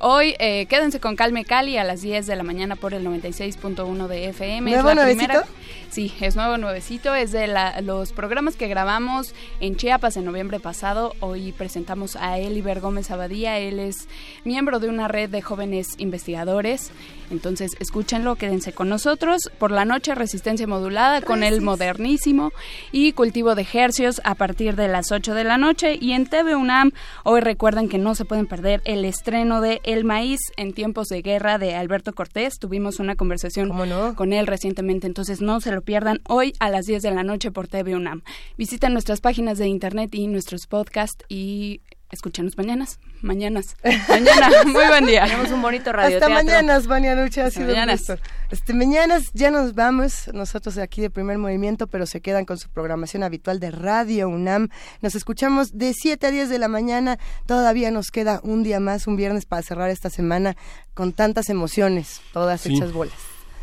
Hoy 0.00 0.34
eh, 0.38 0.66
quédense 0.66 1.00
con 1.00 1.16
Calme 1.16 1.46
Cali 1.46 1.78
a 1.78 1.84
las 1.84 2.02
10 2.02 2.26
de 2.26 2.36
la 2.36 2.42
mañana 2.42 2.76
por 2.76 2.92
el 2.92 3.06
96.1 3.06 4.06
de 4.06 4.28
FM. 4.28 4.70
¿Nuevo 4.70 4.90
es 4.90 4.96
la 4.96 5.02
nuevecito? 5.02 5.42
Sí, 5.90 6.14
es 6.20 6.36
nuevo 6.36 6.56
nuevecito. 6.56 7.14
Es 7.14 7.32
de 7.32 7.48
los 7.82 8.12
programas 8.12 8.54
que 8.54 8.68
grabamos 8.68 9.34
en 9.60 9.76
Chiapas 9.76 10.16
en 10.16 10.24
noviembre 10.24 10.60
pasado. 10.60 11.14
Hoy 11.20 11.52
presentamos 11.52 12.16
a 12.16 12.38
Eliber 12.38 12.80
Gómez 12.80 13.10
Abadía. 13.10 13.58
Él 13.58 13.80
es 13.80 14.08
miembro 14.44 14.78
de 14.78 14.88
una 14.88 15.08
red 15.08 15.30
de 15.30 15.42
jóvenes 15.42 15.94
investigadores. 15.98 16.92
Entonces, 17.30 17.72
escúchenlo, 17.80 18.36
quédense 18.36 18.72
con 18.72 18.88
nosotros. 18.88 19.50
Por 19.58 19.70
la 19.70 19.84
noche, 19.90 20.14
resistencia 20.14 20.68
modulada 20.68 21.20
con 21.20 21.42
el 21.42 21.62
modernísimo 21.62 22.52
y 22.92 23.10
cultivo 23.12 23.56
de 23.56 23.62
ejercios 23.62 24.20
a 24.22 24.36
partir 24.36 24.76
de 24.76 24.86
las 24.86 25.10
8 25.10 25.34
de 25.34 25.42
la 25.42 25.58
noche. 25.58 25.98
Y 26.00 26.12
en 26.12 26.26
TV 26.26 26.54
UNAM, 26.54 26.92
hoy 27.24 27.40
recuerden 27.40 27.88
que 27.88 27.98
no 27.98 28.14
se 28.14 28.24
pueden 28.24 28.46
perder 28.46 28.82
el 28.84 29.04
estreno 29.04 29.60
de 29.60 29.80
El 29.82 30.04
Maíz 30.04 30.38
en 30.56 30.74
tiempos 30.74 31.08
de 31.08 31.22
guerra 31.22 31.58
de 31.58 31.74
Alberto 31.74 32.12
Cortés. 32.12 32.60
Tuvimos 32.60 33.00
una 33.00 33.16
conversación 33.16 33.72
con 34.14 34.32
él 34.32 34.46
recientemente, 34.46 35.08
entonces 35.08 35.40
no 35.40 35.60
se 35.60 35.72
lo 35.72 35.82
pierdan 35.82 36.20
hoy 36.28 36.52
a 36.60 36.70
las 36.70 36.86
10 36.86 37.02
de 37.02 37.10
la 37.10 37.24
noche 37.24 37.50
por 37.50 37.66
TV 37.66 37.96
UNAM. 37.96 38.22
Visiten 38.56 38.92
nuestras 38.92 39.20
páginas 39.20 39.58
de 39.58 39.66
internet 39.66 40.14
y 40.14 40.28
nuestros 40.28 40.68
podcasts 40.68 41.24
y 41.28 41.80
escúchanos 42.10 42.56
mañanas. 42.56 42.98
Mañanas. 43.22 43.76
Mañana. 44.08 44.50
Muy 44.64 44.86
buen 44.86 45.06
día. 45.06 45.24
Tenemos 45.24 45.50
un 45.50 45.62
bonito 45.62 45.92
radio. 45.92 46.16
Hasta 46.16 46.28
mañanas, 46.28 46.86
Vania 46.86 47.14
Noche. 47.14 47.42
Ha 47.42 47.50
sido 47.50 47.66
mañanas. 47.66 48.04
Este, 48.50 48.74
mañanas 48.74 49.30
ya 49.32 49.50
nos 49.50 49.74
vamos, 49.74 50.28
nosotros 50.32 50.74
de 50.74 50.82
aquí 50.82 51.00
de 51.00 51.10
Primer 51.10 51.38
Movimiento, 51.38 51.86
pero 51.86 52.06
se 52.06 52.20
quedan 52.20 52.44
con 52.44 52.58
su 52.58 52.68
programación 52.68 53.22
habitual 53.22 53.60
de 53.60 53.70
Radio 53.70 54.28
UNAM. 54.28 54.68
Nos 55.02 55.14
escuchamos 55.14 55.76
de 55.76 55.92
7 55.94 56.26
a 56.26 56.30
10 56.30 56.48
de 56.48 56.58
la 56.58 56.68
mañana. 56.68 57.18
Todavía 57.46 57.90
nos 57.90 58.10
queda 58.10 58.40
un 58.42 58.62
día 58.62 58.80
más, 58.80 59.06
un 59.06 59.16
viernes 59.16 59.46
para 59.46 59.62
cerrar 59.62 59.90
esta 59.90 60.10
semana 60.10 60.56
con 60.94 61.12
tantas 61.12 61.48
emociones, 61.48 62.20
todas 62.32 62.66
hechas 62.66 62.92
bolas. 62.92 63.14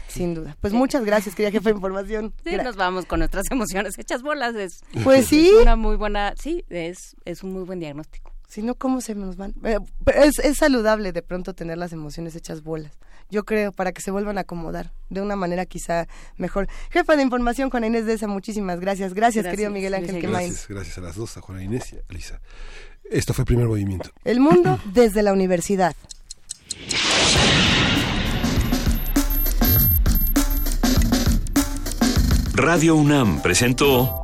Sin 0.08 0.34
duda. 0.34 0.56
Pues 0.62 0.74
muchas 0.74 1.04
gracias, 1.04 1.36
querida 1.36 1.52
jefa 1.52 1.70
de 1.70 1.76
información. 1.76 2.34
Sí, 2.44 2.56
nos 2.56 2.76
vamos 2.76 3.06
con 3.06 3.20
nuestras 3.20 3.46
emociones 3.52 4.00
hechas 4.00 4.22
bolas. 4.22 4.56
Es, 4.56 4.84
pues 5.04 5.28
sí. 5.28 5.52
una 5.62 5.76
muy 5.76 5.98
buena, 5.98 6.34
sí, 6.42 6.64
es, 6.70 7.16
es 7.26 7.44
un 7.44 7.52
muy 7.52 7.64
buen 7.64 7.80
diagnóstico. 7.80 8.37
Si 8.48 8.62
no, 8.62 8.76
¿cómo 8.76 9.02
se 9.02 9.14
nos 9.14 9.36
van? 9.36 9.54
Eh, 9.64 9.78
es, 10.16 10.40
es 10.40 10.58
saludable 10.58 11.12
de 11.12 11.22
pronto 11.22 11.54
tener 11.54 11.78
las 11.78 11.92
emociones 11.92 12.36
hechas 12.36 12.64
bolas. 12.64 12.94
Yo 13.30 13.44
creo, 13.44 13.74
para 13.74 13.92
que 13.92 14.02
se 14.02 14.10
vuelvan 14.10 14.38
a 14.38 14.42
acomodar 14.42 14.94
de 15.10 15.22
una 15.22 15.36
manera 15.36 15.66
quizá 15.66 16.08
mejor. 16.38 16.70
Jefa 16.90 17.18
de 17.18 17.24
información, 17.24 17.70
Juana 17.70 17.88
Inés 17.88 18.06
de 18.06 18.14
esa, 18.14 18.28
muchísimas 18.28 18.80
gracias. 18.80 19.14
Gracias, 19.14 19.46
querido 19.46 19.70
Miguel 19.70 19.94
Ángel 19.94 20.22
Gracias, 20.22 20.68
gracias 20.70 20.98
a 20.98 21.02
las 21.02 21.16
dos, 21.18 21.36
a 21.36 21.42
Juana 21.42 21.62
Inés 21.62 21.92
y 21.92 21.98
a 21.98 22.02
Lisa. 22.08 22.40
Esto 23.12 23.34
fue 23.34 23.42
el 23.42 23.48
primer 23.48 23.68
movimiento. 23.68 24.12
El 24.24 24.40
mundo 24.40 24.80
desde 24.94 25.24
la 25.24 25.34
universidad. 25.34 25.94
Radio 32.54 32.96
UNAM 32.96 33.42
presentó 33.42 34.24